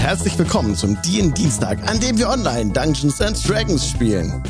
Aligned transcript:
Herzlich 0.00 0.36
willkommen 0.38 0.74
zum 0.74 1.00
DIN 1.02 1.34
Dienstag, 1.34 1.86
an 1.86 2.00
dem 2.00 2.16
wir 2.16 2.30
online 2.30 2.72
Dungeons 2.72 3.20
and 3.20 3.36
Dragons 3.46 3.86
spielen. 3.86 4.42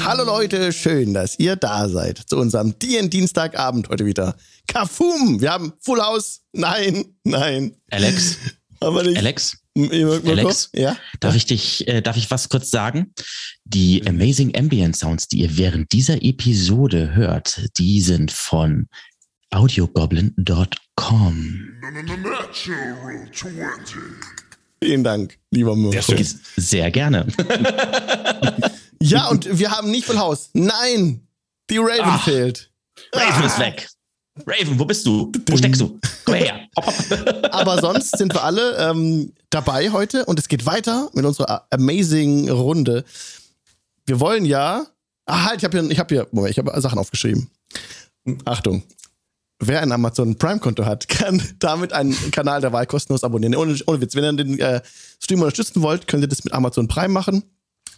Hallo 0.00 0.24
Leute, 0.24 0.72
schön, 0.72 1.12
dass 1.12 1.38
ihr 1.38 1.56
da 1.56 1.90
seid 1.90 2.18
zu 2.18 2.38
unserem 2.38 2.76
DIN 2.78 3.10
Dienstagabend 3.10 3.90
heute 3.90 4.06
wieder. 4.06 4.34
Kafum, 4.66 5.42
wir 5.42 5.52
haben 5.52 5.74
Full 5.80 6.00
House. 6.00 6.40
Nein, 6.52 7.04
nein. 7.22 7.76
Alex. 7.90 8.38
Aber 8.80 9.02
nicht. 9.02 9.18
Alex. 9.18 9.58
Alex, 9.76 10.70
ja? 10.74 10.96
darf 11.20 11.36
ich 11.36 11.44
dich, 11.44 11.86
äh, 11.86 12.00
darf 12.00 12.16
ich 12.16 12.30
was 12.30 12.48
kurz 12.48 12.70
sagen? 12.70 13.12
Die 13.64 14.06
Amazing 14.06 14.56
Ambient 14.56 14.96
Sounds, 14.96 15.28
die 15.28 15.40
ihr 15.40 15.58
während 15.58 15.92
dieser 15.92 16.22
Episode 16.22 17.14
hört, 17.14 17.68
die 17.76 18.00
sind 18.00 18.32
von 18.32 18.88
audiogoblin.com. 19.50 21.60
Vielen 24.82 25.04
Dank, 25.04 25.38
lieber 25.50 25.76
Mirko. 25.76 26.14
Sehr 26.56 26.90
gerne. 26.90 27.26
ja, 29.00 29.28
und 29.28 29.58
wir 29.58 29.70
haben 29.70 29.90
nicht 29.90 30.06
Full 30.06 30.18
House. 30.18 30.50
Nein, 30.52 31.26
die 31.70 31.78
Raven 31.78 32.00
Ach, 32.02 32.24
fehlt. 32.24 32.70
Raven 33.12 33.42
ah. 33.42 33.46
ist 33.46 33.58
weg. 33.58 33.88
Raven, 34.46 34.78
wo 34.78 34.84
bist 34.84 35.06
du? 35.06 35.32
Wo 35.48 35.56
steckst 35.56 35.80
du? 35.80 35.98
Komm 36.24 36.34
her. 36.34 36.68
Aber 37.52 37.80
sonst 37.80 38.18
sind 38.18 38.34
wir 38.34 38.44
alle 38.44 38.76
ähm, 38.76 39.32
dabei 39.50 39.90
heute 39.90 40.26
und 40.26 40.38
es 40.38 40.48
geht 40.48 40.66
weiter 40.66 41.08
mit 41.14 41.24
unserer 41.24 41.66
amazing 41.70 42.50
Runde. 42.50 43.04
Wir 44.04 44.20
wollen 44.20 44.44
ja. 44.44 44.86
Ah, 45.24 45.46
halt, 45.46 45.58
ich 45.58 45.64
habe 45.64 45.80
hier, 45.80 45.90
ich 45.90 45.98
habe 45.98 46.14
hier, 46.14 46.28
Moment, 46.30 46.52
ich 46.52 46.58
habe 46.58 46.78
Sachen 46.80 46.98
aufgeschrieben. 46.98 47.50
Achtung. 48.44 48.82
Wer 49.58 49.80
ein 49.80 49.90
Amazon 49.90 50.36
Prime-Konto 50.36 50.84
hat, 50.84 51.08
kann 51.08 51.42
damit 51.58 51.92
einen 51.92 52.14
Kanal 52.30 52.60
der 52.60 52.72
Wahl 52.72 52.86
kostenlos 52.86 53.24
abonnieren. 53.24 53.54
Ohne, 53.54 53.76
ohne 53.86 54.00
Witz. 54.00 54.14
Wenn 54.14 54.24
ihr 54.24 54.44
den 54.44 54.58
äh, 54.58 54.82
Stream 55.22 55.40
unterstützen 55.40 55.82
wollt, 55.82 56.06
könnt 56.06 56.22
ihr 56.22 56.28
das 56.28 56.44
mit 56.44 56.52
Amazon 56.52 56.88
Prime 56.88 57.08
machen. 57.08 57.42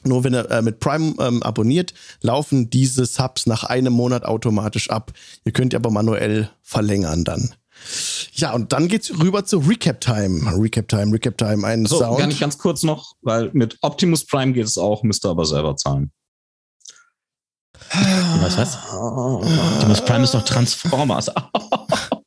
Nur 0.05 0.22
wenn 0.22 0.34
ihr 0.34 0.48
äh, 0.50 0.62
mit 0.62 0.78
Prime 0.78 1.14
ähm, 1.18 1.42
abonniert, 1.42 1.92
laufen 2.20 2.70
diese 2.70 3.05
Subs 3.05 3.46
nach 3.46 3.64
einem 3.64 3.92
Monat 3.92 4.24
automatisch 4.24 4.91
ab. 4.91 5.12
Ihr 5.44 5.52
könnt 5.52 5.74
aber 5.74 5.91
manuell 5.91 6.50
verlängern 6.62 7.24
dann. 7.24 7.55
Ja, 8.33 8.52
und 8.55 8.72
dann 8.72 8.88
geht's 8.88 9.11
rüber 9.20 9.44
zu 9.44 9.58
Recap 9.58 10.00
Time. 10.00 10.52
Recap 10.61 10.88
Time, 10.88 11.12
Recap 11.12 11.38
Time, 11.38 11.66
ein 11.66 11.86
so, 11.86 11.98
Sound. 11.98 12.18
Gar 12.18 12.27
nicht 12.28 12.40
ganz 12.40 12.58
kurz 12.58 12.83
noch, 12.83 13.14
weil 13.22 13.50
mit 13.52 13.78
Optimus 13.83 14.24
Prime 14.27 14.52
geht 14.52 14.66
es 14.66 14.78
auch, 14.78 15.02
müsst 15.02 15.24
ihr 15.24 15.30
aber 15.30 15.44
selber 15.44 15.77
zahlen. 15.77 16.12
Was, 18.41 18.56
was? 18.56 18.78
Optimus 18.92 20.00
Prime 20.05 20.25
ist 20.25 20.34
doch 20.34 20.44
Transformers. 20.44 21.31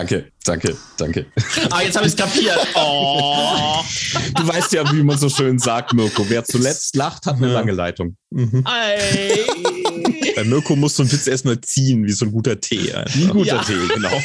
Danke, 0.00 0.32
danke, 0.44 0.76
danke. 0.96 1.26
Ah, 1.68 1.82
jetzt 1.82 1.94
habe 1.94 2.06
ich 2.06 2.14
es 2.14 2.16
kapiert. 2.16 2.58
Oh. 2.74 3.84
Du 4.34 4.48
weißt 4.48 4.72
ja, 4.72 4.90
wie 4.92 5.02
man 5.02 5.18
so 5.18 5.28
schön 5.28 5.58
sagt, 5.58 5.92
Mirko. 5.92 6.24
Wer 6.28 6.42
zuletzt 6.44 6.96
lacht, 6.96 7.26
hat 7.26 7.36
eine 7.36 7.48
ja. 7.48 7.52
lange 7.52 7.72
Leitung. 7.72 8.16
Mhm. 8.30 8.64
Bei 8.64 10.44
Mirko 10.44 10.74
muss 10.76 10.96
so 10.96 11.02
ein 11.02 11.12
Witz 11.12 11.26
erstmal 11.26 11.60
ziehen, 11.60 12.06
wie 12.06 12.12
so 12.12 12.24
ein 12.24 12.32
guter 12.32 12.58
Tee. 12.58 12.94
Einfach. 12.94 13.14
Wie 13.14 13.24
ein 13.24 13.30
guter 13.30 13.56
ja. 13.56 13.62
Tee, 13.62 13.88
genau. 13.94 14.22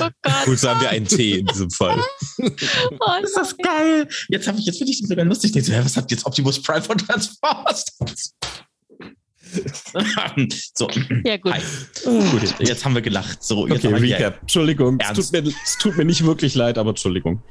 Oh 0.00 0.30
Gut, 0.46 0.58
sagen 0.58 0.80
wir 0.80 0.88
einen 0.88 1.06
Tee 1.06 1.40
in 1.40 1.46
diesem 1.46 1.70
Fall. 1.70 2.02
Oh, 2.38 3.22
ist 3.22 3.36
das 3.36 3.56
geil. 3.58 4.08
Jetzt 4.28 4.48
habe 4.48 4.58
ich, 4.58 4.64
jetzt 4.64 4.78
finde 4.78 4.92
ich 4.92 5.00
das 5.00 5.08
sogar 5.08 5.24
lustig. 5.26 5.54
was 5.54 5.96
hat 5.96 6.10
jetzt 6.10 6.24
Optimus 6.24 6.62
Prime 6.62 6.82
von 6.82 6.96
Transformers? 6.96 7.84
so. 10.74 10.88
Ja, 11.24 11.36
gut. 11.36 11.52
Hi. 11.52 11.60
Gut, 12.04 12.54
jetzt 12.60 12.84
haben 12.84 12.94
wir 12.94 13.02
gelacht. 13.02 13.42
So, 13.42 13.66
jetzt 13.66 13.84
okay, 13.84 13.94
Recap. 13.94 14.40
Entschuldigung, 14.40 14.98
es 15.00 15.12
tut, 15.12 15.32
mir, 15.32 15.52
es 15.64 15.78
tut, 15.78 15.96
mir, 15.96 16.04
nicht 16.04 16.24
wirklich 16.24 16.54
leid, 16.54 16.78
aber 16.78 16.90
Entschuldigung. 16.90 17.42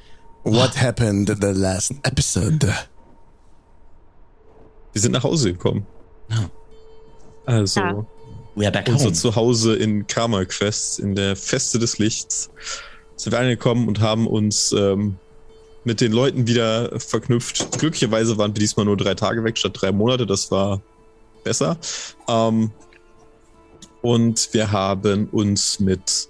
What 0.43 0.79
happened 0.79 1.29
in 1.29 1.41
the 1.41 1.59
last 1.59 1.93
episode? 2.03 2.73
Wir 4.93 5.01
sind 5.01 5.11
nach 5.11 5.23
Hause 5.23 5.53
gekommen. 5.53 5.85
Ja. 6.29 6.49
Also, 7.45 7.79
ja. 7.79 8.05
We 8.55 8.65
are 8.65 8.71
back 8.71 8.87
unser 8.87 9.05
home. 9.05 9.13
Zuhause 9.13 9.75
in 9.75 10.07
Karma 10.07 10.43
Quest, 10.45 10.99
in 10.99 11.15
der 11.15 11.35
Feste 11.35 11.79
des 11.79 11.99
Lichts, 11.99 12.49
sind 13.15 13.31
wir 13.31 13.39
angekommen 13.39 13.87
und 13.87 14.01
haben 14.01 14.27
uns 14.27 14.73
ähm, 14.73 15.17
mit 15.83 16.01
den 16.01 16.11
Leuten 16.11 16.47
wieder 16.47 16.99
verknüpft. 16.99 17.79
Glücklicherweise 17.79 18.37
waren 18.37 18.53
wir 18.53 18.59
diesmal 18.59 18.85
nur 18.85 18.97
drei 18.97 19.15
Tage 19.15 19.43
weg 19.43 19.57
statt 19.57 19.73
drei 19.75 19.91
Monate. 19.91 20.25
Das 20.25 20.51
war 20.51 20.81
besser. 21.43 21.77
Ähm, 22.27 22.71
und 24.01 24.49
wir 24.53 24.71
haben 24.71 25.27
uns 25.29 25.79
mit 25.79 26.29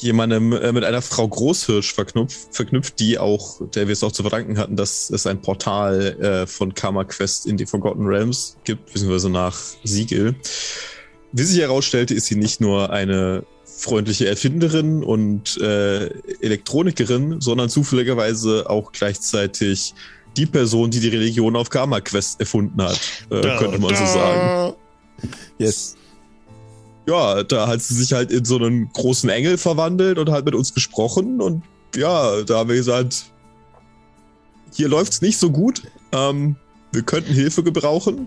jemandem, 0.00 0.52
äh, 0.52 0.72
mit 0.72 0.84
einer 0.84 1.02
Frau 1.02 1.28
Großhirsch 1.28 1.94
verknüpft, 1.94 2.54
verknüpft, 2.54 2.98
die 3.00 3.18
auch, 3.18 3.60
der 3.74 3.88
wir 3.88 3.92
es 3.92 4.02
auch 4.02 4.12
zu 4.12 4.22
verdanken 4.22 4.58
hatten, 4.58 4.76
dass 4.76 5.10
es 5.10 5.26
ein 5.26 5.40
Portal 5.40 6.20
äh, 6.20 6.46
von 6.46 6.74
Karma 6.74 7.04
Quest 7.04 7.46
in 7.46 7.56
die 7.56 7.66
Forgotten 7.66 8.06
Realms 8.06 8.56
gibt, 8.64 8.92
beziehungsweise 8.92 9.30
nach 9.30 9.58
Siegel. 9.84 10.34
Wie 11.32 11.42
sich 11.42 11.60
herausstellte, 11.60 12.14
ist 12.14 12.26
sie 12.26 12.36
nicht 12.36 12.60
nur 12.60 12.90
eine 12.90 13.44
freundliche 13.64 14.26
Erfinderin 14.26 15.02
und 15.02 15.58
äh, 15.60 16.06
Elektronikerin, 16.40 17.40
sondern 17.40 17.68
zufälligerweise 17.68 18.70
auch 18.70 18.92
gleichzeitig 18.92 19.94
die 20.36 20.46
Person, 20.46 20.90
die 20.90 21.00
die 21.00 21.08
Religion 21.08 21.56
auf 21.56 21.70
Karma 21.70 22.00
Quest 22.00 22.40
erfunden 22.40 22.80
hat, 22.82 23.00
äh, 23.30 23.40
da, 23.40 23.58
könnte 23.58 23.78
man 23.78 23.94
so 23.94 24.06
sagen. 24.06 24.74
Yes. 25.58 25.96
Ja, 27.06 27.42
da 27.42 27.68
hat 27.68 27.80
sie 27.82 27.94
sich 27.94 28.12
halt 28.12 28.30
in 28.32 28.44
so 28.44 28.56
einen 28.56 28.92
großen 28.92 29.30
Engel 29.30 29.58
verwandelt 29.58 30.18
und 30.18 30.30
hat 30.30 30.44
mit 30.44 30.54
uns 30.54 30.74
gesprochen 30.74 31.40
und 31.40 31.62
ja, 31.94 32.42
da 32.42 32.58
haben 32.58 32.68
wir 32.68 32.76
gesagt, 32.76 33.26
hier 34.72 34.88
läuft's 34.88 35.22
nicht 35.22 35.38
so 35.38 35.50
gut. 35.50 35.82
Ähm, 36.12 36.56
wir 36.92 37.02
könnten 37.02 37.32
Hilfe 37.32 37.62
gebrauchen. 37.62 38.26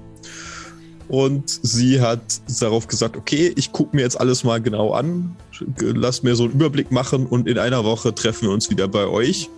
Und 1.08 1.50
sie 1.50 2.02
hat 2.02 2.22
darauf 2.62 2.88
gesagt, 2.88 3.18
okay, 3.18 3.52
ich 3.56 3.72
gucke 3.72 3.96
mir 3.96 4.04
jetzt 4.04 4.20
alles 4.20 4.44
mal 4.44 4.62
genau 4.62 4.94
an, 4.94 5.36
lass 5.80 6.22
mir 6.22 6.36
so 6.36 6.44
einen 6.44 6.54
Überblick 6.54 6.92
machen 6.92 7.26
und 7.26 7.48
in 7.48 7.58
einer 7.58 7.84
Woche 7.84 8.14
treffen 8.14 8.44
wir 8.44 8.52
uns 8.52 8.70
wieder 8.70 8.88
bei 8.88 9.08
euch. 9.08 9.50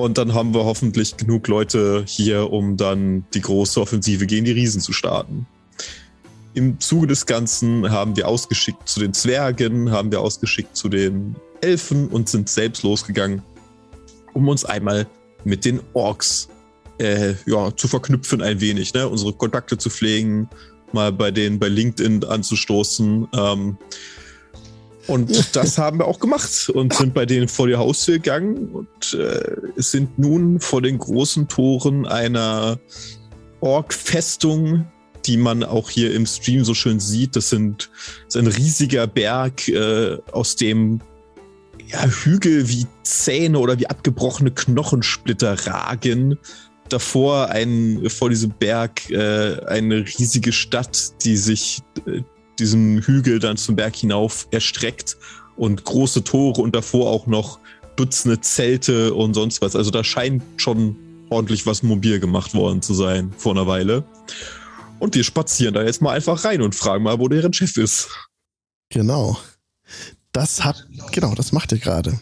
Und 0.00 0.18
dann 0.18 0.34
haben 0.34 0.54
wir 0.54 0.64
hoffentlich 0.64 1.16
genug 1.16 1.46
Leute 1.48 2.04
hier, 2.06 2.50
um 2.50 2.76
dann 2.76 3.24
die 3.34 3.40
große 3.40 3.80
Offensive 3.80 4.26
gegen 4.26 4.44
die 4.44 4.52
Riesen 4.52 4.80
zu 4.80 4.92
starten. 4.92 5.46
Im 6.54 6.80
Zuge 6.80 7.06
des 7.06 7.26
Ganzen 7.26 7.90
haben 7.90 8.16
wir 8.16 8.26
ausgeschickt 8.26 8.88
zu 8.88 9.00
den 9.00 9.14
Zwergen, 9.14 9.90
haben 9.90 10.10
wir 10.10 10.20
ausgeschickt 10.20 10.76
zu 10.76 10.88
den 10.88 11.36
Elfen 11.60 12.08
und 12.08 12.28
sind 12.28 12.48
selbst 12.48 12.82
losgegangen, 12.82 13.42
um 14.32 14.48
uns 14.48 14.64
einmal 14.64 15.06
mit 15.44 15.64
den 15.64 15.80
Orks 15.92 16.48
äh, 16.98 17.34
ja, 17.46 17.74
zu 17.76 17.86
verknüpfen 17.86 18.42
ein 18.42 18.60
wenig, 18.60 18.92
ne? 18.94 19.08
unsere 19.08 19.32
Kontakte 19.32 19.78
zu 19.78 19.90
pflegen, 19.90 20.48
mal 20.92 21.12
bei 21.12 21.30
denen 21.30 21.58
bei 21.58 21.68
LinkedIn 21.68 22.24
anzustoßen. 22.24 23.28
Ähm, 23.32 23.78
und 25.10 25.56
das 25.56 25.76
haben 25.76 25.98
wir 25.98 26.06
auch 26.06 26.20
gemacht 26.20 26.70
und 26.70 26.94
sind 26.94 27.14
bei 27.14 27.26
denen 27.26 27.48
vor 27.48 27.66
die 27.66 27.74
Haustür 27.74 28.14
gegangen 28.14 28.68
und 28.68 29.14
äh, 29.14 29.56
sind 29.76 30.18
nun 30.18 30.60
vor 30.60 30.82
den 30.82 30.98
großen 30.98 31.48
Toren 31.48 32.06
einer 32.06 32.78
Ork-Festung, 33.60 34.86
die 35.26 35.36
man 35.36 35.64
auch 35.64 35.90
hier 35.90 36.14
im 36.14 36.26
Stream 36.26 36.64
so 36.64 36.74
schön 36.74 37.00
sieht. 37.00 37.34
Das, 37.34 37.50
sind, 37.50 37.90
das 38.26 38.36
ist 38.36 38.40
ein 38.40 38.46
riesiger 38.46 39.08
Berg, 39.08 39.66
äh, 39.68 40.16
aus 40.30 40.54
dem 40.54 41.00
ja, 41.88 42.06
Hügel 42.06 42.68
wie 42.68 42.86
Zähne 43.02 43.58
oder 43.58 43.80
wie 43.80 43.88
abgebrochene 43.88 44.52
Knochensplitter 44.52 45.66
ragen. 45.66 46.38
Davor 46.88 47.48
ein, 47.48 48.08
vor 48.08 48.30
diesem 48.30 48.50
Berg 48.50 49.10
äh, 49.10 49.60
eine 49.66 50.04
riesige 50.06 50.52
Stadt, 50.52 51.24
die 51.24 51.36
sich 51.36 51.82
äh, 52.06 52.22
diesem 52.60 53.00
Hügel 53.00 53.38
dann 53.38 53.56
zum 53.56 53.76
Berg 53.76 53.96
hinauf 53.96 54.46
erstreckt 54.50 55.16
und 55.56 55.84
große 55.84 56.22
Tore 56.24 56.60
und 56.60 56.74
davor 56.74 57.10
auch 57.10 57.26
noch 57.26 57.58
Dutzende 57.96 58.40
Zelte 58.40 59.12
und 59.12 59.34
sonst 59.34 59.60
was. 59.60 59.76
Also 59.76 59.90
da 59.90 60.04
scheint 60.04 60.42
schon 60.56 60.96
ordentlich 61.28 61.66
was 61.66 61.82
mobil 61.82 62.20
gemacht 62.20 62.54
worden 62.54 62.80
zu 62.82 62.94
sein 62.94 63.32
vor 63.36 63.52
einer 63.52 63.66
Weile. 63.66 64.04
Und 64.98 65.14
wir 65.14 65.24
spazieren 65.24 65.74
da 65.74 65.82
jetzt 65.82 66.00
mal 66.00 66.14
einfach 66.14 66.44
rein 66.44 66.62
und 66.62 66.74
fragen 66.74 67.04
mal, 67.04 67.18
wo 67.18 67.28
deren 67.28 67.52
Chef 67.52 67.76
ist. 67.76 68.08
Genau. 68.90 69.38
Das 70.32 70.64
hat, 70.64 70.86
genau, 71.10 71.34
das 71.34 71.52
macht 71.52 71.72
ihr 71.72 71.78
gerade. 71.78 72.20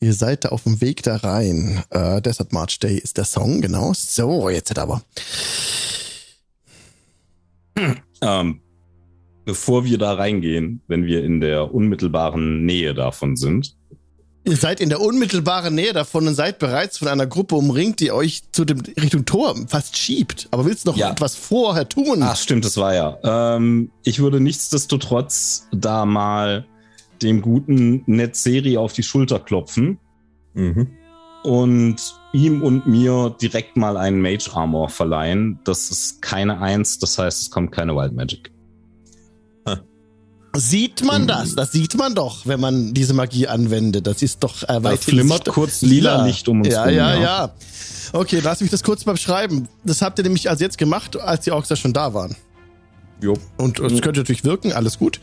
Ihr 0.00 0.14
seid 0.14 0.44
da 0.44 0.48
auf 0.48 0.62
dem 0.62 0.80
Weg 0.80 1.02
da 1.02 1.16
rein. 1.16 1.84
Äh, 1.90 2.22
Desert 2.22 2.52
March 2.52 2.78
Day 2.78 2.96
ist 2.96 3.18
der 3.18 3.24
Song, 3.24 3.60
genau. 3.60 3.92
So, 3.94 4.48
jetzt 4.48 4.76
aber. 4.78 5.02
Ähm, 8.20 8.60
bevor 9.44 9.84
wir 9.84 9.98
da 9.98 10.14
reingehen, 10.14 10.80
wenn 10.88 11.04
wir 11.06 11.22
in 11.24 11.40
der 11.40 11.74
unmittelbaren 11.74 12.64
Nähe 12.64 12.94
davon 12.94 13.36
sind. 13.36 13.76
Ihr 14.46 14.56
seid 14.56 14.80
in 14.80 14.90
der 14.90 15.00
unmittelbaren 15.00 15.74
Nähe 15.74 15.94
davon 15.94 16.26
und 16.28 16.34
seid 16.34 16.58
bereits 16.58 16.98
von 16.98 17.08
einer 17.08 17.26
Gruppe 17.26 17.54
umringt, 17.54 18.00
die 18.00 18.12
euch 18.12 18.42
zu 18.52 18.66
dem 18.66 18.80
Richtung 18.80 19.24
Tor 19.24 19.54
fast 19.68 19.96
schiebt. 19.96 20.48
Aber 20.50 20.66
willst 20.66 20.86
du 20.86 20.90
noch 20.90 20.98
ja. 20.98 21.10
etwas 21.10 21.34
vorher 21.34 21.88
tun? 21.88 22.22
Ach, 22.22 22.36
stimmt, 22.36 22.66
das 22.66 22.76
war 22.76 22.94
ja. 22.94 23.18
Ähm, 23.56 23.90
ich 24.02 24.18
würde 24.20 24.40
nichtsdestotrotz 24.40 25.66
da 25.72 26.04
mal 26.04 26.66
dem 27.22 27.40
guten 27.40 28.02
Netzeri 28.04 28.76
auf 28.76 28.92
die 28.92 29.02
Schulter 29.02 29.40
klopfen 29.40 29.98
Mhm. 30.52 30.88
und 31.42 31.96
ihm 32.32 32.62
und 32.62 32.86
mir 32.86 33.34
direkt 33.40 33.76
mal 33.76 33.96
einen 33.96 34.20
Mage 34.20 34.50
Armor 34.52 34.88
verleihen. 34.88 35.58
Das 35.64 35.90
ist 35.90 36.20
keine 36.22 36.60
Eins, 36.60 36.98
das 36.98 37.18
heißt, 37.18 37.42
es 37.42 37.50
kommt 37.50 37.72
keine 37.72 37.96
Wild 37.96 38.12
Magic. 38.12 38.52
Sieht 40.56 41.04
man 41.04 41.26
das? 41.26 41.54
Das 41.54 41.72
sieht 41.72 41.96
man 41.96 42.14
doch, 42.14 42.46
wenn 42.46 42.60
man 42.60 42.94
diese 42.94 43.12
Magie 43.12 43.48
anwendet. 43.48 44.06
Das 44.06 44.22
ist 44.22 44.42
doch 44.42 44.62
äh, 44.62 44.66
Da 44.66 44.82
weithin 44.84 45.14
flimmert 45.14 45.46
kurz 45.46 45.82
lila 45.82 46.24
Licht 46.24 46.48
um 46.48 46.60
uns 46.60 46.68
ja, 46.72 46.84
rum. 46.84 46.94
ja, 46.94 47.16
ja. 47.16 47.54
Okay, 48.12 48.40
lass 48.42 48.60
mich 48.60 48.70
das 48.70 48.82
kurz 48.84 49.04
mal 49.06 49.12
beschreiben. 49.12 49.68
Das 49.84 50.00
habt 50.00 50.18
ihr 50.18 50.22
nämlich 50.22 50.48
also 50.48 50.62
jetzt 50.62 50.78
gemacht, 50.78 51.16
als 51.16 51.44
die 51.44 51.50
Orks 51.50 51.68
ja 51.68 51.76
schon 51.76 51.92
da 51.92 52.14
waren. 52.14 52.36
Jo. 53.20 53.34
Und 53.56 53.80
es 53.80 54.02
könnte 54.02 54.20
natürlich 54.20 54.44
wirken, 54.44 54.72
alles 54.72 54.98
gut. 54.98 55.18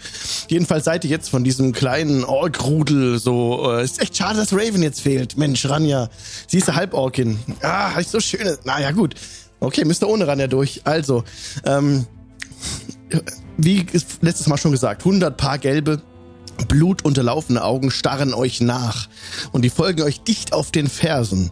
Jedenfalls 0.50 0.86
seid 0.86 1.04
ihr 1.04 1.10
jetzt 1.10 1.30
von 1.30 1.44
diesem 1.44 1.72
kleinen 1.72 2.24
Ork-Rudel 2.24 3.20
so. 3.20 3.72
Äh, 3.72 3.84
ist 3.84 4.02
echt 4.02 4.18
schade, 4.18 4.38
dass 4.38 4.54
Raven 4.54 4.82
jetzt 4.82 5.02
fehlt. 5.02 5.38
Mensch, 5.38 5.68
Ranja. 5.70 6.10
Sie 6.48 6.58
ist 6.58 6.68
eine 6.68 6.78
Halborkin. 6.78 7.40
Ah, 7.62 7.98
ist 8.00 8.12
so 8.12 8.20
schön. 8.20 8.58
Naja, 8.66 8.92
gut. 8.92 9.16
Okay, 9.60 9.86
müsst 9.86 10.04
ihr 10.04 10.10
ohne 10.10 10.26
Ranja 10.28 10.48
durch. 10.48 10.82
Also, 10.84 11.24
ähm, 11.66 12.08
wie 13.58 13.86
letztes 14.22 14.48
Mal 14.48 14.58
schon 14.58 14.72
gesagt, 14.72 15.06
100 15.06 15.36
Paar 15.38 15.58
gelbe, 15.58 16.02
blutunterlaufene 16.68 17.64
Augen 17.64 17.92
starren 17.92 18.34
euch 18.34 18.62
nach. 18.62 19.08
Und 19.52 19.64
die 19.64 19.70
folgen 19.70 20.02
euch 20.04 20.22
dicht 20.22 20.54
auf 20.54 20.72
den 20.72 20.88
Fersen. 20.88 21.52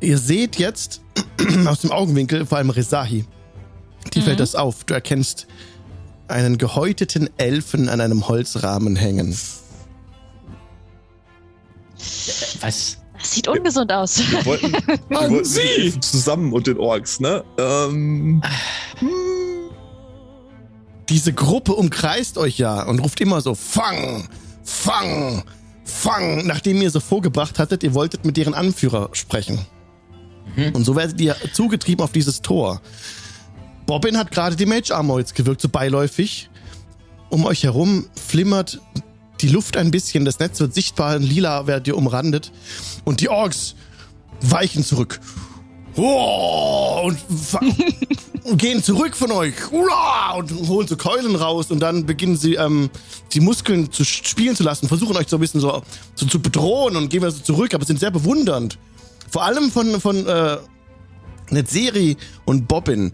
Ihr 0.00 0.18
seht 0.18 0.56
jetzt 0.56 1.00
aus 1.66 1.80
dem 1.80 1.90
Augenwinkel 1.90 2.46
vor 2.46 2.58
allem 2.58 2.70
Rezahi. 2.70 3.24
Dir 4.12 4.22
fällt 4.22 4.40
das 4.40 4.54
auf. 4.54 4.84
Du 4.84 4.94
erkennst 4.94 5.46
einen 6.28 6.58
gehäuteten 6.58 7.30
Elfen 7.36 7.88
an 7.88 8.00
einem 8.00 8.28
Holzrahmen 8.28 8.96
hängen. 8.96 9.36
Was? 12.60 12.98
Das 13.18 13.32
sieht 13.32 13.48
ungesund 13.48 13.90
aus. 13.90 14.18
Wir 14.18 14.44
wollten, 14.44 14.72
wir 14.72 14.98
wollten 15.08 15.44
die 15.44 16.00
zusammen 16.00 16.52
und 16.52 16.66
den 16.66 16.78
Orks, 16.78 17.20
ne? 17.20 17.42
Ähm, 17.56 18.42
Diese 21.08 21.32
Gruppe 21.32 21.74
umkreist 21.74 22.38
euch 22.38 22.58
ja 22.58 22.82
und 22.84 23.00
ruft 23.00 23.20
immer 23.20 23.40
so: 23.40 23.54
Fang! 23.54 24.28
Fang! 24.62 25.42
Fang! 25.84 26.46
Nachdem 26.46 26.80
ihr 26.80 26.90
so 26.90 27.00
vorgebracht 27.00 27.58
hattet, 27.58 27.82
ihr 27.82 27.94
wolltet 27.94 28.24
mit 28.24 28.36
deren 28.36 28.54
Anführer 28.54 29.10
sprechen. 29.12 29.66
Und 30.72 30.84
so 30.84 30.94
werdet 30.96 31.20
ihr 31.20 31.36
zugetrieben 31.52 32.04
auf 32.04 32.12
dieses 32.12 32.42
Tor. 32.42 32.80
Bobbin 33.86 34.16
hat 34.16 34.30
gerade 34.30 34.56
die 34.56 34.66
Mage 34.66 34.94
Armor 34.94 35.18
jetzt 35.18 35.34
gewirkt, 35.34 35.60
so 35.60 35.68
beiläufig. 35.68 36.48
Um 37.28 37.44
euch 37.44 37.64
herum 37.64 38.06
flimmert 38.14 38.80
die 39.40 39.48
Luft 39.48 39.76
ein 39.76 39.90
bisschen, 39.90 40.24
das 40.24 40.38
Netz 40.38 40.60
wird 40.60 40.74
sichtbar, 40.74 41.16
in 41.16 41.22
lila 41.22 41.66
werdet 41.66 41.88
ihr 41.88 41.96
umrandet. 41.96 42.52
Und 43.04 43.20
die 43.20 43.28
Orks 43.28 43.74
weichen 44.40 44.84
zurück. 44.84 45.20
Oh, 45.96 47.10
und 48.44 48.58
gehen 48.58 48.82
zurück 48.82 49.16
von 49.16 49.30
euch 49.30 49.54
und 49.72 50.68
holen 50.68 50.88
so 50.88 50.96
Keulen 50.96 51.36
raus 51.36 51.70
und 51.70 51.80
dann 51.80 52.04
beginnen 52.04 52.36
sie 52.36 52.54
ähm, 52.54 52.90
die 53.32 53.40
Muskeln 53.40 53.90
zu 53.90 54.04
spielen 54.04 54.56
zu 54.56 54.62
lassen, 54.62 54.88
versuchen 54.88 55.16
euch 55.16 55.28
so 55.28 55.36
ein 55.36 55.40
bisschen 55.40 55.60
so, 55.60 55.82
so 56.14 56.26
zu 56.26 56.40
bedrohen 56.40 56.96
und 56.96 57.08
gehen 57.10 57.22
wir 57.22 57.30
so 57.30 57.40
zurück, 57.40 57.74
aber 57.74 57.84
sind 57.84 58.00
sehr 58.00 58.10
bewundernd. 58.10 58.78
Vor 59.30 59.44
allem 59.44 59.70
von, 59.70 60.00
von 60.00 60.26
äh, 60.26 60.58
Netzeri 61.50 62.16
und 62.44 62.68
Bobbin 62.68 63.12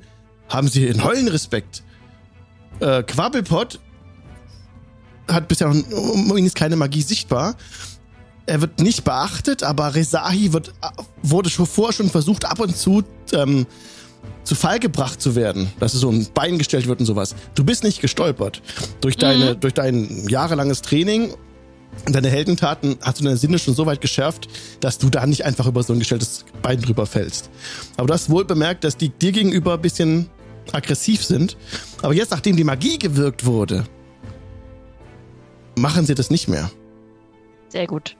haben 0.48 0.68
sie 0.68 0.88
einen 0.88 1.04
Heulenrespekt. 1.04 1.82
Äh, 2.80 3.02
Quabbelpot 3.02 3.78
hat 5.28 5.48
bisher 5.48 5.68
noch, 5.68 5.90
um 5.90 6.36
ihn 6.36 6.46
ist 6.46 6.56
keine 6.56 6.76
Magie 6.76 7.02
sichtbar. 7.02 7.56
Er 8.50 8.60
wird 8.60 8.80
nicht 8.80 9.04
beachtet, 9.04 9.62
aber 9.62 9.94
Rezahi 9.94 10.52
wird, 10.52 10.72
wurde 11.22 11.48
schon 11.48 11.66
vorher 11.66 11.92
schon 11.92 12.10
versucht, 12.10 12.44
ab 12.44 12.58
und 12.58 12.76
zu 12.76 13.04
ähm, 13.32 13.64
zu 14.42 14.56
Fall 14.56 14.80
gebracht 14.80 15.20
zu 15.20 15.36
werden, 15.36 15.70
dass 15.78 15.94
es 15.94 16.00
so 16.00 16.10
ein 16.10 16.26
Bein 16.34 16.58
gestellt 16.58 16.88
wird 16.88 16.98
und 16.98 17.06
sowas. 17.06 17.36
Du 17.54 17.62
bist 17.62 17.84
nicht 17.84 18.00
gestolpert. 18.00 18.60
Durch, 19.02 19.16
deine, 19.16 19.54
durch 19.54 19.72
dein 19.74 20.26
jahrelanges 20.28 20.82
Training 20.82 21.32
und 22.06 22.12
deine 22.12 22.28
Heldentaten 22.28 22.98
hast 23.02 23.20
du 23.20 23.24
deine 23.24 23.36
Sinne 23.36 23.60
schon 23.60 23.76
so 23.76 23.86
weit 23.86 24.00
geschärft, 24.00 24.48
dass 24.80 24.98
du 24.98 25.10
da 25.10 25.24
nicht 25.26 25.44
einfach 25.44 25.68
über 25.68 25.84
so 25.84 25.92
ein 25.92 26.00
gestelltes 26.00 26.44
Bein 26.60 26.80
drüber 26.80 27.06
fällst. 27.06 27.50
Aber 27.98 28.08
du 28.08 28.14
hast 28.14 28.30
wohl 28.30 28.44
bemerkt, 28.44 28.82
dass 28.82 28.96
die 28.96 29.10
dir 29.10 29.30
gegenüber 29.30 29.74
ein 29.74 29.80
bisschen 29.80 30.28
aggressiv 30.72 31.24
sind. 31.24 31.56
Aber 32.02 32.14
jetzt, 32.14 32.32
nachdem 32.32 32.56
die 32.56 32.64
Magie 32.64 32.98
gewirkt 32.98 33.46
wurde, 33.46 33.84
machen 35.76 36.04
sie 36.04 36.16
das 36.16 36.30
nicht 36.30 36.48
mehr. 36.48 36.68
Sehr 37.68 37.86
gut. 37.86 38.16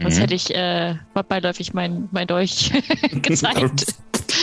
Sonst 0.00 0.16
Mhm. 0.16 0.20
hätte 0.20 0.34
ich 0.34 0.54
äh, 0.54 0.94
beiläufig 1.28 1.72
mein, 1.74 2.08
mein 2.10 2.26
Dolch 2.26 2.70
gezeigt. 3.22 3.86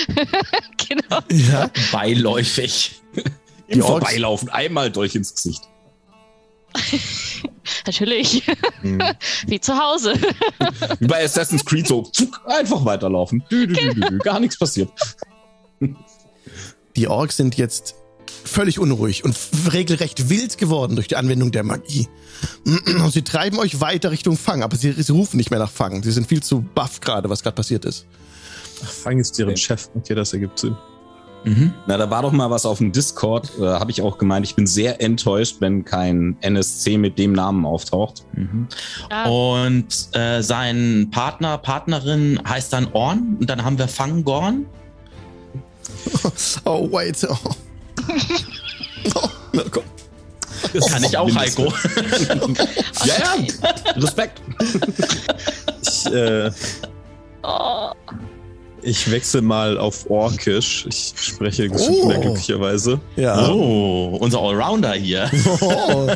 genau. 0.88 1.20
Ja. 1.32 1.70
Beiläufig. 1.92 3.02
Die 3.16 3.22
Im 3.74 3.82
Orks- 3.82 3.88
Vorbeilaufen 4.06 4.50
einmal 4.50 4.92
durch 4.92 5.16
ins 5.16 5.34
Gesicht. 5.36 5.64
Natürlich. 7.86 8.44
hm. 8.82 9.00
Wie 9.48 9.60
zu 9.60 9.78
Hause. 9.78 10.14
Wie 11.00 11.08
bei 11.08 11.24
Assassin's 11.24 11.66
Creed 11.66 11.88
so 11.88 12.04
zuck, 12.04 12.42
einfach 12.46 12.84
weiterlaufen. 12.86 13.44
Dü, 13.50 13.68
dü, 13.68 13.74
dü, 13.74 13.94
dü, 13.94 14.02
dü, 14.10 14.18
gar 14.20 14.40
nichts 14.40 14.58
passiert. 14.58 14.90
Die 16.96 17.08
Orks 17.08 17.38
sind 17.38 17.58
jetzt 17.58 17.96
völlig 18.48 18.80
unruhig 18.80 19.24
und 19.24 19.38
regelrecht 19.72 20.30
wild 20.30 20.58
geworden 20.58 20.96
durch 20.96 21.08
die 21.08 21.16
Anwendung 21.16 21.52
der 21.52 21.64
Magie. 21.64 22.08
Und 22.66 23.12
sie 23.12 23.24
treiben 23.24 23.58
euch 23.60 23.82
weiter 23.82 24.12
Richtung 24.12 24.38
Fang, 24.38 24.62
aber 24.64 24.76
sie, 24.78 24.92
sie 24.92 25.12
rufen 25.12 25.38
nicht 25.38 25.50
mehr 25.50 25.60
nach 25.60 25.72
Fang. 25.72 26.04
Sie 26.04 26.12
sind 26.12 26.28
viel 26.28 26.44
zu 26.44 26.62
baff 26.62 27.00
gerade, 27.02 27.30
was 27.30 27.42
gerade 27.44 27.56
passiert 27.56 27.86
ist. 27.86 28.06
Fang 28.84 29.20
ist 29.20 29.38
deren 29.40 29.58
Chef. 29.58 29.90
Okay, 29.96 30.14
das 30.14 30.34
ergibt 30.34 30.60
Sinn. 30.60 30.76
Mhm. 31.44 31.74
Na, 31.88 31.98
da 31.98 32.10
war 32.10 32.24
doch 32.24 32.32
mal 32.32 32.50
was 32.50 32.66
auf 32.66 32.80
dem 32.80 32.92
Discord. 32.92 33.52
Äh, 33.60 33.64
Habe 33.64 33.92
ich 33.92 34.02
auch 34.02 34.18
gemeint, 34.18 34.46
ich 34.46 34.56
bin 34.56 34.68
sehr 34.68 35.02
enttäuscht, 35.02 35.58
wenn 35.60 35.86
kein 35.86 36.36
NSC 36.42 36.98
mit 36.98 37.18
dem 37.18 37.32
Namen 37.34 37.66
auftaucht. 37.66 38.26
Mhm. 38.34 38.68
Ah, 39.10 39.30
Und 39.30 40.10
äh, 40.14 40.42
sein 40.42 41.10
Partner, 41.12 41.58
Partnerin 41.58 42.40
heißt 42.48 42.74
dann 42.74 42.90
Orn 42.94 43.38
und 43.40 43.50
dann 43.50 43.64
haben 43.64 43.78
wir 43.78 43.88
Fangorn. 43.88 44.66
Oh, 46.66 46.92
wait. 46.92 47.26
Oh. 47.30 47.36
Oh, 49.16 49.30
na 49.54 49.64
komm. 49.72 49.84
Kann 50.90 51.04
ich 51.04 51.18
auch, 51.18 51.34
Heiko. 51.36 51.64
Ja, 53.06 53.14
ja, 53.20 53.94
Respekt. 53.96 54.42
Ich, 55.82 56.06
äh, 56.14 56.52
ich 58.82 59.10
wechsle 59.12 59.42
mal 59.42 59.78
auf 59.78 60.10
Orkisch. 60.10 60.86
Ich 60.88 61.14
spreche 61.18 61.70
Oh. 61.72 62.08
mehr 62.08 62.20
glücklicherweise. 62.20 63.00
Ja. 63.16 63.50
Oh, 63.50 64.18
unser 64.20 64.40
Allrounder 64.42 64.94
hier. 64.94 65.30
Oh. 65.62 66.08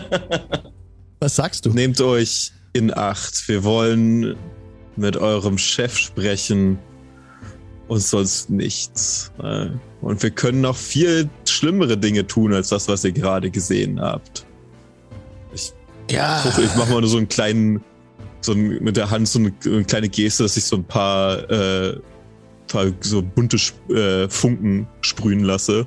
Was 1.20 1.36
sagst 1.36 1.66
du? 1.66 1.70
Nehmt 1.72 2.00
euch 2.02 2.52
in 2.74 2.96
Acht. 2.96 3.48
Wir 3.48 3.64
wollen 3.64 4.36
mit 4.96 5.18
eurem 5.18 5.58
Chef 5.58 5.98
sprechen 5.98 6.80
und 7.88 8.02
sonst 8.02 8.50
nichts. 8.50 9.32
Äh, 9.42 9.68
Und 10.02 10.22
wir 10.24 10.32
können 10.32 10.62
noch 10.62 10.76
viel 10.78 11.30
schlimmere 11.62 11.96
Dinge 11.96 12.26
tun, 12.26 12.54
als 12.54 12.70
das, 12.70 12.88
was 12.88 13.04
ihr 13.04 13.12
gerade 13.12 13.52
gesehen 13.52 14.02
habt. 14.02 14.48
Ja. 16.10 16.44
Ich, 16.44 16.58
ich 16.58 16.76
mache 16.76 16.92
mal 16.92 17.02
nur 17.02 17.10
so 17.10 17.18
einen 17.18 17.30
kleinen, 17.30 17.84
so 18.42 18.54
ein, 18.54 18.84
mit 18.84 18.98
der 18.98 19.12
Hand 19.12 19.28
so 19.28 19.38
eine, 19.38 19.54
eine 19.66 19.84
kleine 19.84 20.10
Geste, 20.10 20.42
dass 20.42 20.58
ich 20.58 20.64
so 20.66 20.78
ein 20.78 20.84
paar, 20.84 21.50
äh, 21.52 22.00
paar 22.68 22.88
so 23.02 23.22
bunte 23.22 23.58
äh, 23.94 24.28
Funken 24.28 24.88
sprühen 25.02 25.42
lasse. 25.42 25.86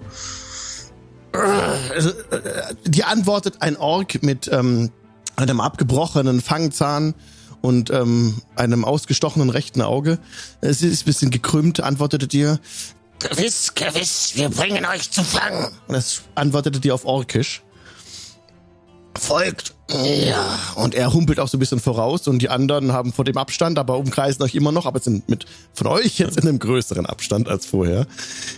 Äh, 1.33 2.88
dir 2.88 3.09
antwortet 3.09 3.57
ein 3.59 3.76
Ork 3.76 4.23
mit 4.23 4.49
ähm, 4.52 4.93
einem 5.35 5.61
abgebrochenen 5.61 6.40
Fangzahn 6.40 7.14
und 7.62 7.90
ähm, 7.90 8.37
einem 8.54 8.85
ausgestochenen 8.85 9.50
rechten 9.50 9.83
Auge. 9.83 10.21
Es 10.61 10.83
ist 10.83 11.02
ein 11.02 11.07
bisschen 11.07 11.31
gekrümmt, 11.33 11.81
antwortete 11.81 12.28
dir. 12.28 12.61
Gewiss, 13.18 13.75
gewiss, 13.75 14.33
wir 14.35 14.50
bringen 14.50 14.85
euch 14.85 15.11
zu 15.11 15.23
Fang. 15.25 15.71
Und 15.87 15.94
das 15.94 16.23
antwortete 16.35 16.80
dir 16.80 16.94
auf 16.94 17.04
Orkisch. 17.04 17.62
Folgt. 19.18 19.75
Ja. 19.90 20.59
Und 20.75 20.94
er 20.94 21.12
humpelt 21.12 21.38
auch 21.38 21.49
so 21.49 21.56
ein 21.56 21.61
bisschen 21.61 21.78
voraus 21.78 22.26
und 22.26 22.40
die 22.40 22.49
anderen 22.49 22.92
haben 22.92 23.12
vor 23.12 23.25
dem 23.25 23.37
Abstand, 23.37 23.78
aber 23.78 23.99
umkreisen 23.99 24.42
euch 24.42 24.54
immer 24.54 24.73
noch, 24.73 24.87
aber 24.87 24.99
sind 25.00 25.28
mit 25.28 25.47
von 25.73 25.87
euch 25.87 26.18
jetzt 26.18 26.38
in 26.38 26.49
einem 26.49 26.59
größeren 26.59 27.06
Abstand 27.06 27.49
als 27.49 27.66
vorher. 27.66 28.06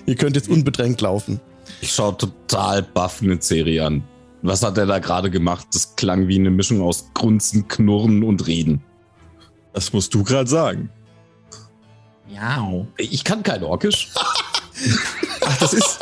Ihr 0.06 0.14
könnt 0.14 0.36
jetzt 0.36 0.48
unbedrängt 0.48 1.00
laufen. 1.00 1.40
Ich 1.80 1.92
schaue 1.92 2.16
total 2.16 2.82
baff 2.82 3.20
eine 3.22 3.40
Serie 3.40 3.84
an. 3.84 4.04
Was 4.42 4.62
hat 4.62 4.78
er 4.78 4.86
da 4.86 4.98
gerade 4.98 5.30
gemacht? 5.30 5.66
Das 5.72 5.96
klang 5.96 6.28
wie 6.28 6.38
eine 6.38 6.50
Mischung 6.50 6.80
aus 6.80 7.10
Grunzen, 7.14 7.68
Knurren 7.68 8.22
und 8.22 8.46
Reden. 8.46 8.82
Das 9.72 9.92
musst 9.92 10.14
du 10.14 10.22
gerade 10.22 10.48
sagen. 10.48 10.90
Ja. 12.28 12.86
Ich 12.98 13.24
kann 13.24 13.42
kein 13.42 13.62
Orkisch. 13.62 14.10
Ach, 15.40 15.58
das 15.58 15.72
ist. 15.72 15.98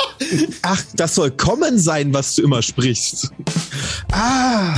Ach, 0.61 0.81
das 0.95 1.15
soll 1.15 1.31
kommen 1.31 1.77
sein, 1.77 2.13
was 2.13 2.35
du 2.35 2.43
immer 2.43 2.61
sprichst. 2.61 3.31
Ah. 4.11 4.75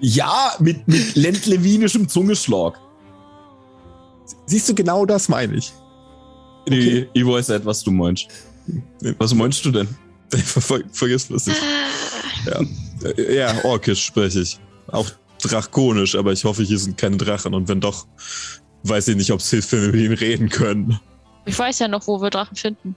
Ja, 0.00 0.52
mit, 0.58 0.86
mit 0.88 1.14
lendlewinischem 1.14 2.08
Zungeschlag. 2.08 2.78
Siehst 4.46 4.68
du, 4.68 4.74
genau 4.74 5.06
das 5.06 5.28
meine 5.28 5.56
ich. 5.56 5.72
Nee, 6.68 7.08
ich 7.12 7.26
weiß 7.26 7.48
nicht, 7.48 7.64
was 7.64 7.82
du 7.82 7.90
meinst. 7.90 8.26
Was 9.18 9.34
meinst 9.34 9.64
du 9.64 9.70
denn? 9.70 9.88
Ver 10.30 10.60
ver 10.60 10.80
vergiss 10.92 11.30
was 11.30 11.46
ich. 11.46 11.56
Ja. 12.46 12.60
Äh, 13.08 13.36
ja, 13.36 13.64
orkisch 13.64 14.04
spreche 14.04 14.40
ich. 14.40 14.58
Auch 14.88 15.08
drakonisch, 15.40 16.14
aber 16.14 16.32
ich 16.32 16.44
hoffe, 16.44 16.62
hier 16.62 16.78
sind 16.78 16.96
keine 16.96 17.16
Drachen. 17.16 17.54
Und 17.54 17.68
wenn 17.68 17.80
doch, 17.80 18.06
weiß 18.84 19.08
ich 19.08 19.16
nicht, 19.16 19.30
ob 19.32 19.40
wir 19.40 19.78
mit 19.80 19.94
ihnen 19.94 20.14
reden 20.14 20.48
können. 20.48 20.98
Ich 21.46 21.58
weiß 21.58 21.78
ja 21.80 21.88
noch, 21.88 22.06
wo 22.06 22.20
wir 22.22 22.30
Drachen 22.30 22.56
finden. 22.56 22.94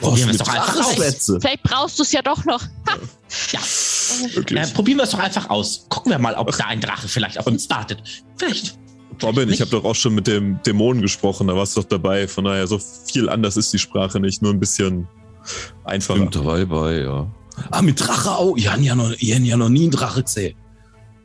Probieren 0.00 0.28
wir 0.28 0.34
es 0.34 0.38
doch 0.38 0.48
einfach 0.48 0.80
aus. 0.80 0.94
Vielleicht 1.40 1.62
brauchst 1.62 1.98
du 1.98 2.02
es 2.02 2.12
ja 2.12 2.22
doch 2.22 2.44
noch. 2.44 2.62
Ha, 2.62 2.96
Ja. 3.52 3.60
Wirklich. 4.34 4.60
Äh, 4.60 4.66
probieren 4.72 4.98
wir 4.98 5.04
es 5.04 5.10
doch 5.10 5.18
einfach 5.18 5.48
aus. 5.50 5.86
Gucken 5.88 6.10
wir 6.12 6.18
mal, 6.18 6.34
ob 6.34 6.56
da 6.56 6.66
ein 6.66 6.80
Drache 6.80 7.08
vielleicht 7.08 7.38
auf 7.38 7.46
uns 7.46 7.68
wartet. 7.70 8.02
Vielleicht. 8.36 8.78
Robin, 9.22 9.48
ich 9.48 9.60
habe 9.60 9.70
doch 9.70 9.84
auch 9.84 9.94
schon 9.94 10.14
mit 10.14 10.26
dem 10.26 10.60
Dämonen 10.62 11.00
gesprochen, 11.02 11.46
da 11.46 11.54
warst 11.54 11.76
du 11.76 11.80
doch 11.82 11.88
dabei. 11.88 12.26
Von 12.26 12.44
daher, 12.44 12.66
so 12.66 12.78
viel 12.78 13.28
anders 13.28 13.56
ist 13.56 13.72
die 13.72 13.78
Sprache 13.78 14.18
nicht, 14.18 14.42
nur 14.42 14.52
ein 14.52 14.58
bisschen 14.60 15.06
einfacher. 15.84 16.16
Stimmt 16.18 16.34
dabei 16.36 16.64
bei, 16.64 17.00
ja. 17.02 17.26
Ah, 17.70 17.80
mit 17.82 18.00
Drache 18.00 18.32
auch. 18.32 18.56
Ich 18.56 18.66
habe 18.70 18.82
ja, 18.82 18.94
noch- 18.96 19.12
ich 19.18 19.32
hab 19.32 19.40
ja 19.42 19.56
noch 19.56 19.68
nie 19.68 19.82
einen 19.82 19.90
Drache 19.92 20.22
gesehen. 20.24 20.56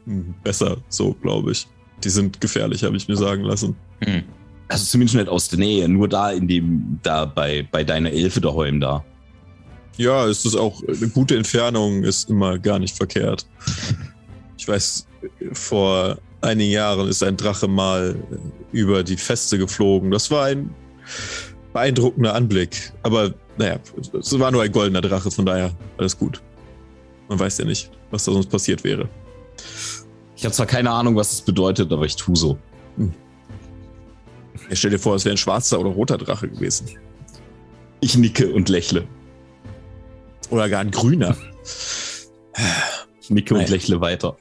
Hm, 0.06 0.36
Besser, 0.44 0.77
so 0.89 1.13
glaube 1.13 1.51
ich. 1.51 1.68
Die 2.03 2.10
sind 2.10 2.39
gefährlich, 2.39 2.84
habe 2.84 2.96
ich 2.96 3.08
mir 3.08 3.18
sagen 3.18 3.44
lassen. 3.44 3.75
Hm. 4.03 4.24
Also 4.68 4.86
zumindest 4.86 5.15
nicht 5.15 5.29
aus 5.29 5.48
der 5.48 5.60
Nähe, 5.60 5.89
nur 5.89 6.08
da 6.08 6.32
in 6.32 6.48
dem, 6.48 7.00
da 7.01 7.25
bei, 7.25 7.68
bei 7.72 7.84
deiner 7.84 8.12
Elfe 8.12 8.39
daheim 8.39 8.79
da. 8.79 9.03
Ja, 9.98 10.25
es 10.27 10.46
ist 10.46 10.56
auch 10.56 10.82
eine 10.88 11.10
gute 11.10 11.36
Entfernung, 11.36 12.03
ist 12.03 12.29
immer 12.29 12.58
gar 12.58 12.79
nicht 12.79 12.96
verkehrt. 12.96 13.46
Ich 14.58 14.68
weiß, 14.68 15.08
vor 15.53 16.18
einigen 16.41 16.72
Jahren 16.72 17.08
ist 17.08 17.24
ein 17.24 17.36
Drache 17.36 17.68
mal 17.68 18.15
über 18.72 19.03
die 19.03 19.18
Feste 19.18 19.58
geflogen. 19.58 20.12
Das 20.12 20.29
war 20.32 20.46
ein 20.46 20.70
beeindruckender 21.74 22.34
Anblick. 22.34 22.94
Aber 23.03 23.34
naja, 23.58 23.77
es 24.18 24.39
war 24.39 24.51
nur 24.51 24.63
ein 24.63 24.72
goldener 24.72 25.01
Drache, 25.01 25.32
von 25.32 25.46
daher 25.46 25.72
alles 25.98 26.18
gut. 26.18 26.41
Man 27.27 27.39
weiß 27.39 27.58
ja 27.58 27.65
nicht, 27.65 27.91
was 28.12 28.25
da 28.25 28.32
sonst 28.32 28.50
passiert 28.50 28.84
wäre. 28.84 29.10
Ich 30.36 30.46
habe 30.46 30.53
zwar 30.53 30.65
keine 30.65 30.91
Ahnung, 30.91 31.15
was 31.15 31.29
das 31.32 31.41
bedeutet, 31.41 31.91
aber 31.91 32.06
ich 32.06 32.15
tu 32.15 32.36
so. 32.36 32.58
Ich 34.70 34.80
stell 34.80 34.92
dir 34.92 35.00
vor, 35.00 35.16
es 35.16 35.26
wäre 35.26 35.34
ein 35.36 35.38
schwarzer 35.38 35.80
oder 35.80 35.90
roter 35.90 36.18
Drache 36.18 36.48
gewesen. 36.48 36.88
Ich 38.02 38.16
nicke 38.18 38.52
und 38.54 38.70
lächle. 38.70 39.08
Oder 40.50 40.70
gar 40.70 40.82
ein 40.82 40.92
grüner. 40.92 41.36
Ich 43.22 43.30
nicke 43.30 43.54
und 43.56 43.62
Naja. 43.62 43.72
lächle 43.74 44.02
weiter. 44.02 44.38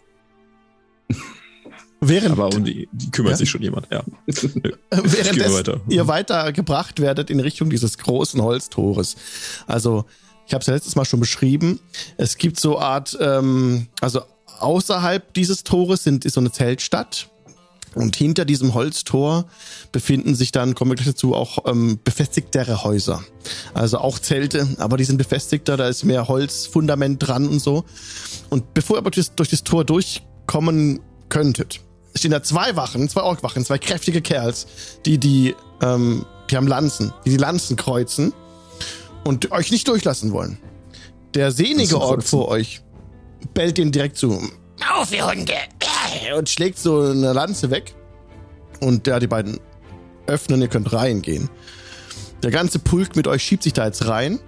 Während, 2.01 2.31
Aber 2.39 2.55
um 2.55 2.65
die, 2.65 2.89
die 2.93 3.11
kümmert 3.11 3.33
Ja? 3.33 3.37
sich 3.39 3.51
schon 3.51 3.61
jemand, 3.63 3.89
ja. 3.91 4.01
äh, 4.27 4.33
währenddessen 4.91 5.55
weiter. 5.55 5.81
ihr 5.89 6.07
weitergebracht 6.07 7.01
werdet 7.01 7.29
in 7.29 7.41
Richtung 7.41 7.71
dieses 7.71 7.99
großen 7.99 8.41
Holztores. 8.41 9.17
Also, 9.67 10.05
ich 10.47 10.55
habe 10.55 10.61
es 10.61 10.69
ja 10.69 10.75
letztes 10.75 10.95
Mal 10.95 11.05
schon 11.05 11.19
beschrieben. 11.19 11.81
Es 12.17 12.39
gibt 12.39 12.61
so 12.61 12.79
Art, 12.79 13.19
ähm, 13.21 13.89
also 14.01 14.21
außerhalb 14.61 15.35
dieses 15.35 15.65
Tores 15.65 16.05
sind, 16.05 16.25
ist 16.25 16.35
so 16.35 16.41
eine 16.41 16.53
Zeltstadt. 16.53 17.31
Und 17.95 18.17
hinter 18.17 18.45
diesem 18.45 18.75
Holztor 18.75 19.47
befinden 19.93 20.35
sich 20.35 20.53
dann, 20.53 20.75
kommen 20.75 20.91
wir 20.91 20.97
gleich 20.97 21.09
dazu, 21.09 21.35
auch 21.35 21.59
ähm, 21.67 21.99
befestigtere 22.05 22.85
Häuser. 22.85 23.23
Also 23.75 23.99
auch 23.99 24.19
Zelte, 24.19 24.69
aber 24.79 24.97
die 24.97 25.05
sind 25.05 25.17
befestigter, 25.19 25.77
da 25.77 25.89
ist 25.89 26.05
mehr 26.05 26.29
Holzfundament 26.29 27.27
dran 27.27 27.49
und 27.49 27.61
so. 27.61 27.85
Und 28.51 28.75
bevor 28.75 28.97
ihr 28.97 28.99
aber 28.99 29.11
durch 29.11 29.27
das, 29.27 29.35
durch 29.35 29.49
das 29.49 29.65
Tor 29.65 29.85
durchkommen 29.85 31.01
könntet, 31.29 31.81
stehen 32.15 32.31
da 32.31 32.43
zwei 32.43 32.77
Wachen, 32.77 33.09
zwei 33.09 33.23
Orkwachen, 33.23 33.65
zwei 33.65 33.79
kräftige 33.79 34.21
Kerls, 34.21 34.67
die 35.07 35.19
die, 35.19 35.55
ähm, 35.83 36.25
die 36.51 36.57
haben 36.57 36.67
Lanzen, 36.67 37.13
die 37.25 37.31
die 37.31 37.37
Lanzen 37.37 37.77
kreuzen 37.77 38.33
und 39.25 39.51
euch 39.53 39.71
nicht 39.71 39.89
durchlassen 39.89 40.33
wollen. 40.33 40.59
Der 41.35 41.53
sehnige 41.53 42.01
Ork 42.01 42.23
vor 42.23 42.49
euch 42.49 42.83
bellt 43.55 43.79
den 43.79 43.93
direkt 43.93 44.17
zu. 44.17 44.41
Auf, 44.91 45.13
ihr 45.13 45.27
Hunde! 45.27 45.55
Und 46.37 46.49
schlägt 46.49 46.79
so 46.79 47.01
eine 47.01 47.33
Lanze 47.33 47.71
weg. 47.71 47.95
Und 48.81 49.07
ja, 49.07 49.19
die 49.19 49.27
beiden 49.27 49.59
öffnen, 50.27 50.61
ihr 50.61 50.69
könnt 50.69 50.93
reingehen. 50.93 51.49
Der 52.43 52.51
ganze 52.51 52.79
Pulk 52.79 53.17
mit 53.17 53.27
euch 53.27 53.43
schiebt 53.43 53.63
sich 53.65 53.73
da 53.73 53.87
jetzt 53.87 54.07
rein. 54.07 54.39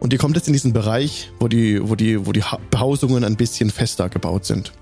Und 0.00 0.12
ihr 0.12 0.18
kommt 0.18 0.36
jetzt 0.36 0.46
in 0.46 0.52
diesen 0.52 0.72
Bereich, 0.72 1.30
wo 1.38 1.48
die, 1.48 1.86
wo 1.86 1.94
die, 1.94 2.26
wo 2.26 2.32
die 2.32 2.42
Ha- 2.42 2.58
Behausungen 2.70 3.24
ein 3.24 3.36
bisschen 3.36 3.70
fester 3.70 4.08
gebaut 4.08 4.44
sind. 4.44 4.72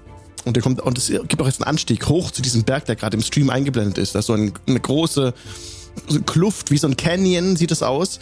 Und 0.45 0.57
ihr 0.57 0.63
kommt, 0.63 0.81
und 0.81 0.99
es 0.99 1.09
gibt 1.09 1.41
auch 1.41 1.47
jetzt 1.47 1.61
einen 1.63 1.69
Anstieg 1.69 2.09
hoch 2.09 2.31
zu 2.31 2.43
diesem 2.43 2.65
Berg, 2.65 2.87
der 2.87 2.97
gerade 2.97 3.17
im 3.17 3.23
Stream 3.23 3.49
eingeblendet 3.51 3.99
ist. 3.99 4.15
Das 4.15 4.21
ist 4.21 4.27
so 4.27 4.33
ein, 4.35 4.53
eine 4.67 4.81
große 4.81 5.33
so 6.09 6.15
eine 6.17 6.25
Kluft, 6.25 6.71
wie 6.71 6.79
so 6.79 6.87
ein 6.89 6.97
Canyon 6.97 7.55
sieht 7.57 7.71
es 7.71 7.83
aus. 7.83 8.19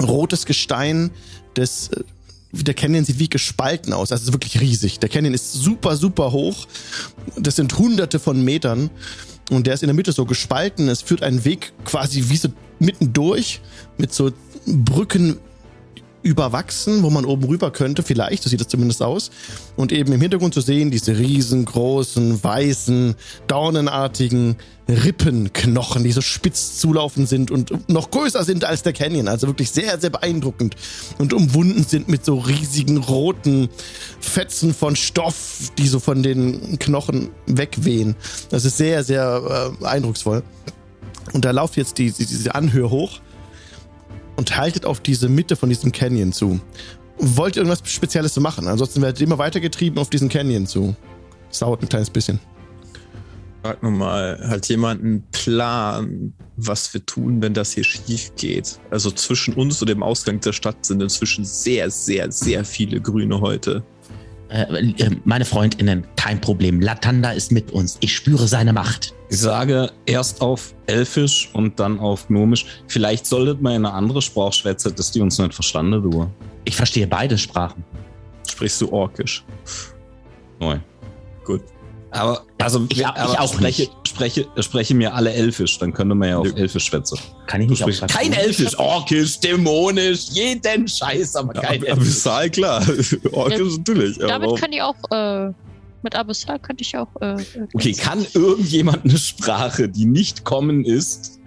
Rotes 0.00 0.46
Gestein, 0.46 1.10
das, 1.54 1.88
äh, 1.88 2.02
der 2.52 2.74
Canyon 2.74 3.04
sieht 3.04 3.18
wie 3.18 3.28
gespalten 3.28 3.92
aus. 3.92 4.08
Das 4.08 4.22
ist 4.22 4.32
wirklich 4.32 4.60
riesig. 4.60 4.98
Der 5.00 5.08
Canyon 5.08 5.34
ist 5.34 5.52
super, 5.52 5.96
super 5.96 6.32
hoch. 6.32 6.66
Das 7.36 7.56
sind 7.56 7.76
hunderte 7.78 8.18
von 8.18 8.42
Metern. 8.42 8.90
Und 9.50 9.66
der 9.66 9.74
ist 9.74 9.82
in 9.82 9.88
der 9.88 9.94
Mitte 9.94 10.12
so 10.12 10.24
gespalten. 10.24 10.88
Es 10.88 11.02
führt 11.02 11.22
einen 11.22 11.44
Weg 11.44 11.72
quasi 11.84 12.24
wie 12.28 12.36
so 12.36 12.48
mittendurch 12.78 13.60
mit 13.96 14.12
so 14.12 14.30
Brücken 14.66 15.38
überwachsen, 16.22 17.02
wo 17.02 17.10
man 17.10 17.24
oben 17.24 17.44
rüber 17.44 17.70
könnte, 17.70 18.02
vielleicht, 18.02 18.42
so 18.42 18.50
sieht 18.50 18.60
es 18.60 18.68
zumindest 18.68 19.02
aus. 19.02 19.30
Und 19.76 19.92
eben 19.92 20.12
im 20.12 20.20
Hintergrund 20.20 20.54
zu 20.54 20.60
sehen, 20.60 20.90
diese 20.90 21.16
riesengroßen, 21.18 22.42
weißen, 22.42 23.14
dornenartigen 23.46 24.56
Rippenknochen, 24.88 26.02
die 26.02 26.12
so 26.12 26.20
spitz 26.20 26.78
zulaufend 26.78 27.28
sind 27.28 27.50
und 27.50 27.88
noch 27.88 28.10
größer 28.10 28.42
sind 28.42 28.64
als 28.64 28.82
der 28.82 28.92
Canyon. 28.94 29.28
Also 29.28 29.46
wirklich 29.46 29.70
sehr, 29.70 29.98
sehr 30.00 30.10
beeindruckend. 30.10 30.76
Und 31.18 31.32
umwunden 31.32 31.84
sind 31.84 32.08
mit 32.08 32.24
so 32.24 32.38
riesigen 32.38 32.96
roten 32.96 33.68
Fetzen 34.20 34.74
von 34.74 34.96
Stoff, 34.96 35.72
die 35.76 35.86
so 35.86 36.00
von 36.00 36.22
den 36.22 36.78
Knochen 36.78 37.30
wegwehen. 37.46 38.16
Das 38.50 38.64
ist 38.64 38.78
sehr, 38.78 39.04
sehr 39.04 39.74
äh, 39.82 39.84
eindrucksvoll. 39.84 40.42
Und 41.32 41.44
da 41.44 41.50
lauft 41.50 41.76
jetzt 41.76 41.98
die, 41.98 42.10
die, 42.10 42.24
diese 42.24 42.54
Anhöhe 42.54 42.90
hoch 42.90 43.20
und 44.38 44.56
haltet 44.56 44.86
auf 44.86 45.00
diese 45.00 45.28
Mitte 45.28 45.56
von 45.56 45.68
diesem 45.68 45.90
Canyon 45.90 46.32
zu. 46.32 46.60
Wollt 47.18 47.56
ihr 47.56 47.62
irgendwas 47.62 47.82
Spezielles 47.90 48.34
zu 48.34 48.40
machen? 48.40 48.68
Ansonsten 48.68 49.02
werdet 49.02 49.20
ihr 49.20 49.26
immer 49.26 49.38
weitergetrieben 49.38 49.98
auf 49.98 50.10
diesen 50.10 50.28
Canyon 50.28 50.66
zu. 50.66 50.94
Das 51.48 51.58
dauert 51.58 51.82
ein 51.82 51.88
kleines 51.88 52.08
bisschen. 52.08 52.38
Frag 53.62 53.82
nochmal, 53.82 54.40
hat 54.48 54.68
jemand 54.68 55.02
einen 55.02 55.24
Plan, 55.32 56.32
was 56.56 56.94
wir 56.94 57.04
tun, 57.04 57.42
wenn 57.42 57.52
das 57.52 57.72
hier 57.72 57.82
schief 57.82 58.30
geht? 58.36 58.78
Also 58.90 59.10
zwischen 59.10 59.54
uns 59.54 59.82
und 59.82 59.88
dem 59.88 60.04
Ausgang 60.04 60.38
der 60.38 60.52
Stadt 60.52 60.86
sind 60.86 61.02
inzwischen 61.02 61.44
sehr, 61.44 61.90
sehr, 61.90 62.30
sehr 62.30 62.64
viele 62.64 63.00
grüne 63.00 63.40
Häute. 63.40 63.82
Äh, 64.50 64.92
äh, 64.98 65.10
meine 65.24 65.44
Freundinnen, 65.44 66.06
kein 66.16 66.40
Problem. 66.40 66.80
Latanda 66.80 67.32
ist 67.32 67.52
mit 67.52 67.70
uns. 67.70 67.98
Ich 68.00 68.14
spüre 68.14 68.48
seine 68.48 68.72
Macht. 68.72 69.14
Ich 69.28 69.38
sage 69.38 69.90
erst 70.06 70.40
auf 70.40 70.74
Elfisch 70.86 71.50
und 71.52 71.78
dann 71.78 71.98
auf 72.00 72.28
Gnomisch. 72.28 72.64
Vielleicht 72.86 73.26
solltet 73.26 73.60
man 73.60 73.74
in 73.74 73.84
eine 73.84 73.94
andere 73.94 74.22
Sprache 74.22 74.52
schwätzen, 74.52 74.94
dass 74.94 75.10
die 75.10 75.20
uns 75.20 75.38
nicht 75.38 75.52
verstanden, 75.52 76.02
du. 76.02 76.30
Ich 76.64 76.76
verstehe 76.76 77.06
beide 77.06 77.36
Sprachen. 77.36 77.84
Sprichst 78.48 78.80
du 78.80 78.90
Orkisch? 78.90 79.44
Nein. 80.58 80.82
Gut. 81.44 81.62
Aber, 82.10 82.42
also, 82.58 82.86
Ich- 82.88 82.98
ich 82.98 83.06
aber 83.06 83.40
auch 83.40 83.52
spreche, 83.52 83.82
nicht. 83.82 84.08
spreche, 84.08 84.46
spreche 84.60 84.94
mir 84.94 85.14
alle 85.14 85.32
Elfisch, 85.32 85.78
dann 85.78 85.92
könnte 85.92 86.14
man 86.14 86.28
ja 86.30 86.38
auf 86.38 86.46
Nö. 86.46 86.52
Elfisch 86.54 86.84
schwätzen. 86.86 87.18
Kann 87.46 87.60
ich 87.60 87.68
nicht 87.68 87.80
Sprich, 87.80 88.02
auch 88.02 88.06
kein 88.06 88.32
Elfisch, 88.32 88.78
Orkisch, 88.78 89.38
dämonisch, 89.40 90.28
jeden 90.30 90.88
Scheiß, 90.88 91.36
aber 91.36 91.52
kein 91.52 91.64
Ab- 91.64 91.72
Elfisch. 91.74 91.90
Abyssal, 91.92 92.50
klar. 92.50 92.82
Orkisch 93.32 93.76
natürlich. 93.78 94.16
aber 94.24 94.28
Damit 94.46 94.60
kann 94.60 94.72
ich 94.72 94.80
auch, 94.82 94.96
äh, 95.10 95.52
mit 96.02 96.14
Abyssal 96.14 96.58
könnte 96.60 96.82
ich 96.82 96.96
auch, 96.96 97.08
äh, 97.20 97.34
äh, 97.34 97.66
Okay, 97.74 97.92
kann 97.92 98.24
irgendjemand 98.32 99.04
eine 99.04 99.18
Sprache, 99.18 99.88
die 99.88 100.06
nicht 100.06 100.44
kommen 100.44 100.84
ist 100.86 101.40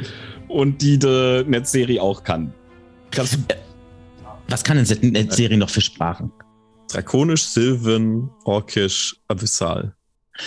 und 0.48 0.82
die 0.84 1.00
die 1.00 1.44
Netzserie 1.48 2.02
auch 2.02 2.24
kann? 2.24 2.54
Kannst 3.10 3.34
du 3.34 3.38
Was 4.48 4.64
kann 4.64 4.84
denn 4.84 5.16
eine 5.16 5.32
Serie 5.32 5.58
noch 5.58 5.70
für 5.72 5.82
Sprachen? 5.82 6.32
Drakonisch, 6.92 7.44
Sylvan, 7.46 8.30
Orkisch, 8.44 9.16
Abyssal. 9.28 9.96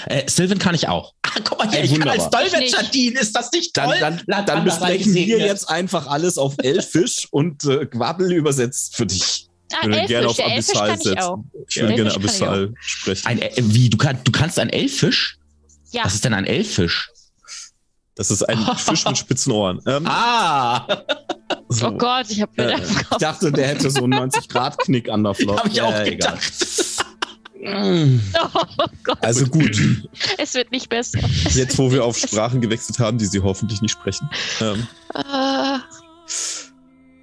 Äh, 0.06 0.28
Sylvan 0.28 0.58
kann 0.58 0.74
ich 0.74 0.88
auch. 0.88 1.14
Ah, 1.22 1.30
guck 1.44 1.58
mal 1.58 1.68
hier, 1.70 1.80
Ey, 1.80 1.84
ich 1.86 1.98
kann 1.98 2.08
als 2.08 2.24
wunderbar. 2.24 2.42
Dolmetscher 2.48 2.82
dienen. 2.84 3.16
Ist 3.16 3.34
das 3.36 3.50
nicht 3.52 3.76
Dann, 3.76 3.88
toll? 3.90 3.98
dann, 4.00 4.22
dann 4.26 4.46
sei 4.46 4.60
besprechen 4.60 5.14
wir 5.14 5.38
jetzt 5.38 5.68
einfach 5.68 6.06
alles 6.06 6.38
auf 6.38 6.54
Elfisch 6.62 7.26
und 7.30 7.64
äh, 7.64 7.86
Quabbel 7.86 8.32
übersetzt 8.32 8.96
für 8.96 9.06
dich. 9.06 9.48
Ah, 9.72 9.78
Ich 9.82 9.88
würde 9.88 10.06
gerne 10.06 10.28
auf 10.28 10.38
Abyssal 10.40 10.88
kann 10.88 11.00
ich 11.00 11.18
auch. 11.20 11.36
setzen. 11.38 11.64
Ich 11.68 11.76
würde 11.80 11.94
gerne 11.94 12.14
Abyssal 12.14 12.74
sprechen. 12.80 13.26
Ein, 13.26 13.38
äh, 13.42 13.50
wie, 13.56 13.88
du, 13.90 13.96
kann, 13.96 14.18
du 14.22 14.30
kannst 14.32 14.58
ein 14.58 14.70
Elfisch? 14.70 15.38
Ja, 15.90 16.04
Was 16.04 16.14
ist 16.14 16.24
denn 16.24 16.34
ein 16.34 16.44
Elfisch? 16.44 17.10
Das 18.16 18.30
ist 18.30 18.42
ein 18.48 18.58
Fisch 18.76 19.04
mit 19.04 19.18
spitzen 19.18 19.50
Ohren. 19.52 19.80
Ähm, 19.86 20.06
Ah, 20.06 20.86
so. 21.68 21.88
oh 21.88 21.92
Gott, 21.92 22.26
ich 22.30 22.40
hab 22.42 22.56
mir 22.56 22.70
Äh, 22.70 22.74
im 22.76 22.82
Ich 22.84 23.16
dachte, 23.18 23.50
der 23.50 23.66
hätte 23.68 23.90
so 23.90 24.04
einen 24.04 24.14
90-Grad-Knick 24.30 25.08
an 25.08 25.24
der 25.24 25.34
Flotte. 25.34 25.58
habe 25.60 25.68
ich 25.70 25.82
auch 25.82 25.92
egal. 25.92 26.10
gedacht. 26.10 26.52
Oh 27.66 28.87
Gott, 29.04 29.18
Also 29.23 29.47
gut, 29.47 29.80
es 30.38 30.54
wird 30.54 30.71
nicht 30.71 30.88
besser. 30.88 31.18
jetzt 31.54 31.78
wo 31.78 31.90
wir 31.90 32.04
auf 32.04 32.18
Sprachen 32.18 32.61
gewechselt 32.61 32.99
haben, 32.99 33.18
die 33.18 33.26
sie 33.26 33.40
hoffentlich 33.40 33.80
nicht 33.83 33.92
sprechen. 33.92 34.28
Ähm, 34.61 34.87
Ah, 35.14 35.80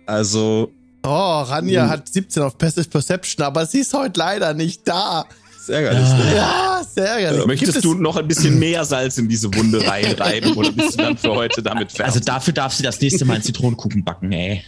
also, 0.05 0.71
Oh, 1.03 1.41
Ranja 1.41 1.83
Hm. 1.86 1.89
hat 1.89 2.07
17 2.10 2.43
auf 2.43 2.57
Passive 2.60 2.88
Perception, 2.88 3.43
aber 3.45 3.65
sie 3.65 3.79
ist 3.79 3.93
heute 3.93 4.19
leider 4.19 4.53
nicht 4.53 4.88
da. 4.88 5.25
Ist 5.62 5.70
ärgerlich. 5.70 6.10
Ne? 6.10 6.36
Ja, 6.36 6.82
sehr 6.94 7.06
ärgerlich. 7.06 7.38
Gibt 7.39 7.48
Möchtest 7.48 7.75
es- 7.77 7.84
du 7.84 7.94
noch 7.96 8.15
ein 8.18 8.27
bisschen 8.27 8.58
mehr 8.60 8.84
Salz 8.86 9.18
in 9.18 9.27
diese 9.30 9.53
Wunde 9.53 9.86
reinreiben 9.88 10.53
oder 10.53 10.72
bist 10.72 10.94
du 10.94 11.03
dann 11.03 11.18
für 11.18 11.32
heute 11.32 11.62
damit 11.63 11.91
fertig? 11.91 12.06
Also 12.06 12.20
dafür 12.20 12.53
darf 12.53 12.74
sie 12.74 12.84
das 12.84 13.00
nächste 13.01 13.25
Mal 13.25 13.36
einen 13.36 13.44
Zitronenkuchen 13.44 14.03
backen, 14.03 14.32
ey. 14.32 14.63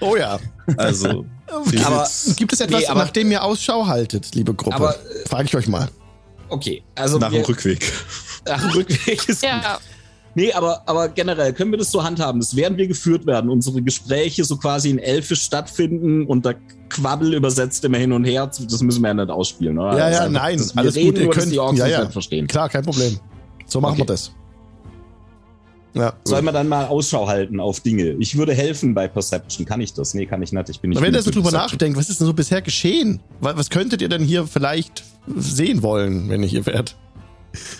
Oh 0.00 0.16
ja. 0.16 0.38
Also, 0.76 1.24
Aber- 1.84 2.08
Gibt 2.36 2.52
es 2.52 2.60
etwas, 2.60 2.80
Nee, 2.80 2.86
aber- 2.86 3.00
nach 3.00 3.10
dem 3.10 3.30
ihr 3.30 3.42
Ausschau 3.42 3.86
haltet, 3.86 4.34
liebe 4.34 4.54
Gruppe? 4.54 4.76
Aber, 4.76 4.96
Frage 5.28 5.44
ich 5.44 5.56
euch 5.56 5.68
mal. 5.68 5.88
okay, 6.48 6.82
also 6.94 7.18
nach 7.18 7.30
wir, 7.30 7.40
dem 7.42 7.46
Rückweg? 7.46 7.92
nach 8.46 8.60
dem 8.60 8.70
Rückweg 8.70 9.28
ist 9.28 9.42
gut. 9.42 9.50
Nee, 10.38 10.52
aber, 10.52 10.82
aber 10.86 11.08
generell 11.08 11.52
können 11.54 11.70
wir 11.70 11.78
das 11.78 11.90
so 11.90 12.04
handhaben, 12.04 12.40
dass 12.40 12.54
während 12.54 12.76
wir 12.76 12.86
geführt 12.86 13.24
werden, 13.26 13.48
unsere 13.48 13.80
Gespräche 13.80 14.44
so 14.44 14.56
quasi 14.58 14.90
in 14.90 14.98
Elfisch 14.98 15.40
stattfinden 15.42 16.26
und 16.26 16.44
da 16.44 16.52
Quabbel 16.90 17.32
übersetzt 17.34 17.82
immer 17.86 17.96
hin 17.98 18.12
und 18.12 18.24
her, 18.24 18.46
das 18.46 18.82
müssen 18.82 19.00
wir 19.00 19.08
ja 19.08 19.14
nicht 19.14 19.30
ausspielen, 19.30 19.78
oder? 19.78 19.96
Ja, 19.98 20.10
ja, 20.10 20.18
Also, 20.20 20.32
nein, 20.32 20.62
alles 20.76 20.94
reden, 20.94 21.14
gut, 21.14 21.18
ihr 21.18 21.30
könnt- 21.30 21.52
die 21.52 21.58
Orks 21.58 21.78
ja, 21.78 21.86
ja. 21.86 22.00
nicht 22.02 22.12
verstehen. 22.12 22.46
Klar, 22.46 22.68
kein 22.68 22.84
Problem. 22.84 23.18
So 23.66 23.80
machen 23.80 23.92
Okay. 23.92 24.02
wir 24.02 24.06
das. 24.06 24.30
Ja. 25.94 26.12
Sollen 26.24 26.44
wir 26.44 26.52
dann 26.52 26.68
mal 26.68 26.84
Ausschau 26.84 27.26
halten 27.26 27.58
auf 27.58 27.80
Dinge? 27.80 28.16
Ich 28.18 28.36
würde 28.36 28.52
helfen 28.52 28.92
bei 28.92 29.08
Perception. 29.08 29.64
Kann 29.64 29.80
ich 29.80 29.94
das? 29.94 30.12
Nee, 30.12 30.26
kann 30.26 30.42
ich 30.42 30.52
nicht. 30.52 30.68
Ich 30.68 30.80
bin 30.80 30.90
nicht 30.90 31.00
Wenn 31.00 31.14
ihr 31.14 31.22
so 31.22 31.30
drüber 31.30 31.44
Perception. 31.50 31.70
nachdenkt, 31.72 31.98
was 31.98 32.10
ist 32.10 32.20
denn 32.20 32.26
so 32.26 32.34
bisher 32.34 32.60
geschehen? 32.60 33.20
Was, 33.40 33.56
was 33.56 33.70
könntet 33.70 34.02
ihr 34.02 34.10
denn 34.10 34.22
hier 34.22 34.46
vielleicht 34.46 35.02
sehen 35.34 35.82
wollen, 35.82 36.28
wenn 36.28 36.42
ihr 36.42 36.48
hier 36.50 36.66
wärt? 36.66 36.96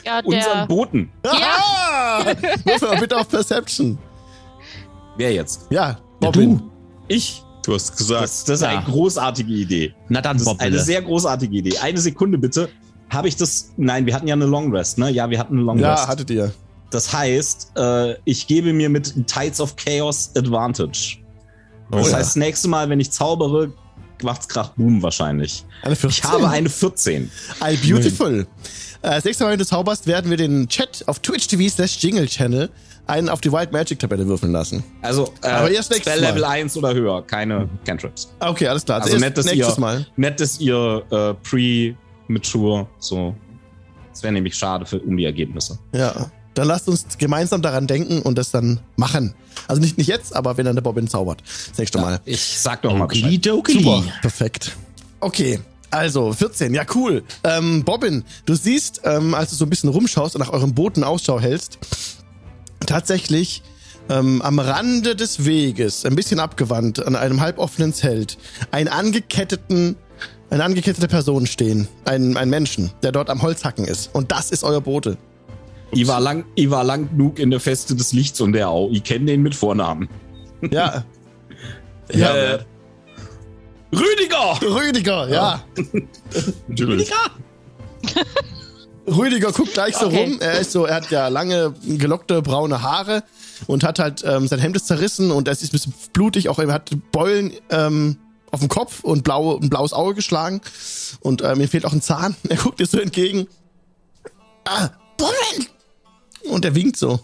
Ja, 0.04 0.20
Unseren 0.24 0.58
der. 0.58 0.66
Boten. 0.66 1.10
Ja! 1.24 2.24
Würfel 2.64 2.88
mal 2.88 3.00
bitte 3.00 3.16
auf 3.18 3.28
Perception. 3.28 3.98
Wer 5.16 5.32
jetzt? 5.32 5.66
Ja, 5.70 5.98
Ja, 6.22 6.30
du. 6.30 6.60
Ich. 7.08 7.42
Du 7.64 7.74
hast 7.74 7.96
gesagt, 7.96 8.22
Das, 8.22 8.44
das 8.44 8.56
ist 8.56 8.62
Ja. 8.62 8.68
eine 8.78 8.84
großartige 8.84 9.52
Idee. 9.52 9.94
Na 10.08 10.20
dann, 10.20 10.38
Das 10.38 10.46
ist 10.46 10.60
eine 10.60 10.78
sehr 10.78 11.02
großartige 11.02 11.56
Idee. 11.56 11.78
Eine 11.78 11.98
Sekunde 11.98 12.38
bitte. 12.38 12.68
Habe 13.10 13.28
ich 13.28 13.36
das? 13.36 13.72
Nein, 13.76 14.06
wir 14.06 14.14
hatten 14.14 14.26
ja 14.28 14.34
eine 14.34 14.46
Long 14.46 14.74
Rest, 14.74 14.98
ne? 14.98 15.10
Ja, 15.10 15.28
wir 15.30 15.38
hatten 15.38 15.54
eine 15.54 15.62
Long 15.64 15.78
Ja, 15.78 15.94
Rest. 15.94 16.08
hattet 16.08 16.30
ihr. 16.30 16.52
Das 16.90 17.12
heißt, 17.12 17.72
äh, 17.76 18.14
ich 18.24 18.46
gebe 18.46 18.72
mir 18.72 18.88
mit 18.88 19.26
Tides 19.26 19.60
of 19.60 19.74
Chaos 19.76 20.30
Advantage. 20.36 21.18
Oh 21.90 21.96
das 21.98 22.10
ja. 22.10 22.16
heißt, 22.18 22.28
das 22.30 22.36
nächste 22.36 22.68
Mal, 22.68 22.88
wenn 22.88 23.00
ich 23.00 23.10
zaubere, 23.10 23.72
macht's 24.22 24.48
Krach 24.48 24.70
Boom 24.70 25.02
wahrscheinlich. 25.02 25.64
Eine 25.82 25.96
14. 25.96 26.10
Ich 26.10 26.24
habe 26.24 26.48
eine 26.48 26.68
14. 26.68 27.30
I 27.62 27.76
beautiful. 27.76 28.40
Äh, 28.40 29.10
Das 29.10 29.24
nächste 29.24 29.44
Mal, 29.44 29.50
wenn 29.52 29.58
du 29.58 29.66
zauberst, 29.66 30.06
werden 30.06 30.30
wir 30.30 30.36
den 30.36 30.68
Chat 30.68 31.04
auf 31.06 31.18
Twitch 31.20 31.46
TV 31.48 31.68
slash 31.72 32.02
Jingle 32.02 32.26
Channel 32.26 32.70
einen 33.06 33.28
auf 33.28 33.40
die 33.40 33.52
Wild 33.52 33.70
Magic 33.70 33.98
Tabelle 34.00 34.26
würfeln 34.26 34.50
lassen. 34.50 34.82
Also, 35.02 35.32
äh, 35.42 35.46
Aber 35.48 35.70
erst 35.70 35.90
nächstes 35.92 36.12
Spell 36.14 36.24
Level 36.26 36.40
Mal. 36.42 36.48
1 36.50 36.76
oder 36.76 36.92
höher, 36.92 37.22
keine 37.24 37.68
Cantrips. 37.84 38.32
Okay, 38.40 38.66
alles 38.66 38.84
klar. 38.84 39.00
Also 39.00 39.10
erst 39.12 39.20
nett, 39.20 39.38
dass 39.38 39.46
nächstes 39.46 39.76
ihr- 39.76 39.80
Mal. 39.80 40.06
Nett, 40.16 40.40
dass 40.40 40.58
ihr 40.58 41.02
äh, 41.10 41.34
pre-mature 41.48 42.86
so. 42.98 43.34
Das 44.10 44.22
wäre 44.22 44.32
nämlich 44.32 44.54
schade 44.56 44.86
für, 44.86 44.98
um 45.00 45.16
die 45.16 45.24
Ergebnisse. 45.24 45.78
Ja. 45.94 46.30
Dann 46.56 46.66
lasst 46.68 46.88
uns 46.88 47.06
gemeinsam 47.18 47.60
daran 47.60 47.86
denken 47.86 48.22
und 48.22 48.38
das 48.38 48.50
dann 48.50 48.80
machen. 48.96 49.34
Also 49.68 49.80
nicht, 49.80 49.98
nicht 49.98 50.06
jetzt, 50.06 50.34
aber 50.34 50.56
wenn 50.56 50.64
dann 50.64 50.74
der 50.74 50.82
Bobbin 50.82 51.06
zaubert. 51.06 51.42
Das 51.68 51.76
nächste 51.78 51.98
Mal. 51.98 52.20
Ich 52.24 52.40
sag 52.58 52.80
doch 52.80 52.96
mal 52.96 53.06
Bescheid. 53.06 53.30
Super, 53.74 54.02
perfekt. 54.22 54.76
Okay, 55.20 55.60
also 55.90 56.32
14, 56.32 56.72
ja 56.72 56.84
cool. 56.94 57.24
Ähm, 57.44 57.84
Bobbin, 57.84 58.24
du 58.46 58.54
siehst, 58.54 59.02
ähm, 59.04 59.34
als 59.34 59.50
du 59.50 59.56
so 59.56 59.66
ein 59.66 59.70
bisschen 59.70 59.90
rumschaust 59.90 60.34
und 60.34 60.40
nach 60.40 60.50
eurem 60.50 60.74
Booten 60.74 61.04
Ausschau 61.04 61.38
hältst, 61.38 61.78
tatsächlich 62.86 63.62
ähm, 64.08 64.40
am 64.40 64.58
Rande 64.58 65.14
des 65.14 65.44
Weges, 65.44 66.06
ein 66.06 66.14
bisschen 66.16 66.40
abgewandt, 66.40 67.04
an 67.04 67.16
einem 67.16 67.42
halboffenen 67.42 67.92
Zelt, 67.92 68.38
einen 68.70 68.88
angeketteten, 68.88 69.96
eine 70.48 70.64
angekettete 70.64 71.08
Person 71.08 71.46
stehen. 71.46 71.86
Ein, 72.06 72.38
ein 72.38 72.48
Menschen, 72.48 72.92
der 73.02 73.12
dort 73.12 73.28
am 73.28 73.42
Holzhacken 73.42 73.84
ist. 73.84 74.14
Und 74.14 74.32
das 74.32 74.50
ist 74.50 74.64
euer 74.64 74.80
Bote. 74.80 75.18
Ich 75.92 76.06
war, 76.06 76.20
lang, 76.20 76.44
ich 76.56 76.68
war 76.70 76.84
lang 76.84 77.08
genug 77.10 77.38
in 77.38 77.50
der 77.50 77.60
Feste 77.60 77.94
des 77.94 78.12
Lichts 78.12 78.40
und 78.40 78.52
der 78.52 78.68
auch. 78.68 78.90
Ich 78.90 79.04
kenne 79.04 79.26
den 79.26 79.42
mit 79.42 79.54
Vornamen. 79.54 80.08
Ja, 80.70 81.04
ja, 82.12 82.34
Äh, 82.36 82.58
Rüdiger! 83.92 84.58
Rüdiger, 84.62 85.28
ja. 85.28 85.62
natürlich. 86.68 87.10
Rüdiger 89.06 89.52
guckt 89.52 89.74
gleich 89.74 89.96
so 89.96 90.06
Okay. 90.06 90.24
rum. 90.24 90.36
Er 90.40 90.58
ist 90.58 90.72
so, 90.72 90.84
er 90.86 90.96
hat 90.96 91.10
ja 91.10 91.28
lange 91.28 91.72
gelockte 91.84 92.42
braune 92.42 92.82
Haare 92.82 93.22
und 93.68 93.84
hat 93.84 93.98
halt 94.00 94.24
ähm, 94.26 94.48
sein 94.48 94.58
Hemd 94.58 94.74
ist 94.76 94.88
zerrissen 94.88 95.30
und 95.30 95.46
es 95.46 95.62
ist 95.62 95.68
ein 95.70 95.72
bisschen 95.72 95.94
blutig. 96.12 96.48
Auch 96.48 96.58
er 96.58 96.72
hat 96.72 96.90
Beulen 97.12 97.52
ähm, 97.70 98.18
auf 98.50 98.58
dem 98.60 98.68
Kopf 98.68 99.04
und 99.04 99.22
blaue, 99.22 99.60
ein 99.60 99.70
blaues 99.70 99.92
Auge 99.92 100.14
geschlagen 100.14 100.60
und 101.20 101.42
ähm, 101.42 101.60
ihm 101.60 101.68
fehlt 101.68 101.86
auch 101.86 101.92
ein 101.92 102.02
Zahn. 102.02 102.34
Er 102.48 102.56
guckt 102.56 102.80
dir 102.80 102.86
so 102.86 102.98
entgegen. 102.98 103.46
Ah, 104.64 104.88
Moment! 105.20 105.70
Und 106.48 106.64
er 106.64 106.74
winkt 106.74 106.96
so. 106.96 107.20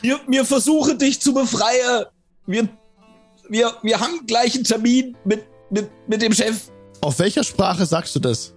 Wir, 0.00 0.20
wir 0.26 0.44
versuchen 0.44 0.98
dich 0.98 1.20
zu 1.20 1.32
befreien. 1.32 2.06
Wir, 2.46 2.68
wir, 3.48 3.72
wir 3.82 4.00
haben 4.00 4.26
gleich 4.26 4.54
einen 4.54 4.64
Termin 4.64 5.16
mit, 5.24 5.44
mit, 5.70 5.90
mit 6.08 6.22
dem 6.22 6.32
Chef. 6.32 6.70
Auf 7.00 7.18
welcher 7.18 7.44
Sprache 7.44 7.86
sagst 7.86 8.14
du 8.16 8.20
das? 8.20 8.54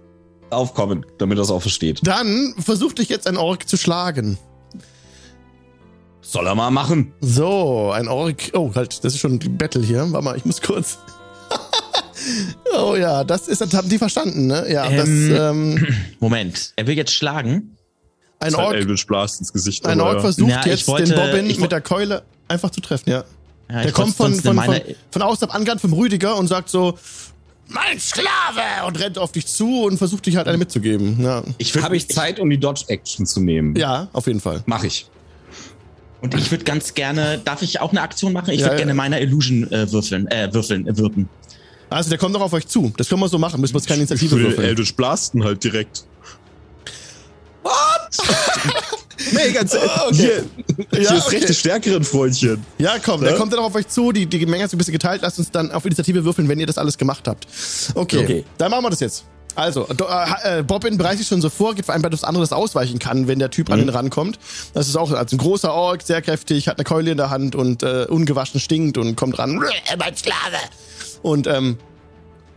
Aufkommen, 0.50 1.04
damit 1.18 1.38
er 1.38 1.42
es 1.42 1.50
auch 1.50 1.62
versteht. 1.62 2.00
Dann 2.04 2.54
versucht 2.58 2.98
dich 2.98 3.08
jetzt 3.08 3.26
ein 3.26 3.36
Ork 3.36 3.68
zu 3.68 3.76
schlagen. 3.76 4.38
Soll 6.20 6.46
er 6.46 6.54
mal 6.56 6.70
machen. 6.70 7.12
So, 7.20 7.92
ein 7.92 8.08
Ork. 8.08 8.50
Oh, 8.54 8.72
halt, 8.74 9.04
das 9.04 9.14
ist 9.14 9.20
schon 9.20 9.38
die 9.38 9.48
Battle 9.48 9.82
hier. 9.82 10.10
Warte 10.10 10.24
mal, 10.24 10.36
ich 10.36 10.44
muss 10.44 10.60
kurz. 10.60 10.98
oh 12.76 12.96
ja, 12.96 13.22
das 13.22 13.46
ist, 13.46 13.60
das 13.60 13.72
haben 13.74 13.88
die 13.88 13.98
verstanden, 13.98 14.48
ne? 14.48 14.66
Ja, 14.68 14.86
Ähm, 14.86 14.96
das, 14.96 15.08
ähm, 15.08 15.86
Moment, 16.20 16.72
er 16.74 16.86
will 16.88 16.96
jetzt 16.96 17.12
schlagen. 17.12 17.75
Ein 18.38 18.54
Halt 18.54 18.66
Ork, 18.66 18.74
Eldritch 18.76 19.06
Blast 19.06 19.40
ins 19.40 19.52
Gesicht. 19.52 19.86
ein 19.86 20.00
Ork 20.00 20.20
versucht 20.20 20.50
Ja, 20.50 20.60
ich 20.60 20.66
jetzt 20.66 20.88
wollte- 20.88 21.12
den 21.12 21.16
Bobbin 21.16 21.48
ich 21.50 21.58
mit 21.58 21.72
der 21.72 21.80
Keule 21.80 22.22
einfach 22.48 22.70
zu 22.70 22.80
treffen, 22.80 23.10
ja. 23.10 23.24
Ja, 23.68 23.78
Der 23.80 23.86
ich 23.86 23.92
kommt 23.94 24.14
von, 24.14 24.32
von, 24.34 24.54
von, 24.62 24.80
von 25.10 25.22
außen 25.22 25.50
angerannt 25.50 25.80
vom 25.80 25.92
Rüdiger 25.92 26.36
und 26.36 26.46
sagt 26.46 26.68
so, 26.68 26.96
mein 27.68 27.98
Sklave! 27.98 28.86
Und 28.86 29.00
rennt 29.00 29.18
auf 29.18 29.32
dich 29.32 29.46
zu 29.46 29.82
und 29.84 29.98
versucht 29.98 30.26
dich 30.26 30.36
halt 30.36 30.46
eine 30.46 30.56
mitzugeben. 30.58 31.20
Ja, 31.20 31.42
Ich 31.58 31.74
Habe 31.76 31.96
ich 31.96 32.08
Zeit, 32.08 32.38
um 32.38 32.48
die 32.48 32.58
Dodge-Action 32.58 33.26
zu 33.26 33.40
nehmen? 33.40 33.74
ja 33.74 34.06
auf 34.12 34.26
jeden 34.28 34.40
Fall. 34.40 34.62
Mach 34.66 34.84
ich. 34.84 35.08
Und 36.20 36.34
ich 36.34 36.50
würde 36.50 36.64
ganz 36.64 36.94
gerne, 36.94 37.40
darf 37.44 37.62
ich 37.62 37.80
auch 37.80 37.90
eine 37.90 38.02
Aktion 38.02 38.32
machen? 38.32 38.50
Ich 38.50 38.60
Ja, 38.60 38.66
würde 38.66 38.74
ja. 38.76 38.78
gerne 38.78 38.94
meiner 38.94 39.20
Illusion 39.20 39.70
äh, 39.72 39.90
würfeln, 39.90 40.28
äh, 40.28 40.48
würfeln, 40.52 40.86
äh, 40.86 40.96
wirken. 40.96 41.28
Also 41.90 42.08
der 42.10 42.18
kommt 42.18 42.34
doch 42.34 42.40
auf 42.40 42.52
euch 42.52 42.66
zu. 42.68 42.92
Das 42.96 43.08
können 43.08 43.20
wir 43.20 43.28
so 43.28 43.38
machen. 43.38 43.60
Müssen 43.60 43.74
wir 43.74 43.78
jetzt 43.80 43.88
keine 43.88 44.02
Ich 44.02 44.10
Initiative 44.10 44.36
würde 44.36 44.48
würfeln. 44.50 44.68
Eldritch 44.68 44.94
Blasten 44.94 45.44
halt 45.44 45.62
direkt. 45.62 46.04
What? 47.66 48.26
nee, 49.32 49.52
ganz 49.52 49.74
ehrlich. 49.74 49.90
Okay. 50.06 50.14
Hier, 50.14 50.44
Ja, 50.92 50.98
hier 51.08 51.18
ist 51.18 51.26
okay. 51.26 51.36
rechte 51.36 51.54
stärkeren 51.54 52.04
Freundchen. 52.04 52.64
Ja, 52.78 52.94
komm, 53.04 53.20
der 53.22 53.32
Ja? 53.32 53.36
kommt 53.38 53.52
dann 53.52 53.60
auch 53.60 53.64
auf 53.66 53.74
euch 53.74 53.88
zu. 53.88 54.12
Die, 54.12 54.26
die 54.26 54.44
Menge 54.46 54.62
hat 54.64 54.70
sich 54.70 54.76
ein 54.76 54.78
bisschen 54.78 54.92
geteilt. 54.92 55.22
Lasst 55.22 55.38
uns 55.38 55.50
dann 55.50 55.72
auf 55.72 55.84
Initiative 55.84 56.24
würfeln, 56.24 56.48
wenn 56.48 56.60
ihr 56.60 56.66
das 56.66 56.78
alles 56.78 56.96
gemacht 56.98 57.26
habt. 57.28 57.46
Okay, 57.94 58.18
Okay. 58.22 58.44
dann 58.58 58.70
machen 58.70 58.84
wir 58.84 58.90
das 58.90 59.00
jetzt. 59.00 59.24
Also, 59.54 59.88
äh, 59.88 60.58
äh, 60.58 60.62
Bobbin 60.62 60.98
bereitet 60.98 61.20
sich 61.20 61.28
schon 61.28 61.40
so 61.40 61.48
vor, 61.48 61.74
geht 61.74 61.86
vor 61.86 61.94
allem 61.94 62.02
bei 62.02 62.10
das 62.10 62.24
anderes 62.24 62.52
ausweichen 62.52 62.98
kann, 62.98 63.26
wenn 63.26 63.38
der 63.38 63.50
Typ 63.50 63.70
an 63.70 63.80
ihn 63.80 63.88
rankommt. 63.88 64.38
Das 64.74 64.86
ist 64.86 64.96
auch 64.96 65.10
also 65.12 65.34
ein 65.34 65.38
großer 65.38 65.72
Ork, 65.72 66.02
sehr 66.02 66.20
kräftig, 66.20 66.68
hat 66.68 66.76
eine 66.76 66.84
Keule 66.84 67.12
in 67.12 67.16
der 67.16 67.30
Hand 67.30 67.54
und 67.54 67.82
äh, 67.82 68.04
ungewaschen 68.06 68.60
stinkt 68.60 68.98
und 68.98 69.16
kommt 69.16 69.38
ran. 69.38 69.54
Mein 69.98 70.14
Sklave! 70.14 70.58
Und, 71.22 71.46
ähm, 71.46 71.78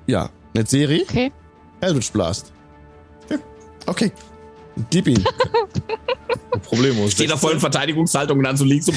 ja, 0.07 0.29
eine 0.53 0.65
Serie. 0.67 1.03
Okay. 1.09 1.31
Eldritch 1.79 2.11
Blast. 2.11 2.51
Okay. 3.85 4.11
Gib 4.89 5.07
ihn. 5.07 5.23
Problemlos. 6.63 7.13
Steht 7.13 7.31
da 7.31 7.37
voll 7.37 7.53
in 7.53 7.59
Verteidigungshaltung 7.59 8.37
und 8.37 8.43
dann 8.43 8.57
so 8.57 8.65
liegt 8.65 8.83
so. 8.85 8.93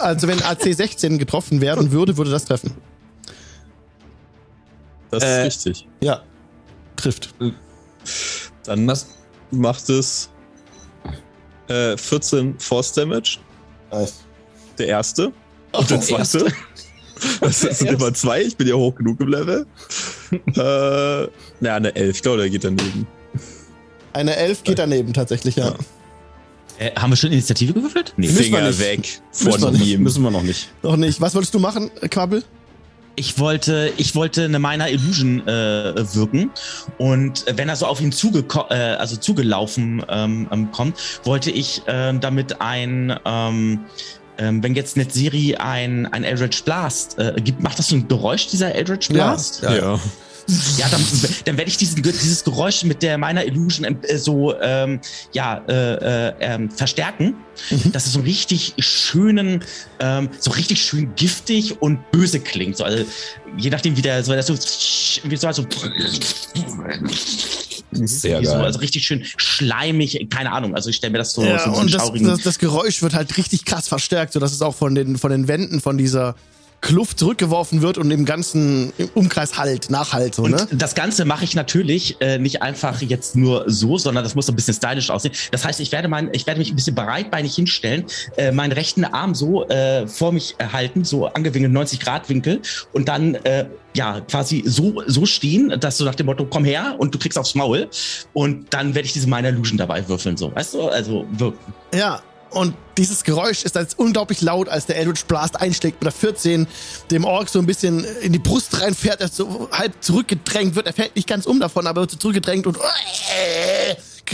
Also, 0.00 0.28
wenn 0.28 0.42
AC 0.42 0.74
16 0.74 1.18
getroffen 1.18 1.60
werden 1.60 1.90
würde, 1.92 2.16
würde 2.16 2.30
das 2.30 2.44
treffen. 2.44 2.72
Das 5.10 5.22
Äh, 5.22 5.46
ist 5.48 5.66
richtig. 5.66 5.88
Ja. 6.00 6.22
Trifft. 6.96 7.34
Dann 8.64 8.92
macht 9.50 9.88
es 9.88 10.30
äh, 11.68 11.96
14 11.96 12.58
Force 12.58 12.92
Damage. 12.92 13.38
Nice. 13.90 14.20
Der 14.78 14.86
erste. 14.88 15.32
Und 15.72 15.90
der 15.90 16.00
zweite. 16.00 16.46
Das 17.42 17.60
sind 17.60 17.90
immer 17.90 18.14
zwei. 18.14 18.40
Ich 18.40 18.56
bin 18.56 18.66
ja 18.66 18.74
hoch 18.76 18.94
genug 18.94 19.20
im 19.20 19.28
Level. 19.28 19.66
äh, 20.32 21.28
na, 21.60 21.74
eine 21.74 21.94
11. 21.94 22.16
Ich 22.16 22.22
glaube, 22.22 22.38
der 22.38 22.48
geht 22.48 22.64
daneben. 22.64 23.06
Eine 24.12 24.36
11 24.36 24.64
geht 24.64 24.78
daneben 24.78 25.12
tatsächlich, 25.12 25.56
ja. 25.56 25.68
Ja. 25.68 25.74
Äh, 26.78 26.92
haben 26.96 27.10
wir 27.10 27.16
schon 27.16 27.30
Initiative 27.32 27.72
gewürfelt? 27.72 28.14
Nee. 28.16 28.26
Müssen 28.26 28.38
wir 28.38 28.44
Finger 28.44 28.62
nicht. 28.68 28.80
weg 28.80 29.20
Müssen 29.30 29.46
wir 29.46 29.58
von 29.58 29.72
nicht. 29.74 29.86
ihm. 29.86 30.02
Müssen 30.02 30.22
wir 30.22 30.30
noch 30.30 30.42
nicht. 30.42 30.68
Noch 30.82 30.96
nicht. 30.96 31.20
Was 31.20 31.34
wolltest 31.34 31.54
du 31.54 31.58
machen, 31.58 31.90
Quabbel? 32.10 32.42
ich 33.16 33.38
wollte, 33.38 33.92
ich 33.98 34.14
wollte 34.14 34.44
eine 34.44 34.58
Minor 34.58 34.88
Illusion 34.88 35.46
äh, 35.46 36.14
wirken 36.14 36.50
und 36.96 37.44
wenn 37.54 37.68
er 37.68 37.76
so 37.76 37.84
auf 37.86 38.00
ihn 38.00 38.12
zuge 38.12 38.44
äh, 38.70 38.74
also 38.74 39.16
zugelaufen 39.16 40.02
ähm, 40.08 40.48
ähm, 40.50 40.70
kommt, 40.72 40.96
wollte 41.24 41.50
ich 41.50 41.86
äh, 41.86 42.14
damit 42.18 42.62
ein 42.62 43.14
ähm, 43.26 43.80
ähm, 44.38 44.62
wenn 44.62 44.74
jetzt 44.74 44.96
Netziri 44.96 45.56
ein, 45.56 46.06
ein 46.06 46.24
Eldritch 46.24 46.64
Blast 46.64 47.18
äh, 47.18 47.34
gibt, 47.44 47.62
macht 47.62 47.78
das 47.78 47.88
so 47.88 47.96
ein 47.96 48.08
Geräusch, 48.08 48.46
dieser 48.46 48.74
Eldritch 48.74 49.08
Blast? 49.08 49.62
Ja, 49.62 50.00
ja. 50.78 50.88
Dann, 50.90 51.04
dann 51.44 51.56
werde 51.56 51.70
ich 51.70 51.76
diesen, 51.76 52.02
dieses 52.02 52.44
Geräusch 52.44 52.84
mit 52.84 53.02
der 53.02 53.18
meiner 53.18 53.44
Illusion 53.44 53.84
äh, 54.02 54.18
so 54.18 54.54
ähm, 54.60 55.00
ja, 55.32 55.62
äh, 55.68 56.28
äh, 56.28 56.34
ähm, 56.40 56.70
verstärken, 56.70 57.34
Mhm. 57.70 57.92
dass 57.92 58.06
es 58.06 58.14
so 58.14 58.20
richtig 58.20 58.74
schönen, 58.78 59.62
ähm, 59.98 60.30
so 60.38 60.50
richtig 60.52 60.80
schön 60.82 61.14
giftig 61.14 61.82
und 61.82 62.10
böse 62.10 62.40
klingt. 62.40 62.78
So, 62.78 62.84
also, 62.84 63.04
je 63.58 63.68
nachdem, 63.68 63.96
wie 63.98 64.02
der 64.02 64.24
so, 64.24 64.32
das 64.32 64.46
so, 64.46 64.54
wie 65.24 65.36
so, 65.36 65.46
also, 65.46 65.66
Sehr 67.92 68.40
wie 68.40 68.46
so, 68.46 68.52
geil. 68.52 68.64
also 68.64 68.78
richtig 68.78 69.04
schön 69.04 69.24
schleimig, 69.36 70.26
keine 70.30 70.52
Ahnung. 70.52 70.74
Also 70.74 70.90
ich 70.90 70.96
stelle 70.96 71.10
mir 71.12 71.18
das 71.18 71.32
so, 71.32 71.42
Ja, 71.44 71.58
so, 71.58 71.72
und 71.72 71.92
das, 71.92 72.10
das, 72.12 72.40
das 72.42 72.58
Geräusch 72.58 73.02
wird 73.02 73.14
halt 73.14 73.36
richtig 73.36 73.64
krass 73.64 73.88
verstärkt, 73.88 74.32
sodass 74.32 74.52
es 74.52 74.62
auch 74.62 74.74
von 74.74 74.94
den, 74.94 75.18
von 75.18 75.30
den 75.30 75.48
Wänden 75.48 75.80
von 75.80 75.98
dieser 75.98 76.36
Kluft 76.80 77.18
zurückgeworfen 77.18 77.82
wird 77.82 77.98
und 77.98 78.10
im 78.10 78.24
ganzen 78.24 78.92
Umkreis 79.14 79.58
halt, 79.58 79.90
nachhalt, 79.90 80.34
so, 80.34 80.44
Und 80.44 80.52
ne? 80.52 80.66
das 80.72 80.94
Ganze 80.94 81.24
mache 81.24 81.44
ich 81.44 81.54
natürlich 81.54 82.16
äh, 82.20 82.38
nicht 82.38 82.62
einfach 82.62 83.02
jetzt 83.02 83.36
nur 83.36 83.64
so, 83.66 83.98
sondern 83.98 84.24
das 84.24 84.34
muss 84.34 84.46
so 84.46 84.52
ein 84.52 84.56
bisschen 84.56 84.74
stylisch 84.74 85.10
aussehen. 85.10 85.34
Das 85.50 85.64
heißt, 85.64 85.80
ich 85.80 85.92
werde, 85.92 86.08
mein, 86.08 86.30
ich 86.32 86.46
werde 86.46 86.58
mich 86.58 86.70
ein 86.70 86.76
bisschen 86.76 86.94
breitbeinig 86.94 87.54
hinstellen, 87.54 88.06
äh, 88.36 88.50
meinen 88.50 88.72
rechten 88.72 89.04
Arm 89.04 89.34
so 89.34 89.68
äh, 89.68 90.06
vor 90.06 90.32
mich 90.32 90.56
halten, 90.72 91.04
so 91.04 91.26
angewinkelt 91.26 91.72
90 91.72 92.00
Grad 92.00 92.28
Winkel 92.28 92.60
und 92.92 93.08
dann 93.08 93.34
äh, 93.34 93.66
ja 93.94 94.20
quasi 94.20 94.62
so 94.66 95.02
so 95.06 95.26
stehen, 95.26 95.74
dass 95.80 95.98
du 95.98 96.04
nach 96.04 96.14
dem 96.14 96.26
Motto 96.26 96.46
komm 96.46 96.64
her 96.64 96.94
und 96.98 97.14
du 97.14 97.18
kriegst 97.18 97.38
aufs 97.38 97.54
Maul 97.54 97.88
und 98.32 98.72
dann 98.72 98.94
werde 98.94 99.06
ich 99.06 99.12
diese 99.12 99.26
Minor 99.26 99.50
Illusion 99.50 99.78
dabei 99.78 100.06
würfeln, 100.08 100.36
so, 100.36 100.54
weißt 100.54 100.74
du, 100.74 100.88
also 100.88 101.26
wirken. 101.32 101.74
Ja. 101.94 102.22
Und 102.50 102.74
dieses 102.98 103.22
Geräusch 103.22 103.64
ist 103.64 103.76
jetzt 103.76 103.98
unglaublich 103.98 104.40
laut, 104.40 104.68
als 104.68 104.86
der 104.86 104.96
Eldritch 104.96 105.24
Blast 105.24 105.60
einschlägt 105.60 106.00
mit 106.00 106.06
der 106.06 106.12
14, 106.12 106.66
dem 107.10 107.24
Ork 107.24 107.48
so 107.48 107.58
ein 107.60 107.66
bisschen 107.66 108.04
in 108.22 108.32
die 108.32 108.38
Brust 108.38 108.80
reinfährt, 108.80 109.20
er 109.20 109.28
so 109.28 109.68
halb 109.70 109.92
zurückgedrängt 110.00 110.74
wird. 110.74 110.86
Er 110.86 110.92
fällt 110.92 111.14
nicht 111.14 111.28
ganz 111.28 111.46
um 111.46 111.60
davon, 111.60 111.86
aber 111.86 112.02
wird 112.02 112.10
so 112.10 112.16
zurückgedrängt 112.16 112.66
und 112.66 112.78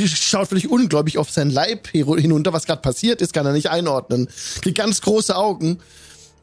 schaut 0.07 0.48
völlig 0.48 0.70
ungläubig 0.70 1.18
auf 1.18 1.31
seinen 1.31 1.50
Leib 1.50 1.88
hinunter. 1.88 2.52
Was 2.52 2.64
gerade 2.64 2.81
passiert 2.81 3.20
ist, 3.20 3.33
kann 3.33 3.44
er 3.46 3.52
nicht 3.52 3.70
einordnen. 3.70 4.29
Kriegt 4.62 4.79
ganz 4.79 5.00
große 5.02 5.37
Augen 5.37 5.79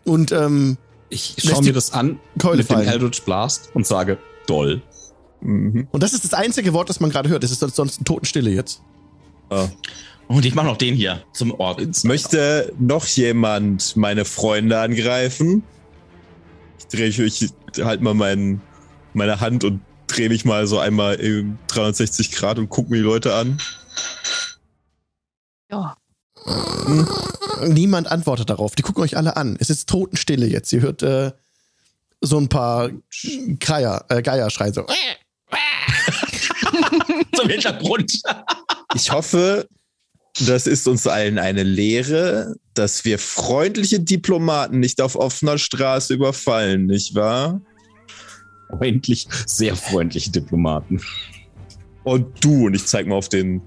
und 0.06 0.32
ähm, 0.32 0.78
Ich 1.10 1.36
schaue 1.40 1.64
mir 1.64 1.74
das 1.74 1.92
an 1.92 2.20
Keule 2.40 2.58
mit 2.58 2.70
dem 2.70 2.76
fallen. 2.76 2.88
Eldritch 2.88 3.24
Blast 3.24 3.70
und 3.74 3.88
sage, 3.88 4.18
doll. 4.48 4.82
Mhm. 5.42 5.88
Und 5.92 6.04
das 6.04 6.14
ist 6.14 6.24
das 6.24 6.34
einzige 6.34 6.74
Wort, 6.74 6.90
das 6.90 7.00
man 7.00 7.10
gerade 7.10 7.30
hört. 7.30 7.44
Es 7.44 7.52
ist 7.52 7.60
sonst, 7.60 8.06
Totenstille 8.06 8.52
jetzt. 8.52 8.82
Ah. 9.50 9.68
Und 10.34 10.46
ich 10.46 10.56
mache 10.56 10.66
noch 10.66 10.78
den 10.78 10.96
hier 10.96 11.24
zum 11.32 11.52
Ork. 11.52 11.80
Jetzt 11.80 12.06
möchte 12.06 12.74
noch 12.80 13.06
jemand 13.06 13.96
meine 13.96 14.26
Freunde 14.26 14.80
angreifen. 14.80 15.62
Ich 16.80 16.88
drehe 16.88 17.10
ich 17.10 17.54
halt 17.78 18.02
mal 18.02 18.16
mein, 18.16 18.60
meine 19.14 19.42
Hand 19.42 19.64
und 19.64 19.82
drehe 20.08 20.30
mich 20.30 20.44
mal 20.44 20.66
so 20.66 20.80
einmal 20.80 21.16
in 21.16 21.60
360 21.68 22.32
Grad 22.32 22.58
und 22.58 22.70
gucke 22.70 22.90
mir 22.90 22.98
die 22.98 23.04
Leute 23.04 23.36
an. 23.36 23.62
Ja. 25.70 25.98
Niemand 27.68 28.12
antwortet 28.12 28.50
darauf. 28.50 28.74
Die 28.74 28.82
gucken 28.82 29.04
euch 29.04 29.16
alle 29.16 29.38
an. 29.38 29.56
Es 29.60 29.70
ist 29.70 29.88
Totenstille 29.88 30.48
jetzt. 30.48 30.74
Ihr 30.74 30.82
hört 30.82 31.04
äh, 31.04 31.32
so 32.22 32.40
ein 32.40 32.50
paar 32.50 32.90
Geier, 33.60 34.04
äh, 34.10 34.24
Geier 34.24 34.50
schreien 34.50 34.74
so. 34.74 34.88
Zum 37.36 37.50
Hintergrund. 37.50 38.20
Ich 38.96 39.12
hoffe, 39.12 39.68
das 40.40 40.68
ist 40.68 40.88
uns 40.88 41.06
allen 41.06 41.38
eine 41.38 41.64
Lehre, 41.64 42.56
dass 42.74 43.06
wir 43.06 43.20
freundliche 43.20 44.00
Diplomaten 44.00 44.80
nicht 44.80 45.02
auf 45.02 45.16
offener 45.16 45.58
Straße 45.58 46.14
überfallen, 46.16 46.88
nicht 46.88 47.14
wahr? 47.14 47.62
Freundlich, 48.70 49.28
sehr 49.46 49.76
freundliche 49.76 50.32
Diplomaten. 50.32 51.00
Und 52.04 52.44
du, 52.44 52.66
und 52.66 52.74
ich 52.74 52.86
zeig 52.86 53.06
mal 53.06 53.16
auf 53.16 53.30
den 53.30 53.62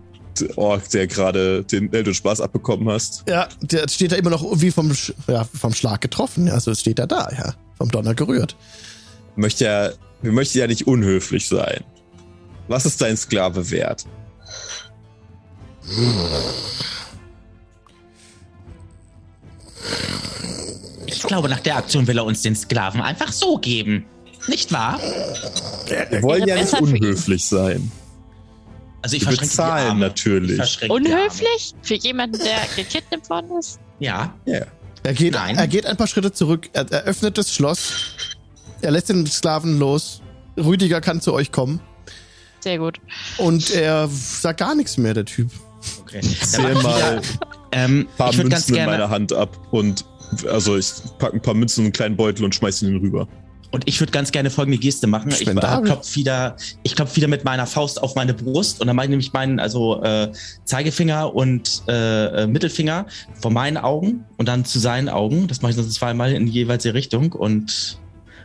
Ork, 0.56 0.88
der 0.90 1.06
gerade 1.06 1.64
den 1.64 1.92
Eldritch 1.92 2.18
Spaß 2.18 2.40
abbekommen 2.40 2.88
hast. 2.88 3.24
Ja, 3.28 3.48
der 3.62 3.88
steht 3.88 4.12
da 4.12 4.16
immer 4.16 4.30
noch 4.30 4.60
wie 4.60 4.70
vom, 4.70 4.92
Sch 4.92 5.12
ja, 5.28 5.44
vom 5.44 5.72
Schlag 5.72 6.00
getroffen. 6.00 6.50
Also 6.50 6.72
es 6.72 6.80
steht 6.80 6.98
er 6.98 7.06
da, 7.06 7.30
ja. 7.30 7.54
Vom 7.78 7.90
Donner 7.90 8.14
gerührt. 8.14 8.56
Möchte 9.36 9.64
ja, 9.64 9.90
wir 10.22 10.32
möchten 10.32 10.58
ja 10.58 10.66
nicht 10.66 10.86
unhöflich 10.86 11.48
sein. 11.48 11.84
Was 12.68 12.86
ist 12.86 13.00
dein 13.00 13.16
Sklave 13.16 13.70
wert? 13.70 14.04
Ich 21.06 21.22
glaube, 21.22 21.48
nach 21.48 21.60
der 21.60 21.76
Aktion 21.76 22.06
will 22.06 22.18
er 22.18 22.24
uns 22.24 22.42
den 22.42 22.56
Sklaven 22.56 23.00
einfach 23.00 23.32
so 23.32 23.58
geben. 23.58 24.04
Nicht 24.48 24.72
wahr? 24.72 24.98
Wir 26.10 26.22
wollen 26.22 26.46
ja 26.46 26.56
nicht 26.56 26.80
unhöflich 26.80 27.44
sein. 27.46 27.90
Also 29.02 29.16
ich 29.16 29.28
Wir 29.28 29.36
bezahlen 29.36 29.98
natürlich. 29.98 30.90
Unhöflich? 30.90 31.74
Für 31.82 31.94
jemanden, 31.94 32.38
der 32.38 32.58
gekidnappt 32.74 33.30
worden 33.30 33.50
ist? 33.58 33.78
Ja. 34.00 34.34
Er 34.44 35.14
geht, 35.14 35.34
Nein. 35.34 35.56
er 35.56 35.68
geht 35.68 35.86
ein 35.86 35.96
paar 35.96 36.08
Schritte 36.08 36.32
zurück. 36.32 36.68
Er, 36.72 36.90
er 36.90 37.04
öffnet 37.04 37.38
das 37.38 37.54
Schloss. 37.54 37.92
Er 38.82 38.90
lässt 38.90 39.08
den 39.08 39.24
Sklaven 39.26 39.78
los. 39.78 40.20
Rüdiger 40.56 41.00
kann 41.00 41.20
zu 41.20 41.32
euch 41.32 41.52
kommen. 41.52 41.80
Sehr 42.60 42.78
gut. 42.78 43.00
Und 43.38 43.70
er 43.70 44.08
sagt 44.08 44.58
gar 44.58 44.74
nichts 44.74 44.96
mehr, 44.96 45.14
der 45.14 45.24
Typ. 45.24 45.50
Okay. 46.02 46.20
Ich 46.22 46.42
ich 46.42 46.82
mal 46.82 47.20
ähm, 47.72 48.00
ein 48.00 48.16
paar 48.16 48.30
ich 48.30 48.38
Münzen 48.38 48.74
in 48.76 48.86
meiner 48.86 49.10
Hand 49.10 49.32
ab 49.32 49.56
und 49.70 50.04
also 50.50 50.76
ich 50.76 50.92
packe 51.18 51.34
ein 51.36 51.42
paar 51.42 51.54
Münzen 51.54 51.80
in 51.80 51.86
einen 51.86 51.92
kleinen 51.92 52.16
Beutel 52.16 52.44
und 52.44 52.54
schmeiß 52.54 52.82
ihn 52.82 52.96
rüber. 52.96 53.28
und 53.70 53.86
ich 53.88 54.00
würde 54.00 54.10
ganz 54.12 54.32
gerne 54.32 54.50
folgende 54.50 54.78
Geste 54.78 55.06
machen. 55.06 55.28
Ich 55.30 55.40
äh, 55.40 55.44
Spendabel. 55.44 55.84
klopf 55.86 56.16
wieder, 56.16 56.56
ich 56.82 56.94
klopf 56.96 57.14
wieder 57.16 57.28
mit 57.28 57.44
meiner 57.44 57.66
Faust 57.66 58.02
auf 58.02 58.14
meine 58.14 58.34
Brust 58.34 58.80
und 58.80 58.86
dann 58.86 58.96
mache 58.96 59.06
ich 59.06 59.10
nämlich 59.10 59.32
meinen 59.32 59.60
also 59.60 60.02
äh, 60.02 60.32
Zeigefinger 60.64 61.34
und 61.34 61.82
äh, 61.88 62.42
äh, 62.42 62.46
Mittelfinger 62.46 63.06
vor 63.40 63.50
meinen 63.50 63.76
Augen 63.76 64.24
und 64.36 64.48
dann 64.48 64.64
zu 64.64 64.78
seinen 64.78 65.08
Augen. 65.08 65.46
Das 65.48 65.62
mache 65.62 65.70
ich 65.70 65.76
dann 65.76 65.88
zweimal 65.90 66.32
in 66.32 66.46
die 66.46 66.52
jeweilige 66.52 66.94
Richtung 66.94 67.32
und 67.32 67.98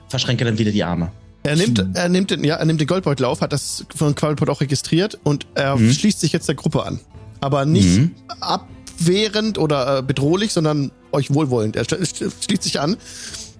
verschränke 0.09 0.43
dann 0.45 0.57
wieder 0.57 0.71
die 0.71 0.83
Arme. 0.83 1.11
Er 1.43 1.55
nimmt, 1.55 1.83
er 1.95 2.09
nimmt 2.09 2.29
den, 2.29 2.43
ja, 2.43 2.57
er 2.57 2.65
nimmt 2.65 2.79
den 2.81 2.87
Goldbeutel 2.87 3.25
auf, 3.25 3.41
hat 3.41 3.51
das 3.51 3.83
von 3.95 4.13
Quabbelpot 4.13 4.47
auch 4.49 4.61
registriert 4.61 5.17
und 5.23 5.47
er 5.55 5.75
Mhm. 5.75 5.91
schließt 5.91 6.19
sich 6.19 6.33
jetzt 6.33 6.47
der 6.47 6.53
Gruppe 6.55 6.83
an. 6.83 6.99
Aber 7.41 7.65
nicht 7.65 7.97
Mhm. 7.99 8.11
abwehrend 8.39 9.57
oder 9.57 9.97
äh, 9.99 10.01
bedrohlich, 10.03 10.53
sondern 10.53 10.91
euch 11.11 11.33
wohlwollend. 11.33 11.75
Er 11.75 11.83
sch- 11.83 11.99
sch- 11.99 12.31
schließt 12.45 12.63
sich 12.63 12.79
an 12.79 12.95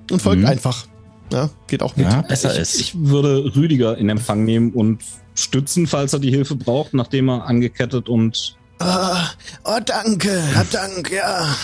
und 0.10 0.22
folgt 0.22 0.42
Mhm. 0.44 0.48
einfach. 0.48 0.86
Ja, 1.34 1.50
geht 1.68 1.82
auch 1.84 1.96
mit. 1.96 2.06
Ja, 2.06 2.22
besser 2.22 2.54
ich, 2.54 2.60
ist. 2.60 2.80
Ich 2.80 2.94
würde 2.96 3.56
Rüdiger 3.56 3.98
in 3.98 4.10
Empfang 4.10 4.44
nehmen 4.46 4.72
und 4.72 5.02
stützen, 5.34 5.88
falls 5.88 6.14
er 6.14 6.20
die 6.20 6.30
Hilfe 6.30 6.56
braucht, 6.56 6.94
nachdem 6.94 7.30
er 7.30 7.46
angekettet 7.46 8.08
und 8.10 8.56
Ah, 8.80 9.28
oh, 9.64 9.78
danke, 9.86 10.30
ja, 10.56 10.64
danke, 10.72 11.16
ja. 11.16 11.56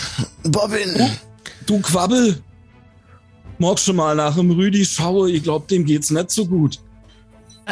Bobbin. 0.44 0.94
Du 1.66 1.80
Quabbel! 1.80 2.40
Morg 3.58 3.80
schon 3.80 3.96
mal 3.96 4.14
nach 4.14 4.36
dem 4.36 4.52
Rüdi 4.52 4.84
schaue, 4.84 5.28
ich 5.30 5.42
glaube, 5.42 5.66
dem 5.66 5.84
geht's 5.84 6.10
nicht 6.10 6.30
so 6.30 6.46
gut. 6.46 6.78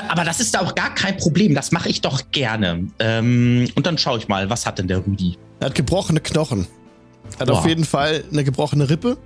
Aber 0.08 0.24
das 0.24 0.40
ist 0.40 0.58
auch 0.58 0.74
gar 0.74 0.94
kein 0.94 1.16
Problem. 1.16 1.54
Das 1.54 1.72
mache 1.72 1.88
ich 1.88 2.00
doch 2.00 2.22
gerne. 2.30 2.86
Ähm, 2.98 3.68
und 3.74 3.86
dann 3.86 3.98
schaue 3.98 4.18
ich 4.18 4.28
mal, 4.28 4.48
was 4.50 4.66
hat 4.66 4.78
denn 4.78 4.88
der 4.88 4.98
Rüdi? 5.06 5.36
Er 5.60 5.66
hat 5.66 5.74
gebrochene 5.74 6.20
Knochen. 6.20 6.66
Er 7.34 7.40
hat 7.40 7.48
Boah. 7.48 7.58
auf 7.58 7.66
jeden 7.66 7.84
Fall 7.84 8.22
eine 8.30 8.44
gebrochene 8.44 8.88
Rippe. 8.88 9.16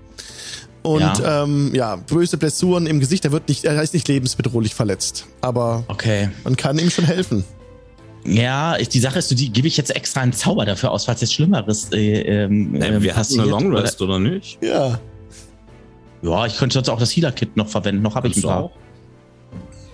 Und 0.82 1.00
Ja. 1.00 1.42
Ähm, 1.42 1.72
ja, 1.74 1.96
böse 1.96 2.38
Blessuren 2.38 2.86
im 2.86 3.00
Gesicht. 3.00 3.24
Er 3.24 3.32
wird 3.32 3.48
nicht, 3.48 3.64
er 3.64 3.82
ist 3.82 3.92
nicht 3.94 4.08
lebensbedrohlich 4.08 4.74
verletzt. 4.74 5.26
Aber 5.40 5.84
Okay. 5.88 6.30
man 6.44 6.56
kann 6.56 6.78
ihm 6.78 6.90
schon 6.90 7.04
helfen. 7.04 7.44
Ja, 8.24 8.76
ich, 8.78 8.88
die 8.90 9.00
Sache 9.00 9.18
ist, 9.18 9.30
die 9.30 9.50
gebe 9.50 9.66
ich 9.66 9.76
jetzt 9.76 9.94
extra 9.94 10.20
einen 10.20 10.32
Zauber 10.34 10.66
dafür 10.66 10.90
aus, 10.90 11.06
falls 11.06 11.20
jetzt 11.22 11.32
Schlimmeres 11.34 11.90
äh, 11.92 12.20
ähm, 12.44 12.74
Äh, 12.74 12.86
ähm, 12.88 13.02
wir 13.02 13.10
hatten 13.12 13.18
passiert. 13.20 13.40
eine 13.42 13.50
Long 13.50 13.74
Rest, 13.74 14.00
oder 14.02 14.18
nicht? 14.18 14.58
Ja. 14.62 15.00
Ja, 16.22 16.44
ich 16.46 16.56
könnte 16.58 16.74
sonst 16.74 16.90
auch 16.90 16.98
das 16.98 17.10
Healer-Kit 17.16 17.56
noch 17.56 17.68
verwenden. 17.68 18.02
Noch 18.02 18.14
habe 18.14 18.28
ich 18.28 18.36
ein 18.36 18.42
paar. 18.42 18.64
auch? 18.64 18.70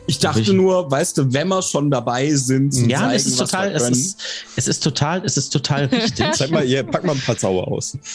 Ich 0.08 0.18
dachte 0.20 0.40
Ich- 0.40 0.48
nur, 0.52 0.90
weißt 0.90 1.18
du, 1.18 1.32
wenn 1.32 1.48
wir 1.48 1.62
schon 1.62 1.90
dabei 1.90 2.32
sind, 2.32 2.72
zu 2.72 2.86
Ja, 2.86 3.00
zeigen, 3.00 3.12
es 3.14 3.26
ist 3.26 3.38
was 3.40 3.50
total, 3.50 3.70
wir 3.70 3.76
es 3.76 3.90
ist, 3.90 4.18
es 4.56 4.68
ist 4.68 4.82
total, 4.82 5.22
es 5.24 5.36
ist 5.36 5.50
total 5.50 5.84
richtig. 5.92 6.26
Zeig 6.32 6.50
mal, 6.50 6.64
ihr 6.64 6.82
pack 6.84 7.04
mal 7.04 7.12
ein 7.14 7.20
paar 7.20 7.36
Zauber 7.36 7.68
aus. 7.68 7.96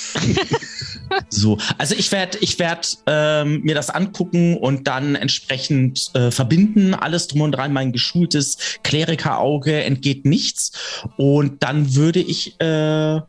So, 1.29 1.57
also 1.77 1.93
ich 1.93 2.09
werde, 2.13 2.37
ich 2.39 2.57
werde 2.57 2.87
ähm, 3.05 3.61
mir 3.63 3.75
das 3.75 3.89
angucken 3.89 4.55
und 4.55 4.87
dann 4.87 5.15
entsprechend 5.15 6.09
äh, 6.13 6.31
verbinden, 6.31 6.93
alles 6.93 7.27
drum 7.27 7.41
und 7.41 7.51
dran. 7.51 7.73
Mein 7.73 7.91
geschultes 7.91 8.57
Klerikerauge 8.83 9.83
entgeht 9.83 10.23
nichts 10.23 10.71
und 11.17 11.63
dann 11.63 11.95
würde 11.95 12.21
ich 12.21 12.55
äh, 12.61 13.15
ihm 13.15 13.21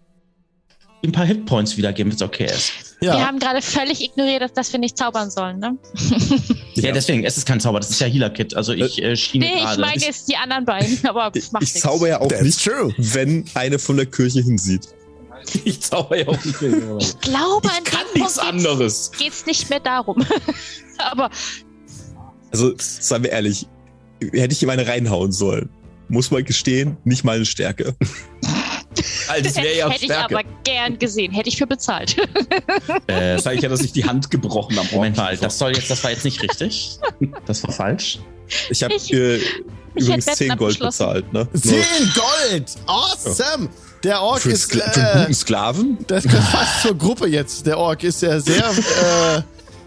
ein 1.03 1.13
paar 1.13 1.27
Hitpoints 1.27 1.77
wiedergeben, 1.77 2.13
wenn 2.13 2.17
es 2.17 2.23
okay 2.23 2.47
ist. 2.47 2.71
Ja. 3.03 3.15
Wir 3.17 3.27
haben 3.27 3.39
gerade 3.39 3.61
völlig 3.63 4.01
ignoriert, 4.01 4.43
dass, 4.43 4.53
dass 4.53 4.73
wir 4.73 4.79
nicht 4.81 4.97
zaubern 4.97 5.31
sollen, 5.31 5.59
ne? 5.59 5.77
Ja, 6.75 6.91
deswegen, 6.93 7.23
es 7.25 7.37
ist 7.37 7.47
kein 7.47 7.61
Zauber, 7.61 7.81
das 7.81 7.91
ist 7.91 8.01
ja 8.01 8.07
Healer-Kit. 8.07 8.55
Also 8.57 8.73
ich 8.73 9.03
äh, 9.03 9.15
schiene 9.15 9.45
Nee, 9.47 9.53
ich 9.57 9.61
gerade. 9.63 9.81
meine 9.83 10.01
jetzt 10.03 10.29
die 10.29 10.37
anderen 10.37 10.65
beiden, 10.65 10.99
aber 11.07 11.31
Ich, 11.35 11.45
ich 11.47 11.53
nichts. 11.53 11.81
zauber 11.81 12.09
ja 12.09 12.21
auch 12.21 12.29
That's 12.29 12.43
nicht, 12.43 12.65
true. 12.65 12.95
wenn 12.97 13.45
eine 13.55 13.79
von 13.79 13.97
der 13.97 14.07
Kirche 14.07 14.41
hinsieht. 14.41 14.89
Ich 15.65 15.81
zauber 15.81 16.17
ja 16.17 16.29
auch 16.29 16.45
nicht. 16.45 16.63
Ich 16.63 17.21
glaube, 17.21 17.67
Ich 17.69 17.79
an 17.79 17.85
kann 17.85 18.01
dem 18.15 18.23
nichts 18.23 18.37
Punkt 18.37 18.49
anderes. 18.55 19.11
Geht 19.19 19.33
es 19.33 19.45
nicht 19.45 19.69
mehr 19.71 19.81
darum. 19.81 20.25
aber 20.99 21.31
Also, 22.53 22.73
seien 22.79 23.25
wir 23.25 23.31
ehrlich, 23.33 23.67
hätte 24.33 24.53
ich 24.53 24.63
ihm 24.63 24.71
eine 24.71 24.87
reinhauen 24.87 25.33
sollen. 25.33 25.69
Muss 26.09 26.31
man 26.31 26.45
gestehen, 26.45 26.97
nicht 27.05 27.25
meine 27.25 27.45
Stärke. 27.45 27.95
Alter, 29.29 29.43
das 29.43 29.57
wäre 29.57 29.77
ja 29.77 29.89
hätte 29.89 30.05
ich 30.05 30.13
Stärke. 30.13 30.35
aber 30.39 30.49
gern 30.65 30.99
gesehen, 30.99 31.33
hätte 31.33 31.49
ich 31.49 31.57
für 31.57 31.67
bezahlt. 31.67 32.17
Äh, 33.07 33.35
Wahrscheinlich 33.37 33.65
hat 33.65 33.71
er 33.71 33.77
sich 33.77 33.93
die 33.93 34.05
Hand 34.05 34.31
gebrochen 34.31 34.79
am 34.79 34.87
Moment 34.93 35.17
mal, 35.17 35.37
das 35.37 35.59
soll 35.59 35.75
jetzt, 35.75 35.91
das 35.91 36.03
war 36.05 36.11
jetzt 36.11 36.25
nicht 36.25 36.43
richtig. 36.43 36.99
Das 37.47 37.63
war 37.65 37.73
falsch. 37.73 38.19
Ich 38.71 38.83
habe 38.83 38.95
Ich- 38.95 39.13
äh, 39.13 39.37
ich 39.37 40.05
übrigens 40.07 40.27
hätte 40.27 40.37
10 40.39 40.49
Wetten 40.49 40.59
Gold 40.59 40.79
bezahlt, 40.79 41.33
ne? 41.33 41.49
10 41.53 41.83
Gold! 42.15 42.71
Awesome! 42.87 43.69
Der 44.05 44.21
Ork 44.21 44.41
Für, 44.41 44.51
ist. 44.51 44.63
Skla 44.63 44.91
für 44.91 45.01
Äh, 45.01 45.03
einen 45.05 45.21
guten 45.23 45.35
Sklaven? 45.35 45.99
das 46.09 46.25
gehört 46.25 46.45
fast 46.45 46.83
zur 46.83 46.97
Gruppe 46.99 47.29
jetzt. 47.29 47.67
Der 47.67 47.79
Ork 47.79 48.03
ist 48.03 48.21
ja 48.23 48.41
sehr, 48.41 48.65
äh, 49.37 49.43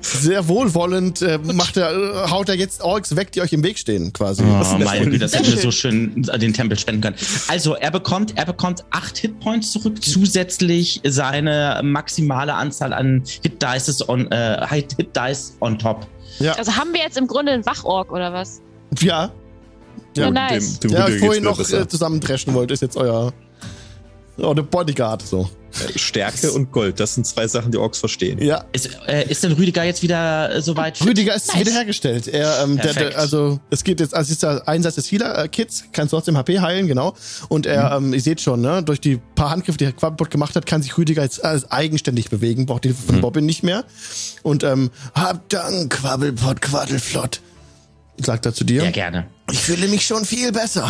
sehr 0.05 0.47
wohlwollend. 0.47 1.21
Äh, 1.21 1.39
macht 1.39 1.77
er, 1.77 1.91
äh, 1.91 2.29
haut 2.29 2.49
er 2.49 2.55
jetzt 2.55 2.81
Orks 2.81 3.15
weg, 3.15 3.31
die 3.31 3.41
euch 3.41 3.53
im 3.53 3.63
Weg 3.63 3.77
stehen, 3.77 4.13
quasi. 4.13 4.43
Oh, 4.43 4.77
meine 4.79 5.05
Güte, 5.05 5.19
das 5.19 5.33
schön. 5.33 5.57
so 5.59 5.71
schön 5.71 6.21
den 6.23 6.53
Tempel 6.53 6.77
spenden 6.77 7.01
können. 7.01 7.15
Also, 7.47 7.75
er 7.75 7.91
bekommt, 7.91 8.37
er 8.37 8.45
bekommt 8.45 8.83
acht 8.91 9.17
Hitpoints 9.17 9.71
zurück, 9.71 10.03
zusätzlich 10.03 11.01
seine 11.05 11.81
maximale 11.83 12.53
Anzahl 12.53 12.93
an 12.93 13.23
Hit 13.43 13.61
Dice 13.61 14.07
on, 14.07 14.29
äh, 14.31 14.65
Hit 14.69 14.95
Dice 15.15 15.57
on 15.61 15.77
top. 15.79 16.07
Also 16.57 16.75
haben 16.75 16.93
wir 16.93 17.01
jetzt 17.01 17.17
im 17.17 17.27
Grunde 17.27 17.53
einen 17.53 17.65
Wachorg 17.65 18.11
oder 18.11 18.33
was? 18.33 18.61
Ja. 18.99 19.31
Ja, 20.17 20.25
Ja, 20.25 20.31
nice. 20.31 20.79
Dem, 20.79 20.91
dem 20.91 21.03
euch 21.03 21.19
vorhin 21.19 21.43
noch 21.43 21.57
besser. 21.57 21.81
äh, 21.81 21.87
zusammentreschen 21.87 22.53
wollte, 22.53 22.73
ist 22.73 22.81
jetzt 22.81 22.97
euer. 22.97 23.33
Eure 24.37 24.63
Bodyguard, 24.63 25.21
so. 25.21 25.49
Stärke 25.97 26.51
und 26.53 26.71
Gold, 26.71 26.99
das 27.01 27.15
sind 27.15 27.27
zwei 27.27 27.47
Sachen, 27.47 27.71
die 27.71 27.77
Orks 27.77 27.99
verstehen. 27.99 28.41
Ja. 28.41 28.63
Ist, 28.71 28.97
äh, 29.07 29.29
ist 29.29 29.43
denn 29.43 29.51
Rüdiger 29.53 29.83
jetzt 29.83 30.01
wieder 30.03 30.53
äh, 30.55 30.61
soweit? 30.61 31.01
Rüdiger 31.05 31.35
ist 31.35 31.49
Nice. 31.49 31.59
wiederhergestellt. 31.65 32.27
Er, 32.29 32.63
ähm, 32.63 32.77
der, 32.77 32.93
der, 32.93 33.17
also 33.19 33.59
es 33.69 33.83
geht 33.83 33.99
jetzt, 33.99 34.13
also 34.13 34.27
es 34.27 34.31
ist 34.31 34.43
der 34.43 34.65
Einsatz 34.69 34.95
des 34.95 35.11
Healer-Kits, 35.11 35.85
kannst 35.91 36.11
trotzdem 36.11 36.37
HP 36.37 36.59
heilen, 36.61 36.87
genau. 36.87 37.13
Und 37.49 37.65
er, 37.65 37.99
Mhm. 37.99 38.07
ähm, 38.07 38.13
ihr 38.13 38.21
seht 38.21 38.39
schon, 38.39 38.61
ne, 38.61 38.83
durch 38.83 39.01
die 39.01 39.17
paar 39.35 39.49
Handgriffe, 39.49 39.77
die 39.77 39.85
Herr 39.85 39.91
Quabbot 39.93 40.31
gemacht 40.31 40.55
hat, 40.55 40.65
kann 40.65 40.81
sich 40.81 40.97
Rüdiger 40.97 41.23
jetzt 41.23 41.43
alles 41.43 41.69
eigenständig 41.69 42.29
bewegen, 42.29 42.65
braucht 42.65 42.85
die 42.85 42.89
Mhm. 42.89 42.95
von 42.95 43.21
Bobbin 43.21 43.45
nicht 43.45 43.63
mehr. 43.63 43.83
Und 44.43 44.63
ähm, 44.63 44.91
hab 45.13 45.49
Dank, 45.49 45.91
Quabbelpot, 45.93 46.61
Quaddelflott, 46.61 47.41
sagt 48.17 48.45
er 48.45 48.53
zu 48.53 48.63
dir. 48.63 48.83
Ja, 48.85 48.91
gerne. 48.91 49.27
Ich 49.51 49.59
fühle 49.59 49.89
mich 49.89 50.05
schon 50.05 50.23
viel 50.23 50.53
besser. 50.53 50.89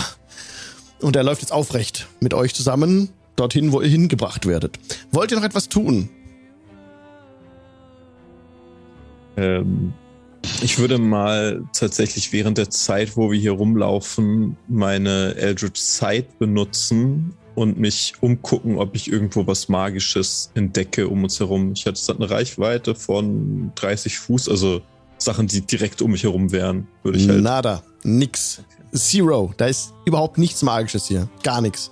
Und 1.02 1.16
er 1.16 1.24
läuft 1.24 1.42
jetzt 1.42 1.52
aufrecht 1.52 2.08
mit 2.20 2.34
euch 2.36 2.54
zusammen 2.54 3.10
dorthin, 3.36 3.72
wo 3.72 3.82
ihr 3.82 3.90
hingebracht 3.90 4.46
werdet. 4.46 4.80
Wollt 5.12 5.32
ihr 5.32 5.38
noch 5.38 5.44
etwas 5.44 5.70
tun? 5.70 6.10
Ähm, 9.38 9.94
ich 10.62 10.80
würde 10.80 10.98
mal 10.98 11.64
tatsächlich 11.74 12.32
während 12.32 12.58
der 12.58 12.70
Zeit, 12.70 13.18
wo 13.18 13.32
wir 13.32 13.40
hier 13.40 13.54
rumlaufen, 13.54 14.58
meine 14.68 15.36
Eldritch 15.36 15.80
Sight 15.80 16.40
benutzen 16.40 17.34
und 17.56 17.80
mich 17.80 18.14
umgucken, 18.22 18.78
ob 18.78 18.96
ich 18.96 19.12
irgendwo 19.12 19.48
was 19.48 19.70
Magisches 19.70 20.52
entdecke 20.54 21.08
um 21.08 21.24
uns 21.24 21.40
herum. 21.40 21.74
Ich 21.74 21.86
hatte 21.86 22.16
eine 22.16 22.30
Reichweite 22.30 22.96
von 22.96 23.72
30 23.76 24.18
Fuß, 24.20 24.50
also 24.50 24.82
Sachen, 25.18 25.48
die 25.48 25.62
direkt 25.62 26.02
um 26.02 26.12
mich 26.12 26.24
herum 26.24 26.52
wären, 26.52 26.88
würde 27.04 27.18
ich 27.18 27.28
halt. 27.28 27.42
Nada. 27.42 27.84
Nix. 28.04 28.62
Zero. 28.94 29.54
Da 29.58 29.68
ist 29.68 29.94
überhaupt 30.06 30.38
nichts 30.38 30.62
Magisches 30.62 31.08
hier. 31.08 31.28
Gar 31.44 31.62
nichts. 31.62 31.92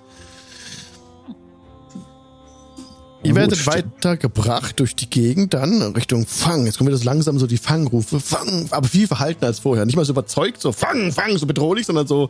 Ihr 3.24 3.30
Gut, 3.32 3.36
werdet 3.36 3.58
stimmt. 3.58 3.76
weitergebracht 4.04 4.80
durch 4.80 4.96
die 4.96 5.10
Gegend 5.10 5.54
dann 5.54 5.82
Richtung 5.94 6.26
Fang. 6.28 6.66
Jetzt 6.66 6.78
kommen 6.78 6.90
wieder 6.90 6.98
so 6.98 7.06
langsam 7.06 7.40
so 7.40 7.48
die 7.48 7.58
Fangrufe. 7.58 8.20
Fang, 8.20 8.68
aber 8.72 8.88
viel 8.88 9.08
verhalten 9.08 9.46
als 9.46 9.60
vorher. 9.60 9.86
Nicht 9.86 9.96
mal 9.96 10.04
so 10.06 10.12
überzeugt, 10.12 10.62
so 10.62 10.72
Fang, 10.72 11.12
Fang, 11.12 11.38
so 11.38 11.46
bedrohlich, 11.46 11.86
sondern 11.86 12.06
so 12.08 12.30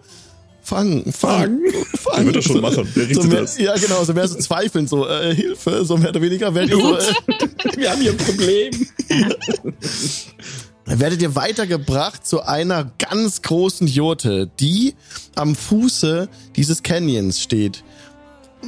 Fang, 0.62 1.12
Fang, 1.12 1.60
Fang. 1.98 2.18
Der 2.18 2.26
wird 2.26 2.36
das 2.38 2.46
schon 2.46 2.62
machen. 2.62 2.88
Der 2.96 3.04
So 3.04 3.10
richtet 3.10 3.30
mehr, 3.30 3.42
das. 3.42 3.58
ja, 3.58 3.76
genau, 3.76 4.04
so 4.04 4.14
mehr 4.14 4.28
so 4.28 4.38
zweifeln, 4.38 4.88
so 4.88 5.08
äh, 5.08 5.36
Hilfe, 5.36 5.84
so 5.84 5.98
mehr 5.98 6.10
oder 6.10 6.22
weniger. 6.22 6.54
Werdet 6.56 6.72
ihr, 6.72 6.82
so, 6.82 6.96
äh, 6.98 7.78
Wir 7.78 7.92
haben 7.92 8.02
hier 8.02 8.12
ein 8.12 8.18
Problem. 8.18 8.88
werdet 10.86 11.22
ihr 11.22 11.36
weitergebracht 11.36 12.26
zu 12.26 12.42
einer 12.44 12.92
ganz 13.00 13.42
großen 13.42 13.88
Jurte, 13.88 14.50
die 14.60 14.96
am 15.36 15.56
Fuße 15.56 16.30
dieses 16.56 16.84
Canyons 16.84 17.42
steht. 17.42 17.84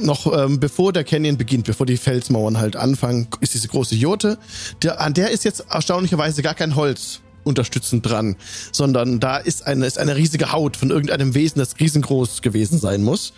Noch 0.00 0.32
ähm, 0.36 0.60
bevor 0.60 0.92
der 0.92 1.04
Canyon 1.04 1.36
beginnt, 1.36 1.64
bevor 1.64 1.86
die 1.86 1.96
Felsmauern 1.96 2.58
halt 2.58 2.76
anfangen, 2.76 3.28
ist 3.40 3.54
diese 3.54 3.68
große 3.68 3.94
Jurte. 3.94 4.38
Der, 4.82 5.00
an 5.00 5.14
der 5.14 5.30
ist 5.30 5.44
jetzt 5.44 5.64
erstaunlicherweise 5.70 6.42
gar 6.42 6.54
kein 6.54 6.76
Holz 6.76 7.20
unterstützend 7.44 8.04
dran, 8.04 8.36
sondern 8.72 9.20
da 9.20 9.36
ist 9.36 9.66
eine, 9.66 9.86
ist 9.86 9.98
eine 9.98 10.16
riesige 10.16 10.52
Haut 10.52 10.76
von 10.76 10.90
irgendeinem 10.90 11.34
Wesen, 11.34 11.60
das 11.60 11.78
riesengroß 11.78 12.42
gewesen 12.42 12.78
sein 12.78 13.02
muss. 13.02 13.32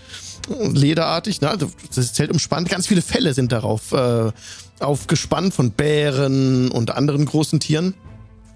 Lederartig, 0.72 1.40
ne? 1.42 1.50
Also, 1.50 1.70
Das 1.94 2.14
Zelt 2.14 2.30
umspannt. 2.30 2.70
Ganz 2.70 2.86
viele 2.86 3.02
Felle 3.02 3.34
sind 3.34 3.52
darauf 3.52 3.92
äh, 3.92 4.32
aufgespannt 4.80 5.52
von 5.52 5.72
Bären 5.72 6.70
und 6.70 6.90
anderen 6.90 7.26
großen 7.26 7.60
Tieren. 7.60 7.94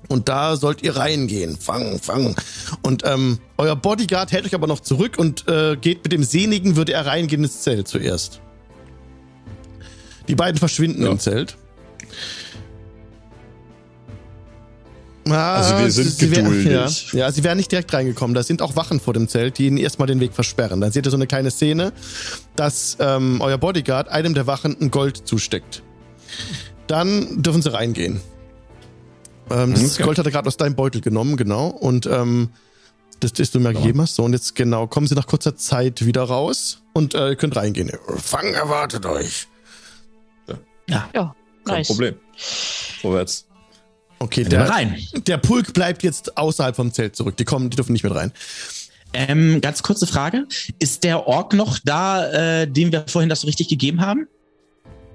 Und 0.08 0.28
da 0.28 0.56
sollt 0.56 0.82
ihr 0.82 0.96
reingehen. 0.96 1.56
Fang, 1.56 1.98
fang. 1.98 2.34
Und 2.82 3.02
ähm, 3.06 3.38
euer 3.56 3.76
Bodyguard 3.76 4.30
hält 4.32 4.44
euch 4.44 4.54
aber 4.54 4.66
noch 4.66 4.80
zurück 4.80 5.16
und 5.18 5.48
äh, 5.48 5.76
geht 5.80 6.02
mit 6.04 6.12
dem 6.12 6.22
Sehnigen, 6.24 6.76
würde 6.76 6.92
er 6.92 7.06
reingehen 7.06 7.42
ins 7.44 7.62
Zelt 7.62 7.88
zuerst. 7.88 8.40
Die 10.28 10.34
beiden 10.34 10.58
verschwinden 10.58 11.02
Ja. 11.02 11.10
im 11.12 11.18
Zelt. 11.18 11.56
Ah, 15.28 15.54
Also 15.54 15.78
wir 15.78 15.90
sind 15.90 16.10
sie 16.10 16.30
wär- 16.32 16.42
geduldig. 16.42 17.12
Ja, 17.12 17.18
ja, 17.20 17.32
sie 17.32 17.44
wären 17.44 17.56
nicht 17.56 17.70
direkt 17.70 17.92
reingekommen. 17.94 18.34
Da 18.34 18.42
sind 18.42 18.60
auch 18.60 18.74
Wachen 18.74 18.98
vor 18.98 19.14
dem 19.14 19.28
Zelt, 19.28 19.56
die 19.58 19.66
ihnen 19.68 19.76
erstmal 19.76 20.08
den 20.08 20.18
Weg 20.18 20.32
versperren. 20.34 20.80
Dann 20.80 20.90
seht 20.90 21.06
ihr 21.06 21.10
so 21.10 21.16
eine 21.16 21.28
kleine 21.28 21.50
Szene, 21.52 21.92
dass 22.56 22.96
ähm, 22.98 23.40
euer 23.40 23.56
Bodyguard 23.58 24.08
einem 24.08 24.34
der 24.34 24.48
Wachen 24.48 24.76
ein 24.80 24.90
Gold 24.90 25.16
zusteckt. 25.28 25.82
Dann 26.88 27.40
dürfen 27.42 27.62
sie 27.62 27.72
reingehen. 27.72 28.20
Ähm, 29.52 29.72
das 29.74 29.94
Okay. 29.94 30.02
Gold 30.04 30.18
hat 30.18 30.26
er 30.26 30.32
gerade 30.32 30.48
aus 30.48 30.56
deinem 30.56 30.74
Beutel 30.74 31.00
genommen, 31.00 31.36
genau. 31.36 31.68
Und 31.68 32.06
ähm, 32.06 32.50
das, 33.20 33.32
das 33.32 33.50
du 33.50 33.60
mir 33.60 33.72
gegeben 33.72 34.00
hast. 34.00 34.16
So, 34.16 34.24
und 34.24 34.32
jetzt 34.32 34.54
genau, 34.54 34.86
kommen 34.86 35.06
sie 35.06 35.14
nach 35.14 35.26
kurzer 35.26 35.56
Zeit 35.56 36.04
wieder 36.04 36.22
raus 36.22 36.82
und 36.92 37.14
äh, 37.14 37.30
ihr 37.30 37.36
könnt 37.36 37.56
reingehen. 37.56 37.90
Fang 38.16 38.52
erwartet 38.54 39.06
euch. 39.06 39.46
Ja, 40.88 41.08
Kein 41.64 41.76
Nice. 41.78 41.86
Problem. 41.88 42.16
Vorwärts. 43.00 43.46
Okay, 44.18 44.44
der 44.44 44.64
der, 44.64 44.70
rein. 44.70 44.96
der 45.26 45.36
Pulk 45.38 45.72
bleibt 45.72 46.02
jetzt 46.02 46.36
außerhalb 46.36 46.76
vom 46.76 46.92
Zelt 46.92 47.16
zurück. 47.16 47.36
Die 47.36 47.44
kommen, 47.44 47.70
die 47.70 47.76
dürfen 47.76 47.92
nicht 47.92 48.04
mit 48.04 48.14
rein. 48.14 48.32
Ähm, 49.12 49.60
ganz 49.60 49.82
kurze 49.82 50.06
Frage. 50.06 50.46
Ist 50.78 51.04
der 51.04 51.26
Ork 51.26 51.52
noch 51.54 51.78
da, 51.84 52.62
äh, 52.62 52.66
dem 52.68 52.92
wir 52.92 53.04
vorhin 53.08 53.28
das 53.28 53.42
so 53.42 53.46
richtig 53.46 53.68
gegeben 53.68 54.00
haben? 54.00 54.26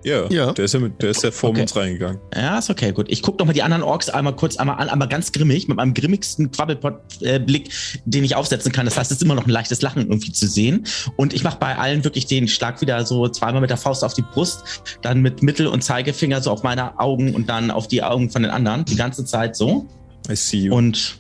Ja, 0.04 0.30
Ja. 0.30 0.54
Der, 0.54 0.66
ist 0.66 0.74
ja 0.74 0.80
mit, 0.80 1.02
der 1.02 1.10
ist 1.10 1.24
ja 1.24 1.32
vor 1.32 1.50
Okay. 1.50 1.62
uns 1.62 1.76
reingegangen. 1.76 2.20
Ja, 2.36 2.58
ist 2.60 2.70
okay, 2.70 2.92
gut. 2.92 3.08
Ich 3.10 3.22
gucke 3.22 3.40
noch 3.40 3.46
mal 3.46 3.54
die 3.54 3.64
anderen 3.64 3.84
Orks 3.84 4.10
einmal 4.10 4.36
kurz 4.36 4.58
einmal 4.58 4.78
an, 4.80 4.90
aber 4.90 5.08
ganz 5.08 5.32
grimmig, 5.32 5.68
mit 5.68 5.78
meinem 5.78 5.94
grimmigsten 5.94 6.52
Quabbelpot-Blick, 6.52 7.70
den 8.06 8.24
ich 8.24 8.36
aufsetzen 8.36 8.72
kann. 8.72 8.86
Das 8.86 8.98
heißt, 8.98 9.12
es 9.12 9.18
ist 9.18 9.24
immer 9.24 9.36
noch 9.36 9.46
ein 9.46 9.50
leichtes 9.50 9.82
Lachen 9.82 10.04
irgendwie 10.08 10.32
zu 10.32 10.48
sehen. 10.48 10.86
Und 11.16 11.34
ich 11.34 11.44
mache 11.44 11.58
bei 11.60 11.78
allen 11.78 12.04
wirklich 12.04 12.26
den 12.26 12.48
Schlag 12.48 12.80
wieder 12.82 13.06
so 13.06 13.28
zweimal 13.28 13.62
mit 13.62 13.70
der 13.70 13.78
Faust 13.78 14.04
auf 14.04 14.14
die 14.14 14.22
Brust, 14.22 14.64
dann 15.02 15.22
mit 15.22 15.42
Mittel- 15.44 15.68
und 15.68 15.84
Zeigefinger 15.84 16.42
so 16.42 16.52
auf 16.52 16.64
meine 16.64 17.00
Augen 17.00 17.36
und 17.36 17.50
dann 17.50 17.72
auf 17.72 17.88
die 17.88 18.04
Augen 18.04 18.30
von 18.30 18.44
den 18.44 18.52
anderen. 18.52 18.86
Die 18.86 18.96
ganze 18.96 19.26
Zeit 19.26 19.56
so. 19.56 19.86
I 20.30 20.36
see 20.36 20.58
you. 20.58 20.76
Und 20.76 21.20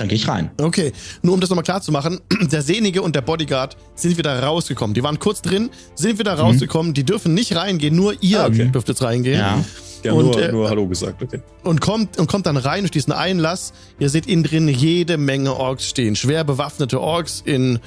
dann 0.00 0.08
gehe 0.08 0.16
ich 0.16 0.26
rein. 0.28 0.50
Okay, 0.58 0.92
nur 1.20 1.34
um 1.34 1.40
das 1.40 1.50
nochmal 1.50 1.62
klar 1.62 1.82
zu 1.82 1.92
machen, 1.92 2.20
der 2.50 2.62
Sehnige 2.62 3.02
und 3.02 3.14
der 3.14 3.20
Bodyguard 3.20 3.76
sind 3.94 4.16
wieder 4.16 4.42
rausgekommen. 4.42 4.94
Die 4.94 5.02
waren 5.02 5.18
kurz 5.18 5.42
drin, 5.42 5.68
sind 5.94 6.18
wieder 6.18 6.32
rausgekommen, 6.32 6.94
die 6.94 7.04
dürfen 7.04 7.34
nicht 7.34 7.54
reingehen, 7.54 7.94
nur 7.94 8.14
ihr 8.22 8.40
Ah, 8.40 8.46
okay. 8.46 8.70
dürft 8.72 8.88
jetzt 8.88 9.02
reingehen. 9.02 9.38
Ja. 9.38 9.62
ja, 10.02 10.12
und, 10.14 10.24
nur, 10.24 10.42
äh, 10.42 10.50
nur 10.52 10.70
Hallo 10.70 10.86
gesagt, 10.86 11.22
okay. 11.22 11.40
Und 11.64 11.82
kommt, 11.82 12.18
und 12.18 12.28
kommt 12.28 12.46
dann 12.46 12.56
rein 12.56 12.80
durch 12.80 12.92
diesen 12.92 13.12
Einlass. 13.12 13.74
Ihr 13.98 14.08
seht 14.08 14.26
innen 14.26 14.42
drin 14.42 14.68
jede 14.68 15.18
Menge 15.18 15.54
Orks 15.54 15.86
stehen. 15.86 16.16
Schwer 16.16 16.44
bewaffnete 16.44 16.98
Orks 16.98 17.42
in, 17.44 17.78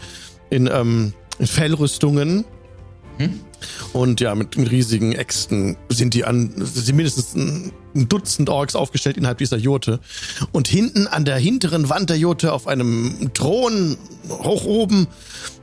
in, 0.52 0.70
ähm, 0.72 1.14
in 1.40 1.48
Fellrüstungen. 1.48 2.46
Hm? 3.18 3.40
Und 3.92 4.22
ja, 4.22 4.36
mit, 4.36 4.56
mit 4.56 4.70
riesigen 4.70 5.14
Äxten 5.14 5.78
sind 5.90 6.14
die 6.14 6.26
an, 6.26 6.54
sind 6.58 6.96
mindestens 6.96 7.34
ein, 7.96 8.10
Dutzend 8.10 8.50
Orks 8.50 8.76
aufgestellt 8.76 9.18
innerhalb 9.18 9.38
dieser 9.38 9.58
Jurte. 9.58 10.00
Und 10.52 10.68
hinten 10.68 11.08
an 11.08 11.26
der 11.26 11.38
hinteren 11.38 11.90
Wand 11.90 12.10
der 12.10 12.18
Jurte 12.18 12.54
auf 12.54 12.68
einem 12.68 13.32
Thron 13.34 13.98
hoch 14.30 14.66
oben, 14.66 15.08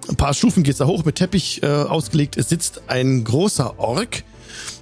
ein 0.08 0.16
paar 0.16 0.34
Stufen 0.34 0.62
geht's 0.62 0.78
da 0.78 0.86
hoch 0.86 1.04
mit 1.04 1.16
Teppich 1.16 1.62
äh, 1.62 1.66
ausgelegt, 1.66 2.36
es 2.36 2.48
sitzt 2.48 2.82
ein 2.88 3.24
großer 3.24 3.78
Ork, 3.78 4.24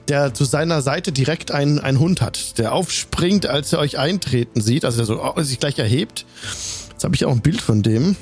der 0.09 0.33
zu 0.33 0.45
seiner 0.45 0.81
Seite 0.81 1.13
direkt 1.13 1.51
einen, 1.51 1.79
einen 1.79 2.01
Hund 2.01 2.23
hat, 2.23 2.59
der 2.59 2.73
aufspringt, 2.73 3.47
als 3.47 3.73
er 3.73 3.79
euch 3.81 3.99
eintreten 3.99 4.61
sieht, 4.61 4.85
also 4.85 4.97
der 4.97 5.07
so 5.07 5.23
oh, 5.23 5.43
sich 5.43 5.61
gleich 5.61 5.79
erhebt. 5.79 6.25
Jetzt 6.91 7.05
habe 7.05 7.15
ich 7.15 7.25
auch 7.27 7.33
ein 7.33 7.43
Bild 7.43 7.61
von 7.61 7.83
dem. 7.83 8.17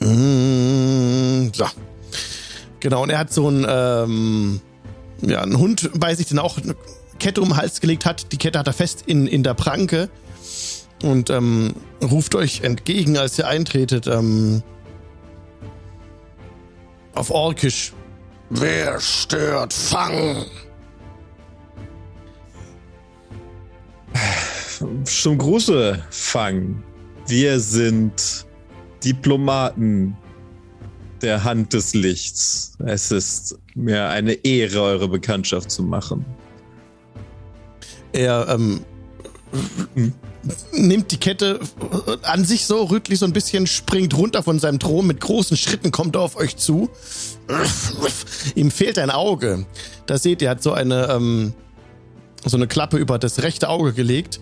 Mm, 0.00 1.52
so. 1.52 1.66
Genau, 2.80 3.02
und 3.02 3.10
er 3.10 3.18
hat 3.18 3.32
so 3.32 3.48
einen, 3.48 3.66
ähm, 3.68 4.60
ja, 5.20 5.42
einen 5.42 5.58
Hund 5.58 5.90
bei 5.98 6.14
sich, 6.14 6.26
den 6.28 6.38
auch 6.38 6.58
Kette 7.20 7.40
um 7.40 7.50
den 7.50 7.56
Hals 7.56 7.80
gelegt 7.80 8.04
hat. 8.04 8.32
Die 8.32 8.36
Kette 8.36 8.58
hat 8.58 8.66
er 8.66 8.72
fest 8.72 9.04
in, 9.06 9.28
in 9.28 9.44
der 9.44 9.54
Pranke 9.54 10.10
und 11.04 11.30
ähm, 11.30 11.74
ruft 12.02 12.34
euch 12.34 12.62
entgegen, 12.62 13.16
als 13.16 13.38
ihr 13.38 13.46
eintretet. 13.46 14.08
Ähm, 14.08 14.62
auf 17.14 17.30
Orkisch. 17.30 17.92
Wer 18.50 18.98
stört 19.00 19.72
Fang? 19.72 20.44
Schon 25.06 25.38
Gruße, 25.38 26.02
Fang. 26.10 26.82
Wir 27.26 27.60
sind 27.60 28.46
Diplomaten 29.04 30.16
der 31.22 31.44
Hand 31.44 31.74
des 31.74 31.94
Lichts. 31.94 32.72
Es 32.84 33.12
ist 33.12 33.58
mir 33.74 34.08
eine 34.08 34.32
Ehre, 34.32 34.80
eure 34.80 35.08
Bekanntschaft 35.08 35.70
zu 35.70 35.82
machen. 35.82 36.24
Er 38.12 38.48
ähm, 38.48 38.80
nimmt 40.72 41.10
die 41.12 41.18
Kette 41.18 41.60
an 42.22 42.44
sich 42.44 42.66
so, 42.66 42.84
rüttlich 42.84 43.18
so 43.18 43.26
ein 43.26 43.32
bisschen, 43.32 43.66
springt 43.66 44.16
runter 44.16 44.42
von 44.42 44.58
seinem 44.58 44.78
Thron 44.78 45.06
mit 45.06 45.20
großen 45.20 45.56
Schritten, 45.56 45.90
kommt 45.90 46.16
auf 46.16 46.36
euch 46.36 46.56
zu. 46.56 46.90
Ihm 48.54 48.70
fehlt 48.70 48.98
ein 48.98 49.10
Auge. 49.10 49.66
Da 50.06 50.18
seht 50.18 50.42
ihr, 50.42 50.48
er 50.48 50.52
hat 50.52 50.62
so 50.62 50.72
eine, 50.72 51.08
ähm, 51.08 51.52
so 52.44 52.56
eine 52.56 52.66
Klappe 52.66 52.96
über 52.96 53.18
das 53.18 53.42
rechte 53.42 53.68
Auge 53.68 53.92
gelegt. 53.92 54.40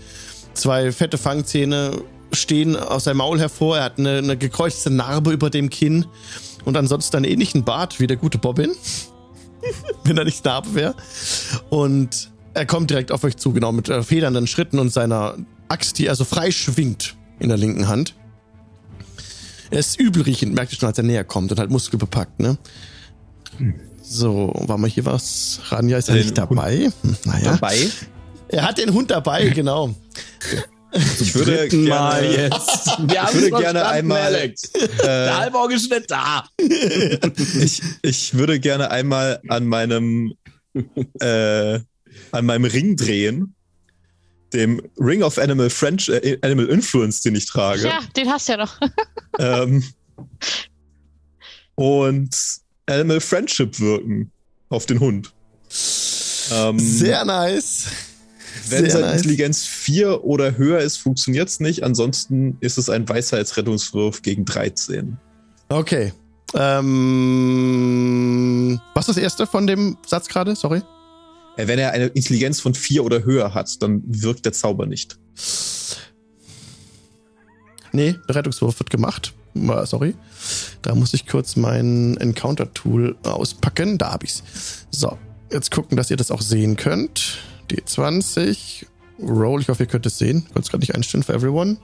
Zwei 0.54 0.92
fette 0.92 1.18
Fangzähne 1.18 2.02
stehen 2.32 2.76
aus 2.76 3.04
seinem 3.04 3.18
Maul 3.18 3.38
hervor. 3.38 3.78
Er 3.78 3.84
hat 3.84 3.98
eine, 3.98 4.18
eine 4.18 4.36
gekreuzte 4.36 4.90
Narbe 4.90 5.32
über 5.32 5.50
dem 5.50 5.70
Kinn 5.70 6.06
und 6.64 6.76
ansonsten 6.76 7.16
einen 7.16 7.24
ähnlichen 7.24 7.64
Bart 7.64 8.00
wie 8.00 8.06
der 8.06 8.16
gute 8.16 8.38
Bobbin. 8.38 8.72
Wenn 10.04 10.16
er 10.16 10.24
nicht 10.24 10.44
Narbe 10.44 10.74
wäre. 10.74 10.94
Und 11.70 12.30
er 12.58 12.66
kommt 12.66 12.90
direkt 12.90 13.12
auf 13.12 13.24
euch 13.24 13.36
zu, 13.36 13.52
genau, 13.52 13.72
mit 13.72 13.88
äh, 13.88 14.02
federnden 14.02 14.46
Schritten 14.46 14.78
und 14.78 14.92
seiner 14.92 15.36
Axt, 15.68 15.98
die 15.98 16.06
er 16.06 16.16
so 16.16 16.24
frei 16.24 16.50
schwingt 16.50 17.16
in 17.38 17.48
der 17.48 17.56
linken 17.58 17.88
Hand. 17.88 18.14
Er 19.70 19.78
ist 19.78 20.00
übelriechend, 20.00 20.54
merkt 20.54 20.72
ihr 20.72 20.78
schon, 20.78 20.88
als 20.88 20.98
er 20.98 21.04
näher 21.04 21.24
kommt 21.24 21.52
und 21.52 21.58
halt 21.58 21.70
muskelbepackt, 21.70 22.40
ne? 22.40 22.56
So, 24.02 24.52
war 24.66 24.78
mal 24.78 24.88
hier 24.88 25.04
was? 25.04 25.60
Ranja 25.68 25.98
ist 25.98 26.08
ja 26.08 26.14
nicht 26.14 26.36
dabei. 26.36 26.90
Hm, 27.02 27.16
Naja. 27.24 27.52
Dabei? 27.52 27.88
Er 28.48 28.62
hat 28.66 28.78
den 28.78 28.92
Hund 28.94 29.10
dabei, 29.10 29.48
genau. 29.50 29.94
Ich 31.20 31.34
würde 31.34 31.56
Dritten 31.58 31.84
Mal 31.86 32.22
gerne, 32.22 32.36
jetzt. 32.44 32.86
Wir 33.08 33.22
haben 33.22 33.34
würde 33.34 33.50
gerne 33.50 33.86
einmal- 33.86 34.22
Alex. 34.22 34.72
Der 35.02 35.26
äh, 35.26 35.30
Halborg 35.34 35.72
ist 35.72 35.90
nicht 35.90 36.10
da. 36.10 36.44
ich, 37.60 37.82
ich 38.00 38.34
würde 38.34 38.58
gerne 38.58 38.90
einmal 38.90 39.38
an 39.48 39.66
meinem 39.66 40.32
äh, 41.20 41.80
an 42.32 42.46
meinem 42.46 42.64
Ring 42.64 42.96
drehen. 42.96 43.54
Dem 44.52 44.80
Ring 44.98 45.22
of 45.22 45.38
Animal 45.38 45.68
French, 45.68 46.08
äh, 46.08 46.38
Animal 46.42 46.66
Influence, 46.66 47.20
den 47.20 47.34
ich 47.34 47.46
trage. 47.46 47.82
Ja, 47.82 48.00
den 48.16 48.30
hast 48.30 48.48
du 48.48 48.52
ja 48.52 48.58
noch. 48.58 48.78
Ähm, 49.40 49.84
und 51.76 52.36
Animal 52.86 53.20
Friendship 53.20 53.78
wirken 53.78 54.32
auf 54.68 54.86
den 54.86 54.98
Hund. 54.98 55.32
Ähm, 56.50 56.76
Sehr 56.78 57.24
nice. 57.24 57.86
wenn 58.68 58.80
sehr 58.80 58.90
seine 58.90 59.06
nice. 59.06 59.18
Intelligenz 59.18 59.64
4 59.64 60.24
oder 60.24 60.56
höher 60.56 60.80
ist, 60.80 60.96
funktioniert 60.96 61.48
es 61.48 61.60
nicht. 61.60 61.84
Ansonsten 61.84 62.56
ist 62.60 62.78
es 62.78 62.90
ein 62.90 63.08
Weisheitsrettungswurf 63.08 64.22
gegen 64.22 64.44
13. 64.44 65.16
Okay. 65.68 66.12
Ähm, 66.54 66.80
was 68.94 69.08
ist 69.08 69.14
das 69.16 69.22
erste 69.22 69.46
von 69.46 69.68
dem 69.68 69.98
Satz 70.06 70.28
gerade? 70.28 70.56
Sorry. 70.56 70.80
Äh, 71.58 71.66
Wenn 71.66 71.78
er 71.78 71.90
eine 71.92 72.06
Intelligenz 72.06 72.60
von 72.60 72.74
4 72.74 73.04
oder 73.04 73.24
höher 73.24 73.52
hat, 73.52 73.82
dann 73.82 74.02
wirkt 74.06 74.46
der 74.46 74.52
Zauber 74.54 74.86
nicht. 74.86 75.18
Nee, 77.92 78.14
der 78.28 78.34
Rettungswurf 78.36 78.78
wird 78.80 78.90
gemacht. 78.90 79.34
Sorry. 79.84 80.14
Da 80.82 80.94
muss 80.94 81.14
ich 81.14 81.26
kurz 81.26 81.56
mein 81.56 82.16
Encounter-Tool 82.18 83.16
auspacken. 83.24 83.98
Da 83.98 84.12
hab 84.12 84.22
ich's. 84.22 84.42
So, 84.90 85.18
jetzt 85.50 85.70
gucken, 85.72 85.96
dass 85.96 86.10
ihr 86.10 86.16
das 86.16 86.30
auch 86.30 86.42
sehen 86.42 86.76
könnt. 86.76 87.38
D20. 87.70 88.86
Roll, 89.20 89.60
ich 89.60 89.68
hoffe, 89.68 89.82
ihr 89.82 89.88
könnt 89.88 90.06
es 90.06 90.18
sehen. 90.18 90.44
Könnt 90.52 90.64
es 90.66 90.70
gerade 90.70 90.82
nicht 90.82 90.94
einstellen 90.94 91.24
für 91.24 91.32
everyone. 91.32 91.76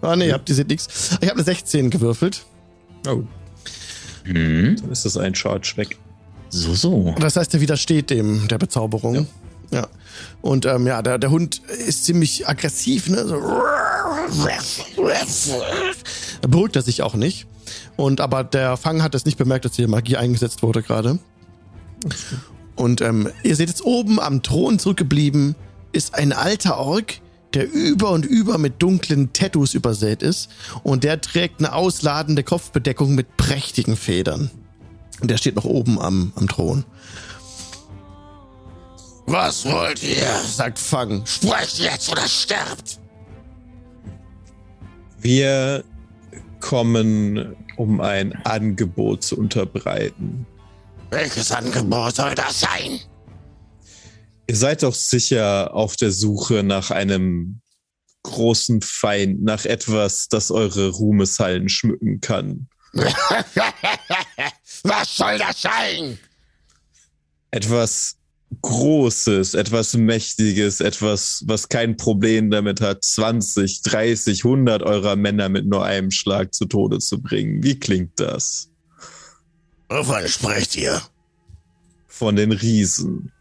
Ah, 0.00 0.16
nee, 0.16 0.28
ihr 0.28 0.32
habt, 0.34 0.48
ihr 0.48 0.54
seht 0.54 0.68
nichts. 0.68 1.10
Ich 1.20 1.28
habe 1.28 1.34
eine 1.34 1.44
16 1.44 1.90
gewürfelt. 1.90 2.46
Oh, 3.06 3.22
Hm. 4.24 4.76
dann 4.80 4.90
ist 4.90 5.04
das 5.04 5.16
ein 5.16 5.34
Charge 5.34 5.74
weg. 5.76 5.98
So, 6.56 6.74
so. 6.74 7.14
Das 7.18 7.36
heißt, 7.36 7.54
er 7.54 7.60
widersteht 7.60 8.10
dem 8.10 8.48
der 8.48 8.58
Bezauberung. 8.58 9.26
Ja. 9.70 9.86
Und 10.40 10.64
ähm, 10.64 10.86
ja, 10.86 11.02
der, 11.02 11.18
der 11.18 11.30
Hund 11.30 11.60
ist 11.86 12.04
ziemlich 12.04 12.48
aggressiv, 12.48 13.08
ne? 13.08 13.26
So. 13.26 13.40
Da 16.40 16.48
beruhigt 16.48 16.76
er 16.76 16.82
sich 16.82 17.02
auch 17.02 17.14
nicht. 17.14 17.46
Und 17.96 18.20
aber 18.20 18.44
der 18.44 18.76
Fang 18.76 19.02
hat 19.02 19.14
es 19.14 19.24
nicht 19.24 19.38
bemerkt, 19.38 19.64
dass 19.64 19.76
hier 19.76 19.88
Magie 19.88 20.16
eingesetzt 20.16 20.62
wurde 20.62 20.82
gerade. 20.82 21.18
Und 22.76 23.00
ähm, 23.00 23.28
ihr 23.42 23.56
seht 23.56 23.68
jetzt 23.68 23.84
oben 23.84 24.20
am 24.20 24.42
Thron 24.42 24.78
zurückgeblieben 24.78 25.56
ist 25.92 26.14
ein 26.14 26.32
alter 26.32 26.78
Ork, 26.78 27.20
der 27.54 27.72
über 27.72 28.10
und 28.10 28.26
über 28.26 28.58
mit 28.58 28.82
dunklen 28.82 29.32
Tattoos 29.32 29.72
übersät 29.74 30.22
ist. 30.22 30.50
Und 30.82 31.04
der 31.04 31.20
trägt 31.20 31.58
eine 31.58 31.72
ausladende 31.72 32.42
Kopfbedeckung 32.42 33.14
mit 33.14 33.36
prächtigen 33.38 33.96
Federn. 33.96 34.50
Und 35.20 35.30
der 35.30 35.38
steht 35.38 35.56
noch 35.56 35.64
oben 35.64 36.00
am, 36.00 36.32
am 36.36 36.48
Thron. 36.48 36.84
Was 39.26 39.64
wollt 39.64 40.02
ihr? 40.02 40.28
sagt 40.44 40.78
Fang. 40.78 41.24
Sprecht 41.26 41.78
jetzt 41.78 42.10
oder 42.10 42.26
sterbt! 42.28 43.00
Wir 45.18 45.82
kommen, 46.60 47.56
um 47.76 48.00
ein 48.00 48.32
Angebot 48.44 49.24
zu 49.24 49.36
unterbreiten. 49.36 50.46
Welches 51.10 51.50
Angebot 51.50 52.16
soll 52.16 52.34
das 52.34 52.60
sein? 52.60 53.00
Ihr 54.46 54.56
seid 54.56 54.84
doch 54.84 54.94
sicher 54.94 55.74
auf 55.74 55.96
der 55.96 56.12
Suche 56.12 56.62
nach 56.62 56.92
einem 56.92 57.60
großen 58.22 58.80
Feind, 58.82 59.42
nach 59.42 59.64
etwas, 59.64 60.28
das 60.28 60.50
eure 60.50 60.90
Ruhmeshallen 60.90 61.68
schmücken 61.68 62.20
kann. 62.20 62.68
Was 64.88 65.16
soll 65.16 65.36
das 65.38 65.62
sein? 65.62 66.18
Etwas 67.50 68.16
Großes, 68.62 69.54
etwas 69.54 69.94
Mächtiges, 69.94 70.80
etwas, 70.80 71.42
was 71.46 71.68
kein 71.68 71.96
Problem 71.96 72.50
damit 72.50 72.80
hat, 72.80 73.04
20, 73.04 73.82
30, 73.82 74.44
100 74.44 74.82
eurer 74.82 75.16
Männer 75.16 75.48
mit 75.48 75.66
nur 75.66 75.84
einem 75.84 76.12
Schlag 76.12 76.54
zu 76.54 76.66
Tode 76.66 77.00
zu 77.00 77.20
bringen. 77.20 77.64
Wie 77.64 77.78
klingt 77.78 78.20
das? 78.20 78.70
Wovon 79.88 80.28
sprecht 80.28 80.76
ihr? 80.76 81.02
Von 82.06 82.36
den 82.36 82.52
Riesen. 82.52 83.32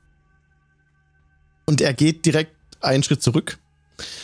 Und 1.68 1.80
er 1.80 1.94
geht 1.94 2.26
direkt 2.26 2.56
einen 2.82 3.04
Schritt 3.04 3.22
zurück. 3.22 3.60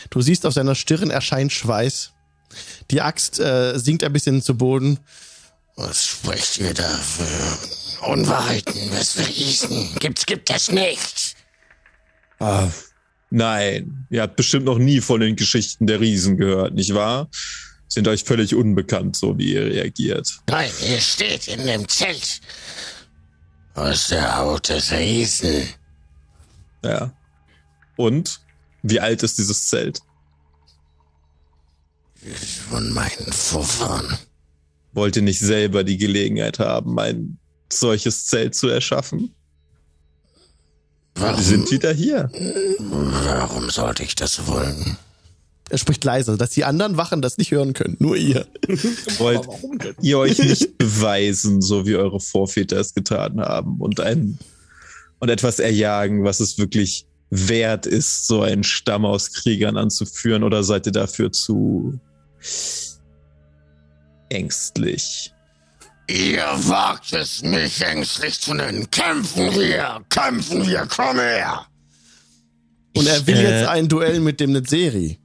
Du 0.10 0.22
siehst 0.22 0.48
auf 0.48 0.54
seiner 0.54 0.76
Stirn 0.76 1.12
erscheint 1.12 1.54
Schweiß. 1.54 2.14
Die 2.90 3.02
Axt 3.02 3.40
äh, 3.40 3.78
sinkt 3.78 4.04
ein 4.04 4.12
bisschen 4.12 4.42
zu 4.42 4.58
Boden. 4.58 5.00
Was 5.76 6.06
sprecht 6.06 6.58
ihr 6.60 6.74
da 6.74 6.98
für 6.98 8.06
Unwahrheiten? 8.08 8.92
Was 8.92 9.14
für 9.14 9.28
Riesen? 9.28 9.96
Gibt's, 10.00 10.26
gibt 10.26 10.50
es 10.50 10.72
nicht. 10.72 11.36
Ah, 12.40 12.70
nein, 13.30 14.08
ihr 14.10 14.22
habt 14.24 14.36
bestimmt 14.36 14.66
noch 14.66 14.78
nie 14.78 15.00
von 15.02 15.22
den 15.22 15.36
Geschichten 15.36 15.88
der 15.88 16.00
Riesen 16.00 16.38
gehört, 16.38 16.74
nicht 16.74 16.94
wahr? 16.94 17.30
Sind 17.88 18.08
euch 18.08 18.24
völlig 18.24 18.56
unbekannt, 18.56 19.16
so 19.16 19.38
wie 19.38 19.54
ihr 19.54 19.66
reagiert. 19.66 20.40
Nein, 20.48 20.72
ihr 20.88 21.00
steht 21.00 21.48
in 21.48 21.66
dem 21.66 21.88
Zelt. 21.88 22.42
Aus 23.74 24.08
der 24.08 24.38
Haut 24.38 24.70
des 24.70 24.92
Riesen. 24.92 25.68
Ja. 26.84 27.14
Und? 27.98 28.40
Wie 28.84 29.00
alt 29.00 29.22
ist 29.24 29.38
dieses 29.38 29.68
Zelt? 29.68 30.00
Von 32.70 32.92
meinen 32.94 33.32
Vorfahren. 33.32 34.18
Wollt 34.94 35.16
ihr 35.16 35.22
nicht 35.22 35.40
selber 35.40 35.84
die 35.84 35.98
Gelegenheit 35.98 36.60
haben, 36.60 37.00
ein 37.00 37.38
solches 37.72 38.26
Zelt 38.26 38.56
zu 38.56 38.68
erschaffen? 38.68 39.34
Wir 41.16 41.38
sind 41.38 41.70
wieder 41.72 41.94
hier. 41.94 42.30
Warum 42.80 43.70
sollte 43.70 44.04
ich 44.04 44.16
das 44.16 44.48
wollen? 44.48 44.98
Er 45.70 45.78
spricht 45.78 46.04
leise, 46.04 46.38
dass 46.38 46.50
die 46.50 46.66
anderen 46.66 46.98
Wachen 46.98 47.22
das 47.22 47.38
nicht 47.38 47.52
hören 47.52 47.74
können. 47.74 47.96
Nur 48.00 48.18
ihr. 48.18 48.46
Wollt 49.20 49.48
ihr 50.02 50.18
euch 50.18 50.38
nicht 50.40 50.78
beweisen, 50.78 51.62
so 51.62 51.86
wie 51.86 51.96
eure 51.96 52.20
Vorväter 52.20 52.78
es 52.78 52.94
getan 52.94 53.40
haben 53.40 53.80
und 53.80 54.02
ein 54.02 54.38
und 55.20 55.30
etwas 55.30 55.60
erjagen, 55.60 56.26
was 56.26 56.42
es 56.42 56.58
wirklich 56.58 57.06
wert 57.30 57.86
ist, 57.86 58.28
so 58.28 58.42
einen 58.42 58.66
Stamm 58.66 59.06
aus 59.06 59.32
Kriegern 59.32 59.78
anzuführen? 59.78 60.44
Oder 60.44 60.64
seid 60.64 60.88
ihr 60.88 60.92
dafür 60.92 61.32
zu 61.32 62.00
ängstlich? 64.32 65.34
Ihr 66.08 66.44
wagt 66.44 67.14
es, 67.14 67.42
mich 67.42 67.82
ängstlich 67.82 68.40
zu 68.40 68.54
nennen. 68.54 68.90
Kämpfen 68.92 69.54
wir! 69.54 70.04
Kämpfen 70.10 70.66
wir! 70.68 70.88
Komm 70.94 71.20
her! 71.20 71.66
Und 72.96 73.08
er 73.08 73.26
will 73.26 73.36
Ich, 73.36 73.42
äh, 73.42 73.60
jetzt 73.60 73.70
ein 73.70 73.88
Duell 73.88 74.20
mit 74.20 74.40
dem 74.40 74.52
Netzeri. 74.52 75.20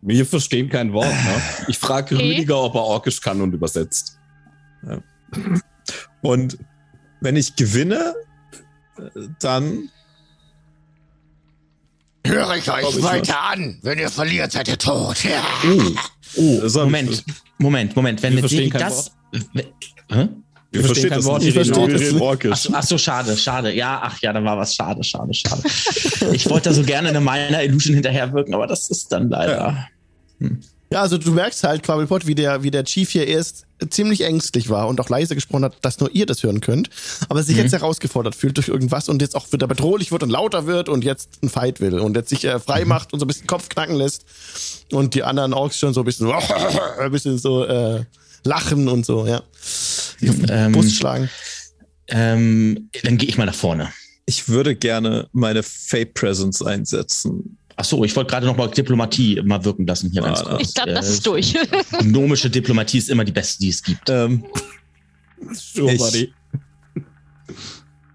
Wir 0.00 0.26
verstehen 0.26 0.68
kein 0.68 0.92
Wort. 0.92 1.12
Ne? 1.12 1.42
Ich 1.68 1.78
frage 1.78 2.14
Okay. 2.14 2.30
Rüdiger, 2.30 2.58
ob 2.62 2.74
er 2.74 2.82
Orkisch 2.82 3.20
kann 3.20 3.40
und 3.40 3.52
übersetzt. 3.52 4.18
Und 6.22 6.58
wenn 7.20 7.36
ich 7.36 7.54
gewinne, 7.56 8.14
äh, 8.96 9.28
dann 9.40 9.90
Höre 12.26 12.56
ich 12.56 12.70
euch 12.70 13.02
weiter 13.02 13.40
an. 13.40 13.78
Wenn 13.82 13.98
ihr 13.98 14.10
verliert, 14.10 14.52
seid 14.52 14.68
ihr 14.68 14.76
tot. 14.78 15.24
Ja. 15.24 15.42
Oh, 16.36 16.62
hab 16.62 16.74
Moment, 16.74 17.24
Moment, 17.58 17.96
Moment. 17.96 18.22
Wenn 18.22 18.34
Wir 18.34 18.40
verstehen 18.40 18.70
kein 18.70 18.80
das. 18.80 19.10
Hä? 19.32 20.28
Wir 20.70 20.84
verstehen 20.84 20.84
verstehen 20.84 21.08
kein 21.10 21.18
das 21.18 21.24
Wort, 21.24 21.42
nicht. 21.42 21.48
ich 21.48 21.54
verstehe 21.54 21.88
das 21.88 22.00
nicht. 22.00 22.20
Orkisch. 22.20 22.50
Ach, 22.52 22.56
so, 22.56 22.70
ach 22.74 22.82
so, 22.82 22.98
schade, 22.98 23.36
schade. 23.36 23.74
Ja, 23.74 24.00
ach 24.02 24.20
ja, 24.20 24.32
da 24.32 24.44
war 24.44 24.58
was. 24.58 24.74
Schade, 24.74 25.02
schade, 25.02 25.32
schade. 25.32 25.62
ich 26.32 26.48
wollte 26.48 26.68
da 26.68 26.74
so 26.74 26.82
gerne 26.82 27.08
eine 27.08 27.20
Minor 27.20 27.62
Illusion 27.62 27.94
hinterherwirken, 27.94 28.54
aber 28.54 28.66
das 28.66 28.90
ist 28.90 29.10
dann 29.10 29.30
leider. 29.30 29.88
Ja, 30.40 30.48
also 30.94 31.18
du 31.18 31.32
merkst 31.32 31.64
halt, 31.64 31.82
Quabbelpot, 31.82 32.26
wie 32.26 32.34
der, 32.34 32.62
wie 32.62 32.70
der 32.70 32.84
Chief 32.84 33.10
hier 33.10 33.26
erst 33.26 33.64
ziemlich 33.90 34.22
ängstlich 34.22 34.70
war 34.70 34.88
und 34.88 35.00
auch 35.00 35.08
leise 35.08 35.34
gesprochen 35.34 35.64
hat, 35.64 35.76
dass 35.82 36.00
nur 36.00 36.10
ihr 36.14 36.26
das 36.26 36.42
hören 36.42 36.60
könnt, 36.60 36.90
aber 37.28 37.42
sich 37.42 37.56
jetzt 37.56 37.72
herausgefordert 37.72 38.34
fühlt 38.34 38.56
durch 38.56 38.68
irgendwas 38.68 39.08
und 39.08 39.22
jetzt 39.22 39.36
auch 39.36 39.52
wieder 39.52 39.68
bedrohlich 39.68 40.10
wird 40.10 40.22
und 40.22 40.30
lauter 40.30 40.66
wird 40.66 40.88
und 40.88 41.04
jetzt 41.04 41.38
einen 41.42 41.50
Fight 41.50 41.80
will 41.80 41.98
und 41.98 42.16
jetzt 42.16 42.30
sich 42.30 42.44
äh, 42.44 42.58
frei 42.58 42.84
macht 42.84 43.12
und 43.12 43.20
so 43.20 43.24
ein 43.24 43.28
bisschen 43.28 43.46
Kopf 43.46 43.68
knacken 43.68 43.94
lässt 43.94 44.24
und 44.90 45.14
die 45.14 45.22
anderen 45.22 45.52
Orks 45.52 45.78
schon 45.78 45.94
so 45.94 46.00
ein 46.00 46.04
bisschen, 46.06 46.32
ein 46.98 47.12
bisschen 47.12 47.38
so 47.38 47.64
äh, 47.64 48.04
lachen 48.44 48.88
und 48.88 49.04
so, 49.06 49.26
ja. 49.26 49.42
Sich 49.60 50.30
auf 50.30 50.36
die 50.36 50.46
Ähm, 50.48 50.72
Brust 50.72 50.96
schlagen. 50.96 51.28
Ähm, 52.08 52.88
dann 53.02 53.18
gehe 53.18 53.28
ich 53.28 53.36
mal 53.36 53.44
nach 53.44 53.54
vorne. 53.54 53.92
Ich 54.24 54.48
würde 54.48 54.74
gerne 54.74 55.28
meine 55.32 55.62
Fate 55.62 56.14
Presence 56.14 56.62
einsetzen. 56.62 57.57
Ach 57.80 57.84
so, 57.84 58.02
ich 58.04 58.14
wollte 58.16 58.30
gerade 58.30 58.44
noch 58.44 58.56
mal 58.56 58.66
Diplomatie 58.68 59.40
mal 59.44 59.64
wirken 59.64 59.86
lassen 59.86 60.10
hier 60.10 60.24
Ah, 60.24 60.26
ganz 60.26 60.42
kurz. 60.42 60.62
Ich 60.68 60.74
glaube, 60.74 60.92
das 60.94 61.06
Äh, 61.08 61.12
ist 61.12 61.26
durch. 61.26 61.54
Gnomische 62.00 62.50
Diplomatie 62.50 62.98
ist 62.98 63.08
immer 63.08 63.24
die 63.24 63.30
beste, 63.30 63.60
die 63.60 63.68
es 63.68 63.80
gibt. 63.82 64.10
Ähm, 64.10 64.44
Ich- 65.52 65.74
buddy. 65.98 66.32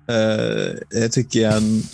äh, 0.07 0.75
hätte 0.91 1.23
gern 1.23 1.87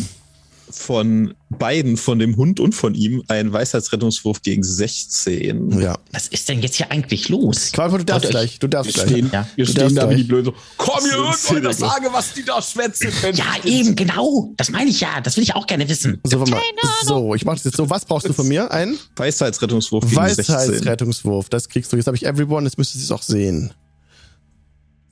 von 0.72 1.34
beiden, 1.50 1.98
von 1.98 2.20
dem 2.20 2.38
Hund 2.38 2.60
und 2.60 2.76
von 2.76 2.94
ihm, 2.94 3.24
einen 3.28 3.52
Weisheitsrettungswurf 3.52 4.42
gegen 4.42 4.64
16. 4.64 5.80
Ja. 5.82 5.98
Was 6.12 6.28
ist 6.28 6.48
denn 6.48 6.62
jetzt 6.62 6.76
hier 6.76 6.92
eigentlich 6.92 7.30
los? 7.30 7.72
Quabbelpot, 7.72 8.02
du 8.02 8.06
darfst 8.06 8.30
gleich, 8.30 8.60
du 8.60 8.68
darfst 8.68 8.96
Wir 8.96 9.04
gleich. 9.04 9.10
stehen, 9.12 9.30
Ja. 9.34 9.48
wir 9.56 9.66
Du 9.66 9.72
stehen 9.72 9.96
da 9.96 10.10
wie 10.10 10.16
die 10.16 10.24
Blöde. 10.24 10.54
Komm, 10.78 11.04
ihr 11.06 11.18
wollt 11.18 11.50
dir 11.50 11.62
das 11.62 11.78
sagen, 11.80 12.06
was 12.12 12.34
die 12.34 12.44
da 12.46 12.62
schwätzen. 12.62 13.10
Ja, 13.34 13.46
eben, 13.64 13.96
genau. 13.96 14.54
Das 14.58 14.70
meine 14.70 14.90
ich 14.90 15.00
ja. 15.02 15.22
Das 15.22 15.38
will 15.38 15.44
ich 15.44 15.56
auch 15.56 15.66
gerne 15.68 15.90
wissen. 15.90 16.20
So, 16.24 16.40
warte 16.40 16.52
mal. 16.52 16.62
So, 17.04 17.34
ich 17.36 17.46
mach 17.46 17.56
das 17.56 17.64
jetzt 17.64 17.78
so. 17.78 17.90
Was 17.90 18.06
brauchst 18.06 18.28
du 18.28 18.34
von 18.34 18.48
mir? 18.48 18.72
Ein 18.72 18.98
Weisheitsrettungswurf 19.16 20.04
gegen 20.10 20.28
16. 20.28 20.56
Weisheitsrettungswurf. 20.56 21.50
Das 21.50 21.68
kriegst 21.70 21.92
du. 21.92 21.98
Jetzt 21.98 22.06
habe 22.08 22.18
ich 22.18 22.26
Everyone, 22.26 22.66
jetzt 22.68 22.78
müsstest 22.78 23.02
du 23.10 23.14
es 23.14 23.20
auch 23.20 23.24
sehen. 23.24 23.74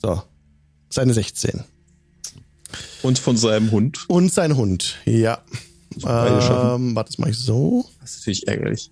So. 0.01 0.21
Seine 0.89 1.13
16. 1.13 1.63
Und 3.01 3.19
von 3.19 3.37
seinem 3.37 3.71
Hund. 3.71 4.05
Und 4.09 4.33
sein 4.33 4.55
Hund. 4.55 4.97
Ja. 5.05 5.43
Ähm, 5.97 6.95
warte, 6.95 7.09
das 7.09 7.17
mache 7.17 7.31
ich 7.31 7.37
so. 7.37 7.85
Das 8.01 8.11
ist 8.11 8.17
natürlich 8.19 8.47
ärgerlich. 8.47 8.91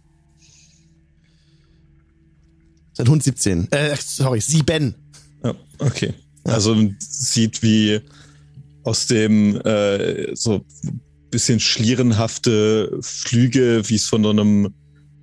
Sein 2.94 3.08
Hund 3.08 3.24
17. 3.24 3.72
Äh, 3.72 3.96
sorry, 4.00 4.40
7. 4.40 4.96
Ja, 5.44 5.56
okay. 5.80 6.14
Also 6.44 6.76
sieht, 7.00 7.62
wie 7.62 8.00
aus 8.84 9.08
dem 9.08 9.60
äh, 9.62 10.36
so 10.36 10.64
bisschen 11.32 11.60
schlierenhafte 11.60 12.98
Flüge, 13.02 13.82
wie 13.90 13.96
es 13.96 14.06
von 14.06 14.24
so 14.24 14.30
einem 14.30 14.74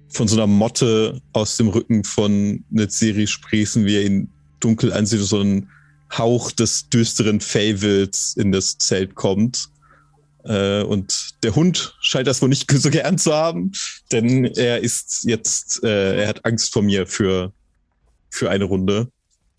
von 0.08 0.28
so 0.28 0.36
einer 0.36 0.46
Motte 0.46 1.22
aus 1.32 1.56
dem 1.56 1.68
Rücken 1.68 2.04
von 2.04 2.64
Netzeri 2.68 3.26
sprießen, 3.26 3.86
wie 3.86 3.96
er 3.96 4.04
ihn 4.04 4.28
dunkel 4.60 4.92
ansieht, 4.92 5.20
so 5.20 5.40
ein 5.40 5.70
Hauch 6.16 6.50
des 6.52 6.88
düsteren 6.88 7.40
Favels 7.40 8.34
in 8.36 8.52
das 8.52 8.78
Zelt 8.78 9.14
kommt. 9.14 9.68
Äh, 10.44 10.82
und 10.82 11.34
der 11.42 11.54
Hund 11.54 11.94
scheint 12.00 12.26
das 12.26 12.42
wohl 12.42 12.48
nicht 12.48 12.70
so 12.76 12.90
gern 12.90 13.16
zu 13.18 13.32
haben, 13.32 13.72
denn 14.10 14.44
er 14.44 14.80
ist 14.80 15.24
jetzt, 15.24 15.82
äh, 15.84 16.22
er 16.22 16.28
hat 16.28 16.44
Angst 16.44 16.72
vor 16.72 16.82
mir 16.82 17.06
für, 17.06 17.52
für 18.30 18.50
eine 18.50 18.64
Runde. 18.64 19.08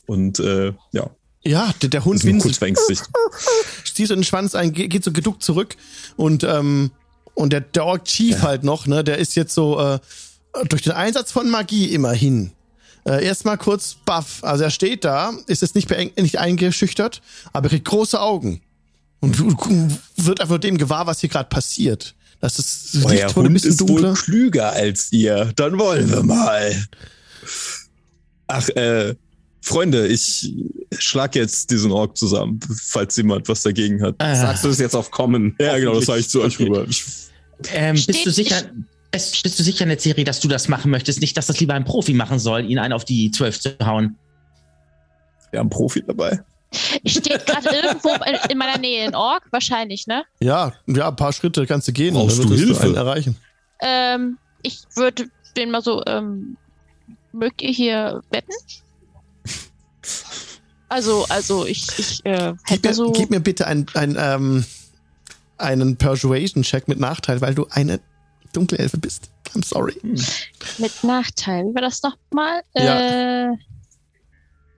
Und 0.05 0.39
äh, 0.39 0.73
ja, 0.91 1.09
Ja, 1.43 1.73
der, 1.81 1.89
der 1.89 2.03
Hund 2.05 2.23
nur 2.23 2.33
kurz 2.33 2.43
winselt, 2.43 2.57
verängstigt. 2.57 3.03
zieht 3.93 4.07
so 4.09 4.15
den 4.15 4.23
Schwanz 4.25 4.53
ein, 4.55 4.73
ge- 4.73 4.87
geht 4.89 5.03
so 5.03 5.11
geduckt 5.13 5.43
zurück 5.43 5.75
und 6.17 6.43
ähm, 6.43 6.91
und 7.35 7.51
der, 7.53 7.61
der 7.61 8.03
Chief 8.03 8.41
halt 8.43 8.63
noch, 8.63 8.85
ne, 8.85 9.03
der 9.03 9.17
ist 9.17 9.35
jetzt 9.35 9.53
so 9.55 9.79
äh, 9.79 9.99
durch 10.69 10.81
den 10.83 10.91
Einsatz 10.91 11.31
von 11.31 11.49
Magie 11.49 11.85
immerhin. 11.87 12.51
Äh, 13.05 13.25
erstmal 13.25 13.57
kurz 13.57 13.95
baff. 14.05 14.39
Also 14.43 14.63
er 14.63 14.69
steht 14.69 15.03
da, 15.03 15.33
ist 15.47 15.61
jetzt 15.61 15.75
nicht, 15.75 15.89
nicht 16.17 16.39
eingeschüchtert, 16.39 17.21
aber 17.51 17.65
er 17.65 17.69
kriegt 17.69 17.85
große 17.85 18.19
Augen. 18.19 18.61
Und 19.19 19.39
wird 20.17 20.41
einfach 20.41 20.57
dem 20.57 20.77
gewahr, 20.77 21.07
was 21.07 21.21
hier 21.21 21.29
gerade 21.29 21.47
passiert. 21.49 22.13
Das 22.41 22.59
ist 22.59 23.05
Euer 23.05 23.11
Licht 23.11 23.35
wurde 23.37 23.47
ein 23.47 23.53
Hund 23.53 23.53
bisschen 23.53 23.71
ist 23.71 23.81
wohl 23.81 24.01
dunkler. 24.01 24.13
klüger 24.13 24.71
als 24.73 25.11
ihr. 25.13 25.53
Dann 25.55 25.79
wollen 25.79 26.09
wir 26.09 26.23
mal. 26.23 26.75
Ach, 28.47 28.67
äh, 28.69 29.15
Freunde, 29.61 30.07
ich 30.07 30.53
schlag 30.97 31.35
jetzt 31.35 31.71
diesen 31.71 31.91
Ork 31.93 32.17
zusammen, 32.17 32.59
falls 32.81 33.15
jemand 33.15 33.47
was 33.47 33.61
dagegen 33.61 34.01
hat. 34.01 34.15
Äh, 34.19 34.35
Sagst 34.35 34.65
du 34.65 34.69
es 34.69 34.79
jetzt 34.79 34.93
auf 34.93 35.09
Common? 35.09 35.55
Ja, 35.57 35.77
genau, 35.77 35.95
das 35.95 36.05
sage 36.07 36.19
ich 36.19 36.27
zu 36.27 36.41
euch 36.41 36.59
rüber. 36.59 36.85
Ich, 36.89 37.05
ähm, 37.71 37.95
bist 38.05 38.25
du 38.25 38.29
sicher? 38.29 38.61
Bist, 39.13 39.43
bist 39.43 39.59
du 39.59 39.63
sicher 39.63 39.83
in 39.83 39.89
der 39.89 39.99
Serie, 39.99 40.23
dass 40.25 40.39
du 40.39 40.47
das 40.47 40.67
machen 40.67 40.89
möchtest? 40.91 41.21
Nicht, 41.21 41.37
dass 41.37 41.45
das 41.47 41.59
lieber 41.59 41.75
ein 41.75 41.85
Profi 41.85 42.13
machen 42.13 42.39
soll, 42.39 42.65
ihn 42.69 42.79
einen 42.79 42.93
auf 42.93 43.05
die 43.05 43.29
12 43.31 43.59
zu 43.59 43.69
hauen. 43.85 44.17
wir 45.51 45.59
haben 45.59 45.65
einen 45.65 45.69
Profi 45.69 46.03
dabei. 46.05 46.41
Steht 47.05 47.45
gerade 47.45 47.69
irgendwo 47.83 48.09
in- 48.09 48.49
in 48.51 48.57
meiner 48.57 48.79
Nähe 48.79 49.05
ein 49.05 49.13
Ork, 49.15 49.43
wahrscheinlich, 49.51 50.07
ne? 50.07 50.23
Ja, 50.39 50.73
ja, 50.87 51.09
ein 51.09 51.15
paar 51.15 51.31
Schritte 51.31 51.67
kannst 51.67 51.87
du 51.87 51.91
gehen 51.93 52.15
Brauchst 52.15 52.39
und 52.39 52.49
dann 52.49 52.57
du 52.57 52.65
Hilfe? 52.65 52.81
einen 52.83 52.95
erreichen. 52.95 53.37
Ähm, 53.81 54.37
ich 54.63 54.81
würde 54.95 55.27
den 55.55 55.69
mal 55.69 55.83
so, 55.83 56.01
ähm, 56.07 56.57
mögt 57.33 57.61
ihr 57.61 57.69
hier 57.71 58.21
wetten? 58.31 58.51
Also, 60.89 61.25
also 61.29 61.65
ich, 61.65 61.87
ich 61.97 62.21
äh, 62.25 62.53
Gib 62.65 62.69
hätte 62.69 62.87
mir, 62.89 62.93
so. 62.93 63.11
gib 63.11 63.29
mir 63.29 63.39
bitte 63.39 63.67
ein, 63.67 63.85
ein, 63.93 64.15
ähm, 64.19 64.65
einen 65.57 65.97
Persuasion-Check 65.97 66.87
mit 66.87 66.99
Nachteil, 66.99 67.41
weil 67.41 67.55
du 67.55 67.67
eine 67.69 67.99
dunkle 68.53 68.77
Elfe 68.77 68.97
bist. 68.97 69.29
I'm 69.55 69.63
sorry. 69.65 69.95
Mit 70.77 71.03
Nachteil. 71.03 71.65
Wie 71.65 71.75
war 71.75 71.81
das 71.81 72.01
nochmal? 72.01 72.61
Ja. 72.75 73.51
Äh, 73.51 73.57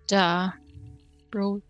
da. 0.07 0.53
Bro. 1.31 1.61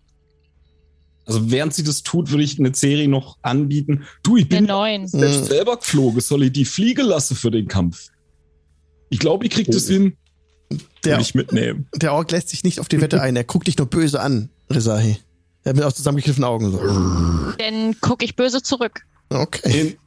Also 1.26 1.49
während 1.51 1.74
sie 1.74 1.84
das 1.84 2.03
tut, 2.03 2.30
würde 2.30 2.43
ich 2.43 2.60
eine 2.60 2.74
Serie 2.76 3.08
noch 3.08 3.38
anbieten. 3.41 4.06
Du, 4.24 4.38
ich 4.38 4.47
bin 4.47 4.66
neun. 4.66 5.08
selbst 5.08 5.41
Mhm. 5.41 5.45
selber 5.45 5.78
geflogen. 5.78 6.22
Soll 6.22 6.43
ich 6.43 6.51
die 6.53 6.66
Fliege 6.66 7.01
lassen 7.01 7.36
für 7.36 7.49
den 7.51 7.68
Kampf? 7.68 8.10
Ich 9.10 9.20
glaube, 9.20 9.45
ich 9.45 9.51
krieg 9.51 9.68
das 9.68 9.88
Oh. 9.89 9.93
hin. 9.93 10.18
Der, 11.03 11.18
Will 11.18 11.22
ich 11.22 11.36
mitnehmen. 11.36 11.88
der 11.95 12.14
Ork 12.14 12.32
lässt 12.32 12.49
sich 12.49 12.64
nicht 12.64 12.80
auf 12.80 12.88
die 12.88 12.99
Wette 13.01 13.22
ein. 13.22 13.36
Er 13.36 13.43
guckt 13.43 13.68
dich 13.68 13.78
nur 13.78 13.88
böse 13.88 14.20
an, 14.20 14.49
Rizahi. 14.72 15.18
Er 15.64 15.70
hat 15.70 15.76
mit 15.76 15.86
aus 15.86 15.95
zusammengekniffenen 15.95 16.47
Augen 16.47 16.72
so. 16.72 17.53
Dann 17.58 17.99
gucke 18.01 18.24
ich 18.26 18.36
böse 18.36 18.62
zurück. 18.62 19.01
Okay. 19.30 19.82
In, 19.82 19.97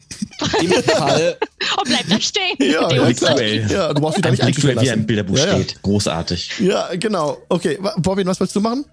Im 0.63 0.71
Fall, 0.85 1.37
Und 1.79 1.89
bleib 1.89 2.09
da 2.09 2.21
stehen. 2.21 2.43
Ja, 2.59 2.89
Die 2.89 2.97
ja, 2.97 3.13
klar. 3.13 3.43
Ja, 3.43 3.93
du 3.93 4.01
brauchst 4.01 4.25
Ein 4.25 4.31
nicht 4.31 4.43
einschüchtern 4.43 4.81
wie 4.81 4.87
er 4.87 4.93
im 4.95 5.01
lassen. 5.01 5.07
Bilderbuch 5.07 5.37
Ja, 5.39 5.47
ja. 5.47 5.55
steht. 5.55 5.83
Großartig. 5.83 6.51
Ja, 6.61 6.89
genau. 6.95 7.39
Okay, 7.49 7.79
Bobbin, 7.99 8.27
was 8.27 8.41
wolltest 8.41 8.57
du 8.57 8.61
machen? 8.61 8.85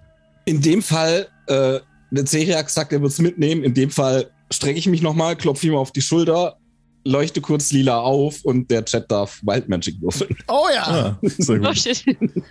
in 0.46 0.62
dem 0.62 0.82
Fall, 0.82 1.28
äh, 1.48 1.80
Serie 2.12 2.58
hat 2.58 2.68
gesagt, 2.68 2.94
er 2.94 3.02
wird 3.02 3.12
es 3.12 3.20
mitnehmen. 3.20 3.64
In 3.64 3.74
dem 3.74 3.90
Fall 3.90 4.30
strecke 4.52 4.78
ich 4.78 4.88
mich 4.88 5.02
nochmal, 5.02 5.36
klopfe 5.36 5.68
ihm 5.68 5.76
auf 5.76 5.92
die 5.92 6.02
Schulter, 6.02 6.58
leuchte 7.06 7.40
kurz 7.40 7.72
lila 7.72 8.00
auf 8.00 8.44
und 8.44 8.70
der 8.72 8.84
Chat 8.84 9.10
darf 9.12 9.42
Wild 9.44 9.70
Magic 9.70 10.02
würfeln. 10.02 10.36
Oh 10.48 10.66
ja. 10.74 10.84
Ah, 10.88 11.20
sehr 11.22 11.60
gut. 11.60 11.76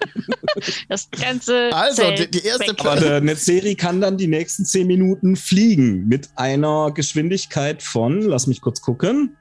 Das 0.88 1.10
ganze. 1.10 1.70
Also, 1.74 2.02
die, 2.12 2.30
die 2.30 2.44
erste 2.44 2.74
der 2.74 3.20
Netzeri 3.20 3.74
kann 3.74 4.00
dann 4.00 4.16
die 4.16 4.28
nächsten 4.28 4.64
10 4.64 4.86
Minuten 4.86 5.34
fliegen 5.34 6.06
mit 6.06 6.28
einer 6.36 6.92
Geschwindigkeit 6.92 7.82
von, 7.82 8.22
lass 8.22 8.46
mich 8.46 8.60
kurz 8.60 8.80
gucken, 8.80 9.36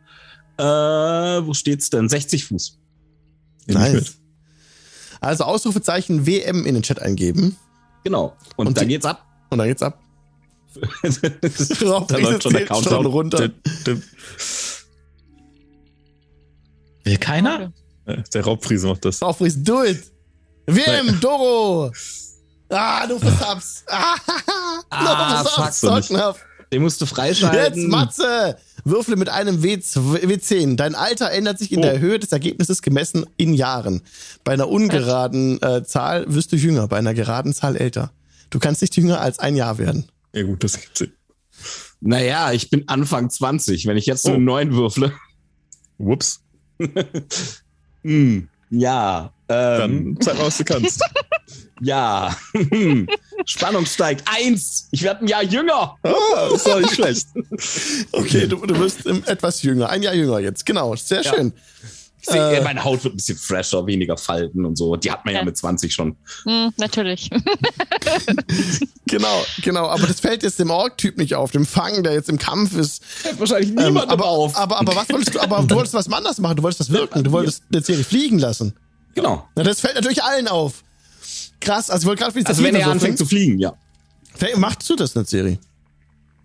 äh, 0.58 0.64
wo 0.64 1.54
steht's 1.54 1.92
denn? 1.92 2.10
60 2.10 2.46
Fuß. 2.46 2.80
Nice. 3.68 4.18
Also 5.22 5.44
Ausrufezeichen 5.44 6.26
WM 6.26 6.66
in 6.66 6.74
den 6.74 6.84
Chat 6.84 7.00
eingeben 7.02 7.56
Genau. 8.04 8.36
Und, 8.56 8.68
Und 8.68 8.78
dann 8.78 8.88
die- 8.88 8.96
geht's 8.96 9.06
ab. 9.06 9.26
und 9.50 9.58
dann 9.60 9.68
geht's 9.68 9.82
ab. 9.82 10.00
da 11.04 12.18
läuft 12.18 12.44
schon 12.44 12.54
der 12.54 12.66
Countdown 12.66 13.06
runter. 13.06 13.52
Will 17.04 17.18
keiner? 17.18 17.72
Der 18.34 18.44
Raubfriese 18.44 18.88
macht 18.88 19.06
das. 19.06 19.22
Raubfriese, 19.22 19.60
do 19.60 19.84
it! 19.84 20.04
Wim, 20.68 21.20
Doro! 21.20 21.92
Ah, 22.76 23.06
du 23.06 23.20
versabst! 23.20 23.84
Ah, 23.90 24.16
Ah, 24.90 25.44
du 25.44 25.50
fuck. 25.50 26.36
Den 26.72 26.82
musst 26.82 27.00
du 27.02 27.06
freischalten. 27.06 27.82
Jetzt, 27.82 27.88
Matze! 27.92 28.58
Würfle 28.84 29.16
mit 29.16 29.30
einem 29.30 29.62
W2 29.62 30.24
W10. 30.26 30.76
Dein 30.76 30.96
Alter 30.96 31.30
ändert 31.32 31.60
sich 31.60 31.72
in 31.72 31.80
Oh. 31.80 31.84
der 31.84 32.00
Höhe 32.00 32.18
des 32.18 32.32
Ergebnisses 32.32 32.82
gemessen 32.82 33.26
in 33.38 33.54
Jahren. 33.54 34.02
Bei 34.44 34.54
einer 34.54 34.70
ungeraden 34.70 35.62
äh, 35.62 35.84
Zahl 35.84 36.26
wirst 36.34 36.52
du 36.52 36.56
jünger, 36.56 36.88
bei 36.88 36.98
einer 36.98 37.14
geraden 37.14 37.54
Zahl 37.54 37.76
älter. 37.76 38.12
Du 38.50 38.58
kannst 38.58 38.82
nicht 38.82 38.96
jünger 38.98 39.22
als 39.22 39.38
ein 39.38 39.56
Jahr 39.56 39.78
werden. 39.78 40.10
Ja 40.34 40.42
gut, 40.44 40.64
das 40.64 40.80
gibt's. 40.80 41.04
Naja, 42.02 42.52
ich 42.54 42.72
bin 42.72 42.88
Anfang 42.90 43.30
20. 43.30 43.86
Wenn 43.86 43.98
ich 43.98 44.08
jetzt 44.08 44.24
so 44.24 44.32
Oh. 44.32 44.36
einen 44.36 44.46
neuen 44.46 44.74
würfle. 44.74 45.14
Whoops. 46.00 46.42
Hm, 48.04 48.50
ja. 48.70 49.32
Ähm, 49.48 50.16
Dann 50.16 50.18
zeig 50.20 50.38
mal, 50.38 50.48
was 50.48 50.58
du 50.58 50.66
kannst. 50.66 51.02
ja. 51.82 52.36
Spannung 53.46 53.86
steigt. 53.86 54.24
Eins. 54.26 54.90
Ich 54.92 55.04
werde 55.04 55.22
ein 55.22 55.28
Jahr 55.28 55.44
jünger. 55.44 55.96
Ah, 56.04 56.50
ist 56.54 56.68
doch 56.68 56.80
nicht 56.80 56.94
schlecht. 56.96 57.28
Okay, 58.12 58.48
du, 58.48 58.58
du 58.66 58.78
wirst 58.80 59.06
etwas 59.06 59.62
jünger, 59.64 59.90
ein 59.90 60.04
Jahr 60.04 60.14
jünger 60.14 60.40
jetzt. 60.40 60.66
Genau, 60.66 60.96
sehr 60.96 61.24
schön. 61.24 61.54
Seh, 62.26 62.38
Äh. 62.38 62.64
meine 62.64 62.84
Haut 62.84 63.04
wird 63.04 63.14
ein 63.14 63.18
bisschen 63.18 63.38
fresher, 63.38 63.86
weniger 63.86 64.18
Falten 64.18 64.66
und 64.66 64.78
so. 64.78 64.96
Die 64.96 65.12
hat 65.12 65.26
man 65.26 65.34
ja 65.34 65.42
Ja. 65.42 65.46
mit 65.46 65.58
20 65.58 65.94
schon. 65.94 66.16
Hm, 66.46 66.72
natürlich. 66.78 67.30
Genau, 69.06 69.46
genau. 69.62 69.88
Aber 69.90 70.08
das 70.08 70.20
fällt 70.22 70.44
jetzt 70.44 70.58
dem 70.60 70.70
Ork-Typ 70.72 71.18
nicht 71.18 71.36
auf, 71.36 71.52
dem 71.52 71.66
Fang, 71.66 72.04
der 72.04 72.14
jetzt 72.14 72.30
im 72.30 72.38
Kampf 72.40 72.76
ist. 72.76 73.04
Fällt 73.04 73.40
wahrscheinlich 73.40 73.70
Ähm, 73.70 73.76
niemandem 73.76 74.10
aber, 74.10 74.26
auf. 74.26 74.56
aber, 74.58 74.80
aber 74.80 74.96
was 74.96 75.10
wolltest 75.10 75.36
du? 75.36 75.40
Aber 75.40 75.62
du 75.62 75.76
wolltest 75.76 75.94
was 75.94 76.12
anders 76.12 76.40
machen. 76.40 76.56
Du 76.56 76.64
wolltest 76.64 76.80
was 76.80 76.90
wirken. 76.92 77.24
Du 77.24 77.32
wolltest 77.32 77.64
eine 77.72 77.82
Serie 77.84 78.04
fliegen 78.04 78.40
lassen. 78.40 78.74
genau. 79.14 79.48
Na, 79.56 79.64
das 79.64 79.82
fällt 79.82 79.96
natürlich 79.96 80.24
allen 80.24 80.48
auf. 80.48 80.84
Krass. 81.60 81.90
Also 81.90 82.04
ich 82.06 82.08
wollte 82.08 82.24
gerade 82.24 82.48
Also 82.50 82.64
wenn 82.64 82.76
er 82.76 82.88
anfängt 82.90 83.18
zu 83.18 83.26
fliegen, 83.26 83.60
ja. 83.60 83.74
Machst 84.56 84.90
du 84.90 84.96
das, 84.96 85.16
eine 85.16 85.26
Serie? 85.26 85.60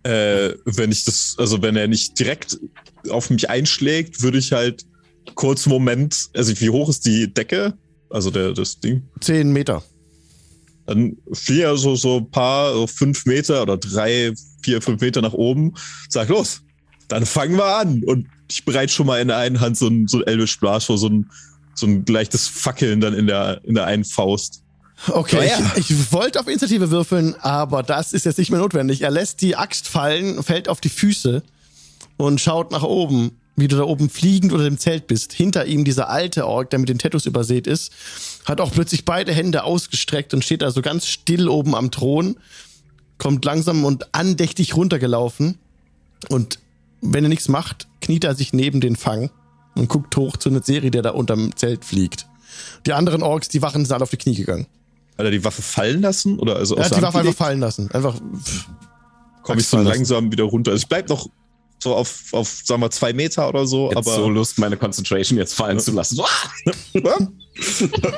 Äh, 0.03 0.55
wenn 0.67 0.93
ich 0.93 1.05
das, 1.05 1.35
also 1.39 1.63
wenn 1.63 1.75
er 1.77 1.89
nicht 1.89 2.19
direkt 2.19 2.59
auf 3.09 3.31
mich 3.31 3.49
einschlägt, 3.49 4.21
würde 4.23 4.39
ich 4.39 4.53
halt 4.53 4.85
kurz 5.35 5.67
Moment, 5.67 6.29
also 6.35 6.59
wie 6.61 6.71
hoch 6.71 6.89
ist 6.89 7.07
die 7.07 7.33
Decke? 7.33 7.75
Also 8.11 8.31
der, 8.31 8.53
das 8.53 8.81
Ding. 8.81 9.03
Zehn 9.21 9.53
Meter. 9.53 9.83
Dann 10.87 11.17
vier, 11.33 11.77
so, 11.77 11.97
so 11.97 12.19
ein 12.19 12.31
paar, 12.31 12.73
so 12.73 12.87
fünf 12.87 13.27
Meter 13.27 13.63
oder 13.63 13.77
drei, 13.77 14.33
vier, 14.63 14.81
fünf 14.81 15.01
Meter 15.01 15.21
nach 15.21 15.35
oben. 15.35 15.75
Sag 16.09 16.29
los, 16.29 16.63
dann 17.09 17.27
fangen 17.27 17.57
wir 17.57 17.77
an. 17.77 18.03
Und 18.05 18.27
ich 18.51 18.65
bereite 18.65 18.93
schon 18.93 19.07
mal 19.07 19.21
in 19.21 19.29
der 19.29 19.37
einen 19.37 19.61
Hand 19.61 19.77
so 19.77 19.89
ein, 19.89 20.09
so 20.09 20.19
ein 20.19 20.27
Elvish 20.27 20.59
Blast 20.59 20.87
vor, 20.87 20.97
so 20.97 21.09
ein, 21.09 21.31
so 21.75 21.87
ein 21.87 22.05
leichtes 22.07 22.49
Fackeln 22.49 23.01
dann 23.01 23.13
in 23.15 23.27
der, 23.27 23.61
in 23.65 23.75
der 23.75 23.85
einen 23.85 24.05
Faust. 24.05 24.63
Okay, 25.07 25.47
ja. 25.49 25.73
ich, 25.77 25.91
ich 25.91 26.13
wollte 26.13 26.41
auf 26.41 26.49
Initiative 26.49 26.91
würfeln, 26.91 27.37
aber 27.37 27.83
das 27.83 28.13
ist 28.13 28.25
jetzt 28.25 28.39
nicht 28.39 28.51
mehr 28.51 28.59
notwendig. 28.59 29.03
Er 29.03 29.11
lässt 29.11 29.43
die 29.43 29.55
Axt 29.55 29.87
fallen, 29.87 30.43
fällt 30.43 30.69
auf 30.69 30.81
die 30.81 30.89
Füße 30.89 31.43
und 32.17 32.41
schaut 32.41 32.73
nach 32.73 32.83
oben, 32.83 33.38
wie 33.59 33.69
du 33.69 33.77
da 33.77 33.83
oben 33.83 34.09
fliegend 34.09 34.53
unter 34.53 34.65
dem 34.65 34.79
Zelt 34.79 35.07
bist. 35.07 35.33
Hinter 35.33 35.67
ihm 35.67 35.85
dieser 35.85 36.09
alte 36.09 36.47
Ork, 36.47 36.71
der 36.71 36.79
mit 36.79 36.89
den 36.89 36.99
Tattoos 36.99 37.27
übersät 37.27 37.67
ist, 37.67 37.93
hat 38.45 38.61
auch 38.61 38.71
plötzlich 38.71 39.05
beide 39.05 39.33
Hände 39.33 39.65
ausgestreckt 39.65 40.33
und 40.33 40.45
steht 40.45 40.63
da 40.63 40.71
so 40.71 40.81
ganz 40.81 41.07
still 41.07 41.49
oben 41.49 41.75
am 41.75 41.91
Thron, 41.91 42.37
kommt 43.19 43.45
langsam 43.45 43.85
und 43.85 44.15
andächtig 44.15 44.77
runtergelaufen 44.77 45.59
und 46.29 46.61
wenn 47.01 47.25
er 47.25 47.29
nichts 47.29 47.49
macht, 47.49 47.89
kniet 48.01 48.25
er 48.25 48.35
sich 48.35 48.53
neben 48.53 48.81
den 48.81 48.97
Fang 48.97 49.31
und 49.75 49.89
guckt 49.89 50.17
hoch 50.17 50.37
zu 50.37 50.49
einer 50.49 50.63
Serie, 50.63 50.91
der 50.91 51.03
da 51.03 51.11
unterm 51.11 51.57
Zelt 51.57 51.85
fliegt. 51.85 52.27
Die 52.87 52.93
anderen 52.93 53.23
Orks, 53.23 53.49
die 53.49 53.63
Wachen 53.63 53.85
sind 53.85 53.93
alle 53.93 54.03
auf 54.03 54.11
die 54.11 54.17
Knie 54.17 54.35
gegangen. 54.35 54.67
Hat 55.17 55.25
er 55.25 55.31
die 55.31 55.45
Waffe 55.45 55.63
fallen 55.63 56.01
lassen? 56.01 56.39
Oder 56.39 56.57
also 56.57 56.77
Er 56.77 56.85
hat 56.85 56.97
die 56.97 57.03
Waffe 57.03 57.19
einfach 57.19 57.35
fallen 57.35 57.61
lassen. 57.61 57.91
Einfach. 57.91 58.21
komme 59.43 59.61
ich 59.61 59.67
so 59.67 59.79
langsam 59.79 60.31
wieder 60.31 60.45
runter. 60.45 60.73
Also 60.73 60.83
ich 60.83 60.89
bleib 60.89 61.09
noch 61.09 61.29
so 61.79 61.95
auf, 61.95 62.25
auf 62.33 62.63
sagen 62.65 62.83
wir, 62.83 62.91
zwei 62.91 63.13
Meter 63.13 63.49
oder 63.49 63.67
so, 63.67 63.89
Jetzt 63.89 63.97
aber 63.99 64.15
so 64.15 64.29
Lust, 64.29 64.59
meine 64.59 64.77
Concentration 64.77 65.39
jetzt 65.39 65.55
fallen 65.55 65.79
zu 65.79 65.93
lassen. 65.93 66.21
Ah! 66.21 66.49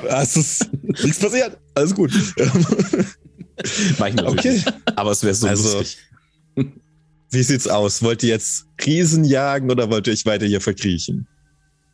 Es 0.09 0.37
ist 0.37 0.69
nichts 1.03 1.19
passiert. 1.19 1.57
Alles 1.75 1.95
gut. 1.95 2.13
Okay. 4.25 4.63
Aber 4.97 5.11
es 5.13 5.23
wäre 5.23 5.35
so 5.35 5.47
Also- 5.47 5.79
lustig. 5.79 5.99
Wie 7.33 7.43
sieht's 7.43 7.69
aus? 7.69 8.03
Wollt 8.03 8.23
ihr 8.23 8.31
jetzt 8.31 8.67
Riesen 8.85 9.25
jagen 9.25 9.71
oder 9.71 9.89
wollt 9.91 10.07
ihr 10.09 10.13
euch 10.13 10.27
weiter 10.27 10.47
hier 10.47 10.61
verkriechen? 10.61 11.27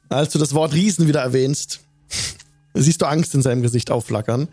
Als 0.08 0.32
du 0.32 0.38
das 0.38 0.54
Wort 0.54 0.72
Riesen 0.72 1.08
wieder 1.08 1.20
erwähnst, 1.20 1.80
siehst 2.74 3.02
du 3.02 3.06
Angst 3.06 3.34
in 3.34 3.42
seinem 3.42 3.60
Gesicht 3.62 3.90
aufflackern. 3.90 4.48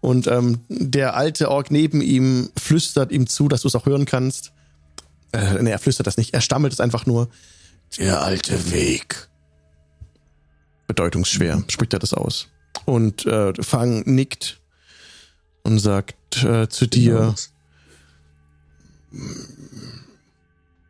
Und 0.00 0.26
ähm, 0.26 0.60
der 0.68 1.14
alte 1.14 1.48
Ork 1.50 1.70
neben 1.70 2.00
ihm 2.00 2.50
flüstert 2.60 3.12
ihm 3.12 3.28
zu, 3.28 3.48
dass 3.48 3.62
du 3.62 3.68
es 3.68 3.76
auch 3.76 3.86
hören 3.86 4.04
kannst. 4.04 4.52
Äh, 5.36 5.62
nee, 5.62 5.70
er 5.70 5.78
flüstert 5.78 6.06
das 6.06 6.16
nicht. 6.16 6.32
Er 6.32 6.40
stammelt 6.40 6.72
es 6.72 6.80
einfach 6.80 7.04
nur. 7.04 7.28
Der 7.98 8.22
alte 8.22 8.72
Weg. 8.72 9.28
Bedeutungsschwer 10.86 11.62
spricht 11.68 11.92
er 11.92 11.98
das 11.98 12.14
aus. 12.14 12.48
Und 12.86 13.26
äh, 13.26 13.52
Fang 13.62 14.02
nickt 14.06 14.60
und 15.62 15.78
sagt 15.78 16.42
äh, 16.42 16.68
zu 16.68 16.86
dir, 16.86 17.34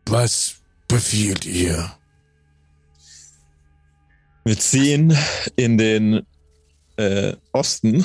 was 0.06 0.56
befiehlt 0.86 1.44
ihr? 1.44 1.92
Wir 4.44 4.58
ziehen 4.58 5.16
in 5.56 5.76
den 5.76 6.24
äh, 6.96 7.34
Osten. 7.52 8.04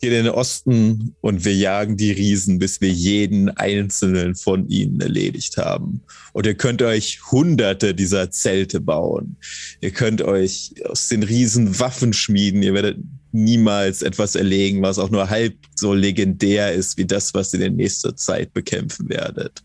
Geht 0.00 0.12
in 0.12 0.24
den 0.24 0.32
Osten 0.32 1.16
und 1.20 1.44
wir 1.44 1.54
jagen 1.54 1.96
die 1.96 2.12
Riesen, 2.12 2.58
bis 2.58 2.80
wir 2.80 2.90
jeden 2.90 3.48
einzelnen 3.50 4.36
von 4.36 4.68
ihnen 4.68 5.00
erledigt 5.00 5.56
haben. 5.56 6.02
Und 6.32 6.46
ihr 6.46 6.54
könnt 6.54 6.82
euch 6.82 7.20
hunderte 7.32 7.94
dieser 7.94 8.30
Zelte 8.30 8.80
bauen. 8.80 9.36
Ihr 9.80 9.90
könnt 9.90 10.22
euch 10.22 10.74
aus 10.84 11.08
den 11.08 11.24
Riesen 11.24 11.80
Waffen 11.80 12.12
schmieden. 12.12 12.62
Ihr 12.62 12.74
werdet 12.74 12.98
niemals 13.32 14.02
etwas 14.02 14.34
erlegen, 14.34 14.82
was 14.82 14.98
auch 14.98 15.10
nur 15.10 15.30
halb 15.30 15.56
so 15.74 15.94
legendär 15.94 16.72
ist 16.72 16.96
wie 16.96 17.06
das, 17.06 17.34
was 17.34 17.52
ihr 17.54 17.60
in 17.60 17.76
nächster 17.76 18.16
Zeit 18.16 18.52
bekämpfen 18.52 19.08
werdet. 19.08 19.62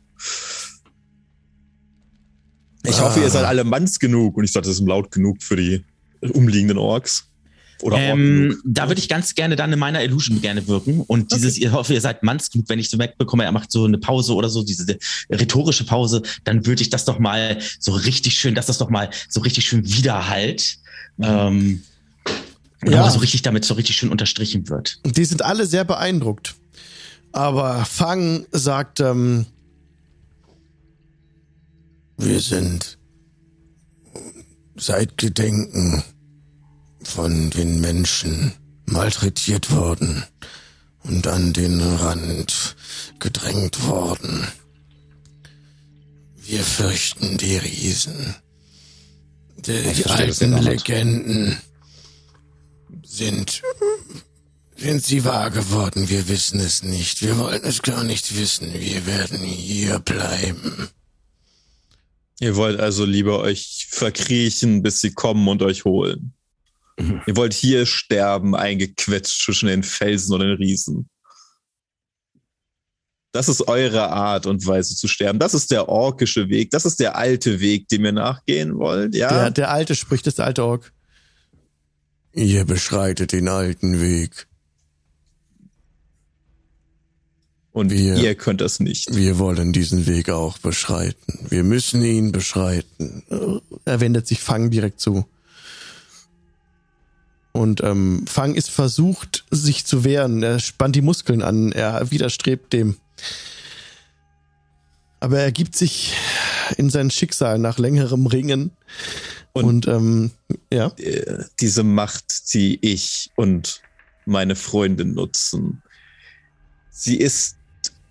Ich 2.85 2.99
hoffe, 2.99 3.21
ihr 3.21 3.29
seid 3.29 3.45
alle 3.45 3.63
manns 3.63 3.99
genug 3.99 4.35
und 4.37 4.43
ich 4.43 4.51
dachte, 4.51 4.67
das 4.67 4.79
ist 4.79 4.85
laut 4.85 5.11
genug 5.11 5.41
für 5.41 5.55
die 5.55 5.85
umliegenden 6.33 6.77
Orks. 6.77 7.29
Oder 7.83 7.97
Ähm, 7.97 8.61
da 8.65 8.87
würde 8.87 8.99
ich 8.99 9.09
ganz 9.09 9.35
gerne 9.35 9.55
dann 9.57 9.71
in 9.73 9.79
meiner 9.79 10.01
Illusion 10.03 10.41
gerne 10.41 10.67
wirken. 10.67 11.01
Und 11.01 11.33
dieses, 11.33 11.57
ich 11.57 11.69
hoffe, 11.71 11.93
ihr 11.93 12.01
seid 12.01 12.23
manns 12.23 12.49
genug, 12.49 12.69
wenn 12.69 12.79
ich 12.79 12.89
so 12.89 12.97
wegbekomme, 12.97 13.43
er 13.43 13.51
macht 13.51 13.71
so 13.71 13.83
eine 13.83 13.97
Pause 13.97 14.33
oder 14.35 14.49
so, 14.49 14.63
diese 14.63 14.97
rhetorische 15.29 15.85
Pause, 15.85 16.21
dann 16.45 16.65
würde 16.65 16.81
ich 16.81 16.89
das 16.89 17.03
doch 17.03 17.19
mal 17.19 17.59
so 17.79 17.91
richtig 17.91 18.35
schön, 18.39 18.55
dass 18.55 18.67
das 18.67 18.77
doch 18.77 18.89
mal 18.89 19.09
so 19.29 19.41
richtig 19.41 19.65
schön 19.65 19.85
widerhallt. 19.85 20.77
Ähm, 21.21 21.83
und 22.85 22.91
Ja. 22.91 23.09
so 23.09 23.19
richtig 23.19 23.41
damit 23.41 23.65
so 23.65 23.73
richtig 23.75 23.95
schön 23.95 24.09
unterstrichen 24.09 24.67
wird. 24.69 24.99
Die 25.05 25.25
sind 25.25 25.41
alle 25.43 25.65
sehr 25.65 25.83
beeindruckt. 25.83 26.55
Aber 27.31 27.83
Fang 27.85 28.45
sagt, 28.51 28.99
ähm, 28.99 29.45
wir 32.17 32.39
sind 32.39 32.97
seit 34.75 35.17
Gedenken 35.17 36.03
von 37.07 37.49
den 37.49 37.81
Menschen 37.81 38.53
malträtiert 38.85 39.71
worden 39.71 40.23
und 41.03 41.27
an 41.27 41.53
den 41.53 41.81
Rand 41.81 42.75
gedrängt 43.19 43.85
worden. 43.87 44.47
Wir 46.35 46.63
fürchten 46.63 47.37
die 47.37 47.57
Riesen. 47.57 48.35
Die, 49.57 49.93
die 49.93 50.05
alten. 50.05 50.57
Legenden 50.57 51.57
sind 53.03 53.61
sind 54.75 55.05
sie 55.05 55.23
wahr 55.23 55.49
geworden? 55.49 56.09
Wir 56.09 56.27
wissen 56.27 56.59
es 56.59 56.83
nicht. 56.83 57.21
Wir 57.21 57.37
wollen 57.37 57.63
es 57.63 57.81
gar 57.81 58.03
nicht 58.03 58.37
wissen. 58.37 58.73
Wir 58.73 59.05
werden 59.05 59.39
hier 59.39 59.99
bleiben. 59.99 60.89
Ihr 62.39 62.57
wollt 62.57 62.79
also 62.79 63.05
lieber 63.05 63.39
euch 63.39 63.87
verkriechen, 63.89 64.81
bis 64.81 64.99
sie 64.99 65.11
kommen 65.11 65.47
und 65.47 65.61
euch 65.61 65.85
holen. 65.85 66.33
Mhm. 66.99 67.21
Ihr 67.25 67.35
wollt 67.35 67.53
hier 67.53 67.85
sterben, 67.85 68.55
eingequetscht 68.55 69.43
zwischen 69.43 69.67
den 69.67 69.83
Felsen 69.83 70.33
und 70.33 70.41
den 70.41 70.57
Riesen. 70.57 71.09
Das 73.31 73.49
ist 73.49 73.67
eure 73.67 74.09
Art 74.11 74.45
und 74.45 74.63
Weise 74.67 74.95
zu 74.95 75.07
sterben. 75.07 75.39
Das 75.39 75.55
ist 75.55 75.71
der 75.71 75.89
orkische 75.89 76.49
Weg. 76.49 76.69
Das 76.69 76.85
ist 76.85 76.99
der 76.99 77.15
alte 77.15 77.59
Weg, 77.59 77.87
dem 77.87 78.05
ihr 78.05 78.11
nachgehen 78.11 78.77
wollt. 78.77 79.15
Ja. 79.15 79.29
Der, 79.29 79.51
der 79.51 79.71
Alte 79.71 79.95
spricht, 79.95 80.27
das 80.27 80.33
ist 80.33 80.37
der 80.37 80.45
alte 80.45 80.63
Ork. 80.63 80.93
Ihr 82.31 82.63
beschreitet 82.65 83.31
den 83.31 83.47
alten 83.47 83.99
Weg. 83.99 84.47
Und 87.71 87.89
Wir- 87.91 88.17
ihr 88.17 88.35
könnt 88.35 88.61
das 88.61 88.79
nicht. 88.79 89.15
Wir 89.15 89.39
wollen 89.39 89.73
diesen 89.73 90.05
Weg 90.05 90.29
auch 90.29 90.59
beschreiten. 90.59 91.47
Wir 91.49 91.63
müssen 91.63 92.03
ihn 92.03 92.31
beschreiten. 92.31 93.23
Er 93.85 93.99
wendet 93.99 94.27
sich 94.27 94.41
Fang 94.41 94.69
direkt 94.69 94.99
zu. 94.99 95.25
Und 97.53 97.81
ähm, 97.83 98.25
Fang 98.27 98.55
ist 98.55 98.69
versucht, 98.69 99.45
sich 99.51 99.85
zu 99.85 100.03
wehren. 100.03 100.41
Er 100.43 100.59
spannt 100.59 100.95
die 100.95 101.01
Muskeln 101.01 101.41
an. 101.41 101.71
Er 101.71 102.09
widerstrebt 102.11 102.73
dem. 102.73 102.97
Aber 105.19 105.39
er 105.39 105.51
gibt 105.51 105.75
sich 105.75 106.13
in 106.77 106.89
sein 106.89 107.09
Schicksal 107.11 107.59
nach 107.59 107.77
längerem 107.77 108.25
Ringen. 108.25 108.71
Und, 109.53 109.65
Und- 109.65 109.87
ähm, 109.87 110.31
ja. 110.71 110.87
Äh, 110.97 111.43
Diese 111.59 111.83
Macht, 111.83 112.53
die 112.53 112.79
ich 112.81 113.29
und 113.35 113.81
meine 114.25 114.55
Freunde 114.55 115.05
nutzen, 115.05 115.83
sie 116.89 117.17
ist 117.17 117.57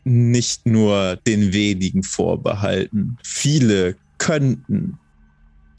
nicht 0.04 0.66
nur 0.66 1.16
den 1.26 1.52
wenigen 1.52 2.02
vorbehalten. 2.02 3.18
Viele 3.24 3.96
könnten 4.18 4.98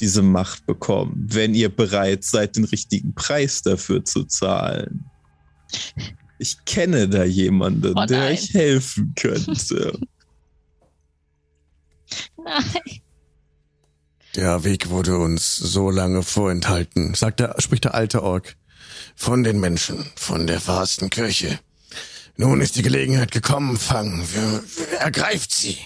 diese 0.03 0.21
Macht 0.21 0.65
bekommen, 0.65 1.27
wenn 1.29 1.53
ihr 1.53 1.73
bereit 1.73 2.25
seid, 2.25 2.57
den 2.57 2.65
richtigen 2.65 3.15
Preis 3.15 3.61
dafür 3.61 4.03
zu 4.03 4.25
zahlen. 4.25 5.05
Ich 6.39 6.65
kenne 6.65 7.07
da 7.07 7.23
jemanden, 7.23 7.97
Oh 7.97 8.05
der 8.05 8.31
euch 8.31 8.53
helfen 8.53 9.13
könnte. 9.15 9.97
Nein. 12.37 12.99
Der 14.35 14.65
Weg 14.65 14.89
wurde 14.89 15.17
uns 15.17 15.55
so 15.55 15.89
lange 15.89 16.21
vorenthalten, 16.21 17.13
sagt 17.13 17.39
der, 17.39 17.55
spricht 17.59 17.85
der 17.85 17.93
alte 17.93 18.23
Ork. 18.23 18.57
Von 19.15 19.43
den 19.43 19.61
Menschen, 19.61 20.05
von 20.15 20.47
der 20.47 20.59
verhassten 20.59 21.09
Kirche. 21.09 21.59
Nun 22.35 22.59
ist 22.59 22.75
die 22.75 22.81
Gelegenheit 22.81 23.31
gekommen, 23.31 23.77
Fang. 23.77 24.27
Wir, 24.33 24.63
wir, 24.75 24.99
ergreift 24.99 25.51
sie. 25.51 25.77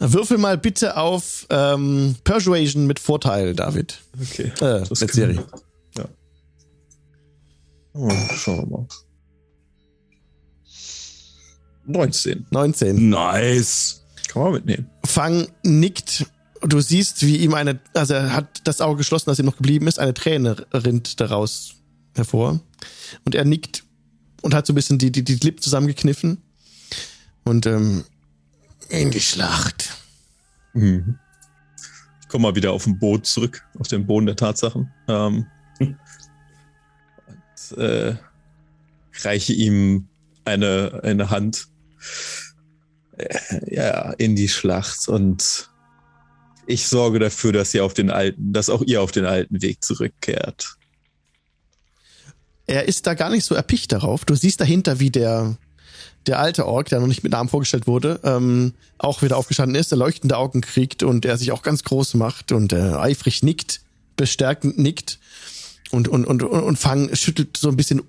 Würfel 0.00 0.38
mal 0.38 0.56
bitte 0.58 0.96
auf 0.96 1.46
ähm, 1.50 2.16
Persuasion 2.24 2.86
mit 2.86 2.98
Vorteil, 2.98 3.54
David. 3.54 4.00
Okay. 4.20 4.52
Äh, 4.60 4.84
Das 4.88 5.00
mit 5.00 5.12
Serie. 5.12 5.44
Ja. 5.96 6.04
Oh, 7.94 8.10
schauen 8.36 8.58
wir 8.70 8.78
mal. 8.78 8.86
19. 11.86 12.46
19. 12.50 13.08
Nice. 13.08 14.02
Kann 14.28 14.42
man 14.42 14.52
mitnehmen. 14.52 14.90
Fang 15.04 15.48
nickt. 15.64 16.26
Du 16.60 16.80
siehst, 16.80 17.24
wie 17.24 17.36
ihm 17.38 17.54
eine, 17.54 17.80
also 17.94 18.14
er 18.14 18.34
hat 18.34 18.60
das 18.64 18.80
Auge 18.80 18.98
geschlossen, 18.98 19.30
das 19.30 19.38
ihm 19.38 19.46
noch 19.46 19.56
geblieben 19.56 19.86
ist. 19.86 19.98
Eine 19.98 20.12
Träne 20.14 20.66
rinnt 20.72 21.20
daraus 21.20 21.74
hervor. 22.14 22.60
Und 23.24 23.34
er 23.34 23.44
nickt 23.44 23.84
und 24.42 24.54
hat 24.54 24.66
so 24.66 24.72
ein 24.72 24.76
bisschen 24.76 24.98
die, 24.98 25.10
die, 25.10 25.24
die 25.24 25.36
Lippen 25.36 25.62
zusammengekniffen. 25.62 26.42
Und 27.44 27.64
ähm, 27.66 28.04
in 28.88 29.10
die 29.10 29.20
Schlacht. 29.20 29.96
Mhm. 30.72 31.18
Ich 32.20 32.28
komme 32.28 32.42
mal 32.42 32.54
wieder 32.54 32.72
auf 32.72 32.86
ein 32.86 32.98
Boot 32.98 33.26
zurück, 33.26 33.66
auf 33.78 33.88
den 33.88 34.06
Boden 34.06 34.26
der 34.26 34.36
Tatsachen. 34.36 34.92
Ähm, 35.08 35.46
und, 35.78 35.96
äh, 37.78 38.16
reiche 39.22 39.52
ihm 39.52 40.08
eine, 40.44 41.00
eine 41.02 41.30
Hand 41.30 41.68
äh, 43.16 43.74
ja, 43.74 44.12
in 44.12 44.36
die 44.36 44.48
Schlacht 44.48 45.08
und 45.08 45.70
ich 46.66 46.86
sorge 46.86 47.18
dafür, 47.18 47.52
dass 47.52 47.72
ihr 47.72 47.84
auf 47.84 47.94
den 47.94 48.10
alten, 48.10 48.52
dass 48.52 48.68
auch 48.68 48.82
ihr 48.82 49.00
auf 49.00 49.10
den 49.10 49.24
alten 49.24 49.62
Weg 49.62 49.82
zurückkehrt. 49.82 50.76
Er 52.66 52.86
ist 52.86 53.06
da 53.06 53.14
gar 53.14 53.30
nicht 53.30 53.44
so 53.44 53.54
erpicht 53.54 53.90
darauf. 53.92 54.26
Du 54.26 54.34
siehst 54.34 54.60
dahinter, 54.60 55.00
wie 55.00 55.10
der, 55.10 55.56
der 56.28 56.38
alte 56.38 56.66
Ork, 56.66 56.88
der 56.88 57.00
noch 57.00 57.06
nicht 57.06 57.22
mit 57.22 57.32
Namen 57.32 57.48
vorgestellt 57.48 57.86
wurde, 57.86 58.20
ähm, 58.22 58.74
auch 58.98 59.22
wieder 59.22 59.36
aufgestanden 59.36 59.74
ist, 59.74 59.90
der 59.90 59.98
leuchtende 59.98 60.36
Augen 60.36 60.60
kriegt 60.60 61.02
und 61.02 61.24
er 61.24 61.38
sich 61.38 61.52
auch 61.52 61.62
ganz 61.62 61.82
groß 61.84 62.14
macht 62.14 62.52
und 62.52 62.72
äh, 62.72 62.92
eifrig 62.92 63.42
nickt, 63.42 63.80
bestärkend 64.16 64.78
nickt 64.78 65.18
und, 65.90 66.08
und, 66.08 66.24
und, 66.26 66.42
und, 66.42 66.62
und 66.62 66.78
Fang 66.78 67.14
schüttelt 67.14 67.56
so 67.56 67.68
ein 67.68 67.76
bisschen 67.76 68.02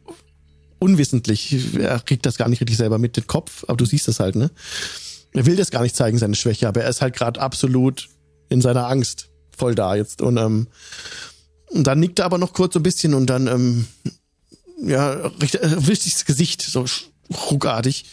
unwissentlich. 0.80 1.76
Er 1.78 2.00
kriegt 2.00 2.26
das 2.26 2.38
gar 2.38 2.50
nicht 2.50 2.62
richtig 2.62 2.78
selber 2.78 2.98
mit 2.98 3.18
den 3.18 3.28
Kopf, 3.28 3.64
aber 3.68 3.78
du 3.78 3.86
siehst 3.86 4.08
das 4.08 4.20
halt, 4.20 4.36
ne? 4.36 4.52
Er 5.34 5.46
will 5.46 5.56
das 5.56 5.70
gar 5.70 5.84
nicht 5.84 5.96
zeigen, 5.96 6.18
seine 6.18 6.36
Schwäche, 6.36 6.68
aber 6.68 6.82
er 6.82 6.90
ist 6.90 7.02
halt 7.02 7.16
gerade 7.16 7.40
absolut 7.40 8.10
in 8.50 8.62
seiner 8.62 8.88
Angst 8.88 9.30
voll 9.56 9.76
da 9.76 9.96
jetzt. 9.96 10.22
Und, 10.22 10.38
ähm, 10.38 10.68
und 11.68 11.86
dann 11.86 12.00
nickt 12.00 12.20
er 12.20 12.26
aber 12.26 12.40
noch 12.40 12.54
kurz 12.54 12.74
so 12.74 12.80
ein 12.80 12.84
bisschen 12.84 13.14
und 13.14 13.28
dann 13.28 13.48
ähm, 13.48 13.86
ja, 14.82 15.12
richtig, 15.42 15.62
äh, 15.62 15.76
das 15.76 16.26
Gesicht 16.26 16.62
so 16.62 16.86
ruckartig. 17.32 18.06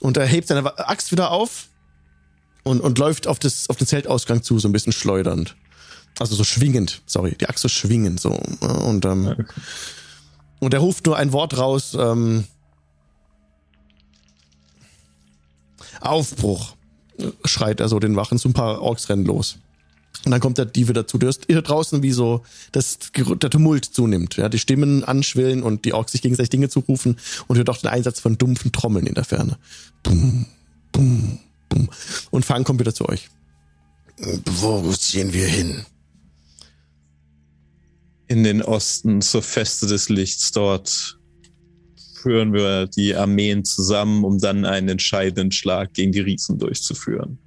Und 0.00 0.16
er 0.16 0.26
hebt 0.26 0.48
seine 0.48 0.78
Axt 0.88 1.12
wieder 1.12 1.30
auf 1.30 1.68
und, 2.62 2.80
und 2.80 2.98
läuft 2.98 3.26
auf, 3.26 3.38
das, 3.38 3.68
auf 3.68 3.76
den 3.76 3.86
Zeltausgang 3.86 4.42
zu, 4.42 4.58
so 4.58 4.68
ein 4.68 4.72
bisschen 4.72 4.92
schleudernd. 4.92 5.56
Also 6.18 6.34
so 6.34 6.44
schwingend, 6.44 7.02
sorry, 7.06 7.36
die 7.38 7.48
Axt 7.48 7.62
so 7.62 7.68
schwingend 7.68 8.20
so. 8.20 8.30
Und, 8.30 9.04
ähm, 9.04 9.46
und 10.58 10.74
er 10.74 10.80
ruft 10.80 11.06
nur 11.06 11.16
ein 11.16 11.32
Wort 11.32 11.56
raus, 11.56 11.96
ähm, 11.98 12.44
Aufbruch, 16.00 16.74
schreit 17.44 17.80
er 17.80 17.88
so 17.88 17.98
den 17.98 18.16
Wachen, 18.16 18.38
so 18.38 18.48
ein 18.48 18.54
paar 18.54 18.80
Orks 18.80 19.08
rennen 19.08 19.24
los. 19.24 19.58
Und 20.24 20.32
dann 20.32 20.40
kommt 20.40 20.58
der 20.58 20.66
Diebe 20.66 20.92
dazu. 20.92 21.16
Du 21.16 21.26
hörst 21.26 21.46
hier 21.46 21.62
draußen, 21.62 22.02
wie 22.02 22.12
so 22.12 22.42
das, 22.72 22.98
der 23.16 23.50
Tumult 23.50 23.86
zunimmt. 23.86 24.36
Ja, 24.36 24.48
die 24.48 24.58
Stimmen 24.58 25.02
anschwillen 25.02 25.62
und 25.62 25.84
die 25.86 25.94
Orks 25.94 26.12
sich 26.12 26.20
gegenseitig 26.20 26.50
Dinge 26.50 26.68
zurufen 26.68 27.16
und 27.46 27.56
hört 27.56 27.70
auch 27.70 27.78
den 27.78 27.88
Einsatz 27.88 28.20
von 28.20 28.36
dumpfen 28.36 28.70
Trommeln 28.70 29.06
in 29.06 29.14
der 29.14 29.24
Ferne. 29.24 29.56
Bum, 30.02 30.46
bum, 30.92 31.38
bum. 31.68 31.88
Und 32.30 32.44
Fang 32.44 32.64
kommt 32.64 32.80
wieder 32.80 32.94
zu 32.94 33.08
euch. 33.08 33.30
Wo 34.44 34.92
ziehen 34.92 35.32
wir 35.32 35.46
hin? 35.46 35.86
In 38.26 38.44
den 38.44 38.62
Osten 38.62 39.22
zur 39.22 39.42
Feste 39.42 39.86
des 39.86 40.10
Lichts. 40.10 40.52
Dort 40.52 41.18
führen 42.20 42.52
wir 42.52 42.86
die 42.86 43.14
Armeen 43.14 43.64
zusammen, 43.64 44.24
um 44.24 44.38
dann 44.38 44.66
einen 44.66 44.90
entscheidenden 44.90 45.50
Schlag 45.50 45.94
gegen 45.94 46.12
die 46.12 46.20
Riesen 46.20 46.58
durchzuführen. 46.58 47.38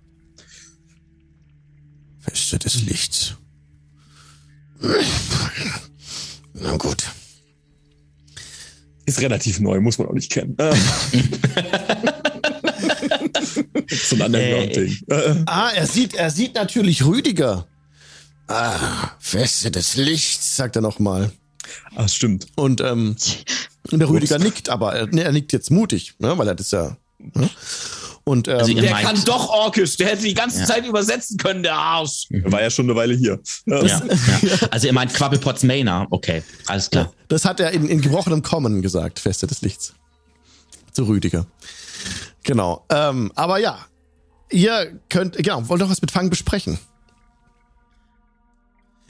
Feste 2.28 2.60
des 2.60 2.82
Lichts. 2.84 3.36
Na 6.54 6.78
gut. 6.78 7.04
Ist 9.06 9.20
relativ 9.20 9.60
neu, 9.60 9.82
muss 9.82 9.98
man 9.98 10.08
auch 10.08 10.14
nicht 10.14 10.32
kennen. 10.32 10.56
Ähm. 10.60 10.74
so 13.90 14.16
ein 14.16 14.22
Underground-Ding. 14.22 14.98
Äh, 15.10 15.36
Ah, 15.46 15.72
er 15.76 15.88
sieht, 15.88 16.14
er 16.14 16.30
sieht 16.32 16.56
natürlich 16.56 17.04
Rüdiger. 17.06 17.68
Ah, 18.48 19.12
Feste 19.20 19.72
des 19.72 19.96
Lichts, 19.96 20.56
sagt 20.56 20.76
er 20.78 20.82
nochmal. 20.82 21.32
ah, 21.96 22.08
stimmt. 22.08 22.48
Und, 22.56 22.80
ähm, 22.82 23.16
der 23.92 24.10
Rüdiger 24.10 24.40
nickt, 24.40 24.70
aber 24.70 24.94
er, 24.96 25.12
er 25.14 25.32
nickt 25.34 25.52
jetzt 25.54 25.70
mutig, 25.72 26.14
ne, 26.20 26.38
weil 26.38 26.48
er 26.48 26.56
das 26.56 26.72
ja. 26.72 26.96
Ne? 27.20 27.50
Und 28.26 28.48
ähm, 28.48 28.58
Also 28.58 28.74
Der 28.74 28.90
meint- 28.92 29.06
kann 29.06 29.22
doch 29.26 29.50
Orkisch. 29.50 29.98
Der 29.98 30.08
hätte 30.08 30.24
die 30.24 30.34
ganze 30.34 30.62
Ja. 30.62 30.66
Zeit 30.66 30.86
übersetzen 30.86 31.38
können, 31.38 31.62
der 31.62 31.76
Arsch. 31.76 32.28
War 32.30 32.62
ja 32.62 32.70
schon 32.70 32.86
eine 32.86 32.96
Weile 32.96 33.14
hier. 33.16 33.40
Ja, 33.66 33.84
ja. 33.84 34.02
Also 34.72 34.88
ihr 34.88 34.94
meint 34.94 35.14
Quabbelpots 35.14 35.64
Mainer. 35.64 36.08
Okay, 36.10 36.42
alles 36.68 36.90
klar. 36.90 37.12
das 37.28 37.44
hat 37.44 37.60
er 37.60 37.72
in, 37.72 37.88
in 37.90 38.00
gebrochenem 38.02 38.42
Kommen 38.42 38.82
gesagt, 38.82 39.20
Feste 39.20 39.46
des 39.48 39.62
Lichts. 39.62 39.94
Zu 40.94 41.04
Rüdiger. 41.04 41.46
Genau. 42.44 42.86
Ähm, 42.90 43.32
aber 43.36 43.58
ja, 43.60 43.80
ihr 44.52 45.00
könnt, 45.10 45.36
genau, 45.38 45.68
wollt 45.68 45.82
doch 45.82 45.90
was 45.90 46.02
mit 46.02 46.12
Fang 46.12 46.30
besprechen. 46.30 46.78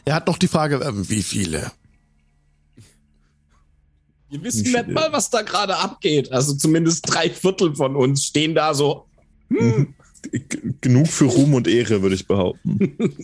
Er 0.05 0.16
hat 0.16 0.28
noch 0.28 0.38
die 0.38 0.47
Frage, 0.47 0.78
ähm, 0.84 1.07
wie 1.09 1.24
viele? 1.24 1.72
Wir 4.34 4.43
wissen 4.43 4.63
nicht 4.71 4.88
mal, 4.89 5.11
was 5.11 5.29
da 5.29 5.41
gerade 5.43 5.77
abgeht. 5.77 6.31
Also 6.31 6.53
zumindest 6.55 7.03
drei 7.07 7.29
Viertel 7.29 7.75
von 7.75 7.95
uns 7.95 8.25
stehen 8.25 8.55
da 8.55 8.73
so. 8.73 9.05
G- 9.49 9.88
Genug 10.81 11.07
für 11.07 11.25
Ruhm 11.25 11.53
und 11.53 11.67
Ehre, 11.67 12.01
würde 12.01 12.15
ich 12.15 12.25
behaupten. 12.27 12.79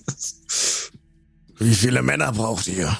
Wie 1.57 1.73
viele 1.73 2.01
Männer 2.03 2.31
braucht 2.31 2.67
ihr? 2.67 2.95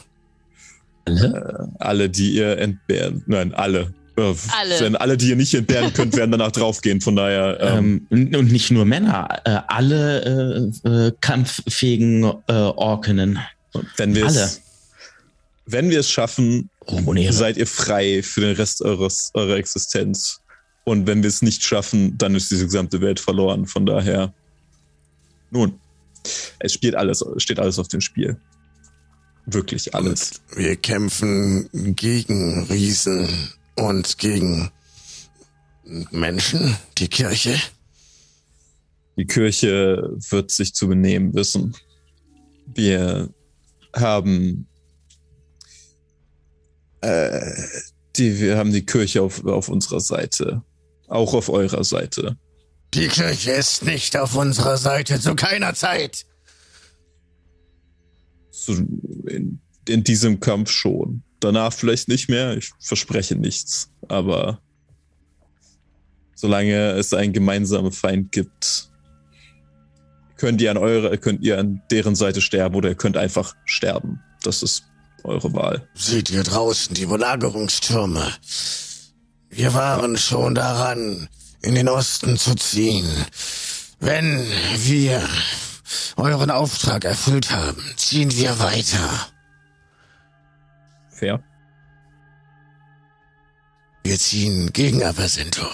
Alle? 1.06 1.72
alle, 1.80 2.10
die 2.10 2.32
ihr 2.36 2.58
entbehren. 2.58 3.24
Nein, 3.28 3.54
alle. 3.54 3.94
Äh, 4.18 4.34
Alle. 4.60 4.80
Denn 4.80 4.96
alle, 4.98 5.16
die 5.16 5.30
ihr 5.30 5.36
nicht 5.38 5.54
entbehren 5.54 5.94
könnt, 5.94 6.16
werden 6.18 6.32
danach 6.32 6.52
draufgehen. 6.52 7.00
Von 7.00 7.16
daher, 7.16 7.58
ähm, 7.62 8.06
Ähm, 8.12 8.30
und 8.36 8.52
nicht 8.52 8.70
nur 8.70 8.84
Männer, 8.86 9.28
äh, 9.46 9.60
alle 9.68 10.72
äh, 10.84 10.90
äh, 10.90 11.12
kampffähigen 11.22 12.24
äh, 12.48 12.52
Orkinnen. 12.54 13.40
wenn 13.98 14.16
wir 14.16 14.26
alle. 14.28 14.50
Wenn 15.72 15.90
wir 15.90 16.00
es 16.00 16.10
schaffen, 16.10 16.70
Ehre. 16.88 17.34
seid 17.34 17.58
ihr 17.58 17.68
frei 17.68 18.24
für 18.24 18.42
den 18.42 18.56
Rest 18.56 18.82
eures, 18.82 19.32
eurer 19.34 19.58
Existenz. 19.58 20.42
Und 20.84 21.06
wenn 21.06 21.22
wir 21.22 21.28
es 21.28 21.42
nicht 21.42 21.64
schaffen, 21.64 22.18
dann 22.18 22.34
ist 22.34 22.50
diese 22.50 22.66
gesamte 22.66 23.02
Welt 23.02 23.20
verloren. 23.20 23.68
Von 23.68 23.86
daher, 23.86 24.34
nun, 25.52 25.80
es 26.60 26.74
spielt 26.74 26.96
alles, 26.96 27.24
steht 27.38 27.60
alles 27.60 27.78
auf 27.78 27.88
dem 27.88 28.02
Spiel. 28.02 28.38
Wirklich 29.46 29.94
alles. 29.94 30.42
Und 30.52 30.58
wir 30.58 30.76
kämpfen 30.76 31.70
gegen 31.96 32.64
Riesen 32.64 33.28
und 33.76 34.18
gegen 34.18 34.72
Menschen, 36.12 36.76
die 36.98 37.08
Kirche. 37.08 37.60
Die 39.18 39.26
Kirche 39.26 40.16
wird 40.30 40.50
sich 40.50 40.74
zu 40.74 40.88
benehmen 40.88 41.34
wissen. 41.34 41.76
Wir 42.66 43.30
haben 43.94 44.68
äh, 47.02 47.54
die, 48.16 48.40
wir 48.40 48.58
haben 48.58 48.72
die 48.72 48.86
Kirche 48.86 49.22
auf, 49.22 49.46
auf 49.46 49.70
unserer 49.70 50.00
Seite. 50.00 50.64
Auch 51.08 51.34
auf 51.34 51.50
eurer 51.50 51.84
Seite. 51.84 52.38
Die 52.94 53.08
Kirche 53.08 53.52
ist 53.52 53.84
nicht 53.84 54.18
auf 54.18 54.36
unserer 54.36 54.78
Seite 54.78 55.20
zu 55.20 55.36
keiner 55.36 55.74
Zeit. 55.74 56.26
So 58.52 58.74
in, 58.74 59.62
in 59.88 60.04
diesem 60.04 60.40
Kampf 60.40 60.72
schon. 60.72 61.24
Danach 61.40 61.72
vielleicht 61.74 62.08
nicht 62.10 62.30
mehr. 62.30 62.58
Ich 62.58 62.72
verspreche 62.80 63.36
nichts. 63.36 63.92
Aber 64.08 64.60
solange 66.36 66.92
es 66.92 67.14
einen 67.14 67.34
gemeinsamen 67.34 67.92
Feind 67.92 68.32
gibt, 68.32 68.90
könnt 70.38 70.62
ihr 70.62 70.72
an 70.72 70.78
eure, 70.78 71.18
könnt 71.18 71.44
ihr 71.44 71.60
an 71.60 71.82
deren 71.92 72.16
Seite 72.16 72.42
sterben 72.42 72.76
oder 72.76 72.90
ihr 72.90 72.96
könnt 72.96 73.18
einfach 73.18 73.56
sterben. 73.66 74.22
Das 74.44 74.64
ist 74.64 74.89
eure 75.24 75.54
Wahl. 75.54 75.88
Seht 75.94 76.30
ihr 76.30 76.44
draußen 76.44 76.94
die 76.96 77.06
Belagerungstürme? 77.06 78.26
Wir 79.50 79.74
waren 79.74 80.18
schon 80.18 80.56
daran, 80.56 81.28
in 81.62 81.76
den 81.76 81.90
Osten 81.90 82.38
zu 82.38 82.56
ziehen. 82.56 83.08
Wenn 84.00 84.46
wir 84.78 85.28
euren 86.16 86.52
Auftrag 86.52 87.04
erfüllt 87.04 87.52
haben, 87.52 87.84
ziehen 87.98 88.32
wir 88.32 88.60
weiter. 88.60 89.28
Fair. 91.10 91.44
Wir 94.04 94.18
ziehen 94.18 94.72
gegen 94.72 95.04
Apersento. 95.04 95.66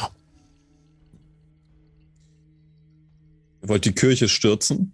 Ihr 3.62 3.70
wollt 3.70 3.86
die 3.86 3.94
Kirche 3.94 4.30
stürzen? 4.30 4.92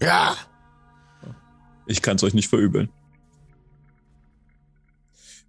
Ja, 0.00 0.36
Ich 1.86 2.00
kann 2.02 2.16
es 2.16 2.22
euch 2.24 2.34
nicht 2.34 2.48
verübeln. 2.48 2.88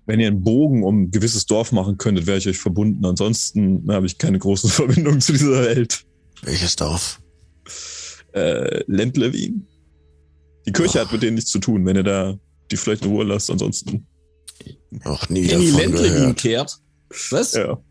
Wenn 0.05 0.19
ihr 0.19 0.27
einen 0.27 0.41
Bogen 0.43 0.83
um 0.83 1.03
ein 1.03 1.11
gewisses 1.11 1.45
Dorf 1.45 1.71
machen 1.71 1.97
könntet, 1.97 2.25
wäre 2.27 2.37
ich 2.37 2.47
euch 2.47 2.57
verbunden. 2.57 3.05
Ansonsten 3.05 3.85
habe 3.89 4.05
ich 4.05 4.17
keine 4.17 4.37
großen 4.39 4.69
Verbindungen 4.69 5.21
zu 5.21 5.31
dieser 5.33 5.63
Welt. 5.63 6.05
welches 6.41 6.75
Dorf? 6.75 7.21
Äh, 8.33 8.83
Lendlewin. 8.87 9.65
Die 10.65 10.71
Kirche 10.71 10.99
hat 11.01 11.11
mit 11.11 11.21
denen 11.21 11.35
nichts 11.35 11.51
zu 11.51 11.59
tun, 11.59 11.85
wenn 11.85 11.95
ihr 11.95 12.03
da 12.03 12.37
die 12.71 12.77
vielleicht 12.77 13.03
in 13.05 13.11
Ruhe 13.11 13.23
lasst. 13.25 13.49
Ansonsten, 13.51 14.05
Noch 14.89 15.29
nie 15.29 15.41
In 15.49 15.61
die 15.61 15.71
gehört. 15.91 16.37
kehrt. 16.37 16.79
Was? 17.31 17.53
ja. 17.53 17.65
Können 17.65 17.81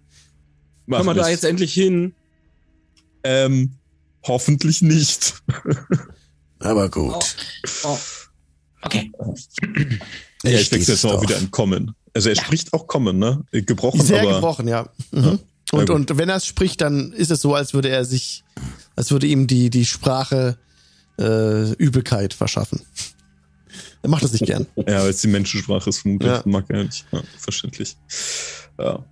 Machen 0.87 1.07
wir 1.07 1.15
da 1.15 1.29
jetzt 1.29 1.45
endlich 1.45 1.73
hin? 1.73 2.15
Ähm, 3.25 3.75
hoffentlich 4.27 4.83
nicht. 4.83 5.35
Aber 6.59 6.89
gut. 6.91 7.37
Oh. 7.85 7.99
Okay. 8.83 9.13
ja, 10.43 10.51
ich 10.59 10.73
wechsle 10.73 10.95
jetzt 10.95 11.05
auch 11.05 11.23
wieder 11.23 11.39
in 11.39 11.51
Common. 11.51 11.95
Also 12.15 12.29
er 12.29 12.37
spricht 12.37 12.73
auch 12.73 12.87
Common, 12.87 13.19
ne? 13.19 13.45
Gebrochen, 13.53 14.01
Sehr 14.01 14.23
aber 14.23 14.35
gebrochen, 14.35 14.69
ja. 14.69 14.89
Mhm. 15.13 15.39
Ja, 15.73 15.79
Und, 15.79 15.91
und 15.91 16.19
wenn 16.19 16.29
er 16.29 16.37
es 16.37 16.47
spricht, 16.47 16.81
dann 16.81 17.13
ist 17.13 17.31
es 17.31 17.41
so, 17.41 17.55
als 17.55 17.73
würde 17.73 17.89
er 17.89 18.05
sich, 18.05 18.45
als 18.97 19.11
würde 19.11 19.27
ihm 19.27 19.47
die, 19.47 19.71
die 19.71 19.87
Sprache 19.87 20.59
äh, 21.19 21.73
Übelkeit 21.73 22.35
verschaffen. 22.35 22.83
Er 24.03 24.11
macht 24.11 24.25
das 24.25 24.33
nicht 24.33 24.45
gern. 24.45 24.67
Ja, 24.77 25.03
weil 25.03 25.11
es 25.11 25.21
die 25.21 25.29
Menschensprache 25.29 25.89
ist, 25.89 26.01
vermutlich. 26.01 26.31
Ja. 26.31 26.43
Mag 26.45 26.65
er 26.69 26.85
nicht. 26.85 27.07
Ja, 27.13 27.23
verständlich. 27.39 27.97
Ja. 28.79 29.05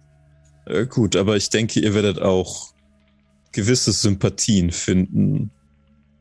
Äh, 0.67 0.87
gut, 0.87 1.17
aber 1.17 1.37
ich 1.37 1.49
denke, 1.49 1.81
ihr 1.81 1.95
werdet 1.95 2.21
auch 2.21 2.75
gewisse 3.53 3.93
Sympathien 3.93 4.71
finden 4.71 5.51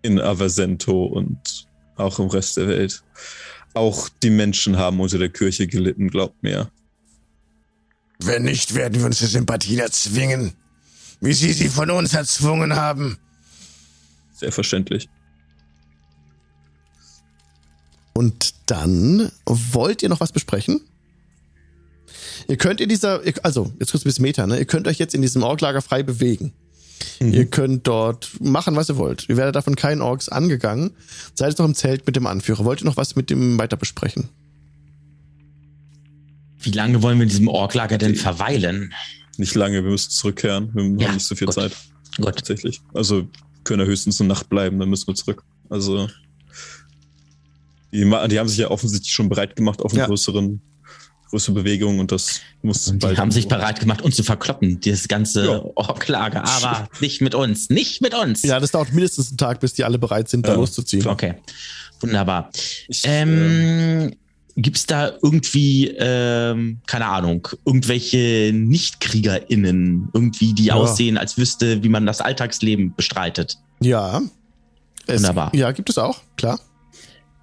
in 0.01 0.19
Aversento 0.19 1.05
und 1.05 1.67
auch 1.97 2.19
im 2.19 2.27
Rest 2.27 2.57
der 2.57 2.67
Welt. 2.67 3.03
Auch 3.73 4.09
die 4.23 4.29
Menschen 4.29 4.77
haben 4.77 4.99
unter 4.99 5.17
der 5.17 5.29
Kirche 5.29 5.67
gelitten, 5.67 6.09
glaubt 6.09 6.41
mir. 6.41 6.71
Wenn 8.19 8.43
nicht, 8.43 8.75
werden 8.75 8.99
wir 8.99 9.05
uns 9.05 9.19
die 9.19 9.27
Sympathien 9.27 9.79
erzwingen, 9.79 10.53
wie 11.21 11.33
sie 11.33 11.53
sie 11.53 11.69
von 11.69 11.89
uns 11.89 12.13
erzwungen 12.13 12.75
haben. 12.75 13.17
Sehr 14.33 14.51
verständlich. 14.51 15.09
Und 18.13 18.53
dann 18.65 19.31
wollt 19.45 20.03
ihr 20.03 20.09
noch 20.09 20.19
was 20.19 20.33
besprechen? 20.33 20.81
Ihr 22.47 22.57
könnt 22.57 22.81
in 22.81 22.89
dieser, 22.89 23.21
also 23.43 23.71
jetzt 23.79 23.91
kurz 23.91 24.03
ein 24.03 24.09
bisschen 24.09 24.23
Meta, 24.23 24.47
ne? 24.47 24.57
Ihr 24.57 24.65
könnt 24.65 24.87
euch 24.87 24.97
jetzt 24.97 25.15
in 25.15 25.21
diesem 25.21 25.43
Orklager 25.43 25.81
frei 25.81 26.03
bewegen. 26.03 26.53
Ihr 27.19 27.45
könnt 27.45 27.85
dort 27.87 28.29
machen, 28.41 28.75
was 28.75 28.89
ihr 28.89 28.97
wollt. 28.97 29.27
Ihr 29.29 29.37
werdet 29.37 29.55
davon 29.55 29.75
keinen 29.75 30.01
Orks 30.01 30.29
angegangen. 30.29 30.91
Seid 31.35 31.49
jetzt 31.49 31.59
noch 31.59 31.65
im 31.65 31.75
Zelt 31.75 32.05
mit 32.07 32.15
dem 32.15 32.27
Anführer. 32.27 32.65
Wollt 32.65 32.81
ihr 32.81 32.85
noch 32.85 32.97
was 32.97 33.15
mit 33.15 33.29
dem 33.29 33.57
weiter 33.59 33.77
besprechen? 33.77 34.29
Wie 36.61 36.71
lange 36.71 37.01
wollen 37.01 37.17
wir 37.17 37.23
in 37.23 37.29
diesem 37.29 37.47
Orklager 37.47 37.97
denn 37.97 38.15
verweilen? 38.15 38.93
Nicht 39.37 39.55
lange, 39.55 39.83
wir 39.83 39.91
müssen 39.91 40.11
zurückkehren. 40.11 40.71
Wir 40.73 40.83
Ja, 40.83 41.07
haben 41.07 41.15
nicht 41.15 41.25
so 41.25 41.35
viel 41.35 41.45
gut. 41.47 41.53
Zeit, 41.55 41.75
Gut. 42.17 42.35
tatsächlich. 42.35 42.81
Also 42.93 43.27
können 43.63 43.81
ja 43.81 43.85
höchstens 43.85 44.19
eine 44.19 44.27
Nacht 44.27 44.49
bleiben, 44.49 44.79
dann 44.79 44.89
müssen 44.89 45.07
wir 45.07 45.15
zurück. 45.15 45.43
Also 45.69 46.09
die, 47.91 47.99
die 48.03 48.39
haben 48.39 48.49
sich 48.49 48.57
ja 48.57 48.69
offensichtlich 48.71 49.11
schon 49.13 49.29
bereit 49.29 49.55
gemacht 49.55 49.81
auf 49.81 49.91
eine 49.91 50.01
Ja. 50.01 50.07
größeren, 50.07 50.61
größere 51.29 51.53
Bewegung 51.55 51.99
und 51.99 52.11
das 52.11 52.41
muss 52.61 52.87
Und 52.87 53.03
die 53.03 53.17
haben 53.17 53.31
sich 53.31 53.47
bereit 53.47 53.79
gemacht, 53.79 54.01
uns 54.01 54.15
zu 54.15 54.23
verkloppen, 54.23 54.79
dieses 54.79 55.07
ganze 55.07 55.45
Ja. 55.45 55.61
Orklager. 55.75 56.43
Aber 56.63 56.87
nicht 56.99 57.21
mit 57.21 57.35
uns. 57.35 57.69
Nicht 57.69 58.01
mit 58.01 58.13
uns. 58.13 58.43
Ja, 58.43 58.59
das 58.59 58.71
dauert 58.71 58.91
mindestens 58.93 59.29
einen 59.29 59.37
Tag, 59.37 59.59
bis 59.59 59.73
die 59.73 59.83
alle 59.83 59.99
bereit 59.99 60.27
sind, 60.29 60.45
da 60.47 60.51
Ja, 60.51 60.55
loszuziehen. 60.57 61.07
Okay. 61.07 61.35
Wunderbar. 62.01 62.49
Ich, 62.87 63.01
ähm, 63.05 64.09
Ähm, 64.09 64.15
gibt's 64.55 64.85
da 64.85 65.13
irgendwie, 65.21 65.87
ähm, 65.97 66.79
keine 66.87 67.05
Ahnung, 67.07 67.47
irgendwelche 67.65 68.51
NichtkriegerInnen, 68.53 70.09
irgendwie, 70.13 70.53
die 70.53 70.65
Ja. 70.65 70.75
aussehen, 70.75 71.17
als 71.17 71.37
wüsste, 71.37 71.83
wie 71.83 71.89
man 71.89 72.05
das 72.05 72.21
Alltagsleben 72.21 72.93
bestreitet? 72.95 73.57
Ja. 73.79 74.21
Es, 75.07 75.17
Wunderbar. 75.21 75.53
Ja, 75.55 75.71
gibt 75.71 75.89
es 75.89 75.97
auch, 75.97 76.21
klar. 76.37 76.59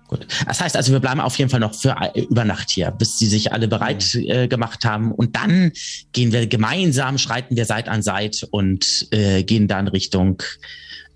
Gut. 0.09 0.27
Das 0.47 0.61
heißt 0.61 0.77
also, 0.77 0.93
wir 0.93 1.01
bleiben 1.01 1.21
auf 1.21 1.37
jeden 1.39 1.51
Fall 1.51 1.61
noch 1.61 1.75
für 1.75 1.97
äh, 2.01 2.21
über 2.21 2.45
Nacht 2.45 2.71
hier, 2.71 2.91
bis 2.91 3.19
sie 3.19 3.27
sich 3.27 3.53
alle 3.53 3.69
bereit 3.69 4.15
äh, 4.15 4.49
gemacht 4.49 4.85
haben. 4.85 5.13
Und 5.13 5.37
dann 5.37 5.73
gehen 6.13 6.33
wir 6.33 6.47
gemeinsam, 6.47 7.19
schreiten 7.19 7.57
wir 7.57 7.65
Seit 7.65 7.89
an 7.89 8.03
Seit 8.03 8.47
und 8.51 9.09
äh, 9.11 9.43
gehen 9.43 9.69
dann 9.69 9.89
Richtung 9.89 10.43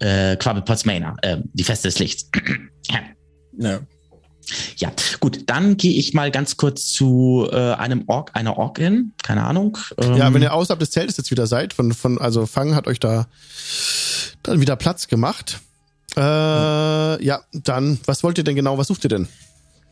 äh, 0.01 0.37
Quabbelpotsmana, 0.37 1.17
äh, 1.23 1.39
die 1.53 1.65
Feste 1.65 1.89
des 1.89 1.99
Lichts. 1.99 2.31
ja. 3.59 3.81
Ja, 4.79 4.91
gut, 5.21 5.43
dann 5.47 5.77
gehe 5.77 5.93
ich 5.93 6.15
mal 6.15 6.31
ganz 6.31 6.57
kurz 6.57 6.87
zu 6.87 7.49
äh, 7.53 7.73
einem 7.75 8.05
Ork, 8.09 8.31
einer 8.35 8.57
Orkin, 8.57 9.13
keine 9.23 9.45
Ahnung. 9.45 9.79
Ähm, 9.99 10.17
Ja, 10.17 10.35
wenn 10.35 10.43
ihr 10.43 10.53
außerhalb 10.53 10.81
des 10.81 10.91
Zeltes 10.91 11.17
jetzt 11.19 11.31
wieder 11.31 11.47
seid, 11.47 11.73
von, 11.73 11.93
von, 11.93 12.19
also 12.19 12.47
Fang 12.47 12.75
hat 12.75 12.89
euch 12.89 12.99
da 12.99 13.29
dann 14.43 14.61
wieder 14.61 14.77
Platz 14.77 15.07
gemacht. 15.07 15.61
Äh, 16.17 16.21
ja, 17.25 17.41
dann, 17.53 17.99
was 18.07 18.23
wollt 18.23 18.39
ihr 18.39 18.45
denn 18.45 18.57
genau, 18.57 18.77
was 18.79 18.89
sucht 18.89 19.05
ihr 19.05 19.11
denn? 19.11 19.29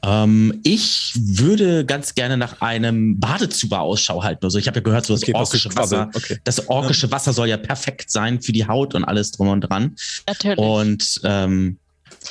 ähm, 0.05 0.61
ich 0.63 1.13
würde 1.17 1.85
ganz 1.85 2.15
gerne 2.15 2.37
nach 2.37 2.61
einem 2.61 3.19
Badezuber 3.19 3.81
Ausschau 3.81 4.23
halten. 4.23 4.45
Also 4.45 4.57
ich 4.59 4.69
habe 4.69 4.77
ja 4.79 4.83
gehört, 4.83 5.05
so 5.07 5.15
das 5.15 5.23
Okay, 5.25 5.35
orkische. 5.35 5.75
Wasser, 5.75 6.09
Okay. 6.15 6.39
das 6.45 6.69
orkische 6.69 7.11
Wasser 7.11 7.33
soll 7.33 7.49
ja 7.49 7.57
perfekt 7.57 8.09
sein 8.11 8.41
für 8.41 8.53
die 8.53 8.67
Haut 8.69 8.95
und 8.95 9.03
alles 9.05 9.33
drum 9.33 9.49
und 9.49 9.63
dran. 9.63 9.97
Natürlich. 10.29 10.57
Und 10.59 11.21
ähm, 11.25 11.79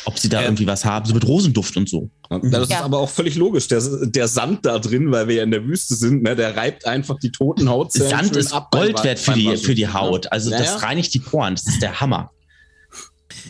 ob 0.05 0.17
sie 0.17 0.29
da 0.29 0.39
Ja. 0.41 0.47
irgendwie 0.47 0.65
was 0.65 0.85
haben, 0.85 1.05
so 1.07 1.13
mit 1.13 1.27
Rosenduft 1.27 1.75
und 1.75 1.89
so. 1.89 2.09
Das 2.29 2.69
Ja. 2.69 2.77
ist 2.77 2.83
aber 2.83 2.99
auch 2.99 3.09
völlig 3.09 3.35
logisch. 3.35 3.67
Der, 3.67 3.81
der 4.05 4.29
Sand 4.29 4.65
da 4.65 4.79
drin, 4.79 5.11
weil 5.11 5.27
wir 5.27 5.35
ja 5.35 5.43
in 5.43 5.51
der 5.51 5.65
Wüste 5.65 5.95
sind, 5.95 6.23
ne, 6.23 6.37
der 6.37 6.55
reibt 6.55 6.85
einfach 6.85 7.19
die 7.19 7.31
toten 7.33 7.67
Hautzellen. 7.69 8.09
Sand 8.09 8.35
ist 8.37 8.53
ab 8.53 8.71
Gold 8.71 9.03
wert 9.03 9.19
für 9.19 9.33
die, 9.33 9.57
für 9.57 9.75
die 9.75 9.87
Haut. 9.89 10.31
Also 10.31 10.51
Ja, 10.51 10.57
das 10.59 10.83
reinigt 10.83 11.13
die 11.13 11.19
Poren. 11.19 11.55
Das 11.55 11.67
ist 11.67 11.81
der 11.81 11.99
Hammer. 11.99 12.31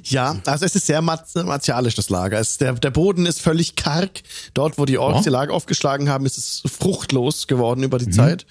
Ja, 0.03 0.38
also 0.45 0.65
es 0.65 0.75
ist 0.75 0.85
sehr 0.88 1.01
martialisch, 1.01 1.95
das 1.95 2.09
Lager. 2.09 2.39
Es, 2.39 2.57
der, 2.57 2.73
der 2.73 2.91
Boden 2.91 3.25
ist 3.25 3.41
völlig 3.41 3.75
karg. 3.75 4.21
Dort, 4.53 4.77
wo 4.77 4.85
die 4.85 4.97
Orks 4.97 5.25
Ja. 5.25 5.25
ihr 5.25 5.31
Lager 5.31 5.53
aufgeschlagen 5.53 6.09
haben, 6.09 6.25
ist 6.25 6.38
es 6.38 6.63
fruchtlos 6.65 7.47
geworden 7.47 7.83
über 7.83 7.97
die 7.99 8.09
Zeit. 8.09 8.45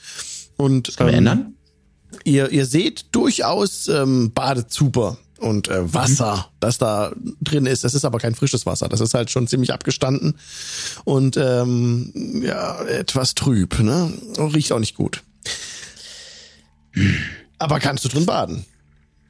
Und 0.56 0.88
Mhm. 0.88 0.96
Können 0.96 1.08
wir 1.10 1.12
ähm, 1.14 1.18
ändern? 1.26 1.54
ihr, 2.24 2.50
ihr 2.50 2.66
seht 2.66 3.06
durchaus 3.12 3.88
ähm, 3.88 4.32
Badezuber 4.32 5.18
und 5.38 5.68
äh, 5.68 5.92
Wasser, 5.92 6.48
das 6.60 6.78
da 6.78 7.12
drin 7.42 7.66
ist. 7.66 7.84
Das 7.84 7.92
ist 7.92 8.06
aber 8.06 8.18
kein 8.18 8.34
frisches 8.34 8.64
Wasser. 8.64 8.88
Das 8.88 9.00
ist 9.00 9.12
halt 9.12 9.30
schon 9.30 9.46
ziemlich 9.46 9.72
abgestanden 9.72 10.38
und 11.04 11.36
ähm, 11.36 12.42
ja, 12.42 12.80
etwas 12.84 13.34
trüb. 13.34 13.78
Ne? 13.80 14.10
Riecht 14.38 14.72
auch 14.72 14.78
nicht 14.78 14.94
gut. 14.94 15.22
Aber 17.58 17.80
kannst 17.80 18.04
du 18.04 18.08
drin 18.08 18.26
baden? 18.26 18.64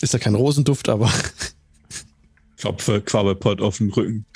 Ist 0.00 0.12
ja 0.12 0.18
kein 0.18 0.34
Rosenduft, 0.34 0.88
aber 0.88 1.10
Klopfe 2.56 3.00
Quabbelpot 3.00 3.60
auf 3.60 3.78
den 3.78 3.90
Rücken. 3.90 4.26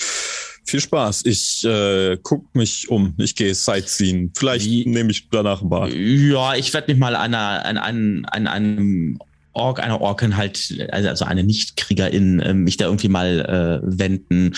Viel 0.64 0.80
Spaß. 0.80 1.24
Ich 1.24 1.64
äh, 1.64 2.16
guck 2.22 2.54
mich 2.54 2.88
um. 2.88 3.14
Ich 3.18 3.34
gehe 3.34 3.54
Sightseeing. 3.54 4.32
Vielleicht 4.36 4.86
nehme 4.86 5.10
ich 5.10 5.28
danach 5.30 5.62
ein 5.62 5.68
Bad. 5.68 5.92
Ja, 5.92 6.54
ich 6.54 6.72
werde 6.72 6.92
mich 6.92 7.00
mal 7.00 7.16
einer, 7.16 7.64
an, 7.64 7.76
an, 7.76 8.24
an 8.26 8.46
einem 8.46 9.18
Ork, 9.52 9.82
einer 9.82 10.00
Orkin 10.00 10.36
halt, 10.36 10.88
also 10.92 11.24
eine 11.24 11.42
Nicht-Kriegerin, 11.42 12.40
äh, 12.40 12.54
mich 12.54 12.76
da 12.76 12.84
irgendwie 12.84 13.08
mal 13.08 13.82
äh, 13.82 13.98
wenden. 13.98 14.54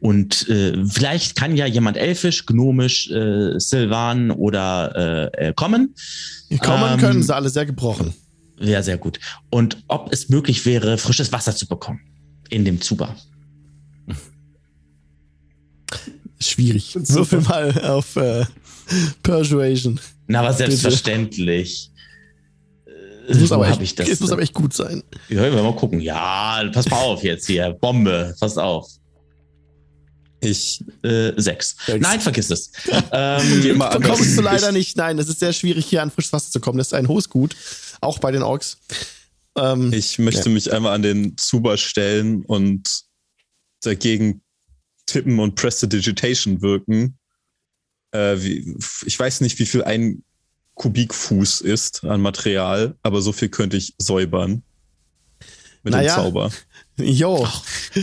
Und 0.00 0.48
äh, 0.48 0.84
vielleicht 0.84 1.36
kann 1.36 1.54
ja 1.54 1.66
jemand 1.66 1.96
elfisch, 1.96 2.44
gnomisch, 2.44 3.08
äh, 3.10 3.58
Sylvan 3.58 4.32
oder 4.32 5.30
äh, 5.36 5.48
äh, 5.48 5.52
kommen. 5.52 5.94
Kommen 6.60 6.94
Ähm, 6.94 6.98
können 6.98 7.22
sie 7.22 7.34
alle 7.34 7.50
sehr 7.50 7.66
gebrochen. 7.66 8.12
Wäre 8.58 8.82
sehr 8.82 8.98
gut. 8.98 9.20
Und 9.50 9.84
ob 9.86 10.12
es 10.12 10.28
möglich 10.28 10.66
wäre, 10.66 10.98
frisches 10.98 11.30
Wasser 11.30 11.54
zu 11.54 11.68
bekommen 11.68 12.00
in 12.52 12.64
dem 12.64 12.80
Zuber. 12.80 13.16
Schwierig. 16.38 16.94
Würfel 16.94 17.40
mal 17.40 17.80
auf 17.82 18.16
äh, 18.16 18.44
Persuasion. 19.22 19.98
Na, 20.26 20.40
aber 20.40 20.52
selbstverständlich. 20.52 21.90
Es 23.28 23.38
muss, 23.38 23.52
aber 23.52 23.68
echt, 23.68 23.80
ich 23.80 23.94
das 23.94 24.08
es 24.08 24.20
muss 24.20 24.32
aber 24.32 24.42
echt 24.42 24.52
gut 24.52 24.74
sein. 24.74 25.02
Ja, 25.28 25.42
wir 25.42 25.62
mal 25.62 25.76
gucken. 25.76 26.00
Ja, 26.00 26.68
pass 26.72 26.90
mal 26.90 26.96
auf 26.96 27.22
jetzt 27.22 27.46
hier. 27.46 27.70
Bombe, 27.80 28.34
pass 28.40 28.58
auf. 28.58 28.88
Ich 30.40 30.84
Äh, 31.04 31.32
sechs. 31.36 31.76
Sechs. 31.86 32.00
Nein, 32.00 32.20
vergiss 32.20 32.50
es. 32.50 32.72
ähm. 33.12 33.78
Bekommst 33.78 34.36
du 34.36 34.42
leider 34.42 34.68
ich, 34.68 34.72
nicht. 34.78 34.96
Nein, 34.96 35.18
es 35.20 35.28
ist 35.28 35.38
sehr 35.38 35.52
schwierig, 35.52 35.86
hier 35.86 36.02
an 36.02 36.10
frisches 36.10 36.32
Wasser 36.32 36.50
zu 36.50 36.60
kommen. 36.60 36.78
Das 36.78 36.88
ist 36.88 36.94
ein 36.94 37.06
hohes 37.06 37.28
Gut. 37.28 37.54
Auch 38.00 38.18
bei 38.18 38.32
den 38.32 38.42
Orks. 38.42 38.78
Ähm, 39.56 39.92
ich 39.92 40.18
möchte 40.18 40.48
mich 40.48 40.72
einmal 40.72 40.94
an 40.94 41.02
den 41.02 41.36
Zuber 41.36 41.76
stellen 41.76 42.44
und 42.44 43.04
dagegen 43.82 44.42
tippen 45.06 45.38
und 45.38 45.54
Prestidigitation 45.54 46.62
wirken. 46.62 47.18
Äh, 48.12 48.36
wie, 48.38 48.76
ich 49.04 49.18
weiß 49.18 49.40
nicht, 49.40 49.58
wie 49.58 49.66
viel 49.66 49.84
ein 49.84 50.22
Kubikfuß 50.74 51.60
ist 51.60 52.04
an 52.04 52.20
Material, 52.20 52.96
aber 53.02 53.20
so 53.20 53.32
viel 53.32 53.48
könnte 53.48 53.76
ich 53.76 53.94
säubern. 53.98 54.62
Mit 55.82 55.92
Naja. 55.92 56.16
dem 56.16 56.22
Zauber. 56.22 56.50
Jo, 56.98 57.48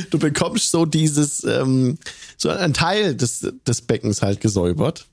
du 0.10 0.18
bekommst 0.18 0.72
so 0.72 0.86
dieses, 0.86 1.43
ähm, 1.43 2.00
so 2.38 2.50
ein 2.50 2.74
Teil 2.74 3.16
des, 3.16 3.47
des 3.66 3.82
Beckens 3.84 4.24
halt 4.24 4.41
gesäubert. 4.41 5.08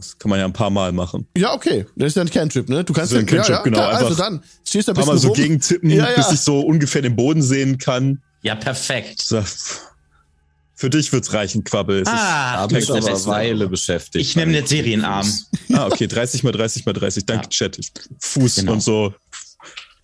Das 0.00 0.18
kann 0.18 0.30
man 0.30 0.38
ja 0.38 0.44
ein 0.46 0.52
paar 0.52 0.70
Mal 0.70 0.92
machen. 0.92 1.26
Ja, 1.36 1.52
okay. 1.54 1.86
Das 1.96 2.08
ist 2.08 2.14
ja 2.16 2.22
ein 2.22 2.30
Cantrip, 2.30 2.68
ne? 2.68 2.82
Du 2.84 2.92
kannst 2.92 3.12
Das 3.12 3.18
ist 3.20 3.28
ein 3.28 3.34
ja, 3.36 3.42
Cantrip, 3.42 3.56
ja, 3.56 3.62
genau, 3.62 3.76
klar, 3.78 3.88
also 3.92 4.06
einfach 4.06 4.18
dann 4.18 4.42
stehst 4.66 4.88
du 4.88 4.92
ein 4.92 4.94
paar 4.96 5.04
bisschen 5.04 5.14
Mal 5.14 5.18
so 5.20 5.28
rum. 5.28 5.36
gegentippen, 5.36 5.90
Ja, 5.90 6.08
ja. 6.10 6.16
bis 6.16 6.32
ich 6.32 6.40
so 6.40 6.60
ungefähr 6.60 7.02
den 7.02 7.14
Boden 7.16 7.42
sehen 7.42 7.78
kann. 7.78 8.20
ja, 8.42 8.54
perfekt. 8.54 9.20
So, 9.22 9.42
Für 10.74 10.88
dich 10.88 11.12
wird's 11.12 11.32
reichen, 11.34 11.62
Quabbel. 11.62 12.02
Es 12.02 12.08
Ah, 12.08 12.62
Da 12.62 12.66
du 12.66 12.74
bist 12.76 12.90
aber. 12.90 13.26
Weile 13.26 13.68
beschäftigt. 13.68 14.24
Ich 14.24 14.34
nehme 14.34 14.52
den 14.52 14.66
Serienarm. 14.66 15.26
Ist, 15.26 15.50
ah, 15.74 15.86
okay, 15.86 16.06
30 16.06 16.42
mal 16.42 16.52
30 16.52 16.86
mal 16.86 16.94
30. 16.94 17.26
Danke, 17.26 17.44
Ja. 17.44 17.48
Chat. 17.50 17.78
Fuß 18.20 18.56
Genau. 18.56 18.72
und 18.72 18.80
so. 18.82 19.12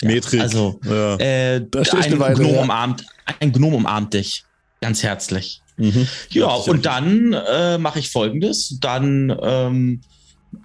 Metrik. 0.02 0.42
Also, 0.42 0.78
ja. 0.84 1.16
äh, 1.16 1.56
ein 1.56 2.18
Weile, 2.18 2.34
Gnom 2.34 2.54
ja. 2.54 2.60
umarmt, 2.60 3.06
ein 3.40 3.50
Gnom 3.52 3.72
umarmt 3.72 4.12
dich. 4.12 4.44
Ganz 4.82 5.02
herzlich. 5.02 5.62
Mhm. 5.76 6.06
Ja, 6.30 6.48
und 6.48 6.86
dann 6.86 7.32
äh, 7.32 7.78
mache 7.78 7.98
ich 7.98 8.10
folgendes. 8.10 8.78
Dann 8.80 9.36
ähm, 9.42 10.00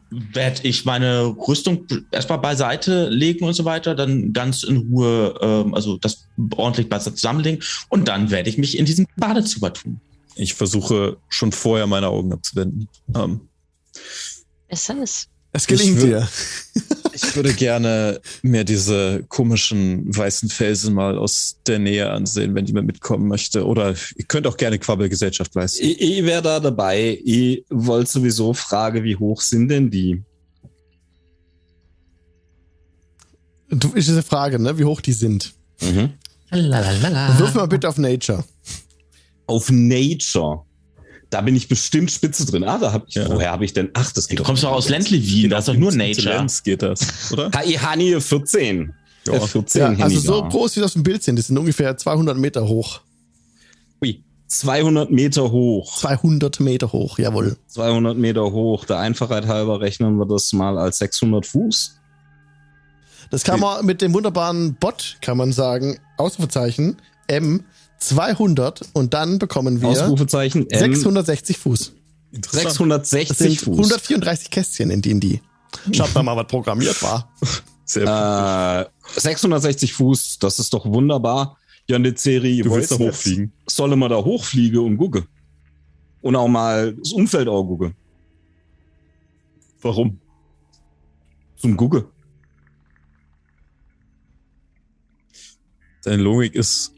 werde 0.09 0.67
ich 0.67 0.85
meine 0.85 1.35
Rüstung 1.47 1.87
erstmal 2.11 2.39
beiseite 2.39 3.09
legen 3.09 3.45
und 3.45 3.53
so 3.53 3.65
weiter, 3.65 3.95
dann 3.95 4.33
ganz 4.33 4.63
in 4.63 4.77
Ruhe, 4.77 5.39
ähm, 5.41 5.73
also 5.73 5.97
das 5.97 6.27
ordentlich 6.55 6.89
beiseite 6.89 7.15
zusammenlegen 7.15 7.63
und 7.89 8.07
dann 8.07 8.29
werde 8.29 8.49
ich 8.49 8.57
mich 8.57 8.77
in 8.77 8.85
diesen 8.85 9.07
Badezuber 9.15 9.73
tun. 9.73 10.01
Ich 10.35 10.53
versuche 10.53 11.17
schon 11.29 11.51
vorher 11.51 11.87
meine 11.87 12.07
Augen 12.07 12.33
abzuwenden. 12.33 12.87
Ähm, 13.15 13.41
Besser 14.67 15.01
ist. 15.01 15.27
Es 15.53 15.67
gelingt 15.67 16.01
dir. 16.01 16.27
ich 17.23 17.35
würde 17.35 17.53
gerne 17.53 18.19
mir 18.41 18.63
diese 18.63 19.23
komischen 19.27 20.15
weißen 20.15 20.49
Felsen 20.49 20.93
mal 20.93 21.17
aus 21.17 21.57
der 21.67 21.79
Nähe 21.79 22.09
ansehen, 22.09 22.55
wenn 22.55 22.65
jemand 22.65 22.87
mitkommen 22.87 23.27
möchte. 23.27 23.65
Oder 23.65 23.95
ihr 24.15 24.25
könnt 24.25 24.47
auch 24.47 24.57
gerne 24.57 24.79
Quabbelgesellschaft 24.79 25.53
leisten. 25.55 25.85
Ich, 25.85 26.01
ich 26.01 26.23
wäre 26.23 26.41
da 26.41 26.59
dabei. 26.59 27.19
Ich 27.23 27.65
wollte 27.69 28.09
sowieso 28.09 28.53
fragen, 28.53 29.03
wie 29.03 29.15
hoch 29.15 29.41
sind 29.41 29.69
denn 29.69 29.89
die? 29.89 30.23
Du, 33.69 33.89
ist 33.93 34.07
diese 34.07 34.23
Frage, 34.23 34.59
ne? 34.59 34.77
Wie 34.77 34.85
hoch 34.85 35.01
die 35.01 35.13
sind. 35.13 35.53
Mhm. 35.81 36.09
Wirf 37.39 37.53
mal 37.53 37.67
bitte 37.67 37.87
auf 37.87 37.97
Nature. 37.97 38.43
Auf 39.47 39.69
Nature. 39.71 40.65
Da 41.31 41.41
bin 41.41 41.55
ich 41.55 41.67
bestimmt 41.67 42.11
spitze 42.11 42.45
drin. 42.45 42.63
Ah, 42.65 42.77
da 42.77 42.91
hab 42.93 43.07
ich, 43.07 43.15
Ja. 43.15 43.27
woher 43.29 43.51
habe 43.51 43.65
ich 43.65 43.73
denn? 43.73 43.89
Ach, 43.93 44.11
das 44.11 44.27
geht 44.27 44.37
Du 44.39 44.43
kommst 44.43 44.63
doch 44.63 44.71
aus 44.71 44.85
Intelligenz. 44.87 45.09
Ländli 45.11 45.27
Wien, 45.41 45.49
da 45.49 45.57
ist 45.59 45.67
doch 45.69 45.73
nur 45.73 45.91
Nature. 45.91 46.07
Intelligenz 46.09 46.61
geht 46.63 46.81
das, 46.83 47.31
oder? 47.31 47.49
KI 47.49 47.73
Hani 47.75 48.19
14. 48.21 48.93
Ja. 49.25 49.33
Äh, 49.33 49.39
14 49.47 49.81
Ja, 49.97 50.03
also 50.05 50.19
so 50.19 50.43
groß, 50.43 50.75
wie 50.75 50.79
das 50.81 50.91
auf 50.91 50.93
dem 50.93 51.03
Bild 51.03 51.23
sind. 51.23 51.37
Die 51.37 51.41
sind 51.41 51.57
ungefähr 51.57 51.95
200 51.97 52.37
Meter 52.37 52.67
hoch. 52.67 53.01
Ui, 54.03 54.23
200 54.47 55.09
Meter 55.09 55.51
hoch. 55.51 55.97
200 55.99 56.59
Meter 56.59 56.91
hoch, 56.91 57.17
jawohl. 57.17 57.55
200 57.67 58.17
Meter 58.17 58.51
hoch. 58.51 58.83
Der 58.85 58.99
Einfachheit 58.99 59.47
halber 59.47 59.79
rechnen 59.79 60.17
wir 60.17 60.25
das 60.25 60.51
mal 60.53 60.77
als 60.77 60.97
600 60.97 61.45
Fuß. 61.45 61.97
Das 63.29 63.43
kann 63.45 63.61
man 63.61 63.85
mit 63.85 64.01
dem 64.01 64.13
wunderbaren 64.13 64.73
Bot, 64.75 65.17
kann 65.21 65.37
man 65.37 65.53
sagen, 65.53 65.97
Ausrufezeichen, 66.17 66.97
M 67.27 67.63
200 68.01 68.81
und 68.93 69.13
dann 69.13 69.39
bekommen 69.39 69.81
wir 69.81 69.89
Ausrufezeichen 69.89 70.69
M 70.69 70.79
660 70.79 71.57
Fuß. 71.57 71.93
Interessant. 72.31 72.65
Das 72.65 73.09
660 73.09 73.37
sind 73.37 73.61
Fuß. 73.61 73.77
134 73.77 74.49
Kästchen 74.49 74.89
in 74.89 75.01
D&D. 75.01 75.41
Schaut 75.91 76.13
mal, 76.15 76.23
mal, 76.23 76.35
was 76.35 76.47
programmiert 76.47 77.01
war. 77.03 77.31
Sehr 77.85 78.03
Äh, 78.03 79.19
660 79.19 79.93
Fuß, 79.93 80.39
das 80.39 80.59
ist 80.59 80.73
doch 80.73 80.85
wunderbar. 80.85 81.57
Ja, 81.87 81.97
eine 81.97 82.15
Serie. 82.15 82.63
Du 82.63 82.71
willst 82.71 82.91
da 82.91 82.97
hochfliegen. 82.97 83.53
Solle 83.67 83.95
man 83.95 84.09
da 84.09 84.17
hochfliegen 84.17 84.79
und 84.79 84.97
gucke. 84.97 85.25
Und 86.21 86.35
auch 86.35 86.47
mal 86.47 86.93
das 86.93 87.11
Umfeld 87.11 87.47
auch 87.47 87.63
gucke. 87.63 87.93
Warum? 89.81 90.19
Zum 91.57 91.75
Gucke. 91.77 92.05
Deine 96.03 96.23
Logik 96.23 96.55
ist 96.55 96.93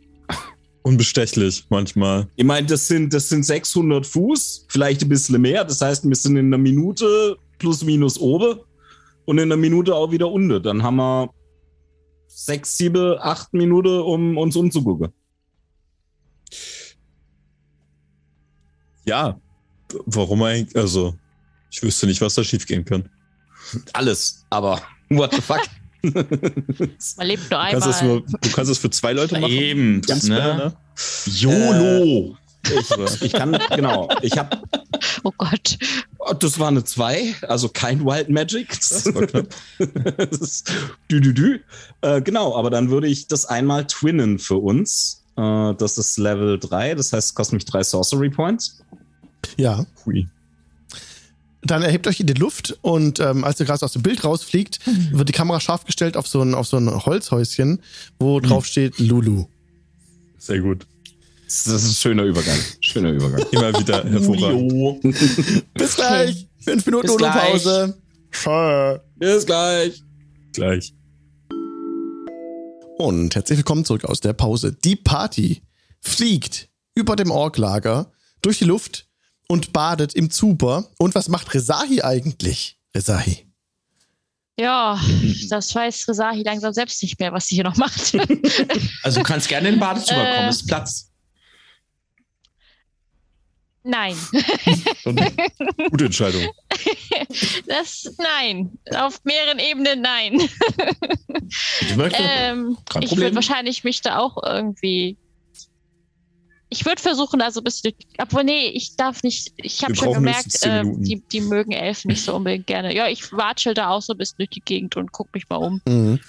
unbestechlich 0.84 1.66
manchmal. 1.70 2.28
Ich 2.36 2.46
meine, 2.46 2.68
das 2.68 2.88
sind, 2.88 3.14
das 3.14 3.30
sind 3.30 3.44
600 3.44 4.06
Fuß, 4.06 4.66
vielleicht 4.70 5.02
ein 5.02 5.10
bisschen 5.10 5.42
mehr. 5.42 5.64
Das 5.64 5.82
heißt, 5.82 6.08
wir 6.08 6.16
sind 6.16 6.38
in 6.38 6.48
einer 6.48 6.58
Minute 6.58 7.38
plus 7.58 7.84
minus 7.84 8.20
oben 8.20 8.60
und 9.26 9.38
in 9.38 9.52
einer 9.52 9.58
Minute 9.58 9.96
auch 9.96 10.12
wieder 10.12 10.30
unten. 10.30 10.62
Dann 10.62 10.84
haben 10.84 10.98
wir 10.98 11.34
sechs, 12.28 12.78
sieben, 12.78 13.18
acht 13.20 13.54
Minuten, 13.54 14.00
um 14.00 14.38
uns 14.38 14.56
umzugucken. 14.56 15.14
Ja, 19.06 19.40
warum 20.06 20.44
eigentlich? 20.44 20.76
Also, 20.76 21.16
ich 21.72 21.82
wüsste 21.82 22.08
nicht, 22.08 22.22
was 22.22 22.36
da 22.36 22.44
schiefgehen 22.44 22.86
kann. 22.86 23.10
Alles, 23.94 24.46
aber 24.50 24.82
what 25.10 25.34
the 25.34 25.42
fuck? 25.42 25.62
Man 27.18 27.28
lebt 27.28 27.50
nur 27.50 27.60
Du 27.66 27.72
kannst, 27.80 28.02
einmal. 28.02 28.16
nur, 28.18 28.22
du 28.42 28.50
kannst 28.52 28.72
das 28.72 28.78
für 28.78 28.90
zwei 28.90 29.14
Leute 29.14 29.40
machen. 29.40 29.52
Eben, 29.54 30.02
Ganz 30.02 30.28
ne? 30.28 30.36
ne? 30.36 30.74
YOLO. 31.26 32.38
ich, 32.66 33.22
ich 33.22 33.34
kann, 33.34 33.58
genau, 33.76 34.08
ich 34.22 34.38
habe, 34.38 34.62
Oh 35.24 35.32
Gott. 35.38 35.78
das 36.40 36.60
war 36.60 36.68
eine 36.70 36.84
2, 36.84 37.36
also 37.48 37.70
kein 37.70 38.06
Wild 38.06 38.30
Magic. 38.30 38.70
Das 38.70 39.06
war 39.14 39.26
knapp. 39.28 39.48
Das 40.18 40.40
ist 40.40 40.72
dü, 41.12 41.20
dü, 41.22 41.34
dü. 41.34 41.60
Äh, 42.02 42.22
genau, 42.22 42.56
aber 42.56 42.70
dann 42.70 42.90
würde 42.90 43.08
ich 43.08 43.28
das 43.28 43.46
einmal 43.46 43.86
twinnen 43.88 44.40
für 44.40 44.58
uns. 44.58 45.24
Äh, 45.38 45.74
das 45.76 45.98
ist 45.98 46.18
Level 46.18 46.60
3, 46.60 46.96
das 46.96 47.12
heißt, 47.14 47.30
es 47.30 47.34
kostet 47.36 47.54
mich 47.56 47.66
drei 47.66 47.84
Sorcery 47.84 48.30
Points. 48.30 48.82
Ja. 49.58 49.86
Hui. 50.06 50.28
Dann 51.66 51.82
erhebt 51.82 52.08
euch 52.08 52.20
in 52.20 52.28
die 52.28 52.34
Luft 52.34 52.78
und 52.82 53.20
ähm, 53.20 53.44
als 53.44 53.60
ihr 53.60 53.66
gerade 53.66 53.84
aus 53.84 53.94
dem 53.94 54.04
Bild 54.04 54.24
rausfliegt, 54.24 54.80
wird 55.12 55.30
die 55.30 55.34
Kamera 55.34 55.60
scharf 55.60 55.86
gestellt 55.86 56.18
auf 56.18 56.28
so 56.28 56.42
ein, 56.42 56.54
auf 56.56 56.68
so 56.68 56.78
ein 56.78 57.06
Holzhäuschen, 57.06 57.82
wo 58.20 58.40
drauf 58.40 58.66
steht 58.66 59.00
Lulu. 59.00 59.46
Sehr 60.38 60.60
gut. 60.60 60.86
Das 61.46 61.68
ist 61.68 61.86
ein 61.86 61.94
schöner 61.94 62.24
Übergang. 62.24 62.58
Schöner 62.82 63.12
Übergang. 63.12 63.46
Immer 63.52 63.80
wieder 63.80 64.04
hervorragend. 64.04 65.04
Bis 65.74 65.96
gleich. 65.96 66.48
Fünf 66.60 66.86
Minuten 66.86 67.08
Bis 67.08 67.18
gleich. 67.18 67.34
Lulu-Pause. 67.34 67.98
Schö. 68.32 69.00
Bis 69.16 69.46
gleich. 69.46 70.04
Gleich. 70.54 70.94
Und 72.98 73.36
herzlich 73.36 73.58
willkommen 73.58 73.86
zurück 73.86 74.06
aus 74.06 74.20
der 74.20 74.34
Pause. 74.34 74.74
Die 74.74 74.96
Party 74.96 75.62
fliegt 76.02 76.70
über 76.96 77.16
dem 77.16 77.32
Orklager 77.32 78.12
durch 78.42 78.60
die 78.60 78.66
Luft 78.66 79.08
und 79.54 79.72
badet 79.72 80.16
im 80.16 80.32
Zuber. 80.32 80.86
Und 80.98 81.14
was 81.14 81.30
macht 81.30 81.54
Resahi 81.54 82.02
eigentlich? 82.02 82.80
Resahi. 82.96 83.46
Ja, 84.60 85.00
das 85.50 85.74
weiß 85.76 86.08
Resahi 86.08 86.42
langsam 86.42 86.74
selbst 86.74 87.02
nicht 87.04 87.20
mehr, 87.20 87.32
was 87.32 87.46
sie 87.46 87.56
hier 87.56 87.64
noch 87.64 87.78
macht. 87.78 88.14
Also 89.04 89.20
du 89.20 89.24
kannst 89.26 89.48
gerne 89.50 89.68
in 89.68 89.76
den 89.76 89.80
Badezimmer 89.80 90.28
Äh. 90.28 90.36
kommen, 90.38 90.50
ist 90.50 90.66
Platz. 90.68 91.12
Nein. 93.84 94.16
Gute 95.92 96.06
Entscheidung. 96.06 96.48
Das, 97.68 98.10
nein. 98.18 98.72
Auf 98.96 99.24
mehreren 99.24 99.60
Ebenen 99.60 100.02
nein. 100.02 100.42
Möchtest? 101.96 102.24
Ähm, 102.24 102.78
ich 103.02 103.16
würde 103.18 103.36
wahrscheinlich 103.36 103.84
mich 103.84 104.02
da 104.02 104.18
auch 104.18 104.42
irgendwie. 104.42 105.18
Ich 106.74 106.86
würde 106.88 107.00
versuchen, 107.00 107.40
also 107.40 107.62
ein 107.62 107.64
bisschen. 107.64 107.94
Obwohl, 108.18 108.44
nee, 108.44 108.70
ich 108.70 108.96
darf 108.96 109.22
nicht. 109.22 109.54
Ich 109.58 109.84
habe 109.84 109.96
schon 109.96 110.12
gemerkt, 110.12 110.58
äh, 110.64 110.82
die, 110.84 111.22
die 111.32 111.42
mögen 111.42 111.72
Elfen 111.72 112.08
nicht 112.08 112.24
so 112.24 112.36
unbedingt 112.36 112.66
gerne. 112.66 112.96
Ja, 112.96 113.08
ich 113.08 113.32
watschel 113.32 113.76
da 113.76 113.90
auch 113.90 114.02
so 114.02 114.14
ein 114.14 114.18
bisschen 114.18 114.38
durch 114.40 114.50
die 114.50 114.62
Gegend 114.62 114.98
und 114.98 115.12
guck 115.12 115.32
mich 115.36 115.48
mal 115.50 115.58
um. 115.58 115.82
Mhm. 115.86 116.20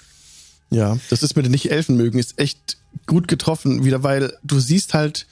Ja, 0.69 0.99
das 1.09 1.23
ist 1.23 1.35
mit 1.35 1.45
den 1.45 1.51
nicht 1.51 1.71
Elfen 1.71 1.97
mögen, 1.97 2.19
ist 2.19 2.39
echt 2.39 2.77
gut 3.07 3.27
getroffen, 3.27 3.85
wieder, 3.85 4.03
weil 4.03 4.37
du 4.43 4.59
siehst 4.59 4.93
halt 4.93 5.25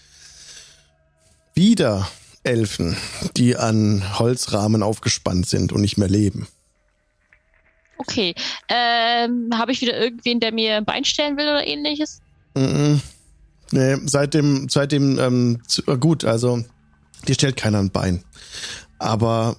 wieder 1.53 2.09
Elfen, 2.41 2.97
die 3.37 3.55
an 3.55 4.17
Holzrahmen 4.17 4.81
aufgespannt 4.81 5.47
sind 5.47 5.71
und 5.71 5.81
nicht 5.81 5.97
mehr 5.97 6.09
leben. 6.09 6.47
Okay. 7.97 8.33
Ähm, 8.67 9.51
habe 9.53 9.73
ich 9.73 9.81
wieder 9.81 9.95
irgendwen, 9.95 10.39
der 10.39 10.51
mir 10.51 10.77
ein 10.77 10.85
Bein 10.85 11.05
stellen 11.05 11.37
will 11.37 11.45
oder 11.45 11.67
ähnliches? 11.67 12.19
Mhm. 12.55 12.99
Nee, 13.73 13.97
seit 14.05 14.35
dem, 14.35 14.69
seit 14.69 14.91
dem, 14.91 15.17
ähm, 15.17 15.63
zu, 15.67 15.81
äh, 15.87 15.97
gut, 15.97 16.23
also, 16.25 16.63
dir 17.27 17.33
stellt 17.33 17.57
keiner 17.57 17.79
ein 17.79 17.89
Bein. 17.89 18.23
Aber 18.99 19.57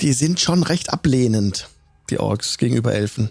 die 0.00 0.12
sind 0.12 0.38
schon 0.38 0.62
recht 0.62 0.92
ablehnend, 0.92 1.68
die 2.08 2.20
Orks 2.20 2.56
gegenüber 2.58 2.94
Elfen. 2.94 3.30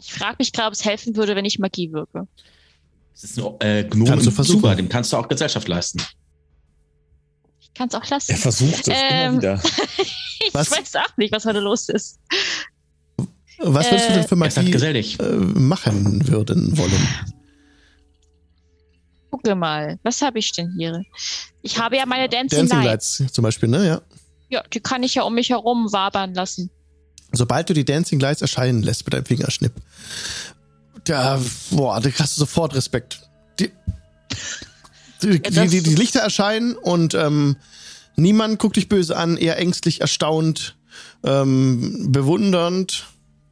Ich 0.00 0.12
frage 0.12 0.36
mich 0.40 0.52
gerade, 0.52 0.66
ob 0.68 0.72
es 0.72 0.84
helfen 0.84 1.14
würde, 1.14 1.36
wenn 1.36 1.44
ich 1.44 1.60
Magie 1.60 1.92
wirke. 1.92 2.26
Das 3.12 3.24
ist 3.24 3.38
ein 3.38 3.54
äh, 3.60 3.84
Gnome 3.84 4.10
Kannst 4.10 4.26
du 4.26 4.30
versuchen. 4.32 4.60
Zuber, 4.60 4.74
dem 4.74 4.88
kannst 4.88 5.12
du 5.12 5.16
auch 5.16 5.28
Gesellschaft 5.28 5.68
leisten. 5.68 6.02
Ich 7.60 7.72
kann 7.72 7.88
es 7.88 7.94
auch 7.94 8.08
lassen. 8.08 8.32
Er 8.32 8.38
versucht 8.38 8.88
es 8.88 8.88
Ähm, 8.88 9.28
immer 9.34 9.38
wieder. 9.38 9.62
ich 9.98 10.50
Was? 10.52 10.70
weiß 10.72 10.96
auch 10.96 11.16
nicht, 11.18 11.32
was 11.32 11.44
heute 11.44 11.60
los 11.60 11.88
ist. 11.88 12.18
Was 13.58 13.90
würdest 13.90 14.08
du 14.08 14.12
denn 14.14 14.28
für 14.28 14.38
halt 14.38 14.56
Magie 14.56 15.16
äh, 15.18 15.36
machen 15.58 16.28
würden 16.28 16.76
wollen? 16.76 17.08
Gucke 19.30 19.54
mal, 19.54 19.98
was 20.02 20.22
habe 20.22 20.38
ich 20.38 20.52
denn 20.52 20.72
hier? 20.78 21.02
Ich 21.62 21.78
habe 21.78 21.96
ja 21.96 22.06
meine 22.06 22.28
Dancing, 22.28 22.60
Dancing 22.60 22.82
Lights. 22.82 23.18
Lights 23.20 23.32
zum 23.32 23.42
Beispiel, 23.42 23.68
ne? 23.68 23.86
Ja. 23.86 24.00
Ja, 24.48 24.62
die 24.72 24.80
kann 24.80 25.02
ich 25.02 25.14
ja 25.16 25.22
um 25.22 25.34
mich 25.34 25.50
herum 25.50 25.92
wabern 25.92 26.34
lassen. 26.34 26.70
Sobald 27.32 27.68
du 27.68 27.74
die 27.74 27.84
Dancing 27.84 28.20
Lights 28.20 28.40
erscheinen 28.42 28.82
lässt 28.82 29.04
mit 29.04 29.12
deinem 29.14 29.24
Fingerschnipp, 29.26 29.72
da, 31.04 31.40
boah, 31.70 32.00
da 32.00 32.08
hast 32.18 32.36
du 32.36 32.40
sofort 32.40 32.74
Respekt. 32.74 33.20
Die, 33.58 33.70
die, 35.22 35.42
die, 35.42 35.50
das- 35.50 35.70
die, 35.70 35.82
die 35.82 35.94
Lichter 35.94 36.20
erscheinen 36.20 36.74
und 36.76 37.14
ähm, 37.14 37.56
niemand 38.16 38.58
guckt 38.58 38.76
dich 38.76 38.88
böse 38.88 39.16
an, 39.16 39.36
eher 39.36 39.58
ängstlich, 39.58 40.00
erstaunt, 40.00 40.76
ähm, 41.24 42.12
bewundernd 42.12 43.06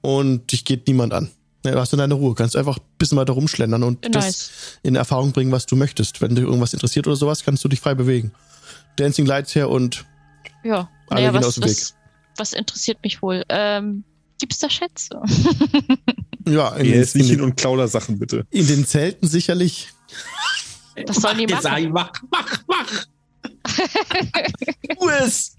und 0.04 0.52
dich 0.52 0.66
geht 0.66 0.86
niemand 0.86 1.14
an. 1.14 1.30
Du 1.62 1.74
hast 1.80 1.94
dann 1.94 1.98
deine 1.98 2.12
Ruhe, 2.12 2.34
kannst 2.34 2.56
einfach 2.56 2.76
ein 2.76 2.82
bisschen 2.98 3.16
weiter 3.16 3.32
rumschlendern 3.32 3.82
und 3.82 4.04
das 4.14 4.24
Nice. 4.24 4.50
in 4.82 4.96
Erfahrung 4.96 5.32
bringen, 5.32 5.50
was 5.50 5.64
du 5.64 5.76
möchtest. 5.76 6.20
Wenn 6.20 6.34
dich 6.34 6.44
irgendwas 6.44 6.74
interessiert 6.74 7.06
oder 7.06 7.16
sowas, 7.16 7.42
kannst 7.42 7.64
du 7.64 7.68
dich 7.68 7.80
frei 7.80 7.94
bewegen. 7.94 8.32
Dancing 8.96 9.24
Lights 9.24 9.54
her 9.54 9.70
und 9.70 10.04
Ja, 10.62 10.90
Alle 11.08 11.20
naja, 11.22 11.30
gehen 11.30 11.38
was, 11.40 11.46
aus 11.46 11.54
dem 11.54 11.64
Weg. 11.64 11.70
was, 11.70 11.94
was 12.36 12.52
interessiert 12.52 12.98
mich 13.02 13.22
wohl? 13.22 13.44
Ähm, 13.48 14.04
gibt's 14.38 14.58
da 14.58 14.68
Schätze? 14.68 15.22
ja, 16.46 16.68
in, 16.76 16.84
jetzt 16.84 17.14
nicht 17.16 17.24
in, 17.24 17.30
hin 17.30 17.38
den, 17.38 17.44
und 17.44 17.56
klau 17.56 17.78
da 17.78 17.88
Sachen, 17.88 18.18
bitte. 18.18 18.44
in 18.50 18.66
den 18.66 18.86
Zelten 18.86 19.26
sicherlich. 19.26 19.88
Was 21.06 21.16
sollen 21.16 21.38
die 21.38 21.46
machen? 21.46 21.56
Gesai, 21.56 21.86
mach, 21.88 22.12
mach, 22.30 22.58
mach. 22.68 23.04
tu 25.00 25.08
es. 25.08 25.56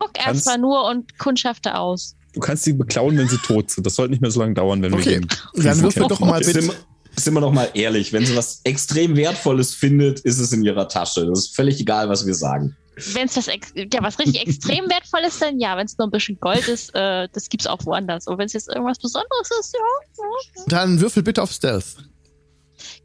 Guck 0.00 0.18
erstmal 0.18 0.58
nur 0.58 0.86
und 0.88 1.16
kundschafte 1.18 1.76
aus. 1.76 2.16
Du 2.32 2.40
kannst 2.40 2.64
sie 2.64 2.72
beklauen, 2.72 3.16
wenn 3.18 3.28
sie 3.28 3.38
tot 3.38 3.70
sind. 3.70 3.86
Das 3.86 3.94
sollte 3.94 4.10
nicht 4.12 4.20
mehr 4.22 4.30
so 4.30 4.40
lange 4.40 4.54
dauern, 4.54 4.82
wenn 4.82 4.94
Okay, 4.94 5.04
wir 5.04 5.12
gegen 5.20 5.28
dann 5.56 5.80
würfel 5.82 6.02
kämpfen. 6.02 6.08
doch 6.08 6.20
mal 6.20 6.42
Sind 6.42 6.54
bitte. 6.54 6.66
wir, 6.68 6.74
sind 7.20 7.34
wir 7.34 7.40
doch 7.40 7.52
mal 7.52 7.68
ehrlich, 7.74 8.12
wenn 8.12 8.24
sie 8.24 8.34
was 8.36 8.60
extrem 8.64 9.16
Wertvolles 9.16 9.74
findet, 9.74 10.20
ist 10.20 10.38
es 10.38 10.52
in 10.52 10.64
ihrer 10.64 10.88
Tasche. 10.88 11.26
Das 11.26 11.40
ist 11.40 11.54
völlig 11.56 11.80
egal, 11.80 12.08
was 12.08 12.24
wir 12.26 12.34
sagen. 12.34 12.76
Wenn 13.14 13.26
es 13.26 13.36
was, 13.36 13.46
ja, 13.46 14.02
was 14.02 14.18
richtig 14.18 14.46
extrem 14.46 14.84
wertvoll 14.90 15.20
ist, 15.26 15.40
dann 15.42 15.58
ja. 15.58 15.76
Wenn 15.76 15.86
es 15.86 15.96
nur 15.98 16.06
ein 16.06 16.10
bisschen 16.10 16.38
Gold 16.38 16.68
ist, 16.68 16.94
äh, 16.94 17.28
das 17.32 17.48
gibt's 17.48 17.66
auch 17.66 17.84
woanders. 17.84 18.26
Und 18.26 18.38
wenn 18.38 18.46
es 18.46 18.52
jetzt 18.52 18.68
irgendwas 18.68 18.98
Besonderes 18.98 19.50
ist, 19.60 19.74
ja. 19.74 20.24
ja. 20.24 20.64
Dann 20.68 21.00
würfel 21.00 21.22
bitte 21.22 21.42
auf 21.42 21.50
Stealth. 21.50 21.96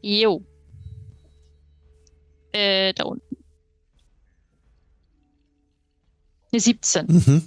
Jo. 0.02 0.42
Äh, 2.52 2.92
da 2.94 3.04
unten. 3.04 3.25
Eine 6.52 6.60
17. 6.60 7.06
Mhm. 7.06 7.42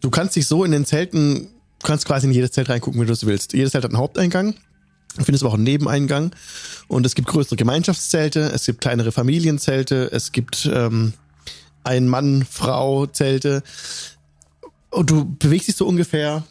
Du 0.00 0.10
kannst 0.10 0.36
dich 0.36 0.46
so 0.46 0.64
in 0.64 0.72
den 0.72 0.84
Zelten, 0.84 1.48
du 1.78 1.86
kannst 1.86 2.06
quasi 2.06 2.26
in 2.26 2.32
jedes 2.32 2.52
Zelt 2.52 2.68
reingucken, 2.68 3.00
wie 3.00 3.06
du 3.06 3.12
es 3.12 3.26
willst. 3.26 3.52
Jedes 3.52 3.72
Zelt 3.72 3.84
hat 3.84 3.90
einen 3.90 4.00
Haupteingang. 4.00 4.54
Du 5.16 5.24
findest 5.24 5.42
aber 5.42 5.50
auch 5.50 5.56
einen 5.56 5.64
Nebeneingang. 5.64 6.34
Und 6.88 7.06
es 7.06 7.14
gibt 7.14 7.28
größere 7.28 7.56
Gemeinschaftszelte, 7.56 8.40
es 8.54 8.66
gibt 8.66 8.80
kleinere 8.80 9.12
Familienzelte, 9.12 10.10
es 10.12 10.32
gibt 10.32 10.68
ähm, 10.72 11.14
ein 11.84 12.08
Mann-Frau-Zelte. 12.08 13.62
Und 14.90 15.10
du 15.10 15.36
bewegst 15.38 15.68
dich 15.68 15.76
so 15.76 15.86
ungefähr 15.86 16.44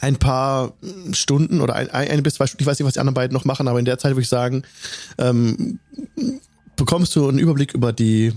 ein 0.00 0.16
paar 0.16 0.72
Stunden 1.12 1.60
oder 1.60 1.74
ein, 1.74 1.90
ein 1.90 2.22
bis 2.22 2.34
zwei 2.34 2.46
Stunden, 2.46 2.62
ich 2.62 2.66
weiß 2.66 2.78
nicht, 2.78 2.86
was 2.86 2.94
die 2.94 3.00
anderen 3.00 3.14
beiden 3.14 3.34
noch 3.34 3.44
machen, 3.44 3.68
aber 3.68 3.78
in 3.78 3.84
der 3.84 3.98
Zeit 3.98 4.12
würde 4.12 4.22
ich 4.22 4.28
sagen, 4.28 4.62
ähm, 5.18 5.78
bekommst 6.76 7.14
du 7.16 7.28
einen 7.28 7.38
Überblick 7.38 7.74
über 7.74 7.92
die 7.92 8.32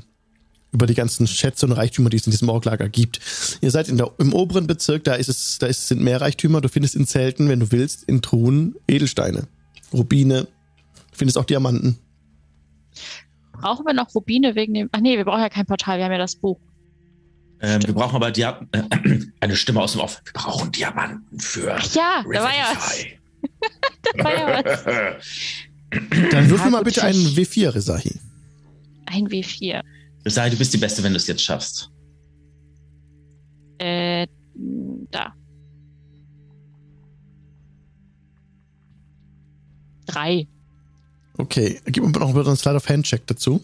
über 0.74 0.88
die 0.88 0.96
ganzen 0.96 1.28
Schätze 1.28 1.66
und 1.66 1.72
Reichtümer, 1.72 2.10
die 2.10 2.18
es 2.18 2.26
in 2.26 2.32
diesem 2.32 2.50
Orklager 2.50 2.90
gibt. 2.90 3.20
Ihr 3.62 3.72
seid 3.72 3.88
in 3.88 3.98
der, 3.98 4.12
im 4.18 4.34
oberen 4.34 4.68
Bezirk, 4.68 5.04
da 5.04 5.14
ist 5.14 5.30
es, 5.30 5.60
da 5.60 5.68
ist, 5.68 5.88
sind 5.88 6.02
mehr 6.02 6.20
Reichtümer. 6.20 6.62
Du 6.62 6.68
findest 6.68 6.96
in 6.96 7.06
Zelten, 7.08 7.48
wenn 7.48 7.60
du 7.60 7.72
willst, 7.72 8.04
in 8.04 8.22
Truhen 8.22 8.76
Edelsteine, 8.88 9.48
Rubine, 9.94 10.44
du 11.12 11.18
findest 11.18 11.38
auch 11.38 11.46
Diamanten. 11.46 11.98
Brauchen 13.54 13.86
wir 13.86 13.94
noch 13.94 14.14
Rubine 14.14 14.56
wegen 14.56 14.74
dem. 14.74 14.90
Ach 14.92 15.00
nee, 15.00 15.16
wir 15.16 15.26
brauchen 15.26 15.42
ja 15.42 15.50
kein 15.50 15.66
Portal, 15.66 16.00
wir 16.00 16.06
haben 16.06 16.12
ja 16.12 16.18
das 16.18 16.36
Buch. 16.36 16.60
Ähm, 17.62 17.82
wir 17.86 17.94
brauchen 17.94 18.16
aber 18.16 18.32
Dia 18.32 18.60
äh, 18.72 18.82
eine 19.40 19.56
Stimme 19.56 19.80
aus 19.80 19.94
dem 19.94 20.02
Off. 20.02 20.22
Wir 20.26 20.34
brauchen 20.34 20.72
Diamanten 20.72 21.40
für 21.40 21.76
Ach 21.76 21.96
ja, 21.96 22.24
da 22.24 22.44
war 22.44 22.52
ja 22.56 22.76
was. 22.76 23.06
Da 24.18 24.24
war 24.24 24.34
ja 24.34 24.64
was. 24.64 24.84
Dann 26.32 26.50
würfel 26.50 26.66
Ja, 26.66 26.70
mal 26.72 26.84
bitte 26.84 27.04
einen 27.04 27.20
W4, 27.20 27.76
Resahi. 27.76 28.20
Ein 29.06 29.28
W4. 29.28 29.82
Sei, 30.26 30.50
du 30.50 30.58
bist 30.58 30.74
die 30.74 30.78
Beste, 30.78 31.04
wenn 31.04 31.12
du 31.14 31.18
es 31.18 31.28
jetzt 31.28 31.44
schaffst. 31.44 31.90
Äh, 33.78 34.28
da. 35.12 35.34
Drei. 40.06 40.48
Okay, 41.38 41.82
gib 41.86 42.04
mir 42.04 42.12
noch 42.12 42.34
bitte 42.34 42.48
einen 42.48 42.58
Slide 42.58 42.76
of 42.76 42.88
Hand 42.88 43.06
Check 43.06 43.26
dazu. 43.28 43.62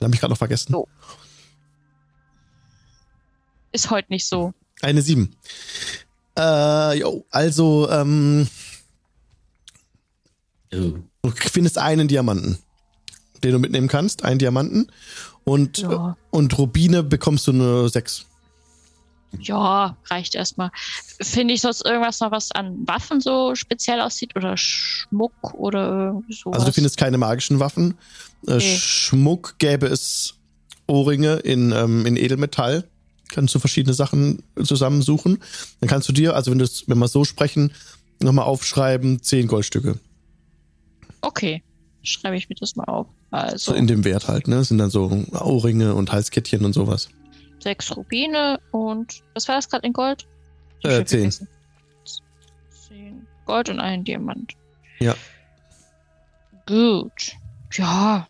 Den 0.00 0.04
habe 0.04 0.14
ich 0.14 0.20
gerade 0.20 0.30
noch 0.32 0.38
vergessen. 0.38 0.72
So. 0.72 0.88
Ist 3.72 3.90
heute 3.90 4.10
nicht 4.12 4.26
so. 4.26 4.54
Eine 4.82 5.02
7. 5.02 5.34
Äh, 6.38 6.98
jo, 6.98 7.24
also, 7.30 7.88
ähm, 7.90 8.48
Oh. 10.74 10.98
du 11.22 11.30
findest 11.30 11.78
einen 11.78 12.08
Diamanten, 12.08 12.58
den 13.44 13.52
du 13.52 13.58
mitnehmen 13.58 13.88
kannst, 13.88 14.24
einen 14.24 14.38
Diamanten. 14.38 14.90
Und, 15.44 15.78
Ja. 15.78 16.16
und 16.30 16.56
Rubine 16.58 17.02
bekommst 17.02 17.46
du 17.46 17.52
eine 17.52 17.88
6. 17.88 18.26
Ja, 19.40 19.96
reicht 20.06 20.34
erstmal. 20.34 20.70
Finde 21.20 21.52
ich 21.54 21.60
sonst 21.60 21.84
irgendwas 21.84 22.20
noch, 22.20 22.30
was 22.30 22.52
an 22.52 22.86
Waffen 22.86 23.20
so 23.20 23.54
speziell 23.54 24.00
aussieht 24.00 24.34
oder 24.36 24.56
Schmuck 24.56 25.54
oder 25.54 26.22
sowas? 26.30 26.54
Also 26.54 26.66
du 26.66 26.72
findest 26.72 26.96
keine 26.96 27.18
magischen 27.18 27.60
Waffen. 27.60 27.94
Äh, 28.46 28.56
Nee. 28.56 28.76
Schmuck 28.78 29.56
gäbe 29.58 29.86
es 29.86 30.34
Ohrringe 30.86 31.34
in, 31.36 31.72
ähm, 31.72 32.06
in 32.06 32.16
Edelmetall. 32.16 32.84
Kannst 33.28 33.54
du 33.54 33.58
verschiedene 33.58 33.92
Sachen 33.94 34.42
zusammensuchen. 34.62 35.38
Dann 35.80 35.88
kannst 35.88 36.08
du 36.08 36.12
dir, 36.12 36.34
also 36.36 36.52
wenn, 36.52 36.60
wenn 36.60 36.98
wir 36.98 37.08
so 37.08 37.24
sprechen, 37.24 37.72
nochmal 38.20 38.44
aufschreiben, 38.46 39.20
10 39.22 39.48
Goldstücke. 39.48 39.98
Okay, 41.20 41.62
schreibe 42.06 42.36
ich 42.36 42.48
mir 42.48 42.54
das 42.56 42.76
mal 42.76 42.84
auf. 42.84 43.06
So 43.30 43.36
Also 43.36 43.74
in 43.74 43.86
dem 43.86 44.04
Wert 44.04 44.28
halt, 44.28 44.48
ne? 44.48 44.56
Das 44.56 44.68
sind 44.68 44.78
dann 44.78 44.90
so 44.90 45.24
Ohrringe 45.32 45.94
und 45.94 46.12
Halskettchen 46.12 46.64
und 46.64 46.72
sowas. 46.72 47.08
sechs 47.58 47.94
Rubine 47.96 48.60
und 48.70 49.22
was 49.34 49.48
war 49.48 49.56
das 49.56 49.68
gerade 49.68 49.86
in 49.86 49.92
Gold? 49.92 50.26
Äh, 50.82 51.04
zehn. 51.04 51.30
Zehn 51.30 53.26
Gold 53.44 53.68
und 53.68 53.80
einen 53.80 54.04
Diamant. 54.04 54.52
Ja. 55.00 55.14
Gut. 56.66 57.32
Ja. 57.72 58.28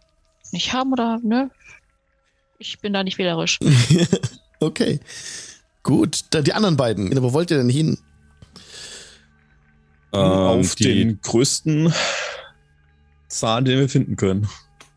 Nicht 0.52 0.72
haben 0.72 0.92
oder, 0.92 1.18
ne? 1.22 1.50
Ich 2.58 2.78
bin 2.80 2.92
da 2.92 3.04
nicht 3.04 3.18
wählerisch. 3.18 3.58
okay. 4.60 5.00
Gut. 5.82 6.24
Dann 6.30 6.44
die 6.44 6.52
anderen 6.54 6.76
beiden. 6.76 7.22
Wo 7.22 7.32
wollt 7.32 7.50
ihr 7.50 7.58
denn 7.58 7.68
hin? 7.68 7.98
Ähm, 10.12 10.20
auf 10.20 10.74
den 10.76 11.20
größten 11.20 11.92
Zahn, 13.38 13.64
den 13.64 13.78
wir 13.78 13.88
finden 13.88 14.16
können. 14.16 14.48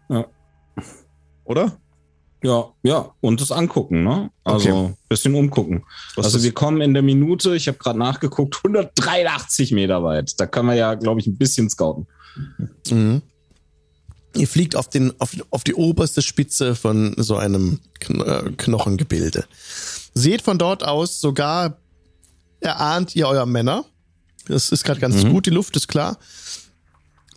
Ja. 0.09 0.25
Oder? 1.45 1.77
Ja, 2.41 2.69
ja, 2.83 3.11
und 3.19 3.41
das 3.41 3.51
angucken, 3.51 4.03
ne? 4.03 4.31
Also 4.45 4.69
Okay. 4.69 4.93
bisschen 5.09 5.35
umgucken. 5.35 5.83
Was 6.15 6.25
also 6.27 6.37
ist- 6.37 6.43
wir 6.45 6.53
kommen 6.53 6.79
in 6.79 6.93
der 6.93 7.03
Minute, 7.03 7.53
ich 7.55 7.67
habe 7.67 7.77
gerade 7.77 7.99
nachgeguckt, 7.99 8.55
183 8.63 9.71
Meter 9.73 10.03
weit. 10.03 10.39
Da 10.39 10.45
können 10.47 10.69
wir 10.69 10.75
ja, 10.75 10.93
glaube 10.95 11.19
ich, 11.19 11.27
ein 11.27 11.37
bisschen 11.37 11.69
scouten. 11.69 12.07
Mhm. 12.89 13.21
Ihr 14.35 14.47
fliegt 14.47 14.75
auf, 14.77 14.87
den, 14.89 15.11
auf, 15.19 15.35
auf 15.49 15.63
die 15.65 15.73
oberste 15.73 16.21
Spitze 16.21 16.75
von 16.75 17.13
so 17.17 17.35
einem 17.35 17.79
Kn 17.99 18.21
äh, 18.21 18.51
Knochengebilde. 18.55 19.43
Seht 20.13 20.41
von 20.43 20.57
dort 20.57 20.83
aus 20.85 21.19
sogar, 21.19 21.77
erahnt 22.61 23.15
ihr 23.15 23.27
euer 23.27 23.47
Männer. 23.47 23.85
Das 24.47 24.71
ist 24.71 24.83
gerade 24.85 24.99
ganz 25.01 25.23
Mhm. 25.23 25.31
gut, 25.31 25.45
die 25.45 25.49
Luft 25.51 25.75
ist 25.75 25.87
klar. 25.87 26.17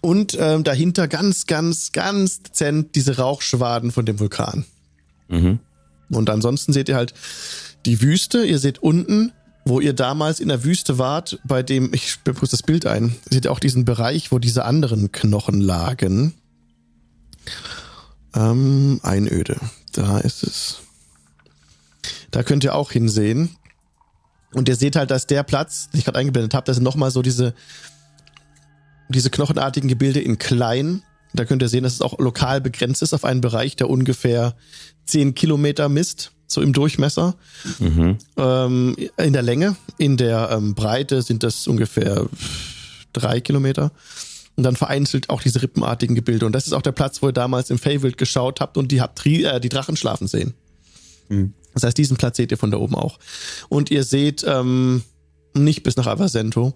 Und 0.02 0.36
ähm, 0.38 0.64
dahinter 0.64 1.08
ganz, 1.08 1.46
ganz, 1.46 1.92
ganz 1.92 2.42
dezent 2.42 2.96
diese 2.96 3.16
Rauchschwaden 3.18 3.92
von 3.92 4.04
dem 4.04 4.18
Vulkan. 4.18 4.66
Mhm. 5.28 5.60
Und 6.10 6.28
ansonsten 6.28 6.72
seht 6.72 6.88
ihr 6.88 6.96
halt 6.96 7.14
die 7.86 8.02
Wüste. 8.02 8.44
Ihr 8.44 8.58
seht 8.58 8.80
unten, 8.80 9.32
wo 9.64 9.80
ihr 9.80 9.92
damals 9.92 10.40
in 10.40 10.48
der 10.48 10.64
Wüste 10.64 10.98
wart, 10.98 11.38
bei 11.44 11.62
dem, 11.62 11.94
ich 11.94 12.18
kurz 12.24 12.50
das 12.50 12.64
Bild 12.64 12.84
ein, 12.84 13.14
seht 13.30 13.44
ihr 13.44 13.52
auch 13.52 13.60
diesen 13.60 13.84
Bereich, 13.84 14.32
wo 14.32 14.40
diese 14.40 14.64
anderen 14.64 15.12
Knochen 15.12 15.60
lagen. 15.60 16.34
Ähm, 18.34 19.00
Einöde. 19.04 19.56
Da 19.92 20.18
ist 20.18 20.42
es. 20.42 20.80
Da 22.32 22.42
könnt 22.42 22.64
ihr 22.64 22.74
auch 22.74 22.90
hinsehen. 22.90 23.56
Und 24.52 24.68
ihr 24.68 24.76
seht 24.76 24.96
halt, 24.96 25.10
dass 25.10 25.26
der 25.26 25.44
Platz, 25.44 25.90
den 25.90 25.98
ich 25.98 26.04
gerade 26.04 26.18
eingeblendet 26.18 26.54
habe, 26.54 26.66
das 26.66 26.76
sind 26.76 26.84
nochmal 26.84 27.10
so 27.10 27.22
diese, 27.22 27.54
diese 29.12 29.30
knochenartigen 29.30 29.88
Gebilde 29.88 30.20
in 30.20 30.38
klein. 30.38 31.02
Da 31.34 31.44
könnt 31.44 31.62
ihr 31.62 31.68
sehen, 31.68 31.84
dass 31.84 31.94
es 31.94 32.02
auch 32.02 32.18
lokal 32.18 32.60
begrenzt 32.60 33.02
ist 33.02 33.14
auf 33.14 33.24
einen 33.24 33.40
Bereich, 33.40 33.76
der 33.76 33.88
ungefähr 33.88 34.54
10 35.06 35.34
Kilometer 35.34 35.88
misst, 35.88 36.32
so 36.46 36.60
im 36.60 36.72
Durchmesser. 36.72 37.36
Mhm. 37.78 38.18
Ähm, 38.36 38.96
in 39.16 39.32
der 39.32 39.42
Länge, 39.42 39.76
in 39.98 40.16
der 40.16 40.50
ähm, 40.52 40.74
Breite 40.74 41.22
sind 41.22 41.42
das 41.42 41.66
ungefähr 41.66 42.26
drei 43.12 43.40
Kilometer. 43.40 43.92
Und 44.56 44.64
dann 44.64 44.76
vereinzelt 44.76 45.30
auch 45.30 45.40
diese 45.40 45.62
rippenartigen 45.62 46.14
Gebilde. 46.14 46.44
Und 46.44 46.52
das 46.52 46.66
ist 46.66 46.74
auch 46.74 46.82
der 46.82 46.92
Platz, 46.92 47.22
wo 47.22 47.28
ihr 47.28 47.32
damals 47.32 47.70
im 47.70 47.78
Feywild 47.78 48.18
geschaut 48.18 48.60
habt 48.60 48.76
und 48.76 48.92
die 48.92 49.00
habt 49.00 49.24
äh, 49.24 49.60
die 49.60 49.70
Drachen 49.70 49.96
schlafen 49.96 50.26
sehen. 50.26 50.54
Mhm. 51.28 51.54
Das 51.72 51.84
heißt, 51.84 51.96
diesen 51.96 52.18
Platz 52.18 52.36
seht 52.36 52.50
ihr 52.50 52.58
von 52.58 52.70
da 52.70 52.76
oben 52.76 52.94
auch. 52.94 53.18
Und 53.70 53.90
ihr 53.90 54.04
seht 54.04 54.44
ähm, 54.46 55.02
nicht 55.54 55.82
bis 55.82 55.96
nach 55.96 56.06
Avasento. 56.06 56.74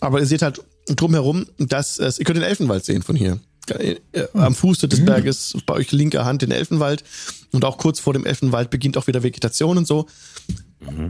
Aber 0.00 0.18
ihr 0.18 0.26
seht 0.26 0.42
halt 0.42 0.60
drumherum, 0.86 1.46
dass 1.58 1.98
es, 1.98 2.18
ihr 2.18 2.24
könnt 2.24 2.36
den 2.36 2.44
Elfenwald 2.44 2.84
sehen 2.84 3.02
von 3.02 3.16
hier. 3.16 3.40
Äh, 3.68 3.96
äh, 4.12 4.28
Am 4.34 4.54
Fuße 4.54 4.86
des 4.88 5.04
Berges, 5.04 5.56
bei 5.66 5.74
euch 5.74 5.90
linker 5.92 6.24
Hand 6.24 6.42
den 6.42 6.52
Elfenwald. 6.52 7.04
Und 7.52 7.64
auch 7.64 7.78
kurz 7.78 7.98
vor 7.98 8.12
dem 8.12 8.24
Elfenwald 8.24 8.70
beginnt 8.70 8.96
auch 8.96 9.06
wieder 9.06 9.22
Vegetation 9.22 9.78
und 9.78 9.86
so. 9.86 10.06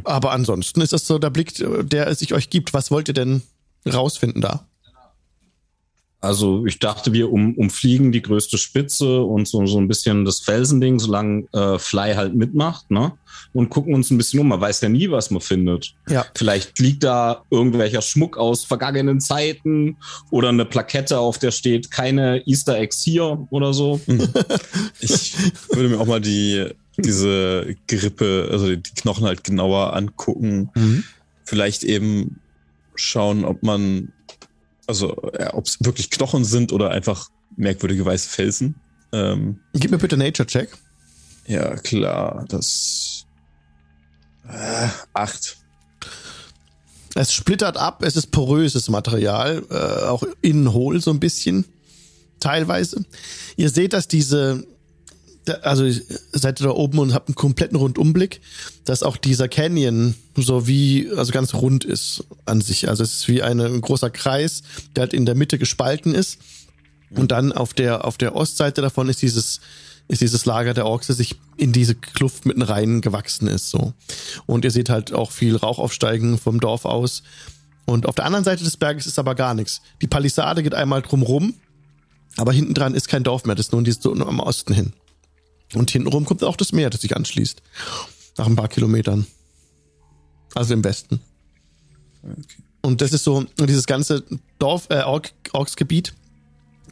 Aber 0.05 0.33
ansonsten 0.33 0.81
ist 0.81 0.93
das 0.93 1.07
so 1.07 1.19
der 1.19 1.31
Blick, 1.31 1.53
der 1.83 2.07
es 2.07 2.21
sich 2.21 2.33
euch 2.33 2.51
gibt. 2.51 2.73
Was 2.73 2.91
wollt 2.91 3.09
ihr 3.09 3.15
denn 3.15 3.43
rausfinden 3.87 4.41
da? 4.41 4.67
Also 6.21 6.65
ich 6.67 6.79
dachte, 6.79 7.13
wir 7.13 7.31
um, 7.31 7.55
umfliegen 7.55 8.11
die 8.11 8.23
größte 8.23 8.59
Spitze 8.59 9.23
und 9.23 9.47
so, 9.47 9.67
so 9.67 9.79
ein 9.79 9.87
bisschen 9.87 10.25
das 10.25 10.41
Felsending, 10.41 10.99
solange 10.99 11.47
äh, 11.53 11.79
Fly 11.79 12.15
halt 12.15 12.35
mitmacht, 12.35 12.91
ne? 12.91 13.13
Und 13.53 13.69
gucken 13.69 13.95
uns 13.95 14.11
ein 14.11 14.19
bisschen 14.19 14.41
um. 14.41 14.49
Man 14.49 14.61
weiß 14.61 14.81
ja 14.81 14.89
nie, 14.89 15.11
was 15.11 15.31
man 15.31 15.41
findet. 15.41 15.95
Ja. 16.09 16.27
Vielleicht 16.35 16.79
liegt 16.79 17.05
da 17.05 17.45
irgendwelcher 17.51 18.03
Schmuck 18.03 18.39
aus 18.39 18.65
vergangenen 18.65 19.21
Zeiten 19.21 19.99
oder 20.31 20.49
eine 20.49 20.65
Plakette, 20.65 21.19
auf 21.19 21.39
der 21.39 21.51
steht 21.51 21.91
keine 21.91 22.43
Easter 22.47 22.79
Eggs 22.79 23.03
hier 23.03 23.47
oder 23.51 23.73
so. 23.73 24.01
Ich 25.01 25.35
würde 25.71 25.91
mir 25.91 26.01
auch 26.01 26.07
mal 26.07 26.21
die, 26.21 26.67
diese 26.97 27.77
Gerippe, 27.87 28.49
also 28.51 28.75
die 28.75 28.95
Knochen 28.97 29.27
halt 29.27 29.45
genauer 29.45 29.95
angucken. 29.95 30.71
Vielleicht 31.45 31.85
eben 31.85 32.41
schauen, 32.95 33.45
ob 33.45 33.63
man, 33.63 34.13
also 34.87 35.31
ja, 35.39 35.55
ob 35.55 35.67
es 35.67 35.79
wirklich 35.81 36.11
Knochen 36.11 36.45
sind 36.45 36.73
oder 36.73 36.91
einfach 36.91 37.29
merkwürdige 37.57 38.05
weiße 38.05 38.29
Felsen. 38.29 38.77
Ähm, 39.13 39.61
Gib 39.75 39.91
mir 39.91 39.99
bitte 39.99 40.17
Nature-Check. 40.17 40.71
ja, 41.47 41.77
klar, 41.77 42.45
das 42.49 43.27
äh, 44.49 44.89
acht. 45.13 45.59
Es 47.15 47.33
splittert 47.33 47.77
ab, 47.79 48.03
es 48.03 48.17
ist 48.17 48.31
poröses 48.31 48.91
Material, 48.91 49.65
äh, 49.71 50.05
auch 50.05 50.23
innen 50.43 50.73
hohl 50.73 51.01
so 51.01 51.11
ein 51.11 51.21
bisschen, 51.21 51.65
teilweise. 52.41 53.05
Ihr 53.57 53.71
seht, 53.71 53.95
dass 53.95 54.07
diese, 54.07 54.67
also 55.63 55.89
seid 56.33 56.61
ihr 56.61 56.65
da 56.67 56.71
oben 56.73 56.99
und 56.99 57.15
habt 57.15 57.29
einen 57.29 57.35
kompletten 57.35 57.77
Rundumblick, 57.77 58.41
dass 58.85 59.03
auch 59.03 59.17
dieser 59.17 59.49
Canyon 59.49 60.15
so 60.37 60.67
wie, 60.67 61.09
also 61.17 61.33
ganz 61.33 61.55
rund 61.55 61.85
ist 61.85 62.25
an 62.45 62.61
sich. 62.61 62.89
Also 62.89 63.03
es 63.03 63.15
ist 63.21 63.29
wie 63.29 63.43
eine, 63.43 63.67
ein 63.67 63.81
großer 63.81 64.11
Kreis, 64.11 64.63
der 64.95 65.03
halt 65.03 65.15
in 65.15 65.27
der 65.27 65.35
Mitte 65.35 65.59
gespalten 65.59 66.15
ist. 66.15 66.39
Und 67.11 67.31
dann 67.31 67.53
auf 67.53 67.73
der, 67.75 68.05
auf 68.05 68.19
der 68.19 68.35
Ostseite 68.35 68.81
davon 68.83 69.09
ist 69.09 69.23
dieses, 69.23 69.61
ist 70.09 70.21
dieses 70.21 70.45
Lager 70.45 70.75
der 70.75 70.87
Orks, 70.87 71.07
das 71.07 71.17
sich 71.19 71.37
in 71.57 71.73
diese 71.73 71.95
Kluft 71.95 72.47
mitten 72.47 72.63
rein 72.63 73.01
gewachsen 73.01 73.49
ist, 73.49 73.71
so. 73.71 73.93
Und 74.47 74.65
ihr 74.65 74.71
seht 74.71 74.89
halt 74.91 75.13
auch 75.13 75.31
viel 75.31 75.57
Rauch 75.57 75.79
aufsteigen 75.79 76.39
vom 76.39 76.61
Dorf 76.61 76.85
aus. 76.85 77.23
Und 77.87 78.07
auf 78.07 78.17
der 78.17 78.25
anderen 78.25 78.45
Seite 78.45 78.65
des 78.65 78.77
Berges 78.77 79.07
ist 79.07 79.19
aber 79.19 79.35
gar 79.37 79.55
nichts. 79.55 79.81
Die 80.03 80.09
Palisade 80.09 80.63
geht 80.65 80.75
einmal 80.75 81.03
drumrum, 81.03 81.55
aber 82.37 82.53
hinten 82.53 82.75
dran 82.75 82.95
ist 82.95 83.09
kein 83.09 83.23
Dorf 83.23 83.45
mehr, 83.45 83.55
das 83.55 83.67
ist 83.67 83.73
nur, 83.73 83.79
in 83.81 83.85
die- 83.85 83.93
so 83.93 84.13
am 84.13 84.41
Osten 84.41 84.75
hin. 84.75 84.93
Und 85.75 85.91
hintenrum 85.91 86.25
kommt 86.25 86.45
auch 86.45 86.57
das 86.57 86.73
Meer, 86.73 86.91
das 86.91 87.01
sich 87.01 87.17
anschließt. 87.17 87.63
Nach 88.39 88.47
ein 88.47 88.57
paar 88.57 88.69
Kilometern. 88.69 89.27
Also 90.55 90.75
im 90.75 90.85
Westen. 90.85 91.21
Und 92.83 93.01
das 93.01 93.13
ist 93.13 93.25
so, 93.25 93.45
dieses 93.59 93.87
ganze 93.87 94.25
Dorf, 94.59 94.87
äh, 94.91 95.03
Ork, 95.03 95.33
Orksgebiet 95.53 96.15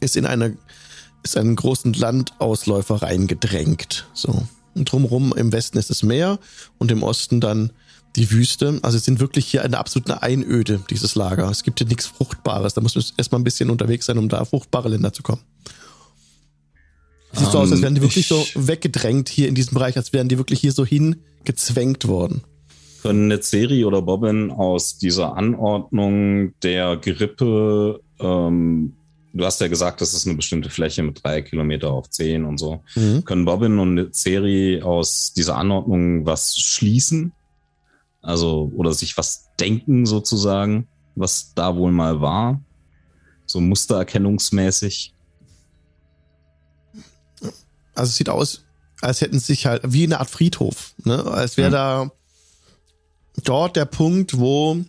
ist 0.01 0.17
in 0.17 0.27
eine, 0.27 0.57
ist 1.23 1.37
einen 1.37 1.57
großen 1.57 1.93
Landausläufer 1.93 2.97
reingedrängt. 2.97 4.07
So. 4.13 4.47
Und 4.75 4.91
drumherum 4.91 5.33
im 5.37 5.53
Westen 5.53 5.79
ist 5.79 5.91
das 5.91 6.03
Meer 6.03 6.39
und 6.79 6.91
im 6.91 7.03
Osten 7.03 7.41
dann 7.41 7.71
die 8.17 8.31
Wüste. 8.31 8.79
Also 8.83 8.99
es 8.99 9.05
sind 9.05 9.21
wirklich 9.21 9.47
hier 9.47 9.63
eine 9.65 9.79
absolute 9.79 10.23
Einöde, 10.23 10.81
dieses 10.91 11.15
Lager. 11.15 11.49
Es 11.51 11.63
gibt 11.63 11.79
hier 11.79 11.89
nichts 11.89 12.07
Fruchtbares. 12.07 12.75
Da 12.75 12.81
muss 12.81 12.95
man 12.95 13.05
erstmal 13.17 13.41
ein 13.41 13.45
bisschen 13.45 13.71
unterwegs 13.71 14.07
sein, 14.07 14.19
um 14.19 14.29
da 14.29 14.45
fruchtbare 14.45 14.89
Länder 14.89 15.13
zu 15.13 15.23
kommen. 15.23 15.43
Sieht 17.37 17.51
so 17.51 17.59
aus, 17.59 17.73
als 17.73 17.83
wären 17.83 17.95
die 17.95 18.03
wirklich 18.03 18.27
so 18.29 18.47
weggedrängt 18.55 19.29
hier 19.29 19.49
in 19.49 19.55
diesem 19.55 19.75
Bereich, 19.75 19.97
als 19.97 20.13
wären 20.13 20.29
die 20.29 20.39
wirklich 20.39 20.61
hier 20.61 20.73
so 20.73 20.85
hingezwängt 20.87 22.07
worden. 22.07 22.43
Können 23.03 23.29
Netzeri 23.29 23.85
oder 23.85 24.03
Bobbin 24.03 24.51
aus 24.51 24.99
dieser 24.99 25.37
Anordnung 25.37 26.59
der 26.61 26.97
Gerippe, 26.97 28.01
ähm, 28.21 28.95
du 29.35 29.45
hast 29.45 29.61
ja 29.61 29.69
gesagt, 29.69 30.01
das 30.01 30.15
ist 30.15 30.27
eine 30.27 30.37
bestimmte 30.37 30.71
Fläche 30.71 31.03
mit 31.03 31.23
drei 31.23 31.43
Kilometer 31.43 31.91
auf 31.91 32.09
zehn 32.09 32.45
und 32.45 32.59
so. 32.59 32.81
Mhm. 32.95 33.25
Können 33.25 33.45
Bobbin 33.45 33.79
und 33.79 33.95
Netzeri 33.95 34.81
aus 34.81 35.33
dieser 35.35 35.57
Anordnung 35.57 36.25
was 36.25 36.57
schließen? 36.57 37.33
Also, 38.23 38.73
oder 38.75 38.93
sich 38.95 39.19
was 39.19 39.51
denken 39.61 40.07
sozusagen, 40.07 40.87
was 41.15 41.53
da 41.55 41.77
wohl 41.77 41.93
mal 41.93 42.21
war? 42.21 42.61
So 43.45 43.61
mustererkennungsmäßig. 43.61 45.14
Also 47.95 48.11
es 48.11 48.17
sieht 48.17 48.29
aus, 48.29 48.63
als 49.01 49.21
hätten 49.21 49.39
sie 49.39 49.47
sich 49.47 49.67
halt 49.67 49.83
wie 49.87 50.05
eine 50.05 50.21
Art 50.21 50.31
Friedhof, 50.31 50.95
ne? 51.05 51.25
Als 51.25 51.57
wäre 51.57 51.69
Mhm. 51.69 51.73
da 51.73 52.11
dort 53.45 53.77
der 53.77 53.85
Punkt, 53.85 54.39
wo 54.39 54.85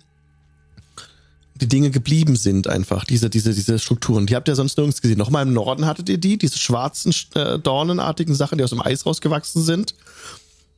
die 1.56 1.68
Dinge 1.68 1.90
geblieben 1.90 2.36
sind, 2.36 2.68
einfach, 2.68 3.06
diese, 3.06 3.30
diese, 3.30 3.54
diese 3.54 3.80
Strukturen. 3.80 4.26
Die 4.26 4.36
habt 4.36 4.48
ihr 4.50 4.56
sonst 4.56 4.78
nirgends 4.78 5.02
gesehen. 5.02 5.18
Nochmal 5.18 5.48
im 5.48 5.54
Norden 5.54 5.86
hattet 5.86 6.10
ihr 6.10 6.18
die, 6.18 6.38
diese 6.38 6.58
schwarzen, 6.60 7.14
äh, 7.34 7.58
dornenartigen 7.60 8.36
Sachen, 8.36 8.58
die 8.58 8.64
aus 8.64 8.72
dem 8.72 8.82
Eis 8.82 9.06
rausgewachsen 9.06 9.64
sind. 9.64 9.96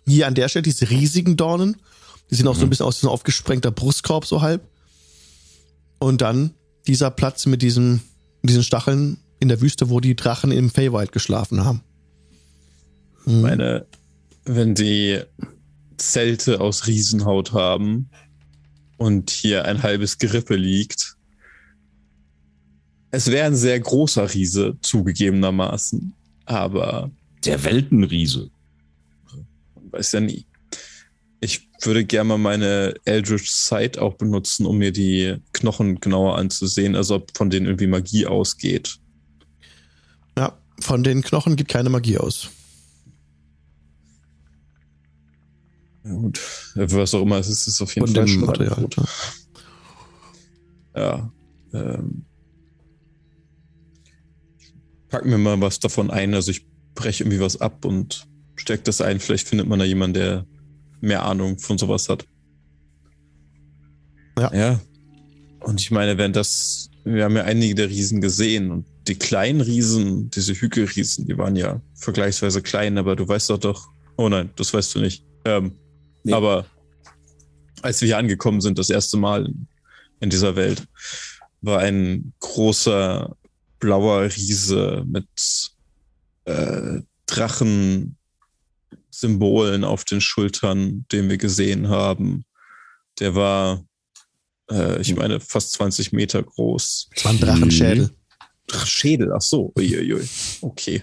Hier 0.05 0.27
an 0.27 0.35
der 0.35 0.49
Stelle 0.49 0.63
diese 0.63 0.89
riesigen 0.91 1.35
Dornen. 1.35 1.77
Die 2.29 2.35
sehen 2.35 2.47
auch 2.47 2.55
so 2.55 2.61
ein 2.61 2.69
bisschen 2.69 2.85
aus 2.85 2.99
so 2.99 3.07
ein 3.07 3.11
aufgesprengter 3.11 3.71
Brustkorb, 3.71 4.25
so 4.25 4.41
halb. 4.41 4.61
Und 5.97 6.21
dann 6.21 6.53
dieser 6.85 7.09
Platz 7.09 7.47
mit 7.47 7.61
diesem, 7.63 8.01
diesen 8.43 8.63
Stacheln 8.63 9.17
in 9.39 9.47
der 9.47 9.61
Wüste, 9.61 9.89
wo 9.89 9.99
die 9.99 10.15
Drachen 10.15 10.51
im 10.51 10.69
Feywild 10.69 11.11
geschlafen 11.11 11.65
haben. 11.65 11.81
Ich 13.27 13.33
meine, 13.33 13.85
wenn 14.45 14.73
die 14.73 15.19
Zelte 15.97 16.61
aus 16.61 16.87
Riesenhaut 16.87 17.51
haben 17.51 18.09
und 18.95 19.29
hier 19.31 19.65
ein 19.65 19.83
halbes 19.83 20.17
Gerippe 20.17 20.55
liegt, 20.55 21.17
es 23.11 23.29
wäre 23.29 23.47
ein 23.47 23.55
sehr 23.57 23.81
großer 23.81 24.33
Riese, 24.33 24.77
zugegebenermaßen, 24.81 26.13
aber 26.45 27.11
Der 27.43 27.65
Weltenriese. 27.65 28.49
man 29.75 29.91
weiß 29.91 30.13
ja 30.13 30.21
nie. 30.21 30.45
Ich 31.41 31.67
würde 31.81 32.05
gerne 32.05 32.29
mal 32.29 32.37
meine 32.37 32.93
Eldritch 33.03 33.51
Sight 33.51 33.97
auch 33.97 34.13
benutzen, 34.13 34.65
um 34.65 34.77
mir 34.77 34.93
die 34.93 35.35
Knochen 35.51 35.99
genauer 35.99 36.37
anzusehen, 36.37 36.95
also 36.95 37.15
ob 37.15 37.35
von 37.35 37.49
denen 37.49 37.65
irgendwie 37.65 37.87
Magie 37.87 38.25
ausgeht. 38.25 38.99
Ja, 40.37 40.57
von 40.79 41.03
den 41.03 41.23
Knochen 41.23 41.57
geht 41.57 41.67
keine 41.67 41.89
Magie 41.89 42.17
aus. 42.17 42.51
Gut. 46.15 46.41
Was 46.75 47.13
auch 47.13 47.21
immer 47.21 47.37
es 47.37 47.47
ist, 47.47 47.67
ist 47.67 47.81
auf 47.81 47.93
jeden 47.95 48.07
Von 48.07 48.15
Fall 48.15 48.27
schon 48.27 48.41
Material. 48.41 48.73
rot. 48.73 48.95
Ja. 50.95 51.31
Ähm, 51.73 52.25
pack 55.09 55.25
mir 55.25 55.37
mal 55.37 55.59
was 55.61 55.79
davon 55.79 56.09
ein. 56.09 56.33
Also 56.33 56.51
ich 56.51 56.65
breche 56.95 57.23
irgendwie 57.23 57.39
was 57.39 57.61
ab 57.61 57.85
und 57.85 58.27
steck 58.55 58.83
das 58.83 59.01
ein. 59.01 59.19
Vielleicht 59.19 59.47
findet 59.47 59.67
man 59.67 59.79
da 59.79 59.85
jemanden, 59.85 60.15
der 60.15 60.45
mehr 61.01 61.23
Ahnung 61.23 61.59
von 61.59 61.77
sowas 61.77 62.09
hat. 62.09 62.25
Ja. 64.37 64.53
Ja. 64.53 64.79
Und 65.61 65.81
ich 65.81 65.91
meine, 65.91 66.17
wenn 66.17 66.33
das, 66.33 66.89
wir 67.03 67.23
haben 67.23 67.35
ja 67.35 67.43
einige 67.43 67.75
der 67.75 67.89
Riesen 67.89 68.21
gesehen 68.21 68.71
und 68.71 68.85
die 69.07 69.15
kleinen 69.15 69.61
Riesen, 69.61 70.29
diese 70.31 70.53
Hügelriesen, 70.53 71.25
die 71.27 71.37
waren 71.37 71.55
ja 71.55 71.81
vergleichsweise 71.95 72.61
klein, 72.61 72.97
aber 72.97 73.15
du 73.15 73.27
weißt 73.27 73.49
doch 73.49 73.57
doch, 73.57 73.89
oh 74.17 74.29
nein, 74.29 74.49
das 74.55 74.73
weißt 74.73 74.95
du 74.95 74.99
nicht. 74.99 75.25
Ähm, 75.45 75.73
Nee. 76.23 76.33
Aber 76.33 76.65
als 77.81 78.01
wir 78.01 78.07
hier 78.07 78.17
angekommen 78.17 78.61
sind, 78.61 78.79
das 78.79 78.89
erste 78.89 79.17
Mal 79.17 79.53
in 80.19 80.29
dieser 80.29 80.55
Welt, 80.55 80.87
war 81.61 81.79
ein 81.79 82.33
großer 82.39 83.35
blauer 83.79 84.23
Riese 84.23 85.03
mit 85.05 85.27
äh, 86.45 87.01
Drachensymbolen 87.27 89.83
auf 89.83 90.05
den 90.05 90.21
Schultern, 90.21 91.05
den 91.11 91.29
wir 91.29 91.37
gesehen 91.37 91.89
haben. 91.89 92.45
Der 93.19 93.35
war, 93.35 93.85
äh, 94.71 94.99
ich 95.01 95.15
meine, 95.15 95.39
fast 95.39 95.73
20 95.73 96.13
Meter 96.13 96.41
groß. 96.43 97.09
Das 97.13 97.25
war 97.25 97.31
ein 97.31 97.39
Drachenschädel. 97.39 98.09
Schädel, 98.85 99.31
ach 99.33 99.41
so. 99.41 99.71
Uiuiui. 99.77 100.27
Okay. 100.61 101.01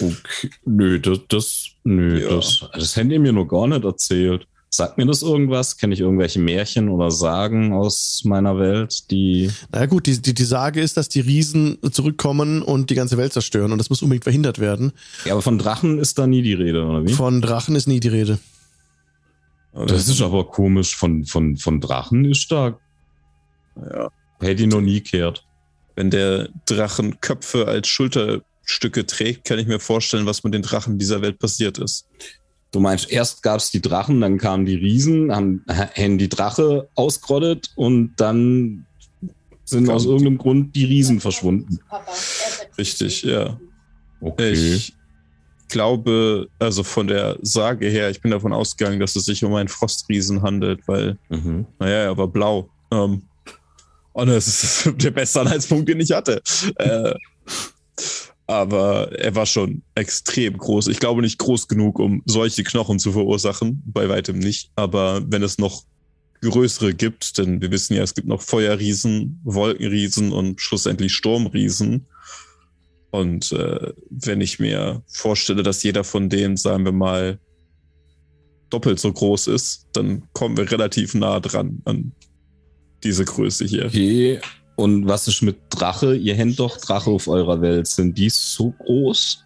Okay. 0.00 0.50
Nö, 0.64 0.98
das, 1.00 1.20
das, 1.28 1.66
nö, 1.84 2.20
Ja. 2.22 2.36
das, 2.36 2.64
das 2.72 2.96
hättet 2.96 3.12
ihr 3.12 3.20
mir 3.20 3.32
nur 3.32 3.46
gar 3.48 3.66
nicht 3.66 3.84
erzählt. 3.84 4.46
Sagt 4.70 4.98
mir 4.98 5.06
das 5.06 5.22
irgendwas? 5.22 5.76
Kenne 5.76 5.94
ich 5.94 6.00
irgendwelche 6.00 6.40
Märchen 6.40 6.88
oder 6.88 7.12
Sagen 7.12 7.72
aus 7.72 8.22
meiner 8.24 8.58
Welt, 8.58 9.08
die. 9.12 9.48
Na 9.70 9.86
gut, 9.86 10.06
die, 10.06 10.20
die, 10.20 10.34
die 10.34 10.44
Sage 10.44 10.80
ist, 10.80 10.96
dass 10.96 11.08
die 11.08 11.20
Riesen 11.20 11.78
zurückkommen 11.92 12.60
und 12.60 12.90
die 12.90 12.96
ganze 12.96 13.16
Welt 13.16 13.32
zerstören 13.32 13.70
und 13.70 13.78
das 13.78 13.88
muss 13.88 14.02
unbedingt 14.02 14.24
verhindert 14.24 14.58
werden. 14.58 14.90
Ja, 15.26 15.32
aber 15.34 15.42
von 15.42 15.58
Drachen 15.58 15.98
ist 16.00 16.18
da 16.18 16.26
nie 16.26 16.42
die 16.42 16.54
Rede, 16.54 16.84
oder 16.84 17.04
wie? 17.06 17.12
Von 17.12 17.40
Drachen 17.40 17.76
ist 17.76 17.86
nie 17.86 18.00
die 18.00 18.08
Rede. 18.08 18.38
Das 19.72 20.08
ist 20.08 20.20
aber 20.22 20.44
komisch. 20.48 20.96
Von, 20.96 21.24
von, 21.24 21.56
von 21.56 21.80
Drachen 21.80 22.24
ist 22.24 22.50
da. 22.50 22.76
ja. 23.76 24.08
Hätte 24.40 24.64
ich 24.64 24.68
noch 24.68 24.80
nie 24.80 25.00
gehört. 25.02 25.46
Wenn 25.94 26.10
der 26.10 26.48
Drachen 26.66 27.20
Köpfe 27.20 27.68
als 27.68 27.86
Schulterstücke 28.64 29.06
trägt, 29.06 29.44
kann 29.44 29.58
ich 29.58 29.66
mir 29.66 29.78
vorstellen, 29.80 30.26
was 30.26 30.44
mit 30.44 30.54
den 30.54 30.62
Drachen 30.62 30.98
dieser 30.98 31.22
Welt 31.22 31.38
passiert 31.38 31.78
ist. 31.78 32.06
Du 32.70 32.80
meinst, 32.80 33.10
erst 33.10 33.42
gab 33.42 33.60
es 33.60 33.70
die 33.70 33.80
Drachen, 33.80 34.20
dann 34.20 34.38
kamen 34.38 34.66
die 34.66 34.74
Riesen, 34.74 35.34
haben, 35.34 35.64
haben 35.68 36.18
die 36.18 36.28
Drache 36.28 36.88
ausgerottet 36.96 37.70
und 37.76 38.14
dann 38.16 38.86
sind 39.64 39.88
aus 39.88 40.04
irgendeinem 40.04 40.38
Grund 40.38 40.74
die 40.74 40.84
Riesen 40.84 41.20
verschwunden. 41.20 41.78
Richtig, 42.76 43.22
ja. 43.22 43.58
Okay. 44.20 44.52
Ich 44.52 44.94
glaube, 45.68 46.48
also 46.58 46.82
von 46.82 47.06
der 47.06 47.38
Sage 47.42 47.88
her, 47.88 48.10
ich 48.10 48.20
bin 48.20 48.30
davon 48.30 48.52
ausgegangen, 48.52 49.00
dass 49.00 49.16
es 49.16 49.24
sich 49.24 49.44
um 49.44 49.54
einen 49.54 49.68
Frostriesen 49.68 50.42
handelt, 50.42 50.80
weil, 50.86 51.16
Mhm. 51.28 51.66
naja, 51.78 52.04
er 52.04 52.16
war 52.16 52.28
blau. 52.28 52.68
Ähm, 52.90 53.22
und 54.12 54.26
das 54.28 54.46
ist 54.46 54.92
der 55.02 55.10
beste 55.12 55.40
Anhaltspunkt, 55.40 55.88
den 55.88 56.00
ich 56.00 56.12
hatte. 56.12 56.42
Äh, 56.76 57.14
aber 58.46 59.18
er 59.18 59.34
war 59.34 59.46
schon 59.46 59.82
extrem 59.94 60.58
groß. 60.58 60.88
Ich 60.88 61.00
glaube 61.00 61.22
nicht 61.22 61.38
groß 61.38 61.68
genug, 61.68 61.98
um 61.98 62.22
solche 62.26 62.62
Knochen 62.62 62.98
zu 62.98 63.12
verursachen. 63.12 63.82
Bei 63.86 64.08
weitem 64.08 64.38
nicht. 64.38 64.70
Aber 64.76 65.22
wenn 65.26 65.42
es 65.42 65.58
noch 65.58 65.84
größere 66.42 66.92
gibt, 66.92 67.38
denn 67.38 67.62
wir 67.62 67.70
wissen 67.70 67.94
ja, 67.94 68.02
es 68.02 68.14
gibt 68.14 68.28
noch 68.28 68.42
Feuerriesen, 68.42 69.40
Wolkenriesen 69.44 70.32
und 70.32 70.60
schlussendlich 70.60 71.14
Sturmriesen. 71.14 72.06
Und 73.10 73.52
äh, 73.52 73.92
wenn 74.10 74.40
ich 74.40 74.58
mir 74.58 75.02
vorstelle, 75.06 75.62
dass 75.62 75.82
jeder 75.82 76.04
von 76.04 76.28
denen, 76.28 76.56
sagen 76.56 76.84
wir 76.84 76.92
mal, 76.92 77.38
doppelt 78.70 78.98
so 78.98 79.12
groß 79.12 79.46
ist, 79.46 79.86
dann 79.92 80.24
kommen 80.32 80.56
wir 80.56 80.70
relativ 80.70 81.14
nah 81.14 81.40
dran 81.40 81.80
an 81.84 82.12
diese 83.04 83.24
Größe 83.24 83.64
hier. 83.64 83.86
Okay. 83.86 84.40
Und 84.76 85.06
was 85.06 85.28
ist 85.28 85.42
mit 85.42 85.56
Drache? 85.70 86.16
Ihr 86.16 86.34
kennt 86.34 86.58
doch 86.58 86.78
Drache 86.78 87.10
auf 87.10 87.28
eurer 87.28 87.60
Welt. 87.60 87.86
Sind 87.86 88.18
die 88.18 88.30
so 88.30 88.72
groß? 88.72 89.44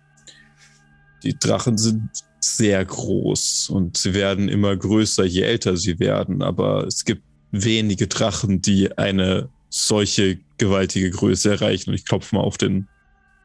Die 1.23 1.39
Drachen 1.39 1.77
sind 1.77 2.09
sehr 2.41 2.85
groß 2.85 3.71
und 3.71 3.97
sie 3.97 4.15
werden 4.15 4.49
immer 4.49 4.77
größer, 4.77 5.25
je 5.25 5.43
älter 5.43 5.77
sie 5.77 5.99
werden. 5.99 6.43
Aber 6.43 6.87
es 6.87 7.05
gibt 7.05 7.23
wenige 7.51 8.07
Drachen, 8.07 8.63
die 8.63 8.97
eine 8.97 9.49
solche 9.69 10.39
gewaltige 10.57 11.11
Größe 11.11 11.51
erreichen. 11.51 11.91
Und 11.91 11.97
ich 11.97 12.05
klopfe 12.05 12.35
mal 12.35 12.43
auf 12.43 12.59
den 12.59 12.89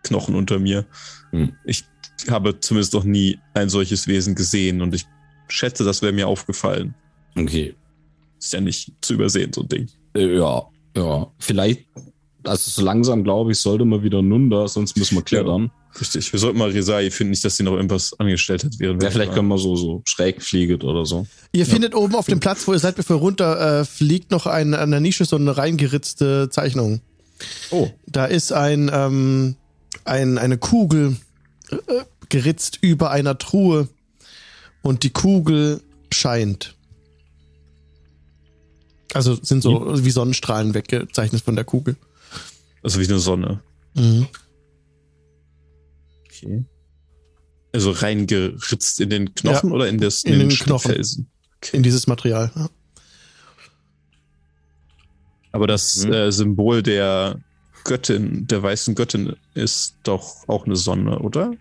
Knochen 0.03 0.35
unter 0.35 0.59
mir. 0.59 0.85
Hm. 1.31 1.53
Ich 1.65 1.83
habe 2.29 2.59
zumindest 2.59 2.93
noch 2.93 3.03
nie 3.03 3.39
ein 3.53 3.69
solches 3.69 4.07
Wesen 4.07 4.35
gesehen 4.35 4.81
und 4.81 4.93
ich 4.95 5.05
schätze, 5.47 5.83
das 5.83 6.01
wäre 6.01 6.13
mir 6.13 6.27
aufgefallen. 6.27 6.95
Okay. 7.35 7.75
Ist 8.39 8.53
ja 8.53 8.61
nicht 8.61 8.91
zu 9.01 9.13
übersehen, 9.13 9.51
so 9.53 9.61
ein 9.61 9.67
Ding. 9.67 9.89
Äh, 10.15 10.37
ja, 10.37 10.63
ja. 10.95 11.27
Vielleicht, 11.39 11.85
also 12.43 12.71
so 12.71 12.83
langsam 12.83 13.23
glaube 13.23 13.51
ich, 13.51 13.59
sollte 13.59 13.85
man 13.85 14.03
wieder 14.03 14.19
runter, 14.19 14.67
sonst 14.67 14.97
müssen 14.97 15.15
wir 15.15 15.23
klettern. 15.23 15.71
Richtig. 15.99 16.31
Wir 16.33 16.39
sollten 16.39 16.57
mal 16.57 16.71
Resai 16.71 17.11
finden, 17.11 17.31
nicht, 17.31 17.45
dass 17.45 17.57
sie 17.57 17.63
noch 17.63 17.73
irgendwas 17.73 18.19
angestellt 18.19 18.63
hat 18.63 18.73
während 18.79 19.03
Ja, 19.03 19.11
vielleicht 19.11 19.33
können 19.33 19.47
wir 19.47 19.59
so, 19.59 19.75
so 19.75 20.01
schräg 20.05 20.41
fliegen 20.41 20.81
oder 20.81 21.05
so. 21.05 21.27
Ihr 21.51 21.67
findet 21.67 21.93
oben 21.93 22.15
auf 22.15 22.25
dem 22.25 22.39
Platz, 22.39 22.67
wo 22.67 22.73
ihr 22.73 22.79
seid, 22.79 22.95
bevor 22.95 23.17
ihr 23.17 23.19
runter 23.19 23.81
äh, 23.81 23.85
fliegt, 23.85 24.31
noch 24.31 24.47
ein, 24.47 24.73
an 24.73 24.89
der 24.89 24.99
Nische 24.99 25.25
so 25.25 25.35
eine 25.35 25.55
reingeritzte 25.55 26.49
Zeichnung. 26.49 27.01
Oh, 27.69 27.89
Da 28.07 28.25
ist 28.25 28.51
ein, 28.51 28.89
ähm, 28.91 29.55
ein 30.05 30.37
eine 30.37 30.57
Kugel 30.57 31.17
äh, 31.69 31.77
geritzt 32.29 32.79
über 32.81 33.11
einer 33.11 33.37
Truhe 33.37 33.87
und 34.81 35.03
die 35.03 35.11
Kugel 35.11 35.81
scheint. 36.11 36.75
Also 39.13 39.35
sind 39.41 39.61
so 39.61 40.03
wie 40.03 40.09
Sonnenstrahlen 40.11 40.73
weggezeichnet 40.73 41.41
von 41.43 41.55
der 41.55 41.65
Kugel. 41.65 41.95
also 42.81 42.99
wie 42.99 43.07
eine 43.07 43.19
Sonne. 43.19 43.61
Mhm. 43.95 44.27
Okay. 46.25 46.65
Also 47.71 47.91
reingeritzt 47.91 48.99
in 48.99 49.09
den 49.09 49.33
Knochen 49.35 49.71
oder 49.71 49.87
in, 49.87 49.97
das, 49.99 50.23
in 50.23 50.39
den 50.39 50.49
Knochen. 50.49 50.91
Felsen? 50.91 51.27
In 51.71 51.81
dieses 51.83 52.07
Material. 52.07 52.51
Ja. 52.55 52.69
Aber 55.51 55.67
das 55.67 56.03
Mhm. 56.05 56.13
äh, 56.13 56.31
Symbol 56.31 56.83
der 56.83 57.39
Göttin, 57.83 58.47
der 58.47 58.63
weißen 58.63 58.95
Göttin, 58.95 59.35
ist 59.53 59.95
doch 60.03 60.47
auch 60.47 60.65
eine 60.65 60.75
Sonne, 60.75 61.19
oder? 61.19 61.53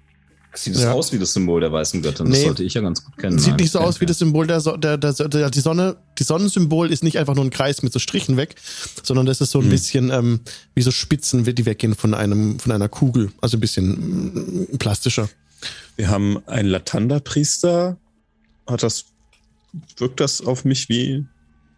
Sieht 0.55 0.75
das 0.75 0.83
Ja. 0.83 0.93
aus 0.93 1.13
wie 1.13 1.19
das 1.19 1.33
Symbol 1.33 1.61
der 1.63 1.73
weißen 1.73 2.03
Göttin? 2.03 2.27
Das 2.29 2.39
Nee. 2.39 2.45
sollte 2.45 2.63
ich 2.63 2.75
ja 2.75 2.83
ganz 2.83 3.03
gut 3.03 3.17
kennen. 3.17 3.39
Sieht 3.39 3.57
nicht 3.59 3.71
so 3.73 3.79
aus 3.79 4.01
wie 4.03 4.07
das 4.07 4.19
Symbol 4.19 4.47
der, 4.47 4.61
so 4.61 4.77
der, 4.77 4.99
der, 4.99 5.13
der 5.13 5.51
die 5.51 5.61
Sonne. 5.61 5.97
Die 6.19 6.25
Sonnensymbol 6.25 6.93
ist 6.93 7.03
nicht 7.03 7.19
einfach 7.19 7.35
nur 7.35 7.45
ein 7.45 7.51
Kreis 7.51 7.83
mit 7.83 7.93
so 7.93 7.99
Strichen 7.99 8.37
weg, 8.37 8.57
sondern 9.03 9.25
das 9.25 9.41
ist 9.41 9.51
so 9.51 9.61
ein 9.61 9.65
Hm. 9.65 9.71
bisschen 9.71 10.11
ähm, 10.11 10.41
wie 10.75 10.83
so 10.83 10.91
Spitzen, 10.91 11.45
die 11.45 11.65
weggehen 11.67 11.95
von 11.95 12.13
einem 12.13 12.59
von 12.59 12.71
einer 12.73 12.91
Kugel, 12.91 13.33
also 13.41 13.57
ein 13.57 13.61
bisschen 13.61 14.67
mm, 14.73 14.79
plastischer. 14.79 15.29
Wir 15.97 16.09
haben 16.11 16.47
einen 16.47 16.69
Latanda-Priester. 16.69 17.97
Hat 18.67 18.83
das, 18.83 19.07
wirkt 19.97 20.21
das 20.21 20.41
auf 20.43 20.65
mich 20.67 20.89
wie, 20.91 21.25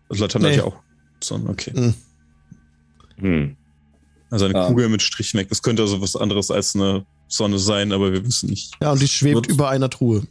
also 0.09 0.25
Latanda 0.25 0.49
Nee. 0.49 0.55
hat 0.57 0.65
ja 0.65 0.69
auch 0.71 0.83
Sonne, 1.23 1.49
okay. 1.49 1.95
Hm. 3.19 3.57
Also 4.31 4.47
eine 4.47 4.59
Ah. 4.59 4.67
Kugel 4.67 4.89
mit 4.89 5.01
Strichen 5.03 5.39
weg. 5.39 5.49
Das 5.49 5.63
könnte 5.63 5.83
also 5.83 6.01
was 6.01 6.17
anderes 6.17 6.51
als 6.51 6.75
eine 6.75 7.07
Sonne 7.35 7.59
sein, 7.59 7.93
aber 7.93 8.13
wir 8.13 8.25
wissen 8.25 8.49
nicht. 8.51 8.73
Ja, 8.81 8.93
und 8.93 9.03
die 9.03 9.09
schwebt 9.09 9.35
Wird- 9.35 9.47
über 9.49 9.69
einer 9.71 9.91
Truhe. 9.91 10.23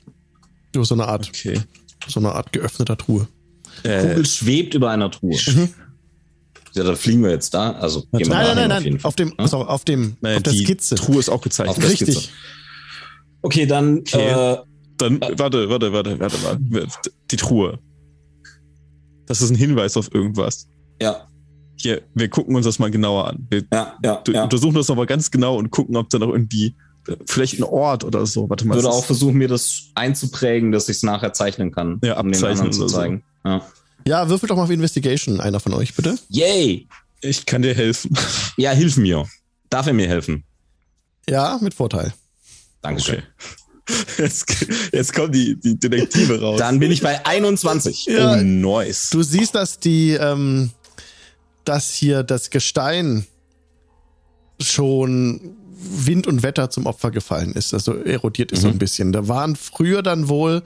Über 0.74 0.86
so 0.86 0.96
eine 0.96 1.08
Art, 1.08 1.28
Okay. 1.30 1.60
so 2.08 2.20
eine 2.20 2.32
Art 2.34 2.52
geöffneter 2.54 2.98
Truhe. 2.98 3.28
Äh, 3.84 4.02
Kugel 4.08 4.26
schwebt 4.26 4.74
über 4.74 4.90
einer 4.92 5.12
Truhe. 5.12 5.36
Ja, 6.76 6.84
dann 6.84 6.96
fliegen 6.96 7.22
wir 7.24 7.30
jetzt 7.32 7.54
da. 7.54 7.72
Also 7.74 8.02
gehen 8.02 8.12
wir 8.14 8.26
Mhm. 8.28 8.32
Nein, 8.32 8.56
nein, 8.56 8.70
nein, 8.70 8.72
auf 8.78 8.84
nein. 8.84 9.00
Fall. 9.00 9.08
Auf 9.10 9.16
dem, 9.16 9.34
Ja? 9.38 9.48
sorry, 9.48 9.68
auf 9.68 9.86
dem, 9.86 10.18
naja, 10.22 10.38
auf 10.38 10.44
der 10.44 10.54
die 10.54 10.64
Skizze. 10.64 10.96
Truhe 10.96 11.20
ist 11.20 11.30
auch 11.30 11.42
gezeichnet. 11.42 11.76
Auf 11.78 11.82
der 11.84 11.90
Richtig. 11.92 12.16
Skizze. 12.16 12.30
Okay, 13.42 13.66
dann 13.66 14.00
Okay. 14.00 14.54
Äh, 14.54 14.58
Dann, 14.98 15.20
warte, 15.22 15.70
warte, 15.70 15.92
warte, 15.92 16.20
warte 16.20 16.38
mal. 16.38 16.58
Die 17.32 17.36
Truhe. 17.36 17.80
Das 19.26 19.42
ist 19.42 19.50
ein 19.50 19.56
Hinweis 19.56 19.98
auf 19.98 20.14
irgendwas. 20.14 20.68
ja, 21.02 21.28
Hier, 21.76 22.02
wir 22.14 22.30
gucken 22.30 22.56
uns 22.56 22.66
das 22.66 22.80
mal 22.80 22.92
genauer 22.92 23.28
an. 23.28 23.46
Wir 23.50 23.64
ja, 23.74 23.98
ja, 24.04 24.16
du- 24.24 24.32
ja. 24.32 24.44
untersuchen 24.44 24.76
das 24.76 24.88
nochmal 24.88 25.08
ganz 25.08 25.32
genau 25.32 25.58
und 25.58 25.70
gucken, 25.72 25.98
ob 25.98 26.10
da 26.10 26.20
noch 26.20 26.30
irgendwie 26.30 26.76
vielleicht 27.26 27.60
ein 27.60 27.64
Ort 27.64 28.04
oder 28.04 28.26
so. 28.26 28.50
Warte 28.50 28.64
Ich 28.64 28.68
mal. 28.70 28.76
würde 28.76 28.90
auch 28.90 29.06
versuchen, 29.06 29.36
mir 29.36 29.48
das 29.48 29.90
einzuprägen, 29.96 30.72
dass 30.72 30.90
ich 30.90 30.98
es 30.98 31.04
nachher 31.04 31.34
zeichnen 31.34 31.72
kann. 31.72 32.00
Ja, 32.04 32.20
um 32.20 32.28
den 32.32 32.36
abzeichnen 32.36 32.68
anderen 32.68 32.72
zu 32.74 32.82
oder 32.82 32.90
so. 32.90 32.96
zeigen. 32.98 33.24
Ja. 33.46 33.62
Ja, 34.06 34.30
würfel 34.30 34.48
doch 34.50 34.56
mal 34.58 34.64
auf 34.64 34.70
Investigation, 34.70 35.40
einer 35.40 35.60
von 35.60 35.74
euch, 35.74 35.96
bitte. 35.96 36.18
Yay! 36.30 36.88
ich 37.22 37.46
kann 37.46 37.62
dir 37.62 37.74
helfen. 37.74 38.18
Ja, 38.58 38.72
hilf 38.72 38.98
mir. 38.98 39.26
Darf 39.70 39.88
er 39.88 39.94
mir 39.94 40.08
helfen? 40.08 40.44
Ja, 41.28 41.58
mit 41.62 41.74
Vorteil. 41.74 42.14
Dankeschön. 42.82 43.20
Okay. 43.20 43.24
Jetzt, 44.18 44.66
jetzt 44.94 45.14
kommen 45.14 45.34
die, 45.34 45.60
die 45.60 45.78
Detektive 45.78 46.40
raus. 46.40 46.58
Dann 46.58 46.80
bin 46.80 46.90
ich 46.92 47.02
bei 47.02 47.26
21. 47.26 48.06
Ja, 48.06 48.34
oh, 48.34 48.42
nice. 48.42 49.10
Du 49.10 49.22
siehst, 49.24 49.56
dass 49.56 49.78
die, 49.80 50.12
ähm, 50.12 50.70
dass 51.66 51.92
hier 51.92 52.24
das 52.24 52.50
Gestein 52.50 53.26
schon 54.64 55.40
Wind 55.78 56.28
und 56.28 56.44
Wetter 56.44 56.70
zum 56.70 56.86
Opfer 56.86 57.12
gefallen 57.12 57.54
ist, 57.54 57.74
also 57.74 57.94
erodiert 57.96 58.52
ist 58.52 58.62
so 58.62 58.68
Mhm. 58.68 58.74
ein 58.76 58.80
bisschen. 58.80 59.12
Da 59.12 59.28
waren 59.28 59.56
früher 59.56 60.02
dann 60.04 60.28
wohl 60.30 60.64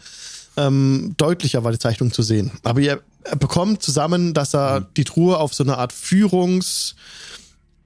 ähm, 0.60 1.14
deutlicher 1.18 1.64
war 1.64 1.72
die 1.72 1.78
Zeichnung 1.78 2.11
zu 2.11 2.24
sehen. 2.24 2.49
Aber 2.64 2.80
ihr 2.80 2.99
bekommt 3.40 3.84
zusammen, 3.84 4.34
dass 4.34 4.56
er 4.56 4.82
die 4.82 5.03
Truhe 5.03 5.38
auf 5.38 5.53
so 5.53 5.64
eine 5.64 5.78
Art 5.78 5.94
Führungs 5.94 6.95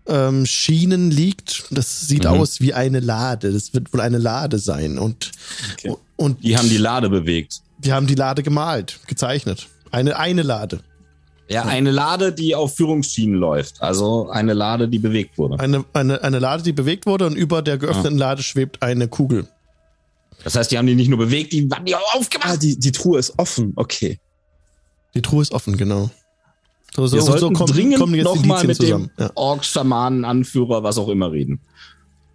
ähm, 0.07 0.45
Schienen 0.45 1.11
liegt. 1.11 1.65
Das 1.71 2.07
sieht 2.07 2.23
Mhm. 2.23 2.29
aus 2.29 2.59
wie 2.61 2.73
eine 2.73 2.99
Lade. 3.01 3.51
Das 3.51 3.73
wird 3.73 3.93
wohl 3.93 3.99
eine 4.01 4.17
Lade 4.17 4.57
sein. 4.57 4.97
Und, 4.97 5.31
Okay. 5.73 5.93
und 6.15 6.43
Die 6.43 6.57
haben 6.57 6.69
die 6.69 6.77
Lade 6.77 7.09
bewegt. 7.09 7.61
die 7.77 7.91
haben 7.93 8.07
die 8.07 8.15
Lade 8.15 8.41
gemalt, 8.41 8.99
gezeichnet. 9.07 9.67
Eine, 9.91 10.17
eine 10.17 10.41
Lade. 10.41 10.79
Ja, 11.51 11.63
eine 11.63 11.91
Lade, 11.91 12.31
die 12.31 12.55
auf 12.55 12.75
Führungsschienen 12.75 13.35
läuft. 13.35 13.81
Also 13.81 14.29
eine 14.29 14.53
Lade, 14.53 14.87
die 14.87 14.99
bewegt 14.99 15.37
wurde. 15.37 15.59
Eine, 15.59 15.83
eine, 15.93 16.23
eine 16.23 16.39
Lade, 16.39 16.63
die 16.63 16.71
bewegt 16.71 17.05
wurde 17.05 17.25
und 17.27 17.35
über 17.35 17.61
der 17.61 17.77
geöffneten 17.77 18.17
Lade 18.17 18.41
schwebt 18.41 18.81
eine 18.81 19.07
Kugel. 19.09 19.47
Das 20.43 20.55
heißt, 20.55 20.71
die 20.71 20.77
haben 20.77 20.87
die 20.87 20.95
nicht 20.95 21.09
nur 21.09 21.17
bewegt, 21.19 21.51
die 21.53 21.67
haben 21.71 21.85
die 21.85 21.95
auch 21.95 21.99
Ah, 22.13 22.17
aufgemacht. 22.17 22.63
die, 22.63 22.79
die 22.79 22.91
Truhe 22.91 23.19
ist 23.19 23.33
offen. 23.37 23.73
Okay. 23.75 24.19
Die 25.13 25.21
Truhe 25.21 25.41
ist 25.41 25.51
offen, 25.51 25.75
genau. 25.77 26.09
So, 26.95 27.05
so, 27.07 27.17
Wir 27.17 27.21
sollten 27.21 27.39
so 27.39 27.51
kommen, 27.51 27.73
dringend 27.73 27.97
kommen 27.99 28.15
jetzt 28.15 28.25
nochmal 28.25 28.65
mit 28.65 28.77
zusammen. 28.77 29.11
dem 29.17 29.25
Ja. 29.25 29.31
Ork-Schamanen, 29.35 30.25
Anführer, 30.25 30.83
was 30.83 30.97
auch 30.97 31.09
immer 31.09 31.31
reden. 31.31 31.59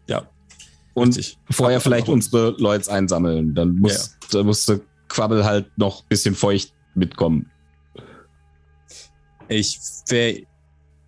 Ja. 0.09 0.22
Und 0.94 1.16
Richtig. 1.16 1.38
vorher 1.51 1.76
Aber 1.76 1.82
vielleicht 1.84 2.09
unsere 2.09 2.55
Leute 2.59 2.90
einsammeln. 2.93 3.55
Dann 3.55 3.76
muss, 3.78 4.16
da 4.30 4.43
musste 4.43 4.80
Quabbel 5.09 5.44
halt 5.44 5.66
noch 5.76 6.01
ein 6.02 6.06
bisschen 6.09 6.34
feucht 6.34 6.72
mitkommen. 6.94 7.51
Ich 9.48 9.78
wäre 10.09 10.43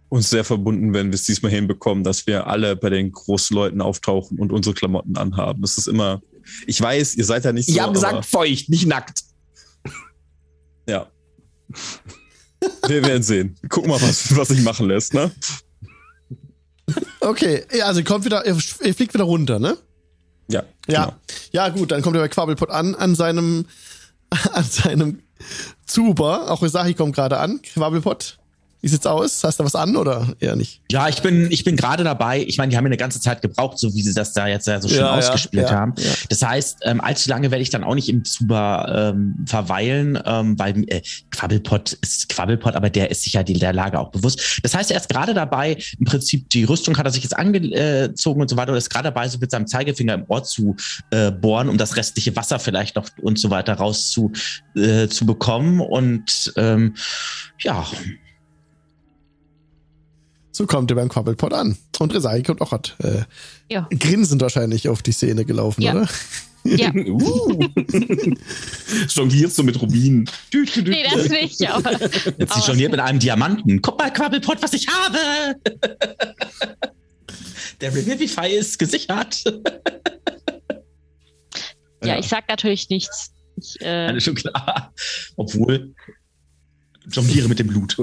uns 0.09 0.31
sehr 0.31 0.44
verbunden, 0.44 0.94
wenn 0.94 1.09
wir 1.09 1.15
es 1.15 1.24
diesmal 1.24 1.52
hinbekommen, 1.52 2.05
dass 2.05 2.27
wir 2.27 2.47
alle 2.47 2.77
bei 2.77 2.90
den 2.90 3.12
großen 3.12 3.55
Leuten 3.55 3.81
auftauchen 3.81 4.39
und 4.39 4.52
unsere 4.52 4.74
Klamotten 4.74 5.16
anhaben. 5.16 5.62
Das 5.62 5.77
ist 5.77 5.89
immer. 5.89 6.23
Ich 6.66 6.81
weiß, 6.81 7.16
ihr 7.16 7.24
seid 7.24 7.44
ja 7.44 7.52
nicht 7.52 7.66
so. 7.66 7.73
ich 7.73 7.81
habe 7.81 7.93
gesagt 7.93 8.24
feucht, 8.24 8.69
nicht 8.69 8.86
nackt. 8.86 9.23
Ja. 10.89 11.06
Wir 12.86 13.05
werden 13.05 13.23
sehen. 13.23 13.55
Guck 13.69 13.86
mal, 13.86 14.01
was, 14.01 14.35
was 14.35 14.48
sich 14.48 14.62
machen 14.62 14.89
lässt, 14.89 15.12
ne? 15.12 15.31
Okay, 17.20 17.65
ja, 17.77 17.85
also 17.85 18.01
ihr 18.01 18.06
kommt 18.06 18.24
wieder, 18.24 18.47
ihr, 18.47 18.55
fliegt 18.56 19.12
wieder 19.12 19.24
runter, 19.24 19.59
ne? 19.59 19.77
Ja. 20.51 20.65
Ja. 20.89 21.05
genau. 21.05 21.16
Ja, 21.52 21.69
gut, 21.69 21.90
dann 21.90 22.01
kommt 22.01 22.16
ihr 22.16 22.20
bei 22.20 22.28
Quabbelpot 22.28 22.70
an, 22.70 22.94
an 22.94 23.15
seinem, 23.15 23.66
an 24.52 24.65
seinem 24.65 25.23
Zuber. 25.86 26.51
Auch 26.51 26.62
Isahi 26.62 26.94
kommt 26.94 27.15
gerade 27.15 27.39
an. 27.39 27.60
Quabbelpot, 27.62 28.38
wie 28.80 28.88
sieht's 28.88 29.06
aus? 29.06 29.42
Hast 29.42 29.59
du 29.59 29.64
was 29.64 29.74
an 29.74 29.96
oder 29.96 30.34
eher 30.38 30.55
nicht? 30.55 30.80
Ja, 30.90 31.09
ich 31.09 31.20
bin, 31.20 31.50
ich 31.50 31.64
bin 31.64 31.76
gerade 31.76 32.05
dabei. 32.05 32.44
Ich 32.46 32.59
meine, 32.59 32.70
die 32.70 32.76
haben 32.76 32.84
ja 32.84 32.88
eine 32.88 32.96
ganze 32.96 33.20
Zeit 33.20 33.42
gebraucht, 33.42 33.78
so 33.78 33.92
wie 33.94 34.02
sie 34.02 34.14
das 34.14 34.32
da 34.32 34.46
jetzt 34.46 34.66
ja 34.66 34.80
so 34.80 34.88
schön 34.88 34.98
Ja, 34.98 35.14
ausgespielt 35.16 35.68
ja, 35.68 35.74
haben. 35.74 35.94
ja. 35.98 36.10
Das 36.28 36.42
heißt, 36.42 36.78
ähm, 36.82 37.00
allzu 37.00 37.28
lange 37.28 37.50
werde 37.50 37.62
ich 37.62 37.70
dann 37.70 37.82
auch 37.82 37.94
nicht 37.94 38.09
im 38.09 38.24
Zuber 38.24 39.12
ähm, 39.14 39.44
verweilen, 39.46 40.18
ähm, 40.24 40.59
weil 40.59 40.84
äh, 40.88 41.02
Quabbelpot 41.30 41.94
ist 41.94 42.28
Quabbelpot, 42.28 42.76
aber 42.76 42.88
der 42.88 43.10
ist 43.10 43.22
sich 43.22 43.32
ja 43.32 43.42
der 43.42 43.72
Lage 43.72 43.98
auch 43.98 44.10
bewusst. 44.10 44.60
Das 44.62 44.74
heißt, 44.74 44.90
er 44.92 44.98
ist 44.98 45.09
gerade 45.09 45.34
dabei, 45.34 45.76
im 45.98 46.05
Prinzip 46.05 46.48
die 46.50 46.64
Rüstung 46.64 46.96
hat 46.98 47.06
er 47.06 47.10
sich 47.10 47.24
jetzt 47.24 47.36
angezogen 47.36 48.40
und 48.40 48.48
so 48.48 48.56
weiter, 48.56 48.72
und 48.72 48.78
ist 48.78 48.90
gerade 48.90 49.05
dabei, 49.05 49.28
so 49.28 49.38
mit 49.38 49.50
seinem 49.50 49.66
Zeigefinger 49.66 50.14
im 50.14 50.24
Ohr 50.28 50.44
zu 50.44 50.76
äh, 51.10 51.32
bohren, 51.32 51.68
um 51.68 51.78
das 51.78 51.96
restliche 51.96 52.36
Wasser 52.36 52.59
vielleicht 52.59 52.96
noch 52.96 53.09
und 53.22 53.38
so 53.38 53.50
weiter 53.50 53.74
raus 53.74 54.10
zu, 54.10 54.32
äh, 54.76 55.09
zu 55.09 55.26
bekommen. 55.26 55.80
Und 55.80 56.52
ähm, 56.56 56.94
ja, 57.59 57.84
So 60.59 60.66
kommt 60.66 60.90
ihr 60.90 60.97
beim 60.97 61.09
Quabbelpot 61.09 61.52
an. 61.52 61.78
Und 62.01 62.12
Resai 62.12 62.43
kommt 62.43 62.60
auch 62.62 62.72
hat 62.72 62.97
äh, 62.98 63.22
Ja. 63.72 63.86
grinsend 63.97 64.43
wahrscheinlich 64.43 64.89
auf 64.89 65.02
die 65.02 65.12
Szene 65.12 65.44
gelaufen, 65.44 65.82
Ja. 65.82 65.93
oder? 65.93 66.09
Ja. 66.64 66.93
Uh. 66.94 67.64
Jonglierst 69.09 69.56
du 69.56 69.62
mit 69.62 69.80
Rubinen. 69.80 70.28
Nee, 70.52 71.05
das 71.09 71.28
nicht, 71.28 71.64
aber. 71.70 71.93
Jetzt 71.93 72.55
sie 72.55 72.60
jongliert 72.66 72.90
mit 72.90 72.98
einem 72.98 73.20
Diamanten. 73.20 73.80
Guck 73.80 74.01
mal, 74.01 74.12
Quabbelpot, 74.12 74.60
was 74.60 74.72
ich 74.72 74.89
habe! 74.89 75.55
Der 77.80 77.94
Revivify 77.94 78.48
ist 78.48 78.80
gesichert. 78.80 79.44
Ja, 82.02 82.18
ich 82.18 82.26
sag 82.26 82.48
natürlich 82.48 82.90
nichts. 82.90 83.30
Ich, 83.56 83.80
äh, 83.80 84.09
Alles 84.09 84.24
schon 84.24 84.35
klar. 84.35 84.93
Obwohl, 85.36 85.94
jongliere 87.09 87.47
mit 87.48 87.60
dem 87.60 87.68
Blut. 87.68 87.97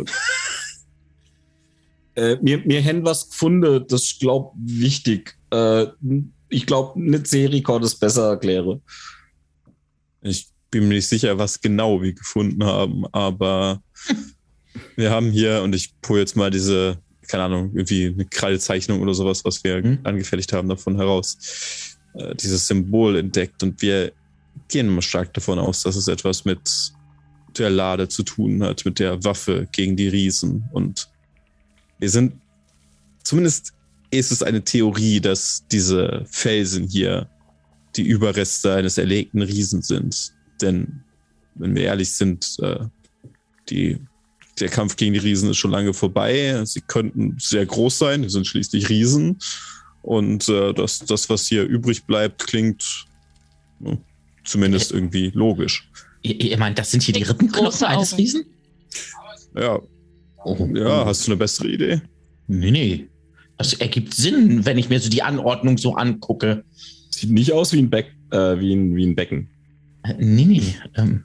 Äh, 2.15 2.37
mir, 2.41 2.59
mir 2.59 2.83
haben 2.83 3.03
was 3.05 3.29
gefunden, 3.29 3.85
das 3.87 4.03
ich 4.03 4.19
glaube 4.19 4.51
wichtig. 4.57 5.37
Äh, 5.51 5.87
ich 6.49 6.65
glaube, 6.65 6.99
nicht 6.99 7.27
Serikor 7.27 7.79
das 7.79 7.95
besser 7.95 8.29
erkläre. 8.29 8.81
Ich 10.21 10.47
bin 10.71 10.87
mir 10.87 10.95
nicht 10.95 11.07
sicher, 11.07 11.37
was 11.37 11.59
genau 11.59 12.01
wir 12.01 12.13
gefunden 12.13 12.63
haben, 12.63 13.05
aber 13.11 13.81
wir 14.95 15.11
haben 15.11 15.31
hier, 15.31 15.61
und 15.63 15.75
ich 15.75 15.93
pull 16.01 16.19
jetzt 16.19 16.35
mal 16.35 16.49
diese, 16.49 16.97
keine 17.27 17.43
Ahnung, 17.43 17.71
irgendwie 17.73 18.07
eine 18.07 18.25
Krallezeichnung 18.25 19.01
oder 19.01 19.13
sowas, 19.13 19.43
was 19.43 19.63
wir 19.63 19.81
Mhm. 19.81 19.99
angefertigt 20.03 20.53
haben, 20.53 20.69
davon 20.69 20.95
heraus, 20.95 21.97
äh, 22.15 22.33
dieses 22.35 22.67
Symbol 22.67 23.17
entdeckt. 23.17 23.61
Und 23.61 23.81
wir 23.81 24.11
gehen 24.69 24.87
mal 24.87 25.01
stark 25.01 25.33
davon 25.33 25.59
aus, 25.59 25.83
dass 25.83 25.95
es 25.95 26.07
etwas 26.07 26.45
mit 26.45 26.93
der 27.57 27.69
Lade 27.69 28.07
zu 28.07 28.23
tun 28.23 28.63
hat, 28.63 28.85
mit 28.85 28.99
der 28.99 29.23
Waffe 29.23 29.67
gegen 29.71 29.95
die 29.95 30.07
Riesen. 30.07 30.65
Und 30.71 31.09
wir 31.99 32.09
sind, 32.09 32.33
zumindest 33.23 33.73
ist 34.11 34.31
es 34.31 34.43
eine 34.43 34.63
Theorie, 34.63 35.19
dass 35.19 35.65
diese 35.71 36.25
Felsen 36.29 36.87
hier 36.87 37.29
die 37.95 38.03
Überreste 38.03 38.73
eines 38.73 38.97
erlegten 38.97 39.41
Riesen 39.41 39.81
sind. 39.81 40.33
Denn, 40.61 41.03
wenn 41.55 41.75
wir 41.75 41.83
ehrlich 41.83 42.11
sind, 42.11 42.57
äh, 42.61 42.85
die, 43.69 43.99
der 44.59 44.69
Kampf 44.69 44.95
gegen 44.95 45.13
die 45.13 45.19
Riesen 45.19 45.49
ist 45.49 45.57
schon 45.57 45.71
lange 45.71 45.93
vorbei. 45.93 46.61
Sie 46.65 46.81
könnten 46.81 47.37
sehr 47.39 47.65
groß 47.65 47.97
sein, 47.97 48.23
sie 48.23 48.29
sind 48.29 48.47
schließlich 48.47 48.89
Riesen. 48.89 49.39
Und 50.01 50.47
äh, 50.49 50.73
das, 50.73 50.99
das, 50.99 51.29
was 51.29 51.47
hier 51.47 51.63
übrig 51.63 52.05
bleibt, 52.05 52.45
klingt 52.45 53.05
ja, 53.79 53.97
zumindest 54.43 54.91
irgendwie 54.91 55.31
logisch. 55.33 55.89
Ihr, 56.21 56.39
ihr 56.39 56.57
meint, 56.57 56.77
das 56.77 56.91
sind 56.91 57.03
hier 57.03 57.13
die 57.13 57.23
Rippenknochen 57.23 57.87
eines. 57.87 58.17
Riesen? 58.17 58.45
Ja, 59.55 59.79
Oh, 60.45 60.69
ja, 60.75 61.05
hast 61.05 61.25
du 61.27 61.31
eine 61.31 61.37
bessere 61.37 61.67
Idee? 61.67 62.01
Nee, 62.47 62.71
nee. 62.71 63.07
Das 63.57 63.73
ergibt 63.73 64.13
Sinn, 64.13 64.65
wenn 64.65 64.77
ich 64.77 64.89
mir 64.89 64.99
so 64.99 65.09
die 65.09 65.23
Anordnung 65.23 65.77
so 65.77 65.95
angucke. 65.95 66.63
Sieht 67.09 67.31
nicht 67.31 67.51
aus 67.51 67.73
wie 67.73 67.79
ein, 67.79 67.89
Beck, 67.89 68.13
äh, 68.31 68.59
wie 68.59 68.73
ein, 68.73 68.95
wie 68.95 69.05
ein 69.05 69.15
Becken. 69.15 69.49
Äh, 70.03 70.13
Nee, 70.19 70.45
nee. 70.45 70.75
Ähm, 70.95 71.23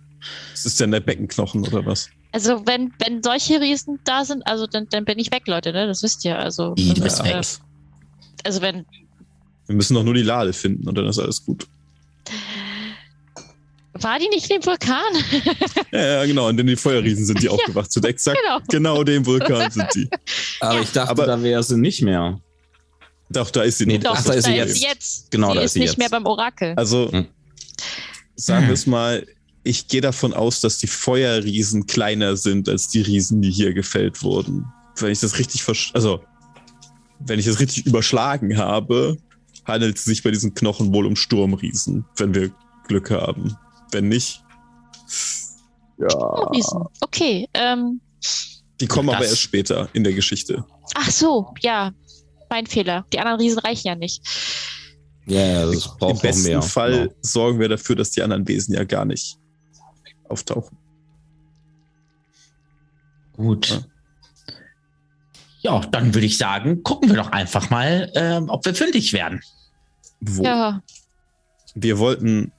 Ist 0.54 0.64
es 0.66 0.76
denn 0.76 0.90
der 0.90 1.00
Beckenknochen 1.00 1.66
oder 1.66 1.84
was? 1.84 2.08
also, 2.32 2.64
wenn, 2.66 2.92
wenn 2.98 3.22
solche 3.22 3.60
Riesen 3.60 3.98
da 4.04 4.24
sind, 4.24 4.46
also 4.46 4.66
dann, 4.66 4.86
dann 4.90 5.04
bin 5.04 5.18
ich 5.18 5.30
weg, 5.32 5.42
Leute, 5.46 5.72
ne? 5.72 5.86
Das 5.86 6.02
wisst 6.02 6.24
ihr. 6.24 6.38
Also, 6.38 6.74
Wie, 6.76 6.94
du 6.94 7.02
bist 7.02 7.20
äh, 7.20 7.24
weg. 7.24 7.44
also 8.44 8.62
wenn. 8.62 8.86
Wir 9.66 9.76
müssen 9.76 9.94
doch 9.94 10.04
nur 10.04 10.14
die 10.14 10.22
Lade 10.22 10.52
finden 10.52 10.88
und 10.88 10.96
dann 10.96 11.06
ist 11.06 11.18
alles 11.18 11.44
gut. 11.44 11.66
War 14.02 14.18
die 14.18 14.28
nicht 14.28 14.50
in 14.50 14.60
dem 14.60 14.66
Vulkan? 14.66 15.02
Ja, 15.92 16.00
ja 16.00 16.24
genau. 16.26 16.48
Und 16.48 16.56
denn 16.56 16.66
die 16.66 16.76
Feuerriesen 16.76 17.24
sind 17.26 17.40
die 17.42 17.46
Ja. 17.46 17.52
aufgewacht 17.52 17.92
sind. 17.92 18.04
Exakt 18.06 18.38
genau. 18.42 18.60
genau 18.68 19.04
dem 19.04 19.24
Vulkan 19.26 19.70
sind 19.70 19.86
die. 19.94 20.08
Aber 20.60 20.74
Ja. 20.76 20.80
ich 20.82 20.92
dachte, 20.92 21.10
Aber- 21.10 21.26
da 21.26 21.42
wäre 21.42 21.62
sie 21.62 21.76
nicht 21.76 22.02
mehr. 22.02 22.40
Doch, 23.32 23.50
da 23.50 23.62
ist 23.62 23.78
sie 23.78 23.86
Nee, 23.86 23.98
noch. 23.98 24.14
Doch, 24.14 24.16
Ach, 24.18 24.24
da 24.24 24.32
ist 24.32 24.44
sie 24.46 24.52
jetzt. 24.54 24.82
jetzt. 24.82 25.30
Genau, 25.30 25.50
sie 25.50 25.54
da 25.54 25.60
ist 25.60 25.66
ist 25.66 25.72
sie 25.74 25.78
nicht 25.80 25.88
jetzt. 25.90 25.98
mehr 25.98 26.08
beim 26.08 26.26
Orakel. 26.26 26.74
Also, 26.76 27.12
Hm. 27.12 27.26
sagen 28.34 28.66
wir 28.66 28.74
es 28.74 28.86
mal, 28.86 29.24
ich 29.62 29.86
gehe 29.88 30.00
davon 30.00 30.32
aus, 30.32 30.60
dass 30.60 30.78
die 30.78 30.86
Feuerriesen 30.88 31.86
kleiner 31.86 32.36
sind 32.36 32.68
als 32.68 32.88
die 32.88 33.02
Riesen, 33.02 33.40
die 33.42 33.50
hier 33.50 33.72
gefällt 33.74 34.22
wurden. 34.22 34.64
Wenn 34.96 35.12
ich 35.12 35.20
das 35.20 35.38
richtig 35.38 35.64
also 35.94 36.22
wenn 37.20 37.38
ich 37.38 37.44
das 37.46 37.60
richtig 37.60 37.84
überschlagen 37.86 38.56
habe, 38.56 39.18
handelt 39.66 39.96
es 39.98 40.04
sich 40.04 40.22
bei 40.22 40.30
diesen 40.30 40.54
Knochen 40.54 40.92
wohl 40.94 41.04
um 41.06 41.14
Sturmriesen, 41.16 42.06
wenn 42.16 42.34
wir 42.34 42.50
Glück 42.88 43.10
haben. 43.10 43.56
Wenn 43.92 44.08
nicht, 44.08 44.42
Oh, 46.02 46.44
Riesen. 46.54 46.84
Okay. 47.02 47.46
Ähm, 47.52 48.00
die 48.80 48.86
kommen 48.86 49.10
aber 49.10 49.24
erst 49.26 49.40
später 49.42 49.88
in 49.92 50.02
der 50.02 50.14
Geschichte. 50.14 50.64
ach 50.94 51.10
so, 51.10 51.52
ja. 51.60 51.92
Mein 52.48 52.66
Fehler. 52.66 53.04
Die 53.12 53.20
anderen 53.20 53.38
Riesen 53.38 53.58
reichen 53.58 53.88
ja 53.88 53.94
nicht. 53.94 54.22
Ja, 55.26 55.40
ja, 55.40 55.66
das 55.66 55.84
Im 55.86 55.90
braucht 55.98 56.14
noch 56.14 56.22
besten 56.22 56.44
mehr. 56.48 56.62
Fall 56.62 56.92
Genau. 57.08 57.14
sorgen 57.20 57.60
wir 57.60 57.68
dafür, 57.68 57.96
dass 57.96 58.10
die 58.12 58.22
anderen 58.22 58.48
Wesen 58.48 58.74
ja 58.74 58.84
gar 58.84 59.04
nicht 59.04 59.36
auftauchen. 60.28 60.76
Gut. 63.36 63.86
Ja, 65.60 65.80
dann 65.80 66.14
würde 66.14 66.26
ich 66.26 66.38
sagen, 66.38 66.82
gucken 66.82 67.10
wir 67.10 67.16
doch 67.16 67.30
einfach 67.32 67.68
mal, 67.70 68.10
ähm, 68.14 68.48
ob 68.48 68.64
wir 68.64 68.74
fündig 68.74 69.12
werden. 69.12 69.40
Wo? 70.20 70.42
Ja, 70.42 70.82
Wir 71.74 71.98
wollten 71.98 72.52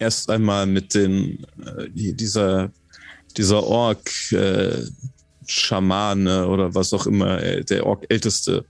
erst 0.00 0.28
einmal 0.30 0.66
mit 0.66 0.94
den 0.94 1.44
äh, 1.64 1.88
die- 1.90 2.14
dieser 2.14 2.72
dieser 3.36 3.62
Ork 3.62 4.10
äh, 4.32 4.82
Schamane 5.46 6.46
oder 6.48 6.74
was 6.74 6.92
auch 6.92 7.06
immer 7.06 7.40
äh, 7.42 7.64
der 7.64 7.86
Ork 7.86 8.04
älteste, 8.08 8.64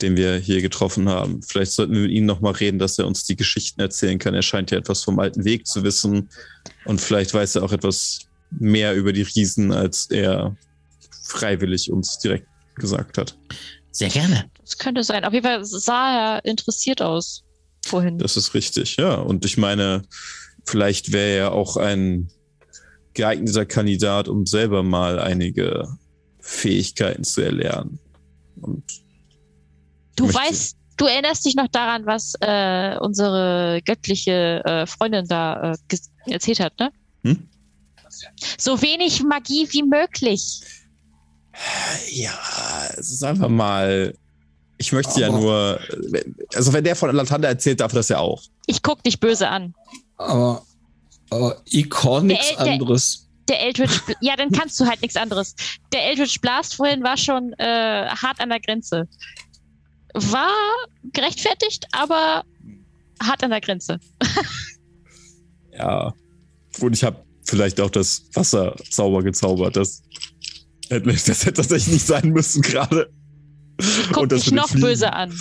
den 0.00 0.16
wir 0.16 0.36
hier 0.36 0.62
getroffen 0.62 1.08
haben. 1.08 1.42
Vielleicht 1.42 1.72
sollten 1.72 1.92
wir 1.94 2.02
mit 2.02 2.10
ihm 2.12 2.24
noch 2.26 2.40
mal 2.40 2.52
reden, 2.52 2.78
dass 2.78 2.98
er 2.98 3.06
uns 3.06 3.24
die 3.24 3.36
Geschichten 3.36 3.80
erzählen 3.80 4.18
kann. 4.18 4.34
Er 4.34 4.42
scheint 4.42 4.70
ja 4.70 4.78
etwas 4.78 5.02
vom 5.02 5.18
alten 5.18 5.44
Weg 5.44 5.66
zu 5.66 5.82
wissen 5.84 6.28
und 6.84 7.00
vielleicht 7.00 7.34
weiß 7.34 7.56
er 7.56 7.64
auch 7.64 7.72
etwas 7.72 8.20
mehr 8.50 8.94
über 8.94 9.12
die 9.12 9.22
Riesen, 9.22 9.72
als 9.72 10.06
er 10.10 10.56
freiwillig 11.24 11.90
uns 11.92 12.18
direkt 12.18 12.46
gesagt 12.76 13.18
hat. 13.18 13.36
Sehr 13.90 14.08
gerne. 14.08 14.44
das 14.60 14.78
könnte 14.78 15.02
sein. 15.02 15.24
Auf 15.24 15.32
jeden 15.32 15.44
Fall 15.44 15.64
sah 15.64 16.36
er 16.36 16.44
interessiert 16.44 17.02
aus 17.02 17.42
vorhin. 17.84 18.18
Das 18.18 18.36
ist 18.36 18.54
richtig, 18.54 18.96
ja. 18.96 19.14
Und 19.16 19.44
ich 19.44 19.56
meine, 19.56 20.02
vielleicht 20.68 21.12
wäre 21.12 21.38
er 21.38 21.52
auch 21.52 21.76
ein 21.76 22.30
geeigneter 23.14 23.66
Kandidat, 23.66 24.28
um 24.28 24.46
selber 24.46 24.82
mal 24.82 25.18
einige 25.18 25.88
Fähigkeiten 26.40 27.24
zu 27.24 27.40
erlernen. 27.42 27.98
Und 28.60 28.84
Du 30.16 30.32
weißt, 30.32 30.76
du 30.96 31.04
erinnerst 31.06 31.44
dich 31.46 31.54
noch 31.54 31.68
daran, 31.68 32.04
was 32.06 32.34
äh, 32.40 32.96
unsere 33.00 33.80
göttliche 33.84 34.62
äh, 34.64 34.86
Freundin 34.86 35.26
da 35.28 35.72
äh, 35.72 35.96
erzählt 36.32 36.60
hat, 36.60 36.78
ne? 36.80 36.90
Hm? 37.24 37.48
So 38.58 38.80
wenig 38.82 39.22
Magie 39.22 39.68
wie 39.70 39.82
möglich. 39.84 40.60
ja, 42.10 42.32
sagen 42.96 43.40
wir 43.40 43.48
mal, 43.48 44.14
ich 44.78 44.92
möchte 44.92 45.20
ja 45.20 45.28
Aber- 45.28 45.38
nur, 45.40 45.80
also 46.54 46.72
wenn 46.72 46.84
der 46.84 46.96
von 46.96 47.14
Latanda 47.14 47.48
erzählt, 47.48 47.80
darf 47.80 47.92
er 47.92 47.96
das 47.96 48.08
ja 48.08 48.18
auch. 48.18 48.42
Ich 48.66 48.82
guck 48.82 49.02
dich 49.02 49.20
böse 49.20 49.48
an. 49.48 49.74
Aber, 50.18 50.62
aber 51.30 51.60
ich 51.64 51.88
kann 51.90 52.26
nichts 52.26 52.48
Der- 52.56 52.64
der- 52.64 52.72
anderes. 52.74 53.24
Der 53.48 53.60
Eldritch, 53.62 54.00
ja, 54.20 54.36
dann 54.36 54.50
kannst 54.50 54.78
du 54.78 54.84
halt 54.86 55.00
nichts 55.00 55.16
anderes. 55.16 55.54
Der 55.94 56.04
Eldritch 56.10 56.38
Blast 56.42 56.74
vorhin 56.74 57.02
war 57.02 57.16
schon 57.16 57.54
äh, 57.54 58.06
hart 58.08 58.40
an 58.40 58.50
der 58.50 58.60
Grenze. 58.60 59.08
War 60.12 60.52
gerechtfertigt, 61.14 61.86
aber 61.92 62.44
hart 63.22 63.42
an 63.42 63.50
der 63.50 63.60
Grenze. 63.62 63.98
Ja. 65.72 66.12
Und 66.80 66.92
ich 66.92 67.04
habe 67.04 67.24
vielleicht 67.44 67.80
auch 67.80 67.90
das 67.90 68.24
Wasser 68.34 68.74
sauber 68.90 69.22
gezaubert. 69.22 69.76
Das, 69.76 70.02
hätte- 70.90 71.06
das 71.12 71.28
hätte 71.44 71.52
tatsächlich 71.54 71.94
nicht 71.94 72.06
sein 72.06 72.30
müssen 72.30 72.62
gerade. 72.62 73.10
Ich 73.78 74.08
guck 74.12 74.28
dich 74.28 74.50
noch 74.50 74.68
Fliegen. 74.68 74.86
böse 74.86 75.12
an. 75.12 75.32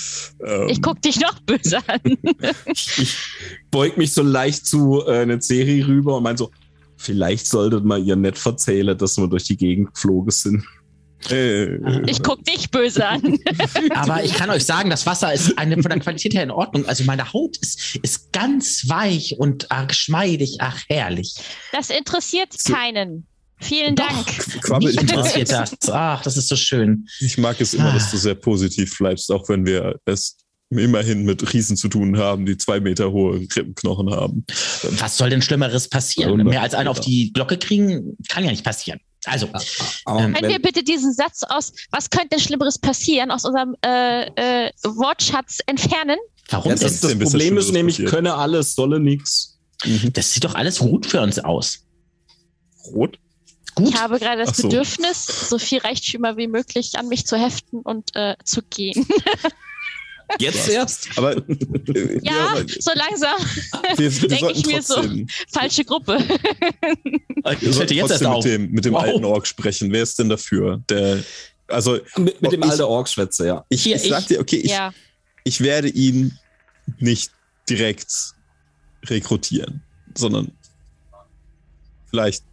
Ähm, 0.46 0.68
Ich 0.70 0.82
guck 0.82 1.02
dich 1.02 1.20
noch 1.20 1.40
böse 1.42 1.78
an. 1.88 2.02
Ich 2.74 3.16
beug 3.72 3.98
mich 3.98 4.14
so 4.14 4.22
leicht 4.24 4.66
zu 4.66 5.04
äh, 5.08 5.20
einer 5.20 5.42
Serie 5.42 5.88
rüber 5.88 6.18
und 6.18 6.24
mein 6.24 6.38
so, 6.38 6.52
vielleicht 6.98 7.48
solltet 7.48 7.84
mal 7.86 8.02
ihr 8.02 8.16
nett 8.16 8.38
verzählen, 8.38 8.98
dass 8.98 9.18
wir 9.18 9.28
durch 9.28 9.44
die 9.46 9.58
Gegend 9.58 9.94
geflogen 9.94 10.32
sind. 10.32 10.64
äh, 11.32 11.78
Ich 12.10 12.22
guck 12.22 12.44
dich 12.44 12.70
böse 12.70 13.08
an. 13.08 13.40
Aber 13.96 14.24
ich 14.24 14.34
kann 14.36 14.50
euch 14.52 14.66
sagen, 14.66 14.90
das 14.92 15.06
Wasser 15.08 15.34
ist 15.34 15.58
eine, 15.58 15.82
von 15.82 15.90
der 15.90 16.00
Qualität 16.00 16.34
her 16.36 16.44
in 16.44 16.52
Ordnung. 16.52 16.86
Also 16.86 17.04
meine 17.06 17.34
Haut 17.34 17.58
ist, 17.58 17.96
ist 18.04 18.32
ganz 18.34 18.88
weich 18.88 19.36
und 19.40 19.66
ach, 19.70 19.88
geschmeidig, 19.88 20.58
ach 20.60 20.80
herrlich. 20.88 21.34
Das 21.72 21.90
interessiert 21.90 22.54
So. 22.54 22.72
keinen. 22.74 23.26
Vielen 23.60 23.96
Doch. 23.96 24.08
Dank. 24.08 24.28
Quabbel, 24.62 24.88
Mich 24.92 25.02
ich 25.02 25.08
mag, 25.08 25.18
interessiert 25.18 25.52
das. 25.52 25.90
Ach, 25.90 26.22
das 26.22 26.38
ist 26.38 26.48
so 26.50 26.56
schön. 26.56 27.08
ich 27.20 27.38
mag 27.38 27.60
es 27.60 27.74
immer, 27.74 27.90
Ah. 27.92 27.94
dass 27.94 28.12
du 28.12 28.18
sehr 28.18 28.36
positiv 28.36 28.98
bleibst, 28.98 29.32
auch 29.32 29.50
wenn 29.50 29.66
wir 29.66 30.00
es 30.06 30.38
immerhin 30.70 31.24
mit 31.24 31.54
Riesen 31.54 31.78
zu 31.78 31.88
tun 31.88 32.18
haben, 32.18 32.46
die 32.46 32.58
zwei 32.58 32.80
Meter 32.80 33.12
hohe 33.12 33.40
Rippenknochen 33.40 34.12
haben. 34.12 34.46
Was 35.00 35.18
soll 35.18 35.30
denn 35.30 35.42
Schlimmeres 35.42 35.88
passieren? 35.90 36.30
100 36.32 36.48
Mehr 36.48 36.62
als 36.62 36.74
einen 36.74 36.90
auf 36.90 37.00
die 37.00 37.32
Glocke 37.34 37.58
kriegen, 37.58 38.18
kann 38.28 38.44
ja 38.44 38.52
nicht 38.52 38.66
passieren. 38.66 39.00
Also, 39.26 39.48
Ähm, 39.48 40.34
Können 40.34 40.50
wir 40.50 40.62
bitte 40.62 40.84
diesen 40.84 41.14
Satz 41.14 41.42
aus, 41.44 41.72
was 41.92 42.10
könnte 42.10 42.30
denn 42.32 42.40
Schlimmeres 42.40 42.78
passieren, 42.78 43.32
aus 43.32 43.44
unserem 43.46 43.76
äh, 43.84 44.26
äh, 44.68 44.72
Wortschatz 44.84 45.60
entfernen? 45.66 46.18
warum 46.50 46.70
ja, 46.70 46.76
denn? 46.76 46.84
das, 46.84 47.00
das 47.02 47.12
Ein 47.12 47.20
bisschen 47.20 47.32
Problem 47.40 47.58
ist 47.58 47.72
nämlich, 47.74 47.96
passiert. 47.98 48.12
könne 48.12 48.36
alles, 48.36 48.76
solle 48.76 49.00
nix. 49.00 49.58
Das 50.14 50.32
sieht 50.34 50.44
doch 50.44 50.56
alles 50.56 50.80
gut 50.80 51.06
für 51.06 51.22
uns 51.22 51.40
aus. 51.40 51.80
Rot? 52.94 53.20
Gut. 53.78 53.90
Ich 53.90 53.96
habe 54.02 54.20
gerade 54.20 54.44
das 54.44 54.58
so. 54.58 54.64
Bedürfnis, 54.68 55.26
so 55.50 55.58
viel 55.60 55.80
Reichtümer 55.80 56.36
wie 56.38 56.48
möglich 56.48 56.92
an 56.98 57.08
mich 57.08 57.26
zu 57.26 57.38
heften 57.38 57.82
und 57.82 58.16
äh, 58.16 58.36
zu 58.44 58.62
gehen. 58.64 59.06
Jetzt 60.40 60.68
erst? 60.68 61.08
Aber 61.18 61.38
äh, 61.38 62.20
Ja, 62.22 62.50
aber 62.50 62.66
so 62.68 62.92
langsam. 62.94 63.36
wir, 63.96 64.22
wir 64.22 64.28
denk 64.28 64.42
sollten 64.42 64.60
ich 64.60 64.66
mir 64.66 64.82
so. 64.82 64.96
trotzdem, 64.96 65.28
Falsche 65.50 65.86
Gruppe. 65.86 66.18
wir 66.20 67.54
Ich 67.62 67.78
dir 67.78 67.96
jetzt 67.96 68.12
erst 68.12 68.24
trotzdem 68.24 68.28
auf. 68.32 68.44
mit 68.44 68.54
dem, 68.54 68.72
mit 68.72 68.86
dem 68.86 68.94
Wow. 68.94 69.04
alten 69.04 69.24
Ork 69.26 69.48
sprechen. 69.48 69.92
Wer 69.94 70.04
ist 70.04 70.20
denn 70.20 70.28
dafür? 70.28 70.82
Der, 70.90 71.24
also 71.68 71.98
Mit, 72.18 72.42
mit 72.42 72.52
dem 72.52 72.62
Ich- 72.62 72.70
alten 72.70 72.82
Orkschwätzer, 72.84 73.46
ja. 73.46 73.66
ich, 73.70 73.84
Hier, 73.84 73.96
ich 73.96 74.10
sag 74.10 74.20
ich- 74.22 74.28
dir, 74.28 74.42
okay, 74.42 74.58
ich, 74.58 74.72
ja. 74.72 74.94
ich 75.46 75.62
werde 75.62 75.88
ihn 75.88 76.38
nicht 77.00 77.32
direkt 77.70 78.14
rekrutieren, 79.06 79.82
sondern 80.14 80.52
vielleicht 82.10 82.44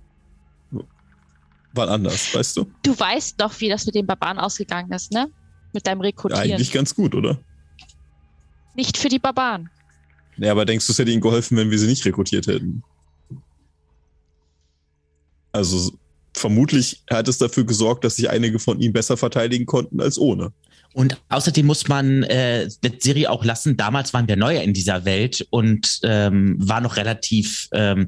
wann 1.75 1.89
anders, 1.89 2.35
weißt 2.35 2.57
du? 2.57 2.67
Du 2.83 2.99
weißt 2.99 3.41
doch, 3.41 3.61
wie 3.61 3.69
das 3.69 3.87
mit 3.87 3.95
den 3.95 4.07
Barbaren 4.07 4.39
ausgegangen 4.39 4.91
ist, 4.93 5.13
ne? 5.13 5.29
Mit 5.73 5.87
deinem 5.87 5.99
Ja, 6.01 6.07
Rekrutieren. 6.07 6.43
eigentlich 6.53 6.73
ganz 6.73 6.95
gut, 6.95 7.15
oder? 7.15 7.39
Nicht 8.75 8.97
für 8.97 9.09
die 9.09 9.19
Barbaren. 9.19 9.69
Ja, 10.37 10.53
aber 10.53 10.65
denkst 10.65 10.87
du, 10.87 10.93
es 10.93 10.99
hätte 10.99 11.11
ihnen 11.11 11.21
geholfen, 11.21 11.57
wenn 11.57 11.71
wir 11.71 11.79
sie 11.79 11.87
nicht 11.87 12.05
rekrutiert 12.05 12.47
hätten? 12.47 12.83
Also 15.53 15.93
vermutlich 16.33 17.05
hat 17.09 17.29
es 17.29 17.39
dafür 17.39 17.65
gesorgt, 17.65 18.05
dass 18.05 18.17
sich 18.17 18.29
einige 18.29 18.59
von 18.59 18.81
ihnen 18.81 18.93
besser 18.93 19.17
verteidigen 19.17 19.67
konnten 19.67 20.01
als 20.01 20.19
ohne. 20.19 20.53
Und 20.95 21.21
außerdem 21.29 21.67
muss 21.67 21.89
man 21.89 22.23
äh, 22.23 22.69
der 22.85 22.93
Serie 22.99 23.29
auch 23.29 23.45
lassen, 23.45 23.77
damals 23.77 24.15
waren 24.15 24.29
wir 24.29 24.37
neuer 24.37 24.63
in 24.63 24.73
dieser 24.73 25.05
Welt 25.05 25.45
und 25.51 25.99
ähm, 26.05 26.57
war 26.61 26.81
noch 26.81 26.97
relativ, 26.97 27.69
ähm, 27.73 28.07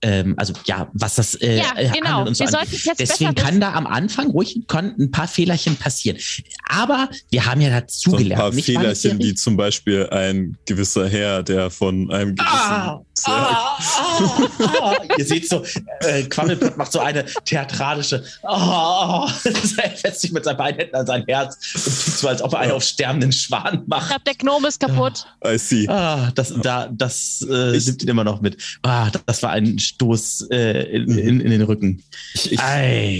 ähm, 0.00 0.34
also 0.38 0.54
ja, 0.64 0.90
was 0.94 1.16
das 1.16 1.34
äh, 1.36 1.58
Ja, 1.58 1.74
genau. 1.92 2.26
Und 2.26 2.34
so 2.36 2.44
Wir 2.44 2.50
jetzt 2.62 2.98
Deswegen 2.98 3.34
kann 3.34 3.60
da 3.60 3.74
am 3.74 3.86
Anfang 3.86 4.30
ruhig 4.30 4.62
konnten 4.66 5.04
ein 5.04 5.10
paar 5.10 5.28
Fehlerchen 5.28 5.76
passieren. 5.76 6.18
Aber 6.66 7.10
wir 7.30 7.44
haben 7.44 7.60
ja 7.60 7.68
So 7.68 7.74
ein 7.74 7.80
dazugelernt. 7.82 8.40
paar 8.40 8.52
Fehlerchen, 8.52 9.18
wie 9.18 9.34
zum 9.34 9.56
Beispiel 9.58 10.08
ein 10.08 10.56
gewisser 10.64 11.06
Herr, 11.08 11.42
der 11.42 11.70
von 11.70 12.10
einem 12.10 12.34
gewissen 12.34 12.48
Ah, 12.48 13.02
Zwerg 13.22 13.36
ah, 13.36 13.78
ah, 13.78 14.36
ah. 14.82 14.96
Ihr 15.18 15.24
seht 15.24 15.48
so, 15.48 15.62
äh, 16.00 16.22
Quammelpott 16.24 16.76
macht 16.76 16.92
so 16.92 17.00
eine 17.00 17.24
theatralische, 17.44 18.24
oh, 18.42 19.26
er 19.44 19.90
fässt 19.90 20.20
sich 20.20 20.32
mit 20.32 20.44
seinen 20.44 20.56
beiden 20.56 20.80
Händen 20.80 20.96
an 20.96 21.06
sein 21.06 21.24
Herz 21.26 21.56
und 21.74 21.84
tut 21.84 22.14
so, 22.18 22.28
als 22.28 22.42
ob 22.42 22.52
er 22.54 22.60
einen 22.60 22.72
auf 22.72 22.82
sterbenden 22.82 23.32
Schwan 23.32 23.80
Ich 23.82 23.88
macht. 23.88 24.08
glaube, 24.08 24.22
der 24.24 24.34
Gnome 24.34 24.68
ist 24.68 24.80
kaputt. 24.80 25.26
I 25.46 25.58
see. 25.58 25.88
Ah, 25.88 26.30
das, 26.34 26.52
da, 26.62 26.88
das 26.90 27.46
äh, 27.50 27.76
Ich- 27.76 27.86
nimmt 27.86 28.02
ihn 28.02 28.08
immer 28.08 28.24
noch 28.24 28.40
mit. 28.40 28.56
Ah, 28.82 29.08
das 29.26 29.42
war 29.42 29.50
ein 29.50 29.78
Stoß 29.78 30.48
äh, 30.50 30.82
in, 30.96 31.18
in, 31.18 31.40
in 31.40 31.50
den 31.50 31.62
Rücken. 31.62 32.02
Ich, 32.34 32.52
ich 32.52 32.58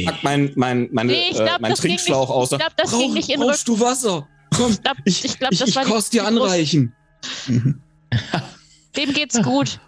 pack 0.07 0.23
mein, 0.23 0.53
mein, 0.57 0.89
meine, 0.93 1.12
Nee, 1.12 1.29
ich 1.31 1.39
äh, 1.41 1.45
glaub, 1.45 1.61
mein 1.61 1.74
Trinkschlauch 1.74 2.29
nicht- 2.29 2.37
aus. 2.37 2.53
ich 2.53 2.59
glaub, 2.59 2.77
das 2.77 2.91
ging 2.91 3.12
nicht 3.15 3.29
in 3.29 3.41
den 3.41 3.49
brauchst 3.49 3.69
du 3.69 3.79
Wasser? 3.81 4.27
Komm, 4.57 4.70
Ich 4.73 4.83
glaube, 4.83 5.01
ich, 5.05 5.24
ich 5.24 5.39
glaub, 5.39 5.53
ich, 5.53 5.59
das 5.61 5.69
ich 5.70 5.77
war 5.77 5.85
die- 5.85 5.91
kost 5.91 6.12
dir 6.12 6.27
anreichen. 6.27 6.93
dem 8.97 9.12
geht's 9.15 9.41
gut. 9.43 9.79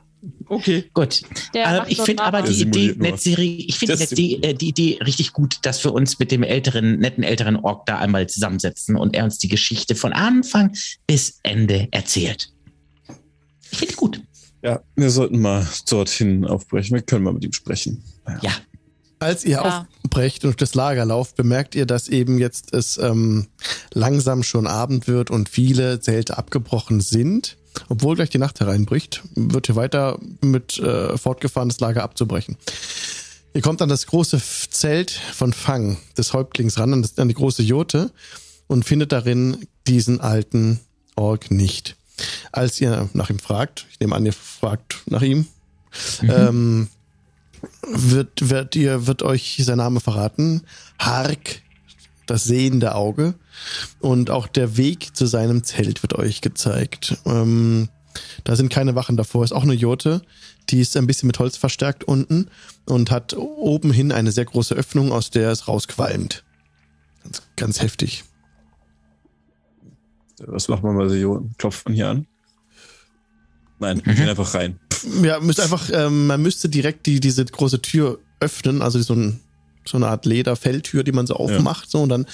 Okay. 0.47 0.85
Gut. 0.95 1.23
Der 1.55 1.87
ich 1.89 2.01
finde 2.01 2.23
aber 2.23 2.43
die 2.43 2.61
Idee. 2.63 2.95
Netzserie, 2.97 3.57
ich 3.67 3.79
finde 3.79 3.97
die, 4.07 4.43
äh, 4.43 4.55
die 4.55 4.69
Idee 4.69 4.99
richtig 5.05 5.33
gut, 5.33 5.59
dass 5.63 5.83
wir 5.85 5.93
uns 5.93 6.19
mit 6.19 6.31
dem 6.31 6.43
älteren, 6.43 6.99
netten 6.99 7.25
älteren 7.25 7.57
Ork 7.57 7.87
da 7.87 7.99
einmal 7.99 8.29
zusammensetzen 8.29 8.97
und 8.97 9.15
er 9.15 9.25
uns 9.25 9.39
die 9.39 9.49
Geschichte 9.49 9.95
von 9.95 10.13
Anfang 10.13 10.75
bis 11.07 11.39
Ende 11.43 11.89
erzählt. 11.91 12.51
Ich 13.71 13.79
finde 13.79 13.95
gut. 13.95 14.21
Ja, 14.63 14.81
wir 14.97 15.11
sollten 15.11 15.41
mal 15.41 15.67
dorthin 15.89 16.45
aufbrechen. 16.47 16.95
Wir 16.95 17.03
können 17.03 17.25
mal 17.25 17.35
mit 17.35 17.45
ihm 17.45 17.53
sprechen. 17.53 18.03
Ja. 18.41 18.53
Als 19.19 19.45
ihr 19.45 19.53
Ja. 19.53 19.87
aufbrecht 20.03 20.45
und 20.45 20.51
durch 20.51 20.57
das 20.57 20.75
Lager 20.75 21.05
lauft, 21.05 21.37
bemerkt 21.37 21.75
ihr, 21.75 21.87
dass 21.87 22.09
eben 22.09 22.39
jetzt 22.39 22.75
es 22.75 22.99
ähm, 22.99 23.47
langsam 23.93 24.43
schon 24.43 24.67
Abend 24.67 25.07
wird 25.09 25.31
und 25.31 25.49
viele 25.49 26.01
Zelte 26.01 26.37
abgebrochen 26.39 27.01
sind. 27.01 27.57
Obwohl 27.89 28.17
gleich 28.17 28.31
die 28.31 28.39
Nacht 28.39 28.61
hereinbricht, 28.61 29.23
wird 29.35 29.67
hier 29.67 29.77
weiter 29.77 30.19
mit 30.41 30.79
äh, 30.79 31.17
fortgefahren, 31.17 31.69
das 31.69 31.81
Lager 31.81 32.03
abzubrechen. 32.03 32.57
Ihr 33.53 33.63
kommt 33.63 33.83
an 33.83 33.89
das 33.89 34.07
große 34.07 34.41
Zelt 34.71 35.11
von 35.11 35.53
Fang, 35.53 35.97
des 36.19 36.33
Häuptlings 36.33 36.79
ran, 36.79 36.93
an, 36.93 37.03
das, 37.03 37.19
an 37.19 37.29
die 37.29 37.35
große 37.35 37.63
Jote 37.63 38.11
und 38.67 38.85
findet 38.85 39.13
darin 39.13 39.67
diesen 39.87 40.21
alten 40.21 40.81
Ork 41.15 41.51
nicht. 41.51 41.97
als 42.53 42.81
ihr 42.81 43.09
nach 43.13 43.31
ihm 43.31 43.39
fragt, 43.39 43.87
ich 43.91 44.01
nehme 44.01 44.15
an, 44.15 44.27
ihr 44.27 44.33
fragt 44.33 45.03
nach 45.07 45.23
ihm, 45.23 45.47
ähm, 46.23 46.89
wird, 47.83 48.51
wird, 48.51 48.77
ihr, 48.77 49.07
wird 49.07 49.23
euch 49.23 49.61
sein 49.61 49.79
Name 49.79 50.01
verraten. 50.01 50.63
Hark, 50.99 51.63
das 52.27 52.45
sehende 52.45 52.95
Auge. 52.95 53.35
Und 54.01 54.31
auch 54.31 54.47
der 54.47 54.77
Weg 54.77 55.17
zu 55.17 55.27
seinem 55.27 55.65
Zelt 55.65 56.03
wird 56.03 56.15
euch 56.15 56.41
gezeigt. 56.41 57.17
Ähm, 57.27 57.89
da 58.45 58.57
sind 58.57 58.71
keine 58.71 58.95
Wachen 58.95 59.17
davor, 59.17 59.45
ist 59.45 59.53
auch 59.53 59.65
eine 59.65 59.75
Jote. 59.75 60.23
Die 60.71 60.81
ist 60.81 60.97
ein 60.97 61.07
bisschen 61.07 61.27
mit 61.27 61.39
Holz 61.39 61.57
verstärkt 61.57 62.05
unten 62.05 62.49
und 62.87 63.11
hat 63.11 63.35
oben 63.37 63.93
hin 63.93 64.13
eine 64.13 64.33
sehr 64.33 64.45
große 64.45 64.75
Öffnung, 64.75 65.13
aus 65.13 65.31
der 65.31 65.51
es 65.51 65.69
rausqualmt. 65.69 66.45
Ganz, 67.23 67.43
ganz 67.57 67.81
heftig. 67.81 68.25
Was 70.39 70.69
macht 70.69 70.83
man 70.83 70.97
bei 70.97 71.09
so 71.09 71.15
Joten? 71.15 71.55
Klopft 71.59 71.87
man 71.87 71.95
hier 71.95 72.09
an? 72.09 72.27
Nein, 73.79 74.01
wir 74.05 74.15
gehen 74.15 74.29
einfach 74.29 74.55
rein. 74.55 74.79
Ja, 75.23 75.41
müsst 75.41 75.61
einfach, 75.61 75.91
ähm, 75.93 76.27
man 76.27 76.41
müsste 76.41 76.69
direkt 76.69 77.07
die, 77.07 77.21
diese 77.21 77.45
große 77.45 77.83
Tür 77.83 78.19
öffnen, 78.41 78.83
also 78.83 79.01
so, 79.01 79.15
ein, 79.15 79.41
so 79.87 79.97
eine 79.97 80.09
Art 80.09 80.27
Lederfelltür, 80.27 81.05
die 81.05 81.13
man 81.13 81.27
so 81.27 81.35
aufmacht, 81.37 81.91
so 81.91 82.03
und 82.03 82.09
dann, 82.09 82.27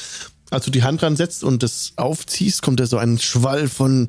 als 0.50 0.64
du 0.64 0.70
die 0.70 0.82
Hand 0.82 1.02
dran 1.02 1.16
setzt 1.16 1.44
und 1.44 1.62
das 1.62 1.92
aufziehst, 1.96 2.62
kommt 2.62 2.80
da 2.80 2.86
so 2.86 2.96
ein 2.98 3.18
Schwall 3.18 3.68
von 3.68 4.08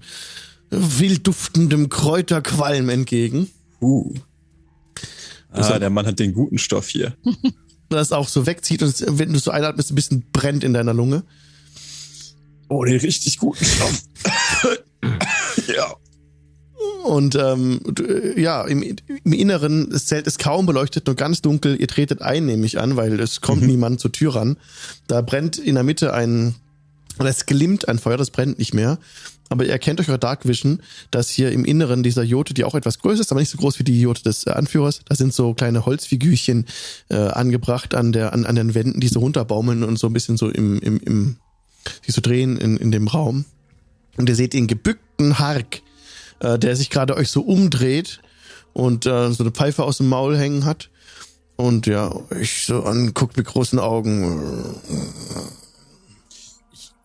wild 0.69 1.27
duftendem 1.27 1.89
Kräuterqualm 1.89 2.89
entgegen. 2.89 3.49
Uh. 3.81 4.13
Das 5.53 5.67
Ah, 5.67 5.73
hat- 5.75 5.81
der 5.81 5.89
Mann 5.89 6.05
hat 6.05 6.19
den 6.19 6.33
guten 6.33 6.57
Stoff 6.57 6.87
hier. 6.89 7.15
Das 7.89 8.13
auch 8.13 8.29
so 8.29 8.45
wegzieht 8.45 8.81
und 8.83 8.87
es, 8.87 9.03
wenn 9.05 9.33
du 9.33 9.39
so 9.39 9.51
einatmest, 9.51 9.91
ein 9.91 9.95
bisschen 9.95 10.23
brennt 10.31 10.63
in 10.63 10.71
deiner 10.71 10.93
Lunge. 10.93 11.23
Oh, 12.69 12.85
den 12.85 12.97
richtig 13.01 13.37
guten 13.37 13.65
Stoff. 13.65 14.03
ja. 15.75 15.93
Und 17.03 17.35
ähm, 17.35 17.79
äh, 17.99 18.39
ja, 18.39 18.63
im, 18.63 18.83
im 18.83 19.33
Inneren, 19.33 19.89
das 19.89 20.05
Zelt 20.05 20.27
ist 20.27 20.39
kaum 20.39 20.65
beleuchtet, 20.65 21.07
nur 21.07 21.15
ganz 21.15 21.41
dunkel. 21.41 21.79
Ihr 21.79 21.87
tretet 21.87 22.21
ein, 22.21 22.45
nehme 22.45 22.65
ich 22.65 22.79
an, 22.79 22.95
weil 22.95 23.19
es 23.19 23.41
kommt 23.41 23.63
niemand 23.63 23.99
zur 23.99 24.11
Tür 24.11 24.35
ran. 24.35 24.57
Da 25.07 25.21
brennt 25.21 25.57
in 25.57 25.75
der 25.75 25.83
Mitte 25.83 26.13
ein, 26.13 26.55
oder 27.19 27.29
es 27.29 27.45
glimmt 27.45 27.87
ein 27.87 27.99
Feuer, 27.99 28.17
das 28.17 28.31
brennt 28.31 28.59
nicht 28.59 28.73
mehr. 28.73 28.99
Aber 29.49 29.65
ihr 29.65 29.71
erkennt 29.71 29.99
euch 29.99 30.07
eure 30.07 30.17
Dark 30.17 30.47
Vision, 30.47 30.81
dass 31.11 31.29
hier 31.29 31.51
im 31.51 31.65
Inneren 31.65 32.03
dieser 32.03 32.23
Jote, 32.23 32.53
die 32.53 32.63
auch 32.63 32.73
etwas 32.73 32.99
größer 32.99 33.19
ist, 33.19 33.31
aber 33.31 33.41
nicht 33.41 33.49
so 33.49 33.57
groß 33.57 33.79
wie 33.79 33.83
die 33.83 33.99
Jote 33.99 34.23
des 34.23 34.47
äh, 34.47 34.51
Anführers, 34.51 35.01
da 35.05 35.15
sind 35.15 35.33
so 35.33 35.53
kleine 35.53 35.85
Holzfigürchen 35.85 36.67
äh, 37.09 37.15
angebracht 37.17 37.93
an 37.93 38.13
der 38.13 38.31
an, 38.31 38.45
an 38.45 38.55
den 38.55 38.73
Wänden, 38.75 39.01
die 39.01 39.09
so 39.09 39.19
runterbaumeln 39.19 39.83
und 39.83 39.99
so 39.99 40.07
ein 40.07 40.13
bisschen 40.13 40.37
so 40.37 40.49
im 40.49 40.79
im, 40.79 40.99
im 41.01 41.35
sich 42.05 42.15
so 42.15 42.21
drehen 42.21 42.57
in, 42.57 42.77
in 42.77 42.91
dem 42.91 43.07
Raum. 43.07 43.43
Und 44.17 44.29
ihr 44.29 44.35
seht 44.35 44.53
den 44.53 44.67
gebückten 44.67 45.39
Hark, 45.39 45.81
äh, 46.41 46.59
der 46.59 46.75
sich 46.75 46.89
gerade 46.89 47.15
euch 47.15 47.29
so 47.29 47.41
umdreht 47.41 48.21
und 48.73 49.05
äh, 49.05 49.31
so 49.31 49.43
eine 49.43 49.51
Pfeife 49.51 49.83
aus 49.83 49.97
dem 49.97 50.09
Maul 50.09 50.37
hängen 50.37 50.65
hat. 50.65 50.89
Und 51.55 51.85
ja, 51.87 52.11
euch 52.31 52.65
so 52.65 52.83
anguckt 52.83 53.37
mit 53.37 53.45
großen 53.45 53.77
Augen. 53.79 54.41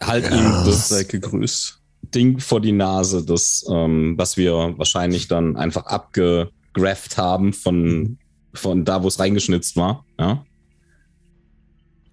Halt 0.03 0.31
ihm 0.31 0.45
das 0.65 0.89
Seid 0.89 1.09
gegrüßt. 1.09 1.79
Ding 2.15 2.39
vor 2.39 2.61
die 2.61 2.73
Nase, 2.73 3.25
das, 3.25 3.65
ähm, 3.71 4.15
was 4.17 4.37
wir 4.37 4.75
wahrscheinlich 4.77 5.29
dann 5.29 5.57
einfach 5.57 5.87
abgegrafft 5.87 7.19
haben 7.19 7.53
von, 7.53 8.19
von 8.55 8.85
da, 8.85 9.03
wo 9.03 9.09
es 9.09 9.19
reingeschnitzt 9.19 9.77
war. 9.77 10.05
Ja? 10.19 10.45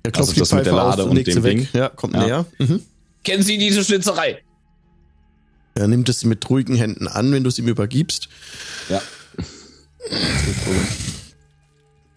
Er 0.01 0.11
klopft 0.11 0.17
Also 0.29 0.33
die 0.33 0.39
das 0.39 0.51
mit 0.51 0.59
Pfeife 0.63 0.63
der 0.63 0.73
Lade 0.73 1.03
aus 1.03 1.09
und 1.09 1.17
und 1.17 1.27
dem 1.27 1.43
weg. 1.43 1.57
Ding? 1.57 1.67
Ja, 1.73 1.89
kommt 1.89 2.13
Ja. 2.15 2.25
näher. 2.25 2.45
Mhm. 2.57 2.81
Kennen 3.23 3.43
Sie 3.43 3.57
diese 3.57 3.83
Schnitzerei? 3.85 4.42
Er 5.75 5.87
nimmt 5.87 6.09
es 6.09 6.23
mit 6.23 6.49
ruhigen 6.49 6.75
Händen 6.75 7.07
an, 7.07 7.31
wenn 7.31 7.43
du 7.43 7.49
es 7.49 7.57
ihm 7.57 7.67
übergibst. 7.67 8.29
Ja. 8.89 9.01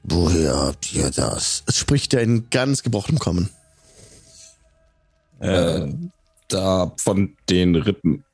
Woher 0.02 0.56
habt 0.56 0.92
ihr 0.92 1.10
das? 1.10 1.62
Es 1.66 1.78
spricht 1.78 2.14
er 2.14 2.22
in 2.22 2.50
ganz 2.50 2.82
gebrochenem 2.82 3.18
Kommen. 3.18 3.50
Äh, 5.40 5.88
da 6.48 6.92
von 6.96 7.36
den 7.48 7.74
Rippen. 7.76 8.24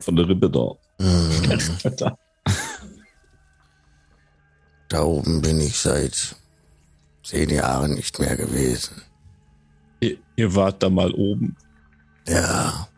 Von 0.00 0.16
der 0.16 0.28
Rippe 0.28 0.50
da. 0.50 0.72
Hm. 0.98 2.12
Da 4.90 5.04
oben 5.04 5.40
bin 5.40 5.60
ich 5.60 5.78
seit 5.78 6.34
zehn 7.22 7.48
Jahren 7.48 7.94
nicht 7.94 8.18
mehr 8.18 8.36
gewesen. 8.36 9.02
Ihr, 10.00 10.18
ihr 10.34 10.54
wart 10.56 10.82
da 10.82 10.90
mal 10.90 11.12
oben. 11.12 11.56
Ja. 12.26 12.88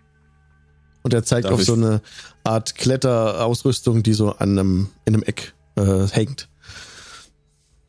Und 1.02 1.12
er 1.14 1.24
zeigt 1.24 1.46
Darf 1.46 1.54
auf 1.54 1.60
ich- 1.60 1.66
so 1.66 1.72
eine 1.74 2.00
Art 2.44 2.74
Kletterausrüstung, 2.76 4.02
die 4.02 4.12
so 4.14 4.30
an 4.30 4.58
einem, 4.58 4.88
in 5.04 5.14
einem 5.14 5.22
Eck 5.24 5.54
äh, 5.76 6.06
hängt. 6.08 6.48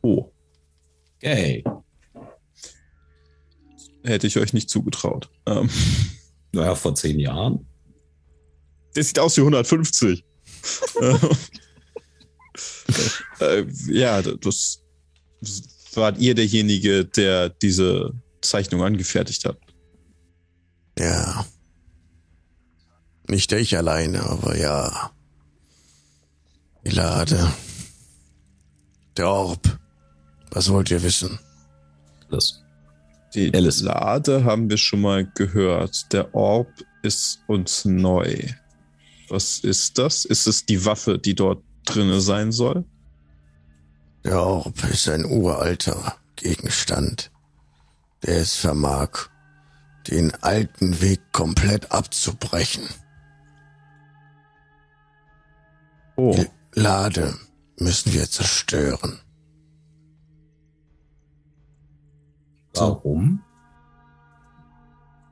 Oh, 0.02 0.30
Okay. 1.16 1.64
hätte 4.04 4.26
ich 4.26 4.36
euch 4.38 4.52
nicht 4.52 4.68
zugetraut. 4.68 5.30
Ähm, 5.46 5.70
Naja, 6.52 6.74
vor 6.74 6.94
zehn 6.94 7.18
Jahren. 7.18 7.66
der 8.94 9.02
sieht 9.04 9.18
aus 9.18 9.36
wie 9.36 9.40
150. 9.40 10.24
äh, 13.40 13.64
ja, 13.88 14.22
das, 14.22 14.82
das 15.40 15.62
wart 15.94 16.18
ihr 16.18 16.34
derjenige, 16.34 17.04
der 17.04 17.48
diese 17.48 18.12
Zeichnung 18.40 18.82
angefertigt 18.82 19.44
hat. 19.44 19.58
Ja. 20.98 21.46
Nicht 23.26 23.52
ich 23.52 23.76
alleine, 23.76 24.22
aber 24.24 24.56
ja. 24.56 25.10
Die 26.84 26.90
Lade. 26.90 27.52
Der 29.16 29.28
Orb. 29.28 29.78
Was 30.50 30.70
wollt 30.70 30.90
ihr 30.90 31.02
wissen? 31.02 31.38
Das. 32.30 32.62
Die 33.34 33.52
Alice. 33.54 33.80
Lade 33.80 34.44
haben 34.44 34.68
wir 34.68 34.76
schon 34.76 35.00
mal 35.00 35.24
gehört. 35.34 36.12
Der 36.12 36.34
Orb 36.34 36.68
ist 37.02 37.40
uns 37.46 37.84
neu. 37.84 38.36
Was 39.28 39.58
ist 39.58 39.98
das? 39.98 40.24
Ist 40.24 40.46
es 40.46 40.66
die 40.66 40.84
Waffe, 40.84 41.18
die 41.18 41.34
dort 41.34 41.62
drinne 41.84 42.20
sein 42.20 42.52
soll? 42.52 42.84
Der 44.24 44.40
Orb 44.40 44.82
ist 44.90 45.08
ein 45.08 45.24
uralter 45.24 46.16
Gegenstand, 46.36 47.30
der 48.22 48.38
es 48.38 48.54
vermag, 48.54 49.28
den 50.08 50.32
alten 50.42 51.00
Weg 51.00 51.20
komplett 51.32 51.90
abzubrechen. 51.92 52.84
Oh, 56.16 56.34
Die 56.34 56.46
Lade 56.80 57.34
müssen 57.78 58.12
wir 58.12 58.28
zerstören. 58.28 59.20
Warum? 62.74 63.42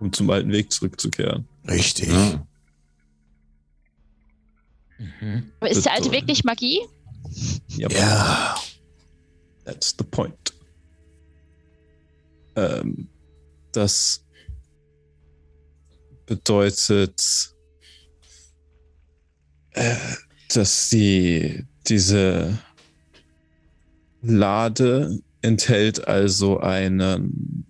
um 0.01 0.13
zum 0.13 0.29
alten 0.31 0.51
Weg 0.51 0.73
zurückzukehren. 0.73 1.47
Richtig. 1.69 2.09
Ja. 2.09 2.45
Mhm. 4.99 5.53
Aber 5.61 5.71
ist 5.71 5.85
der 5.87 5.93
alte. 5.93 6.11
Weg 6.11 6.27
nicht 6.27 6.45
Magie? 6.45 6.81
Ja, 7.69 7.89
Ja. 7.89 8.57
That's 9.65 9.95
the 9.97 10.03
point. 10.05 10.53
Ähm, 12.57 13.09
das 13.71 14.25
bedeutet, 16.27 17.55
äh, 19.71 19.97
dass 20.57 20.89
die, 20.89 21.65
diese 21.89 22.59
Lade 24.23 25.21
enthält 25.43 26.07
also 26.07 26.61
einen 26.61 27.67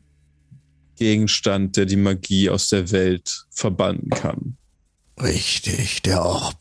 Gegenstand, 0.97 1.77
der 1.77 1.87
die 1.87 1.97
Magie 1.97 2.51
aus 2.51 2.69
der 2.69 2.91
Welt 2.91 3.47
verbannen 3.51 4.11
kann. 4.11 4.57
Richtig, 5.21 6.03
der 6.03 6.23
Orb. 6.25 6.59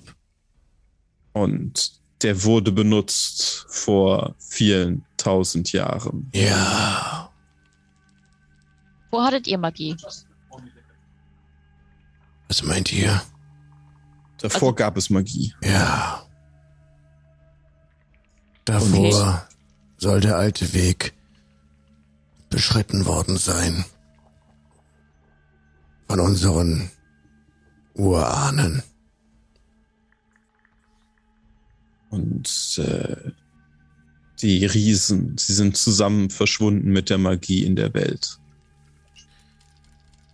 Und 1.34 1.99
der 2.22 2.43
wurde 2.43 2.72
benutzt 2.72 3.65
vor 3.69 4.35
vielen 4.39 5.06
tausend 5.18 5.72
Jahren. 5.72 6.30
Ja. 6.34 7.31
Wo 9.11 9.22
hattet 9.22 9.48
ihr 9.48 9.57
Magie? 9.57 9.95
Was 12.48 12.64
meint 12.64 12.91
ihr? 12.93 13.22
Davor 14.41 14.69
Also- 14.69 14.76
gab 14.76 14.97
es 14.97 15.09
Magie. 15.09 15.53
Ja. 15.63 16.26
Davor 18.65 19.47
soll 19.97 20.19
der 20.22 20.38
alte 20.38 20.73
Weg 20.73 21.13
beschritten 22.49 23.05
worden 23.05 23.38
sein. 23.38 23.85
Von 26.07 26.19
unseren 26.19 26.91
Urahnen. 27.93 28.84
Und 32.09 32.77
äh, 32.80 33.31
die 34.41 34.65
Riesen, 34.65 35.38
sie 35.38 35.53
sind 35.53 35.77
zusammen 35.77 36.30
verschwunden 36.30 36.91
mit 36.91 37.09
der 37.09 37.18
Magie 37.18 37.63
in 37.63 37.76
der 37.76 37.93
Welt. 37.93 38.38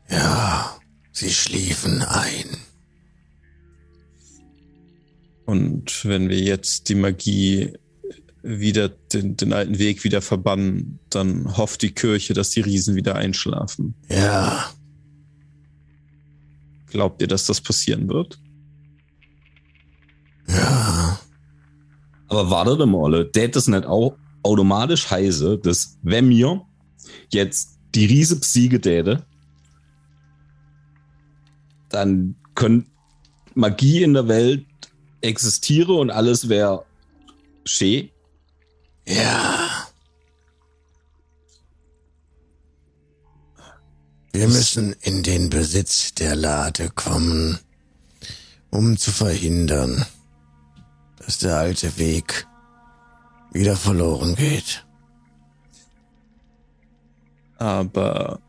Ja, 0.09 0.75
sie 1.11 1.29
schliefen 1.31 2.01
ein. 2.01 2.45
Und 5.47 6.05
wenn 6.05 6.29
wir 6.29 6.39
jetzt 6.39 6.89
die 6.89 6.95
Magie 6.95 7.73
wieder, 8.43 8.89
den, 8.89 9.37
den 9.37 9.53
alten 9.53 9.79
Weg 9.79 10.03
wieder 10.03 10.21
verbannen, 10.21 10.99
dann 11.09 11.57
hofft 11.57 11.81
die 11.81 11.91
Kirche, 11.91 12.33
dass 12.33 12.51
die 12.51 12.61
Riesen 12.61 12.95
wieder 12.95 13.15
einschlafen. 13.15 13.95
Ja, 14.09 14.69
Glaubt 16.87 17.21
ihr, 17.21 17.27
dass 17.27 17.45
das 17.45 17.61
passieren 17.61 18.07
wird? 18.09 18.39
ja. 20.47 21.19
Aber 22.29 22.49
warte 22.49 22.85
mal, 22.85 23.29
das 23.31 23.55
ist 23.55 23.67
nicht 23.69 23.85
auch 23.85 24.17
automatisch 24.43 25.09
heiße, 25.09 25.59
dass 25.59 25.97
wenn 26.01 26.27
mir 26.27 26.61
jetzt 27.31 27.79
die 27.95 28.05
Riese 28.05 28.37
besiege 28.37 28.81
täte, 28.81 29.25
dann 31.89 32.35
könnte 32.53 32.89
Magie 33.55 34.03
in 34.03 34.13
der 34.13 34.27
Welt 34.27 34.65
existiere 35.27 35.93
und 35.93 36.09
alles 36.09 36.49
wäre 36.49 36.85
schee. 37.65 38.11
Ja. 39.05 39.87
Wir 44.31 44.47
müssen 44.47 44.93
in 45.01 45.23
den 45.23 45.49
Besitz 45.49 46.13
der 46.13 46.35
Lade 46.35 46.89
kommen, 46.89 47.59
um 48.69 48.97
zu 48.97 49.11
verhindern, 49.11 50.05
dass 51.25 51.39
der 51.39 51.57
alte 51.57 51.97
Weg 51.97 52.47
wieder 53.51 53.75
verloren 53.75 54.35
geht. 54.35 54.85
Aber 57.57 58.39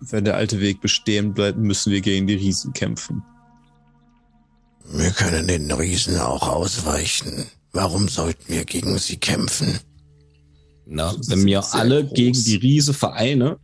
wenn 0.00 0.24
der 0.24 0.36
alte 0.36 0.60
Weg 0.60 0.80
bestehen 0.80 1.34
bleibt, 1.34 1.58
müssen 1.58 1.92
wir 1.92 2.00
gegen 2.00 2.26
die 2.26 2.34
Riesen 2.34 2.72
kämpfen. 2.72 3.22
Wir 4.92 5.10
können 5.10 5.46
den 5.46 5.70
Riesen 5.70 6.18
auch 6.18 6.48
ausweichen. 6.48 7.46
Warum 7.72 8.08
sollten 8.08 8.52
wir 8.52 8.64
gegen 8.64 8.98
sie 8.98 9.18
kämpfen? 9.18 9.78
Na, 10.84 11.14
wenn 11.28 11.46
wir 11.46 11.72
alle 11.72 12.04
groß. 12.04 12.14
gegen 12.14 12.44
die 12.44 12.56
Riese 12.56 12.92
vereine 12.92 13.58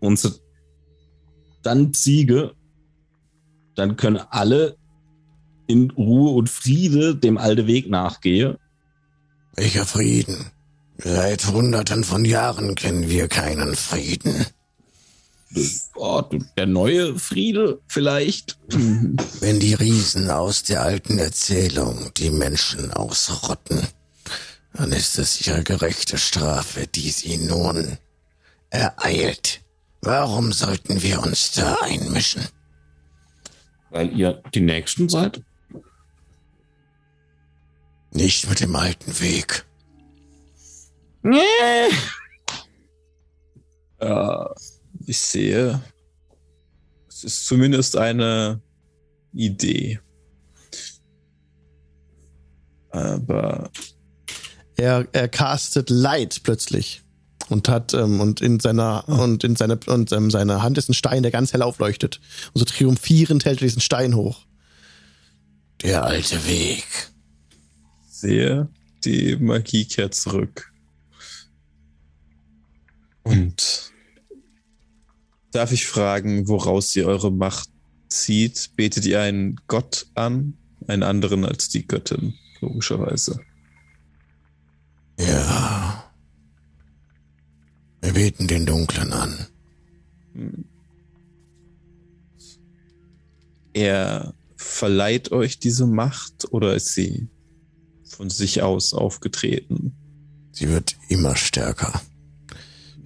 und 0.00 0.18
sie 0.18 0.32
dann 1.62 1.94
siege, 1.94 2.54
dann 3.76 3.96
können 3.96 4.20
alle 4.30 4.76
in 5.68 5.90
Ruhe 5.92 6.32
und 6.32 6.48
Friede 6.48 7.14
dem 7.14 7.38
alten 7.38 7.68
Weg 7.68 7.88
nachgehen. 7.88 8.56
Welcher 9.54 9.86
Frieden? 9.86 10.50
Seit 10.96 11.46
Hunderten 11.46 12.02
von 12.02 12.24
Jahren 12.24 12.74
kennen 12.74 13.08
wir 13.08 13.28
keinen 13.28 13.76
Frieden. 13.76 14.46
Oh, 15.94 16.22
der 16.56 16.66
neue 16.66 17.18
Friede 17.18 17.80
vielleicht. 17.86 18.58
Wenn 18.68 19.60
die 19.60 19.74
Riesen 19.74 20.30
aus 20.30 20.62
der 20.62 20.82
alten 20.82 21.18
Erzählung 21.18 22.10
die 22.16 22.30
Menschen 22.30 22.92
ausrotten, 22.92 23.86
dann 24.74 24.92
ist 24.92 25.18
es 25.18 25.46
ihre 25.46 25.64
gerechte 25.64 26.18
Strafe, 26.18 26.86
die 26.86 27.10
sie 27.10 27.38
nun 27.38 27.98
ereilt. 28.70 29.62
Warum 30.02 30.52
sollten 30.52 31.02
wir 31.02 31.22
uns 31.22 31.52
da 31.52 31.76
einmischen? 31.82 32.46
Weil 33.90 34.16
ihr 34.16 34.42
die 34.54 34.60
Nächsten 34.60 35.08
seid. 35.08 35.42
Nicht 38.12 38.48
mit 38.48 38.60
dem 38.60 38.76
alten 38.76 39.18
Weg. 39.20 39.64
Äh, 43.98 44.44
ich 45.08 45.18
sehe, 45.18 45.80
es 47.08 47.24
ist 47.24 47.46
zumindest 47.46 47.96
eine 47.96 48.60
Idee. 49.32 50.00
Aber 52.90 53.70
Er, 54.76 55.06
er 55.12 55.28
castet 55.28 55.90
Light 55.90 56.42
plötzlich 56.42 57.02
und 57.48 57.68
hat 57.68 57.94
ähm, 57.94 58.20
und 58.20 58.40
in 58.40 58.60
seiner 58.60 59.08
und 59.08 59.44
in 59.44 59.56
seiner 59.56 59.78
und 59.86 60.12
ähm, 60.12 60.30
seiner 60.30 60.62
Hand 60.62 60.78
ist 60.78 60.88
ein 60.88 60.94
Stein, 60.94 61.22
der 61.22 61.32
ganz 61.32 61.52
hell 61.52 61.62
aufleuchtet. 61.62 62.20
Und 62.52 62.60
so 62.60 62.64
triumphierend 62.64 63.44
hält 63.44 63.60
er 63.60 63.66
diesen 63.66 63.82
Stein 63.82 64.14
hoch. 64.14 64.46
Der 65.82 66.04
alte 66.04 66.46
Weg. 66.46 66.84
sehe, 68.08 68.68
die 69.04 69.36
Magie 69.36 69.84
kehrt 69.84 70.14
zurück. 70.14 70.72
Und 73.22 73.87
darf 75.52 75.72
ich 75.72 75.86
fragen, 75.86 76.48
woraus 76.48 76.94
ihr 76.96 77.06
eure 77.06 77.32
Macht 77.32 77.68
zieht? 78.08 78.70
Betet 78.76 79.06
ihr 79.06 79.20
einen 79.20 79.60
Gott 79.66 80.06
an, 80.14 80.54
einen 80.86 81.02
anderen 81.02 81.44
als 81.44 81.68
die 81.68 81.86
Göttin, 81.86 82.34
logischerweise. 82.60 83.40
Ja. 85.18 86.12
Wir 88.00 88.12
beten 88.12 88.46
den 88.46 88.66
Dunklen 88.66 89.12
an. 89.12 89.46
Er 93.72 94.34
verleiht 94.56 95.32
euch 95.32 95.58
diese 95.58 95.86
Macht 95.86 96.52
oder 96.52 96.74
ist 96.74 96.94
sie 96.94 97.28
von 98.04 98.30
sich 98.30 98.62
aus 98.62 98.94
aufgetreten? 98.94 99.94
Sie 100.52 100.68
wird 100.68 100.96
immer 101.08 101.36
stärker. 101.36 102.00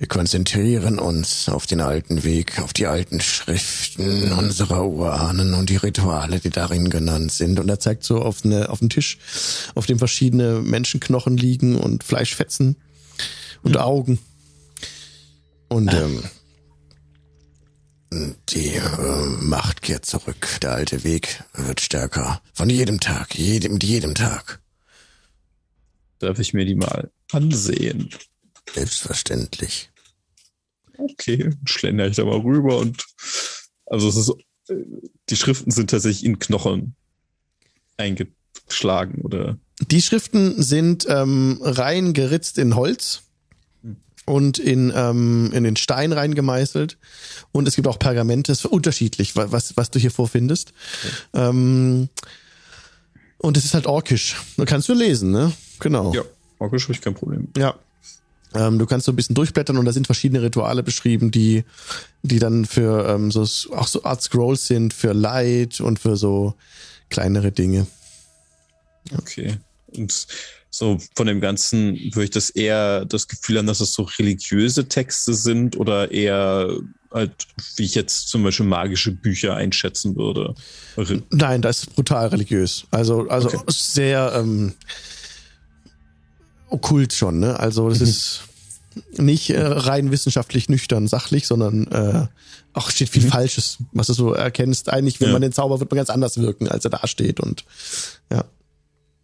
Wir 0.02 0.08
konzentrieren 0.08 0.98
uns 0.98 1.48
auf 1.48 1.68
den 1.68 1.80
alten 1.80 2.24
Weg, 2.24 2.58
auf 2.58 2.72
die 2.72 2.88
alten 2.88 3.20
Schriften 3.20 4.32
unserer 4.32 4.84
Urahnen 4.84 5.54
und 5.54 5.70
die 5.70 5.76
Rituale, 5.76 6.40
die 6.40 6.50
darin 6.50 6.90
genannt 6.90 7.30
sind. 7.30 7.60
Und 7.60 7.68
er 7.68 7.78
zeigt 7.78 8.02
so 8.02 8.20
auf, 8.20 8.44
eine, 8.44 8.68
auf 8.68 8.80
einen 8.80 8.90
Tisch, 8.90 9.18
auf 9.76 9.86
dem 9.86 10.00
verschiedene 10.00 10.60
Menschenknochen 10.60 11.36
liegen 11.36 11.76
und 11.76 12.02
Fleischfetzen 12.02 12.74
und 13.62 13.76
Augen. 13.76 14.18
Und 15.68 15.94
ähm, 15.94 16.24
die 18.48 18.70
äh, 18.74 19.26
Macht 19.40 19.82
kehrt 19.82 20.04
zurück. 20.04 20.48
Der 20.62 20.72
alte 20.72 21.04
Weg 21.04 21.44
wird 21.54 21.80
stärker. 21.80 22.42
Von 22.54 22.68
jedem 22.68 22.98
Tag, 22.98 23.36
jedem, 23.36 23.74
mit 23.74 23.84
jedem 23.84 24.16
Tag. 24.16 24.60
Darf 26.18 26.40
ich 26.40 26.54
mir 26.54 26.64
die 26.64 26.74
mal 26.74 27.12
ansehen? 27.30 28.10
Selbstverständlich. 28.74 29.91
Okay, 30.98 31.51
schlender 31.64 32.06
ich 32.06 32.16
da 32.16 32.24
mal 32.24 32.39
rüber 32.40 32.78
und 32.78 33.05
also 33.86 34.09
es 34.09 34.16
ist 34.16 34.31
äh, 34.70 34.74
die 35.31 35.36
Schriften 35.36 35.70
sind 35.70 35.90
tatsächlich 35.90 36.24
in 36.24 36.39
Knochen 36.39 36.94
eingeschlagen 37.97 39.23
oder 39.23 39.59
Die 39.90 40.02
Schriften 40.02 40.62
sind 40.62 41.06
ähm, 41.09 41.59
rein 41.62 42.12
geritzt 42.12 42.59
in 42.59 42.77
Holz 42.77 43.23
und 44.24 44.59
in, 44.59 44.93
ähm, 44.94 45.51
in 45.52 45.64
den 45.64 45.74
Stein 45.77 46.12
reingemeißelt. 46.12 46.97
Und 47.51 47.66
es 47.66 47.74
gibt 47.74 47.89
auch 47.89 47.98
Pergamente, 47.98 48.52
es 48.52 48.60
ist 48.60 48.66
unterschiedlich, 48.66 49.35
wa- 49.35 49.48
was, 49.51 49.77
was 49.77 49.90
du 49.90 49.98
hier 49.98 50.12
vorfindest. 50.12 50.73
Ähm, 51.35 52.09
und 53.39 53.56
es 53.56 53.64
ist 53.64 53.74
halt 53.74 53.86
orkisch. 53.86 54.36
Da 54.56 54.64
kannst 54.64 54.89
du 54.89 54.94
lesen, 54.94 55.32
ne? 55.32 55.52
Genau. 55.81 56.14
ja, 56.14 56.23
orkisch 56.60 56.85
habe 56.85 56.93
ich 56.93 57.01
kein 57.01 57.14
Problem. 57.14 57.48
Ja. 57.56 57.74
Ähm, 58.54 58.78
du 58.78 58.86
kannst 58.86 59.06
so 59.06 59.12
ein 59.12 59.16
bisschen 59.16 59.34
durchblättern 59.34 59.76
und 59.78 59.84
da 59.84 59.92
sind 59.92 60.06
verschiedene 60.06 60.42
Rituale 60.42 60.82
beschrieben, 60.82 61.30
die, 61.30 61.64
die 62.22 62.38
dann 62.38 62.64
für 62.64 63.08
ähm, 63.08 63.30
so 63.30 63.42
auch 63.74 63.86
so 63.86 64.04
Art 64.04 64.22
Scrolls 64.22 64.66
sind, 64.66 64.94
für 64.94 65.12
Light 65.12 65.80
und 65.80 65.98
für 65.98 66.16
so 66.16 66.54
kleinere 67.08 67.52
Dinge. 67.52 67.86
Okay. 69.16 69.56
Und 69.94 70.26
so 70.70 70.98
von 71.14 71.26
dem 71.26 71.40
Ganzen 71.40 71.98
würde 72.14 72.24
ich 72.24 72.30
das 72.30 72.50
eher 72.50 73.04
das 73.04 73.28
Gefühl 73.28 73.58
haben, 73.58 73.66
dass 73.66 73.80
es 73.80 73.92
so 73.92 74.04
religiöse 74.18 74.88
Texte 74.88 75.34
sind 75.34 75.76
oder 75.76 76.10
eher 76.10 76.70
halt, 77.12 77.46
wie 77.76 77.84
ich 77.84 77.94
jetzt 77.94 78.28
zum 78.28 78.42
Beispiel 78.42 78.64
magische 78.64 79.10
Bücher 79.10 79.54
einschätzen 79.54 80.16
würde. 80.16 80.54
Nein, 81.30 81.60
das 81.60 81.80
ist 81.80 81.94
brutal 81.94 82.28
religiös. 82.28 82.84
Also, 82.90 83.28
also 83.28 83.48
Okay. 83.48 83.64
sehr 83.68 84.32
ähm, 84.34 84.72
okkult 86.72 87.12
schon, 87.12 87.38
ne? 87.38 87.58
Also 87.60 87.88
das 87.88 88.00
ist 88.00 88.40
nicht 89.16 89.50
äh, 89.50 89.60
rein 89.62 90.10
wissenschaftlich 90.10 90.68
nüchtern, 90.68 91.08
sachlich, 91.08 91.46
sondern 91.46 91.86
äh, 91.88 92.26
auch 92.74 92.90
steht 92.90 93.08
viel 93.08 93.22
Falsches, 93.22 93.78
was 93.92 94.08
du 94.08 94.12
so 94.14 94.32
erkennst. 94.34 94.90
Eigentlich, 94.90 95.20
wenn 95.20 95.28
Ja. 95.28 95.32
man 95.34 95.42
den 95.42 95.52
Zauber 95.52 95.80
wird 95.80 95.90
man 95.90 95.96
ganz 95.96 96.10
anders 96.10 96.38
wirken, 96.38 96.68
als 96.68 96.84
er 96.84 96.90
da 96.90 97.06
steht. 97.06 97.40
Und 97.40 97.64
ja. 98.30 98.44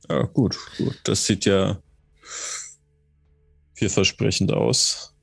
Ja, 0.09 0.23
gut, 0.23 0.57
gut. 0.79 0.97
Das 1.05 1.27
sieht 1.27 1.45
ja 1.45 1.79
vielversprechend 3.75 4.53
aus. 4.53 5.15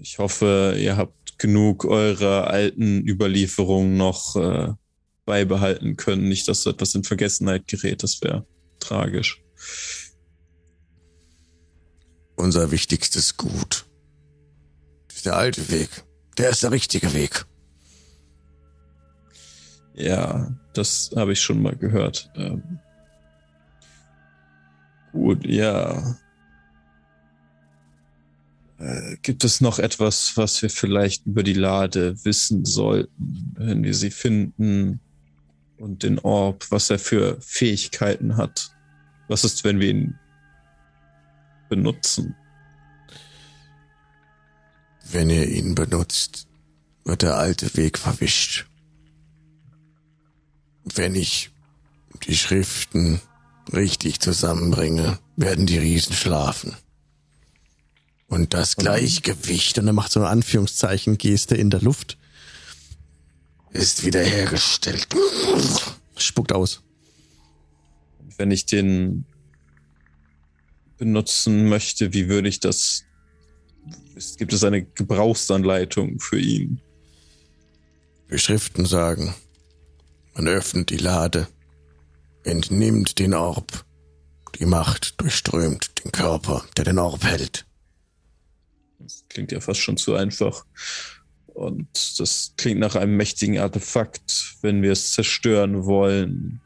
Ich 0.00 0.18
hoffe, 0.18 0.76
ihr 0.78 0.96
habt 0.96 1.38
genug 1.38 1.84
eurer 1.84 2.48
alten 2.48 3.06
Überlieferungen 3.06 3.96
noch 3.96 4.36
äh, 4.36 4.68
beibehalten 5.24 5.96
können. 5.96 6.28
Nicht, 6.28 6.46
dass 6.48 6.62
so 6.62 6.70
etwas 6.70 6.94
in 6.94 7.04
Vergessenheit 7.04 7.66
gerät. 7.66 8.02
Das 8.02 8.20
wäre 8.22 8.46
tragisch. 8.78 9.42
Unser 12.42 12.70
wichtigstes 12.70 13.36
Gut. 13.36 13.86
Der 15.24 15.36
alte 15.36 15.70
Weg. 15.70 15.88
Der 16.36 16.50
ist 16.50 16.62
der 16.62 16.72
richtige 16.72 17.14
Weg. 17.14 17.46
Ja, 19.94 20.52
das 20.74 21.12
habe 21.14 21.32
ich 21.32 21.40
schon 21.40 21.62
mal 21.62 21.76
gehört. 21.76 22.30
Ähm, 22.34 22.80
Gut, 25.12 25.46
ja. 25.46 26.16
Äh, 28.78 29.16
gibt 29.22 29.44
es 29.44 29.60
noch 29.60 29.78
etwas, 29.78 30.32
was 30.36 30.62
wir 30.62 30.70
vielleicht 30.70 31.26
über 31.26 31.42
die 31.42 31.52
Lade 31.52 32.24
wissen 32.24 32.64
sollten, 32.64 33.54
wenn 33.56 33.84
wir 33.84 33.94
sie 33.94 34.10
finden? 34.10 35.00
Und 35.76 36.02
den 36.02 36.18
Orb, 36.18 36.66
was 36.70 36.90
er 36.90 36.98
für 36.98 37.40
Fähigkeiten 37.40 38.36
hat? 38.36 38.70
Was 39.28 39.44
ist, 39.44 39.64
wenn 39.64 39.80
wir 39.80 39.90
ihn 39.90 40.18
benutzen? 41.72 42.36
Wenn 45.10 45.30
ihr 45.30 45.48
ihn 45.48 45.74
benutzt, 45.74 46.46
wird 47.02 47.22
der 47.22 47.38
alte 47.38 47.74
Weg 47.78 47.98
verwischt. 47.98 48.66
Wenn 50.84 51.14
ich 51.14 51.50
die 52.26 52.36
Schriften 52.36 53.22
richtig 53.72 54.20
zusammenbringe, 54.20 55.18
werden 55.36 55.64
die 55.64 55.78
Riesen 55.78 56.14
schlafen. 56.14 56.76
Und 58.26 58.52
das 58.52 58.76
Gleichgewicht, 58.76 59.78
Und 59.78 59.86
er 59.86 59.94
macht 59.94 60.12
so 60.12 60.20
eine 60.20 60.28
Anführungszeichen-Geste 60.28 61.56
in 61.56 61.70
der 61.70 61.80
Luft. 61.80 62.18
ist 63.70 64.04
wiederhergestellt. 64.04 65.08
Spuckt 66.18 66.52
aus. 66.52 66.82
Wenn 68.36 68.50
ich 68.50 68.66
den 68.66 69.24
benutzen 71.02 71.68
möchte, 71.68 72.12
wie 72.12 72.28
würde 72.28 72.48
ich 72.48 72.60
das? 72.60 73.02
Gibt 74.38 74.52
es 74.52 74.62
eine 74.62 74.84
Gebrauchsanleitung 74.84 76.20
für 76.20 76.38
ihn? 76.38 76.80
Die 78.30 78.38
Schriften 78.38 78.86
sagen, 78.86 79.34
man 80.34 80.46
öffnet 80.46 80.90
die 80.90 80.98
Lade, 80.98 81.48
entnimmt 82.44 83.18
den 83.18 83.34
Orb. 83.34 83.84
Die 84.60 84.64
Macht 84.64 85.20
durchströmt 85.20 86.04
den 86.04 86.12
Körper, 86.12 86.64
der 86.76 86.84
den 86.84 87.00
Orb 87.00 87.24
hält. 87.24 87.66
Das 89.00 89.24
klingt 89.28 89.50
ja 89.50 89.58
fast 89.58 89.80
schon 89.80 89.96
zu 89.96 90.14
einfach. 90.14 90.64
Und 91.46 92.20
das 92.20 92.54
klingt 92.56 92.78
nach 92.78 92.94
einem 92.94 93.16
mächtigen 93.16 93.58
Artefakt. 93.58 94.54
Wenn 94.60 94.82
wir 94.82 94.92
es 94.92 95.10
zerstören 95.10 95.84
wollen, 95.84 96.60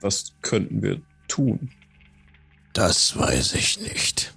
was 0.00 0.32
könnten 0.40 0.82
wir 0.82 1.02
tun? 1.28 1.70
Das 2.72 3.16
weiß 3.16 3.54
ich 3.54 3.80
nicht. 3.80 4.34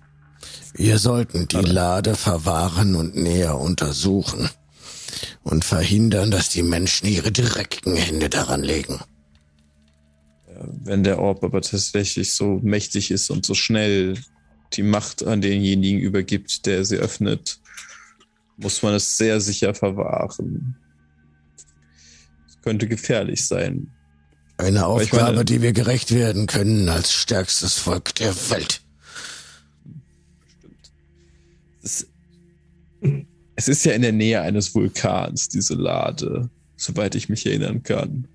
Wir 0.74 1.00
sollten 1.00 1.48
die 1.48 1.56
Lade 1.56 2.16
verwahren 2.16 2.96
und 2.96 3.16
näher 3.16 3.58
untersuchen 3.58 4.50
und 5.44 5.64
verhindern, 5.64 6.32
dass 6.32 6.50
die 6.50 6.64
Menschen 6.64 7.08
ihre 7.08 7.32
direkten 7.32 7.96
Hände 7.96 8.30
daran 8.30 8.62
legen. 8.62 9.00
Wenn 10.84 11.04
der 11.04 11.20
Orb 11.20 11.44
aber 11.44 11.62
tatsächlich 11.62 12.34
so 12.34 12.60
mächtig 12.62 13.12
ist 13.12 13.30
und 13.30 13.46
so 13.46 13.54
schnell 13.54 14.20
die 14.74 14.84
Macht 14.84 15.26
an 15.26 15.42
denjenigen 15.42 16.02
übergibt, 16.02 16.66
der 16.66 16.84
sie 16.84 16.98
öffnet, 16.98 17.60
muss 18.58 18.84
man 18.84 18.96
es 18.96 19.18
sehr 19.18 19.40
sicher 19.40 19.74
verwahren. 19.74 20.76
Es 22.48 22.62
könnte 22.62 22.88
gefährlich 22.88 23.48
sein. 23.48 23.95
Eine 24.58 24.86
Aufgabe, 24.86 25.34
meine- 25.34 25.46
die 25.46 25.62
wir 25.62 25.74
gerecht 25.74 26.14
werden 26.14 26.48
können 26.48 26.88
als 26.90 27.12
stärkstes 27.14 27.74
Volk 27.78 28.16
der 28.16 28.34
Welt. 28.50 28.82
Es, 31.84 32.08
es 33.56 33.68
ist 33.68 33.86
ja 33.86 33.92
in 33.94 34.02
der 34.02 34.12
Nähe 34.14 34.42
eines 34.42 34.74
Vulkans, 34.74 35.50
diese 35.50 35.76
Lade, 35.76 36.50
soweit 36.78 37.16
ich 37.16 37.30
mich 37.30 37.46
erinnern 37.46 37.84
kann. 37.84 38.28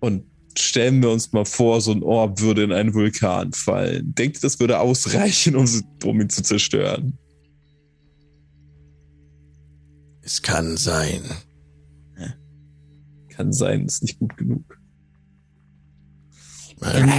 Und 0.00 0.24
stellen 0.56 1.02
wir 1.02 1.10
uns 1.10 1.32
mal 1.32 1.44
vor, 1.44 1.80
so 1.80 1.92
ein 1.92 2.02
Orb 2.02 2.40
würde 2.40 2.62
in 2.64 2.72
einen 2.72 2.94
Vulkan 2.94 3.52
fallen. 3.52 4.14
Denkt 4.14 4.38
ihr, 4.38 4.40
das 4.40 4.60
würde 4.60 4.78
ausreichen, 4.78 5.56
um, 5.56 5.68
um 6.04 6.20
ihn 6.20 6.30
zu 6.30 6.42
zerstören? 6.42 7.18
Es 10.22 10.42
kann 10.42 10.76
sein. 10.76 11.22
Kann 13.30 13.52
sein, 13.52 13.86
ist 13.86 14.02
nicht 14.02 14.18
gut 14.18 14.36
genug. 14.36 14.77
Ähm, 16.82 17.12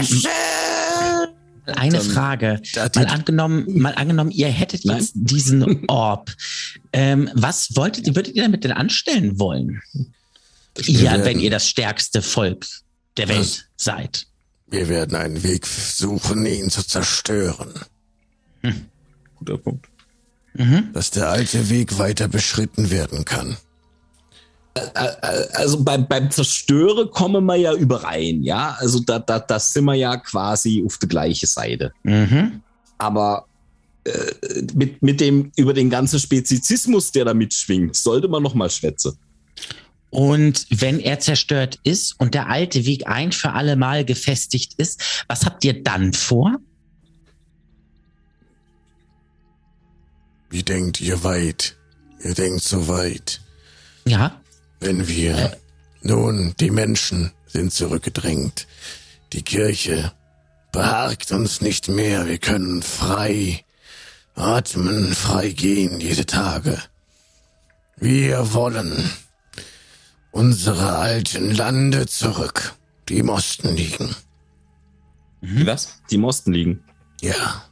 eine 1.75 1.97
Dann- 1.97 2.01
Frage. 2.09 2.61
Da 2.73 2.89
die- 2.89 2.99
Mal 2.99 3.05
angenommen, 3.07 3.65
mal 3.79 3.93
angenommen, 3.95 4.31
ihr 4.31 4.47
hättet 4.47 4.85
Nein. 4.85 4.97
jetzt 4.97 5.11
diesen 5.15 5.85
Orb. 5.87 6.31
Ähm, 6.93 7.29
was 7.33 7.75
wolltet 7.75 8.07
ihr, 8.07 8.15
würdet 8.15 8.35
ihr 8.35 8.43
damit 8.43 8.63
denn 8.63 8.71
anstellen 8.71 9.39
wollen? 9.39 9.81
Ja, 10.81 11.11
werden- 11.11 11.25
wenn 11.25 11.39
ihr 11.39 11.51
das 11.51 11.67
stärkste 11.67 12.21
Volk 12.21 12.65
der 13.17 13.29
Was? 13.29 13.35
Welt 13.35 13.69
seid. 13.75 14.27
Wir 14.67 14.87
werden 14.89 15.15
einen 15.15 15.43
Weg 15.43 15.65
suchen, 15.65 16.45
ihn 16.45 16.69
zu 16.69 16.83
zerstören. 16.85 17.73
Guter 19.35 19.57
Punkt. 19.57 19.87
Mhm. 20.53 20.89
Dass 20.93 21.11
der 21.11 21.29
alte 21.29 21.69
Weg 21.69 21.97
weiter 21.97 22.27
beschritten 22.27 22.89
werden 22.91 23.25
kann. 23.25 23.57
Also 25.53 25.83
beim, 25.83 26.07
beim 26.07 26.31
Zerstören 26.31 27.09
kommen 27.11 27.45
wir 27.45 27.55
ja 27.55 27.73
überein, 27.73 28.43
ja. 28.43 28.75
Also 28.79 28.99
da, 28.99 29.19
da, 29.19 29.39
da 29.39 29.59
sind 29.59 29.85
wir 29.85 29.95
ja 29.95 30.17
quasi 30.17 30.83
auf 30.85 30.97
der 30.97 31.09
gleichen 31.09 31.47
Seite. 31.47 31.91
Mhm. 32.03 32.61
Aber 32.97 33.45
äh, 34.03 34.11
mit, 34.73 35.01
mit 35.01 35.19
dem, 35.19 35.51
über 35.55 35.73
den 35.73 35.89
ganzen 35.89 36.19
Spezizismus, 36.19 37.11
der 37.11 37.25
da 37.25 37.33
mitschwingt, 37.33 37.95
sollte 37.95 38.27
man 38.27 38.43
noch 38.43 38.53
mal 38.53 38.69
schwätzen. 38.69 39.17
Und 40.09 40.65
wenn 40.69 40.99
er 40.99 41.19
zerstört 41.19 41.79
ist 41.83 42.19
und 42.19 42.33
der 42.33 42.49
alte 42.49 42.85
Weg 42.85 43.07
ein 43.07 43.31
für 43.31 43.51
alle 43.51 43.75
Mal 43.75 44.05
gefestigt 44.05 44.73
ist, 44.77 45.23
was 45.27 45.45
habt 45.45 45.63
ihr 45.63 45.83
dann 45.83 46.13
vor? 46.13 46.57
Wie 50.49 50.63
denkt 50.63 50.99
ihr 50.99 51.23
weit? 51.23 51.75
Ihr 52.23 52.33
denkt 52.33 52.63
so 52.63 52.87
weit. 52.87 53.39
Ja, 54.05 54.41
Wenn 54.79 55.07
wir. 55.07 55.57
Nun, 56.01 56.53
die 56.59 56.71
Menschen 56.71 57.31
sind 57.45 57.73
zurückgedrängt. 57.73 58.67
Die 59.33 59.41
Kirche 59.41 60.13
behagt 60.71 61.31
uns 61.31 61.61
nicht 61.61 61.89
mehr. 61.89 62.27
Wir 62.27 62.37
können 62.37 62.81
frei 62.81 63.65
atmen, 64.35 65.13
frei 65.13 65.49
gehen 65.49 65.99
diese 65.99 66.25
Tage. 66.25 66.81
Wir 67.97 68.53
wollen 68.53 69.11
unsere 70.31 70.97
alten 70.97 71.51
Lande 71.51 72.07
zurück, 72.07 72.75
die 73.09 73.17
im 73.17 73.29
Osten 73.29 73.75
liegen. 73.75 74.15
Was? 75.41 76.01
Die 76.09 76.15
im 76.15 76.23
Osten 76.23 76.53
liegen. 76.53 76.83
Ja, 77.21 77.63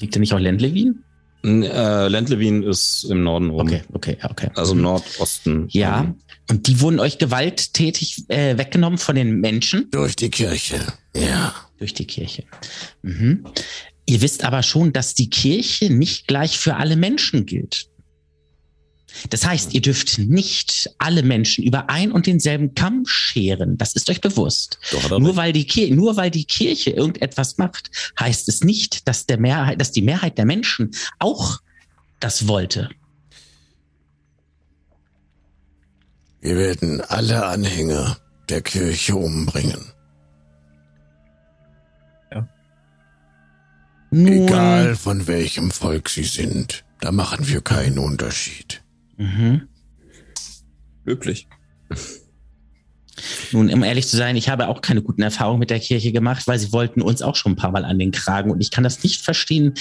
liegt 0.00 0.16
er 0.16 0.20
nicht 0.20 0.34
auch 0.34 0.38
Ländlewin? 0.38 1.04
Äh, 1.44 2.08
Lendlewin 2.08 2.62
ist 2.62 3.04
im 3.04 3.22
Norden 3.22 3.50
rum. 3.50 3.66
Okay, 3.66 3.82
okay, 3.92 4.16
ja, 4.20 4.30
okay. 4.30 4.50
Also 4.54 4.74
Nordosten. 4.74 5.68
Ja, 5.70 6.14
und 6.50 6.66
die 6.66 6.80
wurden 6.80 6.98
euch 6.98 7.18
gewalttätig 7.18 8.24
äh, 8.28 8.56
weggenommen 8.56 8.98
von 8.98 9.14
den 9.14 9.40
Menschen 9.40 9.90
durch 9.90 10.16
die 10.16 10.30
Kirche. 10.30 10.80
Ja, 11.14 11.54
durch 11.78 11.94
die 11.94 12.06
Kirche. 12.06 12.44
Mhm. 13.02 13.44
Ihr 14.06 14.22
wisst 14.22 14.44
aber 14.44 14.62
schon, 14.62 14.92
dass 14.92 15.14
die 15.14 15.28
Kirche 15.28 15.92
nicht 15.92 16.26
gleich 16.26 16.58
für 16.58 16.76
alle 16.76 16.96
Menschen 16.96 17.44
gilt. 17.44 17.88
Das 19.30 19.46
heißt, 19.46 19.74
ihr 19.74 19.80
dürft 19.80 20.18
nicht 20.18 20.90
alle 20.98 21.22
Menschen 21.22 21.64
über 21.64 21.88
ein 21.90 22.12
und 22.12 22.26
denselben 22.26 22.74
Kamm 22.74 23.04
scheren. 23.06 23.78
Das 23.78 23.94
ist 23.94 24.10
euch 24.10 24.20
bewusst. 24.20 24.78
Doch, 24.92 25.18
Nur 25.18 25.36
weil, 25.36 25.52
die 25.52 25.66
Kirche, 25.66 25.94
nur 25.94 26.16
weil 26.16 26.30
die 26.30 26.44
Kirche 26.44 26.90
irgendetwas 26.90 27.58
macht, 27.58 27.90
heißt 28.20 28.48
es 28.48 28.62
nicht, 28.62 29.08
dass, 29.08 29.26
der 29.26 29.38
Mehrheit, 29.38 29.80
dass 29.80 29.92
die 29.92 30.02
Mehrheit 30.02 30.38
der 30.38 30.44
Menschen 30.44 30.90
auch 31.18 31.60
das 32.20 32.48
wollte. 32.48 32.90
wir 36.40 36.56
werden 36.56 37.00
alle 37.00 37.46
Anhänger 37.46 38.18
der 38.48 38.62
Kirche 38.62 39.16
umbringen. 39.16 39.92
Nun, 44.10 44.44
Egal 44.44 44.96
von 44.96 45.26
welchem 45.26 45.70
Volk 45.70 46.08
sie 46.08 46.24
sind, 46.24 46.84
da 47.00 47.12
machen 47.12 47.46
wir 47.46 47.60
keinen 47.60 47.98
Unterschied. 47.98 48.82
Mhm. 49.18 49.68
Wirklich. 51.04 51.48
Nun, 53.52 53.72
um 53.72 53.82
ehrlich 53.82 54.06
zu 54.06 54.16
sein, 54.16 54.36
ich 54.36 54.48
habe 54.48 54.68
auch 54.68 54.80
keine 54.80 55.02
guten 55.02 55.22
Erfahrungen 55.22 55.58
mit 55.58 55.70
der 55.70 55.80
Kirche 55.80 56.12
gemacht, 56.12 56.46
weil 56.46 56.58
sie 56.58 56.72
wollten 56.72 57.02
uns 57.02 57.22
auch 57.22 57.36
schon 57.36 57.52
ein 57.52 57.56
paar 57.56 57.72
Mal 57.72 57.84
an 57.84 57.98
den 57.98 58.12
Kragen 58.12 58.50
und 58.50 58.60
ich 58.60 58.70
kann 58.70 58.84
das 58.84 59.02
nicht 59.02 59.22
verstehen. 59.22 59.74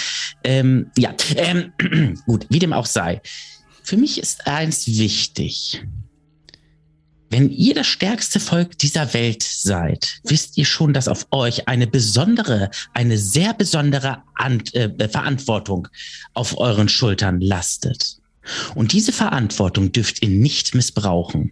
Ähm, 0.44 0.92
ja, 0.98 1.14
ähm, 1.36 1.72
gut, 2.26 2.48
wie 2.50 2.60
dem 2.60 2.74
auch 2.74 2.86
sei. 2.86 3.22
Für 3.84 3.98
mich 3.98 4.20
ist 4.20 4.48
eins 4.48 4.88
wichtig. 4.88 5.84
Wenn 7.30 7.52
ihr 7.52 7.74
das 7.74 7.88
stärkste 7.88 8.40
Volk 8.40 8.78
dieser 8.78 9.14
Welt 9.14 9.44
seid, 9.44 10.20
wisst 10.24 10.58
ihr 10.58 10.66
schon, 10.66 10.94
dass 10.94 11.10
auf 11.10 11.28
euch 11.32 11.68
eine 11.68 11.86
besondere, 11.86 12.72
eine 12.94 13.18
sehr 13.18 13.54
besondere 13.54 14.24
An 14.34 14.64
äh, 14.74 15.10
Verantwortung 15.10 15.90
auf 16.34 16.58
euren 16.58 16.88
Schultern 16.88 17.42
lastet. 17.42 18.18
Und 18.76 18.94
diese 18.94 19.12
Verantwortung 19.12 19.92
dürft 19.92 20.22
ihr 20.22 20.30
nicht 20.30 20.76
missbrauchen. 20.76 21.52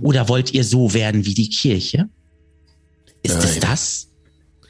Oder 0.00 0.28
wollt 0.28 0.52
ihr 0.52 0.64
so 0.64 0.94
werden 0.94 1.24
wie 1.24 1.34
die 1.34 1.48
Kirche? 1.50 2.08
Ist 3.22 3.36
es 3.42 3.52
Nein. 3.52 3.60
das? 3.60 4.08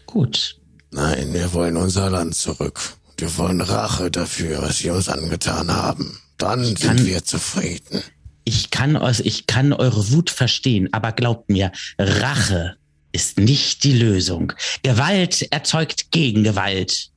Gut. 0.07 0.61
Nein, 0.91 1.33
wir 1.35 1.53
wollen 1.53 1.77
unser 1.77 2.09
Land 2.11 2.35
zurück. 2.37 2.81
Wir 3.19 3.37
wollen 3.37 3.61
Rache 3.61 4.11
dafür, 4.11 4.63
was 4.63 4.79
sie 4.79 4.91
uns 4.91 5.09
angetan 5.09 5.71
haben. 5.71 6.19
Dann 6.39 6.75
kann- 6.75 6.99
sind 6.99 7.07
wir 7.07 7.25
zufrieden. 7.25 8.03
Ich 8.45 8.71
kann, 8.71 8.99
ich 9.23 9.47
kann 9.47 9.73
eure 9.73 10.11
Wut 10.13 10.31
verstehen, 10.31 10.93
aber 10.93 11.13
glaubt 11.13 11.49
mir, 11.49 11.73
Rache 11.99 12.77
ist 13.13 13.39
nicht 13.39 13.85
die 13.85 13.93
Lösung. 13.95 14.53
Gewalt 14.83 15.43
erzeugt 15.51 16.11
Gegengewalt. 16.11 17.09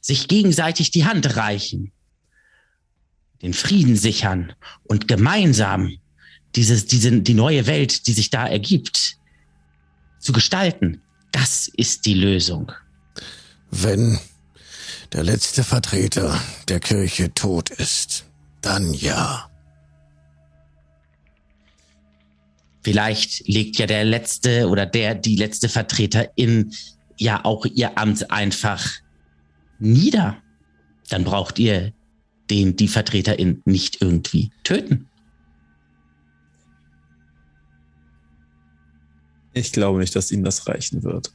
Sich 0.00 0.28
gegenseitig 0.28 0.90
die 0.92 1.04
Hand 1.04 1.36
reichen, 1.36 1.92
den 3.42 3.54
Frieden 3.54 3.96
sichern 3.96 4.52
und 4.84 5.08
gemeinsam 5.08 5.98
dieses, 6.54 6.86
diese, 6.86 7.20
die 7.20 7.34
neue 7.34 7.66
Welt, 7.66 8.06
die 8.06 8.12
sich 8.12 8.30
da 8.30 8.46
ergibt, 8.46 9.16
zu 10.18 10.32
gestalten. 10.32 11.00
Das 11.32 11.68
ist 11.68 12.06
die 12.06 12.14
Lösung. 12.14 12.72
Wenn 13.70 14.18
der 15.12 15.24
letzte 15.24 15.64
Vertreter 15.64 16.40
der 16.68 16.80
Kirche 16.80 17.32
tot 17.34 17.70
ist, 17.70 18.26
dann 18.60 18.94
ja. 18.94 19.48
Vielleicht 22.84 23.46
legt 23.46 23.78
ja 23.78 23.86
der 23.86 24.04
letzte 24.04 24.68
oder 24.68 24.86
der, 24.86 25.14
die 25.14 25.36
letzte 25.36 25.68
Vertreter 25.68 26.30
in 26.36 26.72
ja 27.16 27.44
auch 27.44 27.64
ihr 27.66 27.96
Amt 27.96 28.30
einfach 28.30 28.84
nieder. 29.78 30.36
Dann 31.08 31.24
braucht 31.24 31.58
ihr 31.58 31.92
den, 32.52 32.76
die 32.76 32.88
Vertreterin 32.88 33.62
nicht 33.64 34.02
irgendwie 34.02 34.50
töten. 34.62 35.08
Ich 39.54 39.72
glaube 39.72 39.98
nicht, 39.98 40.14
dass 40.14 40.30
ihnen 40.30 40.44
das 40.44 40.68
reichen 40.68 41.02
wird. 41.02 41.32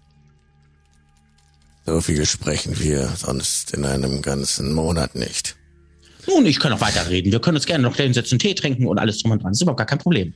So 1.85 2.01
viel 2.01 2.25
sprechen 2.25 2.79
wir 2.79 3.07
sonst 3.15 3.73
in 3.73 3.85
einem 3.85 4.21
ganzen 4.21 4.73
Monat 4.73 5.15
nicht. 5.15 5.55
Nun, 6.27 6.45
ich 6.45 6.59
kann 6.59 6.71
noch 6.71 6.81
weiterreden. 6.81 7.31
Wir 7.31 7.39
können 7.39 7.57
uns 7.57 7.65
gerne 7.65 7.83
noch 7.83 7.95
hinsetzen, 7.95 8.37
Tee 8.37 8.53
trinken 8.53 8.85
und 8.85 8.99
alles 8.99 9.19
drum 9.19 9.31
und 9.31 9.41
dran. 9.41 9.51
Das 9.51 9.57
ist 9.57 9.61
überhaupt 9.61 9.79
gar 9.79 9.87
kein 9.87 9.99
Problem. 9.99 10.33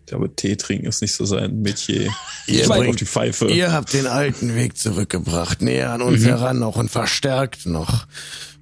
Ich 0.00 0.06
glaube, 0.06 0.34
Tee 0.34 0.56
trinken 0.56 0.86
ist 0.86 1.02
nicht 1.02 1.12
so 1.12 1.24
sein 1.26 1.60
Metier. 1.60 2.10
Ihr, 2.46 2.68
bringt, 2.68 3.00
die 3.00 3.06
Pfeife. 3.06 3.48
ihr 3.48 3.72
habt 3.72 3.92
den 3.92 4.06
alten 4.06 4.54
Weg 4.54 4.76
zurückgebracht, 4.76 5.62
näher 5.62 5.90
an 5.90 6.02
uns 6.02 6.24
heran 6.24 6.58
noch 6.58 6.76
und 6.76 6.90
verstärkt 6.90 7.66
noch. 7.66 8.06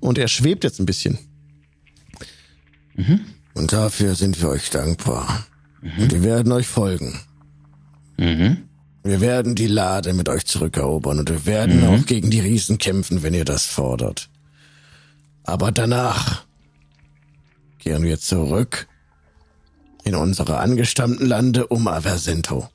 Und 0.00 0.18
er 0.18 0.28
schwebt 0.28 0.64
jetzt 0.64 0.80
ein 0.80 0.86
bisschen. 0.86 1.18
Und 3.54 3.72
dafür 3.72 4.14
sind 4.14 4.40
wir 4.40 4.48
euch 4.48 4.70
dankbar. 4.70 5.46
Und 5.82 6.12
wir 6.12 6.22
werden 6.22 6.52
euch 6.52 6.66
folgen. 6.66 7.20
Mhm. 8.16 8.68
Wir 9.02 9.20
werden 9.20 9.54
die 9.54 9.66
Lade 9.66 10.12
mit 10.12 10.28
euch 10.28 10.44
zurückerobern 10.44 11.20
und 11.20 11.30
wir 11.30 11.46
werden 11.46 11.84
auch 11.86 12.04
gegen 12.04 12.30
die 12.30 12.40
Riesen 12.40 12.76
kämpfen, 12.76 13.22
wenn 13.22 13.32
ihr 13.32 13.46
das 13.46 13.64
fordert. 13.64 14.28
Aber 15.44 15.72
danach 15.72 16.44
kehren 17.78 18.02
wir 18.02 18.20
zurück 18.20 18.88
in 20.04 20.14
unsere 20.14 20.58
angestammten 20.58 21.26
Lande 21.26 21.66
um 21.66 21.88
Aversento. 21.88 22.68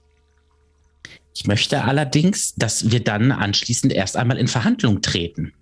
Ich 1.35 1.45
möchte 1.45 1.83
allerdings, 1.83 2.55
dass 2.55 2.89
wir 2.89 3.03
dann 3.03 3.31
anschließend 3.31 3.93
erst 3.93 4.17
einmal 4.17 4.37
in 4.37 4.47
Verhandlung 4.47 5.01
treten. 5.01 5.53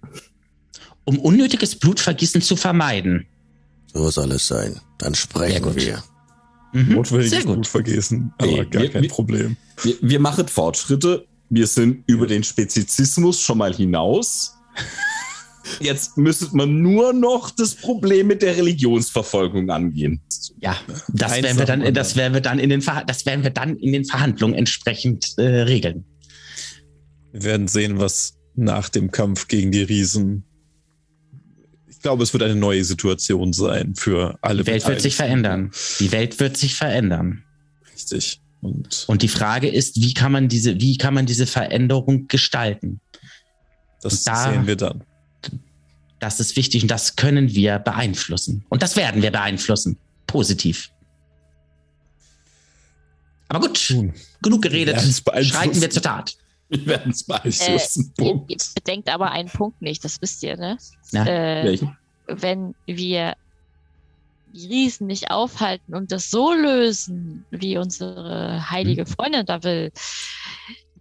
Um 1.04 1.20
unnötiges 1.20 1.76
Blutvergießen 1.76 2.42
zu 2.42 2.56
vermeiden. 2.56 3.26
So 3.94 4.10
soll 4.10 4.32
es 4.32 4.48
sein. 4.48 4.80
Dann 4.98 5.16
sprechen 5.16 5.76
wir. 5.76 6.04
Mhm. 6.74 6.86
Sehr 6.88 6.96
Notwendiges 6.96 7.44
gut. 7.46 7.54
Blut 7.54 7.68
vergessen, 7.68 8.34
aber 8.38 8.48
Nee, 8.52 8.66
gar 8.66 8.82
wir- 8.84 8.90
kein 8.92 9.08
Problem. 9.08 9.58
Wir, 9.84 9.96
wir 10.02 10.20
machen 10.20 10.48
Fortschritte. 10.48 11.26
Wir 11.50 11.68
sind 11.68 12.04
über 12.08 12.26
den 12.26 12.44
Spezizismus 12.44 13.40
schon 13.40 13.60
mal 13.60 13.74
hinaus. 13.74 14.56
Jetzt 15.80 16.18
müsste 16.18 16.50
man 16.56 16.82
nur 16.82 17.14
noch 17.14 17.50
das 17.52 17.76
Problem 17.76 18.28
mit 18.28 18.42
der 18.42 18.58
Religionsverfolgung 18.58 19.70
angehen. 19.70 20.20
Ja, 20.60 20.76
das 21.08 21.42
werden 21.42 21.58
wir 21.58 21.66
dann, 21.66 21.94
das 21.94 22.16
werden 22.16 22.34
wir 22.34 22.42
dann 22.42 22.60
in 22.60 22.70
den, 22.70 22.82
Ver 22.82 23.04
das 23.08 23.26
werden 23.26 23.44
wir 23.44 23.50
dann 23.52 23.78
in 23.78 23.94
den 23.94 24.04
Verhandlungen 24.04 24.56
entsprechend 24.56 25.34
äh, 25.38 25.44
regeln. 25.62 26.06
Wir 27.32 27.44
werden 27.44 27.68
sehen, 27.68 28.00
was 28.00 28.34
nach 28.56 28.90
dem 28.90 29.12
Kampf 29.12 29.48
gegen 29.48 29.72
die 29.72 29.84
Riesen. 29.84 30.44
Ich 32.04 32.06
glaube, 32.06 32.22
es 32.24 32.34
wird 32.34 32.44
eine 32.44 32.56
neue 32.58 32.84
Situation 32.84 33.54
sein 33.54 33.96
für 33.96 34.38
alle. 34.42 34.66
Die 34.66 34.68
Welt 34.70 34.86
wird 34.86 35.00
sich 35.00 35.16
verändern. 35.16 35.72
Die 36.02 36.12
Welt 36.12 36.38
wird 36.38 36.58
sich 36.58 36.76
verändern. 36.76 37.46
Richtig. 37.94 38.42
Und 38.60 39.06
Und 39.08 39.22
die 39.22 39.30
Frage 39.30 39.70
ist, 39.70 39.96
wie 40.02 40.14
kann 40.14 40.34
man 40.34 40.50
diese, 40.50 40.82
wie 40.82 40.98
kann 40.98 41.14
man 41.14 41.26
diese 41.26 41.48
Veränderung 41.48 42.28
gestalten? 42.28 43.00
das 44.02 44.26
da- 44.26 44.52
sehen 44.52 44.68
wir 44.68 44.76
dann. 44.76 45.06
Das 46.20 46.42
ist 46.42 46.58
wichtig 46.58 46.82
und 46.82 46.92
das 46.92 47.16
können 47.16 47.56
wir 47.56 47.80
beeinflussen. 47.80 48.66
Und 48.68 48.84
das 48.84 48.98
werden 48.98 49.22
wir 49.22 49.32
beeinflussen. 49.32 49.98
Positiv. 50.28 50.90
Aber 53.48 53.62
gut, 53.68 53.96
genug 54.42 54.62
geredet. 54.62 55.00
Schreiten 55.42 55.80
wir 55.80 55.90
zur 55.90 56.02
Tat. 56.02 56.36
Wir 56.74 56.86
werden 56.88 57.12
es 57.12 57.24
beeinflussen. 57.24 58.14
Ihr, 58.18 58.26
ihr 58.26 58.32
Punkt. 58.34 58.74
bedenkt 58.76 59.10
aber 59.10 59.32
einen 59.32 59.50
Punkt 59.50 59.82
nicht, 59.82 60.04
das 60.04 60.22
wisst 60.22 60.42
ihr, 60.44 60.58
ne? 60.58 60.78
Ja. 61.12 61.26
Äh, 61.26 61.66
Welchen? 61.66 61.98
wenn 62.28 62.76
wir 62.86 63.36
die 64.54 64.68
Riesen 64.68 65.08
nicht 65.08 65.32
aufhalten 65.32 65.96
und 65.96 66.12
das 66.12 66.30
so 66.30 66.54
lösen, 66.54 67.46
wie 67.50 67.78
unsere 67.78 68.70
heilige 68.70 69.06
Freundin 69.06 69.46
da 69.46 69.64
will, 69.64 69.92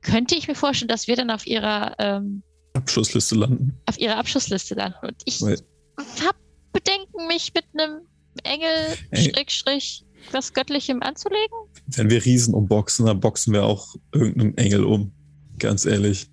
könnte 0.00 0.34
ich 0.34 0.48
mir 0.48 0.54
vorstellen, 0.54 0.88
dass 0.88 1.06
wir 1.06 1.16
dann 1.16 1.30
auf 1.30 1.46
ihrer, 1.46 1.94
ähm, 1.98 2.42
Abschlussliste 2.74 3.34
landen. 3.34 3.78
auf 3.86 3.98
ihrer 3.98 4.16
Abschlussliste 4.16 4.74
landen. 4.74 4.98
Und 5.02 5.16
ich 5.26 5.42
habe 5.42 6.38
Bedenken, 6.72 7.26
mich 7.28 7.52
mit 7.54 7.64
einem 7.74 8.00
Engel, 8.44 8.96
Ey. 9.10 9.30
Schrägstrich, 9.30 10.04
was 10.30 10.54
Göttlichem 10.54 11.02
anzulegen. 11.02 11.56
Wenn 11.86 12.08
wir 12.08 12.24
Riesen 12.24 12.54
umboxen, 12.54 13.04
dann 13.04 13.20
boxen 13.20 13.52
wir 13.52 13.64
auch 13.64 13.94
irgendeinen 14.12 14.56
Engel 14.56 14.84
um. 14.84 15.12
Ganz 15.62 15.86
ehrlich. 15.86 16.26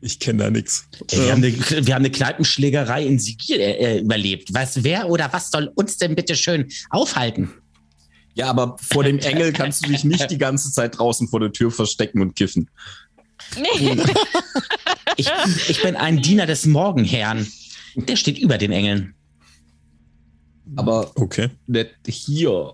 Ich 0.00 0.18
kenne 0.18 0.42
da 0.42 0.50
nichts. 0.50 0.88
Wir, 1.10 1.30
haben 1.30 1.44
eine, 1.44 1.56
wir 1.56 1.94
haben 1.94 2.02
eine 2.02 2.10
Kneipenschlägerei 2.10 3.06
in 3.06 3.20
Sigil 3.20 3.60
äh, 3.60 4.00
überlebt. 4.00 4.52
Was, 4.52 4.82
wer 4.82 5.08
oder 5.08 5.32
was 5.32 5.52
soll 5.52 5.70
uns 5.76 5.96
denn 5.96 6.16
bitte 6.16 6.34
schön 6.34 6.68
aufhalten? 6.90 7.50
Ja, 8.34 8.50
aber 8.50 8.76
vor 8.80 9.04
dem 9.04 9.20
Engel 9.20 9.52
kannst 9.52 9.86
du 9.86 9.90
dich 9.90 10.02
nicht 10.02 10.28
die 10.28 10.38
ganze 10.46 10.72
Zeit 10.72 10.98
draußen 10.98 11.28
vor 11.28 11.38
der 11.38 11.52
Tür 11.52 11.70
verstecken 11.70 12.20
und 12.20 12.34
kiffen. 12.34 12.68
Nee. 13.56 13.96
Ich, 15.18 15.30
ich 15.68 15.82
bin 15.82 15.94
ein 15.94 16.22
Diener 16.22 16.46
des 16.46 16.64
Morgenherrn. 16.64 17.46
Der 17.96 18.16
steht 18.16 18.38
über 18.38 18.56
den 18.56 18.72
Engeln. 18.72 19.14
Aber 20.74 21.12
Okay. 21.16 21.50
nicht 21.66 21.92
hier. 22.16 22.72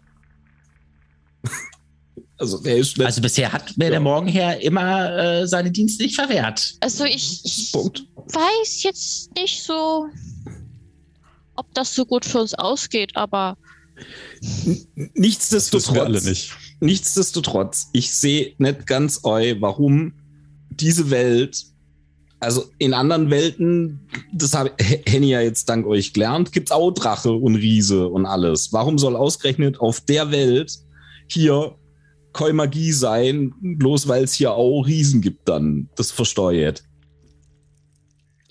Also 2.38 2.58
der 2.58 2.76
ist. 2.76 3.00
Also 3.00 3.20
bisher 3.20 3.52
hat 3.52 3.76
mir 3.76 3.90
der 3.90 4.00
Morgenherr 4.00 4.60
immer 4.60 5.16
äh, 5.16 5.46
seine 5.46 5.70
Dienste 5.70 6.04
nicht 6.04 6.14
verwehrt. 6.14 6.74
Also 6.80 7.04
ich, 7.04 7.44
ich 7.44 7.72
Punkt. 7.72 8.04
weiß 8.16 8.84
jetzt 8.84 9.34
nicht 9.34 9.62
so, 9.62 10.06
ob 11.56 11.72
das 11.74 11.94
so 11.94 12.06
gut 12.06 12.24
für 12.24 12.40
uns 12.40 12.54
ausgeht, 12.54 13.16
aber 13.16 13.56
Nichtsdestotrotz, 15.14 16.24
nicht. 16.24 16.56
nichtsdestotrotz, 16.80 17.88
ich 17.92 18.14
sehe 18.14 18.54
nicht 18.58 18.86
ganz 18.86 19.20
eu, 19.24 19.56
warum 19.60 20.12
diese 20.70 21.10
Welt, 21.10 21.64
also 22.40 22.66
in 22.78 22.94
anderen 22.94 23.30
Welten, 23.30 24.08
das 24.32 24.54
habe 24.54 24.70
Henny 24.78 25.30
ja 25.30 25.40
jetzt 25.40 25.68
dank 25.68 25.86
euch 25.86 26.12
gelernt, 26.12 26.52
gibt's 26.52 26.70
auch 26.70 26.92
Drache 26.92 27.32
und 27.32 27.56
Riese 27.56 28.06
und 28.06 28.26
alles. 28.26 28.72
Warum 28.72 28.98
soll 28.98 29.16
ausgerechnet 29.16 29.80
auf 29.80 30.00
der 30.00 30.30
Welt 30.30 30.78
hier 31.26 31.74
keine 32.38 32.54
Magie 32.54 32.92
sein, 32.92 33.52
bloß 33.60 34.08
weil 34.08 34.24
es 34.24 34.32
hier 34.32 34.52
auch 34.52 34.82
Riesen 34.82 35.20
gibt 35.20 35.48
dann, 35.48 35.88
das 35.96 36.10
versteuert? 36.10 36.84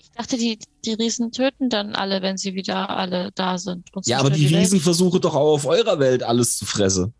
ich 0.00 0.10
dachte, 0.26 0.36
die, 0.36 0.58
die 0.84 0.94
Riesen 0.94 1.30
töten 1.30 1.70
dann 1.70 1.94
alle, 1.94 2.22
wenn 2.22 2.36
sie 2.36 2.54
wieder 2.54 2.90
alle 2.90 3.30
da 3.36 3.56
sind. 3.56 3.94
und 3.94 4.04
Ja, 4.08 4.18
aber 4.18 4.30
die 4.30 4.50
Welt. 4.50 4.62
Riesen 4.62 4.80
versuchen 4.80 5.20
doch 5.20 5.34
auch 5.34 5.54
auf 5.54 5.64
eurer 5.64 6.00
Welt 6.00 6.24
alles 6.24 6.56
zu 6.56 6.66
fressen. 6.66 7.14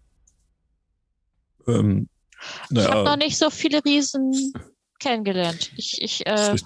Ähm, 1.68 2.08
Ich 2.70 2.78
habe 2.84 3.04
noch 3.04 3.16
nicht 3.16 3.38
so 3.38 3.50
viele 3.50 3.84
Riesen 3.84 4.52
kennengelernt. 4.98 5.70
Ich, 5.76 6.02
ich, 6.02 6.26
äh. 6.26 6.56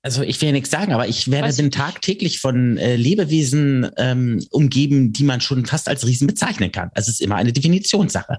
Also 0.00 0.22
ich 0.22 0.40
will 0.40 0.48
ja 0.48 0.52
nichts 0.52 0.70
sagen, 0.70 0.92
aber 0.92 1.08
ich 1.08 1.30
werde 1.30 1.48
Weiß 1.48 1.56
bin 1.58 1.66
ich 1.66 1.72
nicht. 1.72 1.78
tagtäglich 1.78 2.40
von 2.40 2.78
äh, 2.78 2.96
Lebewesen 2.96 3.90
ähm, 3.98 4.42
umgeben, 4.50 5.12
die 5.12 5.24
man 5.24 5.42
schon 5.42 5.66
fast 5.66 5.88
als 5.88 6.06
Riesen 6.06 6.26
bezeichnen 6.26 6.72
kann. 6.72 6.90
Also 6.94 7.10
es 7.10 7.16
ist 7.16 7.20
immer 7.20 7.36
eine 7.36 7.52
Definitionssache. 7.52 8.38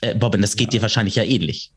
Äh, 0.00 0.14
Bobbin, 0.14 0.42
das 0.42 0.56
geht 0.56 0.72
dir 0.72 0.82
wahrscheinlich 0.82 1.16
ja 1.16 1.22
ähnlich. 1.24 1.72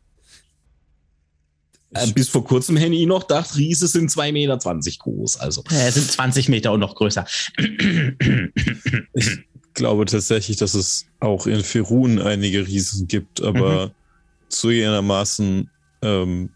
Äh, 1.92 2.08
bis 2.12 2.30
vor 2.30 2.44
kurzem 2.44 2.78
Henny 2.78 3.06
noch 3.06 3.24
dachte, 3.24 3.58
Riese 3.58 3.88
sind 3.88 4.12
2,20 4.12 4.32
Meter 4.32 4.58
groß. 5.00 5.38
Also. 5.38 5.64
Äh, 5.72 5.88
es 5.88 5.96
sind 5.96 6.12
20 6.12 6.50
Meter 6.50 6.72
und 6.72 6.80
noch 6.80 6.96
größer. 6.96 7.26
Ich 9.14 9.40
glaube 9.74 10.06
tatsächlich, 10.06 10.58
dass 10.58 10.74
es 10.74 11.06
auch 11.20 11.48
in 11.48 11.64
Ferun 11.64 12.20
einige 12.22 12.68
Riesen 12.68 13.08
gibt, 13.08 13.42
aber 13.42 13.92
zugegebenermaßen 14.50 15.70
ähm, 16.02 16.50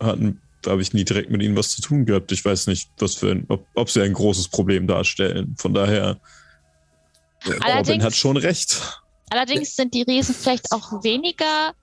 hatten 0.00 0.40
habe 0.66 0.82
ich 0.82 0.92
nie 0.92 1.04
direkt 1.04 1.30
mit 1.30 1.42
ihnen 1.42 1.56
was 1.56 1.70
zu 1.70 1.82
tun 1.82 2.06
gehabt. 2.06 2.32
Ich 2.32 2.44
weiß 2.44 2.68
nicht, 2.68 2.88
was 2.98 3.14
für 3.14 3.30
ein, 3.30 3.44
ob, 3.48 3.66
ob 3.74 3.90
sie 3.90 4.02
ein 4.02 4.12
großes 4.12 4.48
Problem 4.48 4.86
darstellen. 4.86 5.54
Von 5.58 5.74
daher, 5.74 6.18
äh, 7.44 7.50
Robin 7.50 7.62
Allerdings- 7.62 8.04
hat 8.04 8.14
schon 8.14 8.36
recht. 8.36 8.80
Allerdings 9.30 9.76
sind 9.76 9.94
die 9.94 10.02
Riesen 10.02 10.34
vielleicht 10.34 10.70
auch 10.72 11.02
weniger 11.02 11.74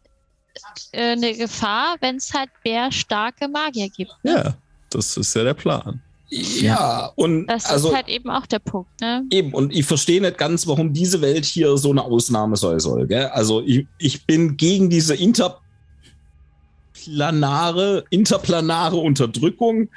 äh, 0.92 1.12
eine 1.12 1.36
Gefahr, 1.36 1.96
wenn 2.02 2.18
es 2.18 2.34
halt 2.34 2.50
mehr 2.64 2.92
starke 2.92 3.48
Magier 3.48 3.90
gibt. 3.90 4.12
Ja, 4.24 4.56
das 4.90 5.18
ist 5.18 5.36
ja 5.36 5.44
der 5.44 5.54
Plan. 5.54 6.02
Ja, 6.34 7.12
und 7.16 7.46
Das 7.48 7.66
also 7.66 7.90
ist 7.90 7.96
halt 7.96 8.08
eben 8.08 8.30
auch 8.30 8.46
der 8.46 8.60
Punkt, 8.60 9.02
ne? 9.02 9.26
eben, 9.32 9.54
und 9.54 9.74
ich 9.74 9.86
verstehe 9.86 10.22
nicht 10.22 10.38
ganz, 10.38 10.66
warum 10.66 10.94
diese 10.94 11.20
Welt 11.20 11.44
hier 11.44 11.76
so 11.76 11.92
eine 11.92 12.04
Ausnahme 12.04 12.56
sein 12.56 12.80
soll. 12.80 13.06
Gell? 13.06 13.26
Also 13.28 13.62
ich, 13.62 13.86
ich 13.98 14.26
bin 14.26 14.56
gegen 14.56 14.90
diese 14.90 15.14
interplanare, 15.14 18.06
interplanare 18.12 18.96
Unterdrückung. 18.96 19.90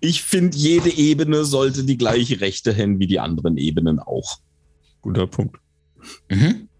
Ich 0.00 0.22
finde, 0.22 0.56
jede 0.56 0.88
Ebene 0.88 1.44
sollte 1.44 1.84
die 1.84 1.98
gleiche 1.98 2.40
Rechte 2.40 2.74
haben 2.74 2.98
wie 2.98 3.06
die 3.06 3.20
anderen 3.20 3.58
Ebenen 3.58 3.98
auch. 3.98 4.38
Guter 5.02 5.26
Punkt. 5.26 5.60
Mhm. 6.30 6.70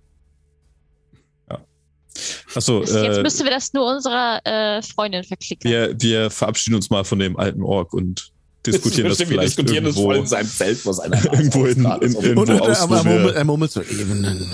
Achso, 2.55 2.81
Jetzt 2.81 2.95
äh, 2.95 3.23
müssen 3.23 3.45
wir 3.45 3.51
das 3.51 3.73
nur 3.73 3.91
unserer 3.91 4.41
äh, 4.45 4.83
Freundin 4.83 5.25
verklicken. 5.25 5.71
wir, 5.71 5.95
wir 5.99 6.31
verabschieden 6.31 6.77
uns 6.77 6.91
mal 6.91 7.05
von 7.05 7.19
dem 7.19 7.37
alten 7.37 7.63
Ork 7.63 7.93
und 7.93 8.31
diskutieren 8.67 9.09
das, 9.09 9.19
wir 9.19 9.27
vielleicht 9.27 9.59
diskutieren 9.59 9.85
das 9.85 9.97
irgendwo, 9.97 10.13
voll 10.13 10.21
in 10.21 10.27
seinem 10.27 10.49
Zelt, 10.49 10.87
was 10.87 11.01
einer 11.01 11.23
irgendwo 11.33 11.67
in, 11.67 11.85
in, 11.85 11.85
in, 11.85 12.15
Und, 12.15 12.25
irgendwo 12.25 12.43
und 12.43 12.61
aus, 12.61 12.79
er, 12.79 12.89
wo 12.89 12.95
er, 12.95 13.05
murmelt, 13.05 13.35
er 13.35 13.45
murmelt 13.45 13.73
so 13.73 13.83
Ebenen. 13.83 14.47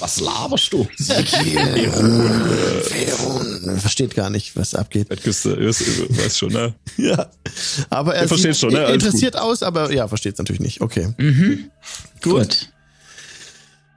Was 0.00 0.20
laberst 0.20 0.72
du? 0.72 0.86
Versteht 3.78 4.14
gar 4.14 4.30
nicht, 4.30 4.56
was 4.56 4.74
abgeht. 4.74 5.10
Wettküste, 5.10 5.52
ist, 5.52 5.82
weiß 6.18 6.38
schon, 6.38 6.52
ne? 6.52 6.74
Ja. 6.96 7.30
Aber 7.88 8.14
er 8.14 8.22
Ihr 8.22 8.28
versteht 8.28 8.54
sieht 8.54 8.60
schon, 8.60 8.72
ne? 8.72 8.84
Alles 8.84 9.04
interessiert 9.04 9.36
aus, 9.36 9.62
aber 9.62 9.92
ja, 9.92 10.08
versteht 10.08 10.34
es 10.34 10.38
natürlich 10.38 10.60
nicht. 10.60 10.80
Okay. 10.80 11.14
Mhm. 11.16 11.70
Gut. 12.20 12.71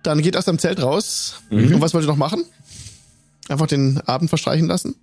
Dann 0.06 0.22
geht 0.22 0.38
aus 0.38 0.46
dem 0.46 0.60
Zelt 0.60 0.82
raus. 0.82 1.42
Mhm. 1.50 1.76
Und 1.76 1.82
was 1.82 1.94
wollt 1.94 2.04
ihr 2.06 2.08
noch 2.08 2.16
machen? 2.18 2.44
Einfach 3.50 3.68
den 3.68 4.00
Abend 4.02 4.30
verstreichen 4.30 4.68
lassen? 4.68 4.96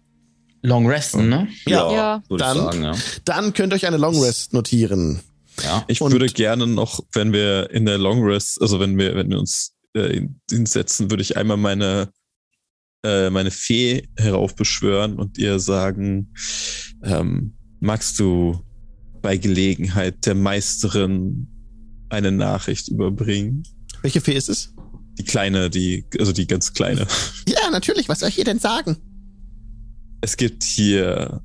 Long 0.62 0.86
resten, 0.88 1.28
ne? 1.28 1.48
Ja. 1.66 2.22
würde 2.28 2.44
Dann- 2.44 2.56
ich 2.56 2.62
sagen, 2.62 2.82
ja. 2.84 2.92
Dann 3.24 3.52
könnt 3.52 3.72
ihr 3.72 3.76
euch 3.76 3.86
eine 3.86 3.96
Long 3.96 4.20
Rest 4.22 4.52
notieren. 4.52 5.20
ja. 5.62 5.84
Ich 5.88 6.00
Und- 6.00 6.12
würde 6.12 6.26
gerne 6.26 6.66
noch, 6.66 7.00
wenn 7.12 7.32
wir 7.32 7.70
in 7.70 7.84
der 7.84 7.98
Long 7.98 8.22
Rest, 8.24 8.60
also 8.62 8.78
wenn 8.80 8.96
wir, 8.96 9.14
wenn 9.16 9.28
wir 9.30 9.38
uns 9.40 9.72
äh, 9.94 10.16
in- 10.18 10.40
hinsetzen, 10.50 11.10
würde 11.10 11.22
ich 11.22 11.36
einmal 11.36 11.56
meine 11.56 12.08
äh, 13.04 13.30
meine 13.30 13.50
Fee 13.50 14.08
heraufbeschwören 14.16 15.18
und 15.18 15.36
ihr 15.36 15.58
sagen, 15.58 16.32
ähm, 17.02 17.54
magst 17.80 18.20
du 18.20 18.60
bei 19.20 19.36
Gelegenheit 19.36 20.24
der 20.24 20.36
Meisterin 20.36 21.48
eine 22.10 22.30
Nachricht 22.30 22.86
überbringen? 22.88 23.64
Welche 24.02 24.20
Fee 24.20 24.34
ist 24.36 24.48
es? 24.48 24.72
Die 25.18 25.24
kleine, 25.24 25.70
die, 25.70 26.04
also 26.18 26.32
die 26.32 26.46
ganz 26.46 26.72
kleine. 26.72 27.06
Ja, 27.46 27.70
natürlich. 27.70 28.08
Was 28.08 28.20
soll 28.20 28.30
ich 28.30 28.38
ihr 28.38 28.44
denn 28.44 28.58
sagen? 28.58 28.96
Es 30.20 30.36
gibt 30.36 30.62
hier 30.62 31.42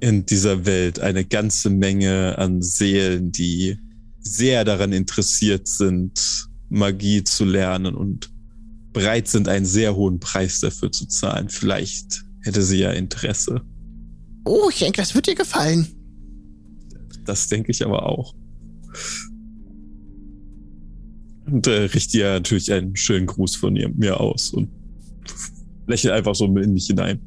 in 0.00 0.26
dieser 0.26 0.66
Welt 0.66 1.00
eine 1.00 1.24
ganze 1.24 1.70
Menge 1.70 2.36
an 2.38 2.62
Seelen, 2.62 3.32
die 3.32 3.78
sehr 4.20 4.64
daran 4.64 4.92
interessiert 4.92 5.68
sind, 5.68 6.48
Magie 6.68 7.22
zu 7.22 7.44
lernen 7.44 7.94
und 7.94 8.30
bereit 8.92 9.28
sind, 9.28 9.48
einen 9.48 9.66
sehr 9.66 9.94
hohen 9.94 10.18
Preis 10.20 10.60
dafür 10.60 10.90
zu 10.90 11.06
zahlen. 11.06 11.48
Vielleicht 11.48 12.24
hätte 12.42 12.62
sie 12.62 12.78
ja 12.78 12.92
Interesse. 12.92 13.62
Oh, 14.44 14.68
ich 14.70 14.78
denke, 14.78 15.00
das 15.00 15.14
wird 15.14 15.26
dir 15.26 15.34
gefallen. 15.34 15.86
Das 17.24 17.48
denke 17.48 17.72
ich 17.72 17.84
aber 17.84 18.06
auch. 18.06 18.34
Und 21.46 21.66
äh, 21.66 21.82
richte 21.82 22.18
ihr 22.18 22.32
natürlich 22.32 22.72
einen 22.72 22.96
schönen 22.96 23.26
Gruß 23.26 23.56
von 23.56 23.76
ihr, 23.76 23.88
mir 23.88 24.20
aus 24.20 24.50
und 24.50 24.68
lächle 25.86 26.12
einfach 26.12 26.34
so 26.34 26.46
in 26.46 26.72
mich 26.72 26.86
hinein. 26.86 27.20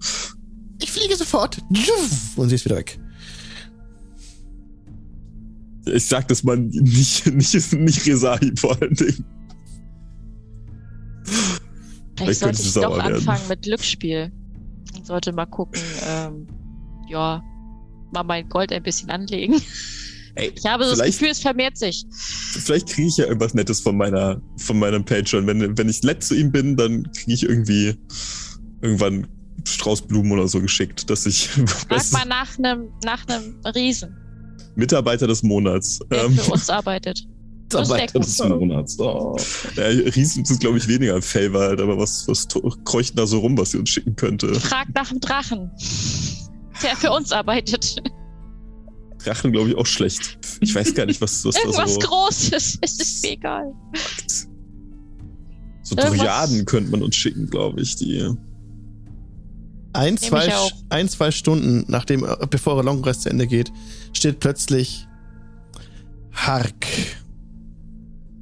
Ich 0.81 0.91
fliege 0.91 1.15
sofort. 1.15 1.59
Und 2.35 2.49
sie 2.49 2.55
ist 2.55 2.65
wieder 2.65 2.77
weg. 2.77 2.99
Ich 5.85 6.05
sag 6.05 6.27
das 6.27 6.43
mal 6.43 6.57
nicht, 6.57 7.25
nicht, 7.27 7.73
nicht 7.73 8.05
Resahi 8.05 8.51
vor 8.57 8.79
allen 8.79 8.93
Dingen. 8.93 9.25
Vielleicht 12.15 12.39
sollte 12.41 12.57
könnte 12.57 12.61
ich 12.61 12.73
doch 12.73 12.97
werden. 12.97 13.13
anfangen 13.15 13.47
mit 13.47 13.61
Glücksspiel. 13.61 14.31
Ich 14.97 15.05
sollte 15.05 15.31
mal 15.31 15.45
gucken, 15.45 15.81
ähm, 16.05 16.47
ja, 17.07 17.41
mal 18.13 18.23
mein 18.23 18.49
Gold 18.49 18.73
ein 18.73 18.83
bisschen 18.83 19.09
anlegen. 19.09 19.61
Ey, 20.35 20.51
Ich 20.55 20.65
habe 20.65 20.83
das 20.85 20.99
Gefühl, 20.99 21.29
es 21.29 21.39
vermehrt 21.39 21.77
sich. 21.77 22.05
Vielleicht 22.11 22.87
kriege 22.87 23.07
ich 23.07 23.17
ja 23.17 23.25
irgendwas 23.25 23.53
Nettes 23.53 23.79
von 23.79 23.97
meiner, 23.97 24.41
von 24.57 24.79
meinem 24.79 25.03
Patreon. 25.03 25.47
Wenn, 25.47 25.77
wenn 25.77 25.89
ich 25.89 26.03
nett 26.03 26.23
zu 26.23 26.35
ihm 26.35 26.51
bin, 26.51 26.75
dann 26.75 27.11
kriege 27.11 27.33
ich 27.33 27.43
irgendwie 27.43 27.95
irgendwann 28.81 29.27
Straußblumen 29.65 30.31
oder 30.31 30.47
so 30.47 30.61
geschickt, 30.61 31.09
dass 31.09 31.25
ich 31.25 31.49
Frag 31.65 32.11
mal 32.11 32.25
nach 32.25 32.57
einem 32.57 32.89
nach 33.03 33.25
einem 33.27 33.55
Riesen, 33.75 34.15
Mitarbeiter 34.75 35.27
des 35.27 35.43
Monats. 35.43 35.99
der 36.11 36.25
Ähm, 36.25 36.37
für 36.37 36.51
uns 36.51 36.69
arbeitet. 36.69 37.19
Ist 37.71 37.75
Mitarbeiter 37.75 38.19
des 38.19 38.39
Monats. 38.39 38.99
Oh. 38.99 39.37
ja, 39.75 39.85
Riesen 39.85 40.43
sind, 40.43 40.59
glaube 40.59 40.79
ich, 40.79 40.87
weniger 40.87 41.15
ein 41.15 41.21
Favorite, 41.21 41.83
aber 41.83 41.99
was, 41.99 42.27
was 42.27 42.47
kreucht 42.83 43.17
da 43.17 43.27
so 43.27 43.39
rum, 43.39 43.55
was 43.59 43.71
sie 43.71 43.77
uns 43.77 43.91
schicken 43.91 44.15
könnte? 44.15 44.55
Frag 44.59 44.87
nach 44.95 45.09
dem 45.09 45.19
Drachen, 45.19 45.69
der 46.81 46.95
für 46.95 47.11
uns 47.11 47.31
arbeitet. 47.31 48.01
Drachen, 49.23 49.51
glaube 49.51 49.69
ich, 49.69 49.75
auch 49.75 49.85
schlecht. 49.85 50.37
Ich 50.61 50.73
weiß 50.73 50.93
gar 50.93 51.05
nicht, 51.05 51.21
was, 51.21 51.43
was 51.45 51.55
da 51.55 51.61
Irgendwas 51.61 51.93
so. 51.95 51.99
Großes, 51.99 52.77
es 52.81 52.91
ist 52.99 53.23
mir 53.23 53.31
egal. 53.31 53.73
So 55.83 55.95
Dryaden 55.95 56.65
könnte 56.65 56.91
man 56.91 57.01
uns 57.01 57.15
schicken, 57.15 57.49
glaube 57.49 57.81
ich, 57.81 57.95
die. 57.95 58.29
Ein, 59.93 60.17
zwei, 60.17 60.53
ein, 60.89 61.09
zwei 61.09 61.31
Stunden, 61.31 61.83
nachdem, 61.87 62.23
äh, 62.23 62.35
bevor 62.49 62.73
eure 62.73 62.83
Long 62.83 63.03
Rest 63.03 63.23
zu 63.23 63.29
Ende 63.29 63.47
geht, 63.47 63.71
steht 64.13 64.39
plötzlich 64.39 65.07
Hark 66.31 66.85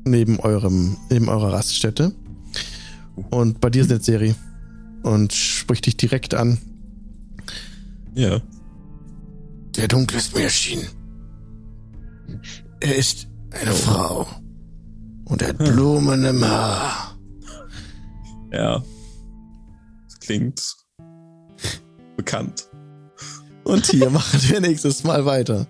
neben 0.04 0.40
eurem, 0.40 0.98
neben 1.10 1.30
eurer 1.30 1.54
Raststätte. 1.54 2.14
Und 3.30 3.62
bei 3.62 3.70
dir 3.70 3.82
ist 3.82 3.92
eine 3.92 4.02
Serie. 4.02 4.36
Und 5.04 5.32
spricht 5.32 5.86
dich 5.86 5.96
direkt 5.96 6.34
an. 6.34 6.58
Ja. 8.14 8.42
Der 9.78 9.88
Dunkle 9.88 10.18
ist 10.18 10.36
mir 10.36 10.44
erschienen. 10.44 10.88
Er 12.80 12.96
ist 12.96 13.28
eine 13.52 13.72
Frau. 13.72 14.28
Und 15.26 15.42
er 15.42 15.50
hat 15.50 15.58
Blumen 15.58 16.26
im 16.26 16.44
Haar. 16.44 17.18
Ja. 18.52 18.84
Das 20.06 20.20
klingt 20.20 20.62
bekannt. 22.16 22.70
Und 23.64 23.86
hier 23.88 24.10
machen 24.10 24.40
wir 24.50 24.62
nächstes 24.62 25.04
Mal 25.04 25.26
weiter. 25.26 25.68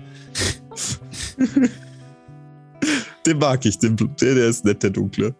Den 3.26 3.40
mag 3.40 3.66
ich, 3.66 3.78
den, 3.80 3.96
der, 3.98 4.08
der 4.36 4.48
ist 4.48 4.64
nett, 4.64 4.82
der 4.84 4.92
Dunkle. 4.92 5.36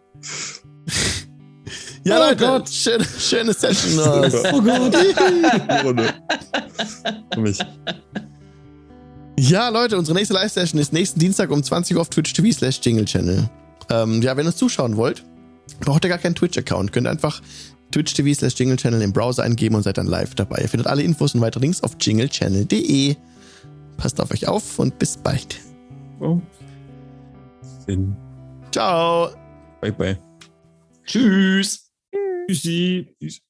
Ja, 2.04 2.16
Oh 2.16 2.28
Leute, 2.28 2.44
Gott. 2.44 2.68
schöne, 2.68 3.04
schöne 3.04 3.52
Session. 3.52 3.98
Oh 4.52 4.60
Gott. 4.62 4.94
Runde. 5.84 6.14
Für 7.34 7.40
mich. 7.40 7.58
Ja, 9.40 9.68
Leute, 9.68 9.96
unsere 9.96 10.16
nächste 10.16 10.34
Live-Session 10.34 10.80
ist 10.80 10.92
nächsten 10.92 11.20
Dienstag 11.20 11.50
um 11.50 11.62
20 11.62 11.94
Uhr 11.94 12.02
auf 12.02 12.10
Twitch 12.10 12.32
TV 12.32 12.50
slash 12.50 12.80
Jingle 12.82 13.04
Channel. 13.04 13.48
Ähm, 13.88 14.20
ja, 14.20 14.36
wenn 14.36 14.44
ihr 14.44 14.48
uns 14.48 14.56
zuschauen 14.56 14.96
wollt, 14.96 15.24
braucht 15.80 16.04
ihr 16.04 16.08
gar 16.08 16.18
keinen 16.18 16.34
Twitch-Account. 16.34 16.92
Könnt 16.92 17.06
einfach 17.06 17.40
Twitch 17.92 18.14
TV 18.14 18.36
slash 18.36 18.54
Jingle 18.58 18.76
Channel 18.76 19.00
im 19.00 19.12
Browser 19.12 19.44
eingeben 19.44 19.76
und 19.76 19.84
seid 19.84 19.96
dann 19.96 20.08
live 20.08 20.34
dabei. 20.34 20.62
Ihr 20.62 20.68
findet 20.68 20.88
alle 20.88 21.02
Infos 21.02 21.36
und 21.36 21.40
weitere 21.40 21.60
Links 21.60 21.84
auf 21.84 21.92
jinglechannel.de. 22.00 23.14
Passt 23.96 24.20
auf 24.20 24.32
euch 24.32 24.48
auf 24.48 24.78
und 24.80 24.98
bis 24.98 25.16
bald. 25.16 25.56
Oh. 26.18 26.40
Ciao. 28.72 29.30
Bye, 29.80 29.92
bye. 29.92 30.18
Tschüss. 31.04 31.90
Tschüssi. 32.48 33.14
Tschüss. 33.20 33.40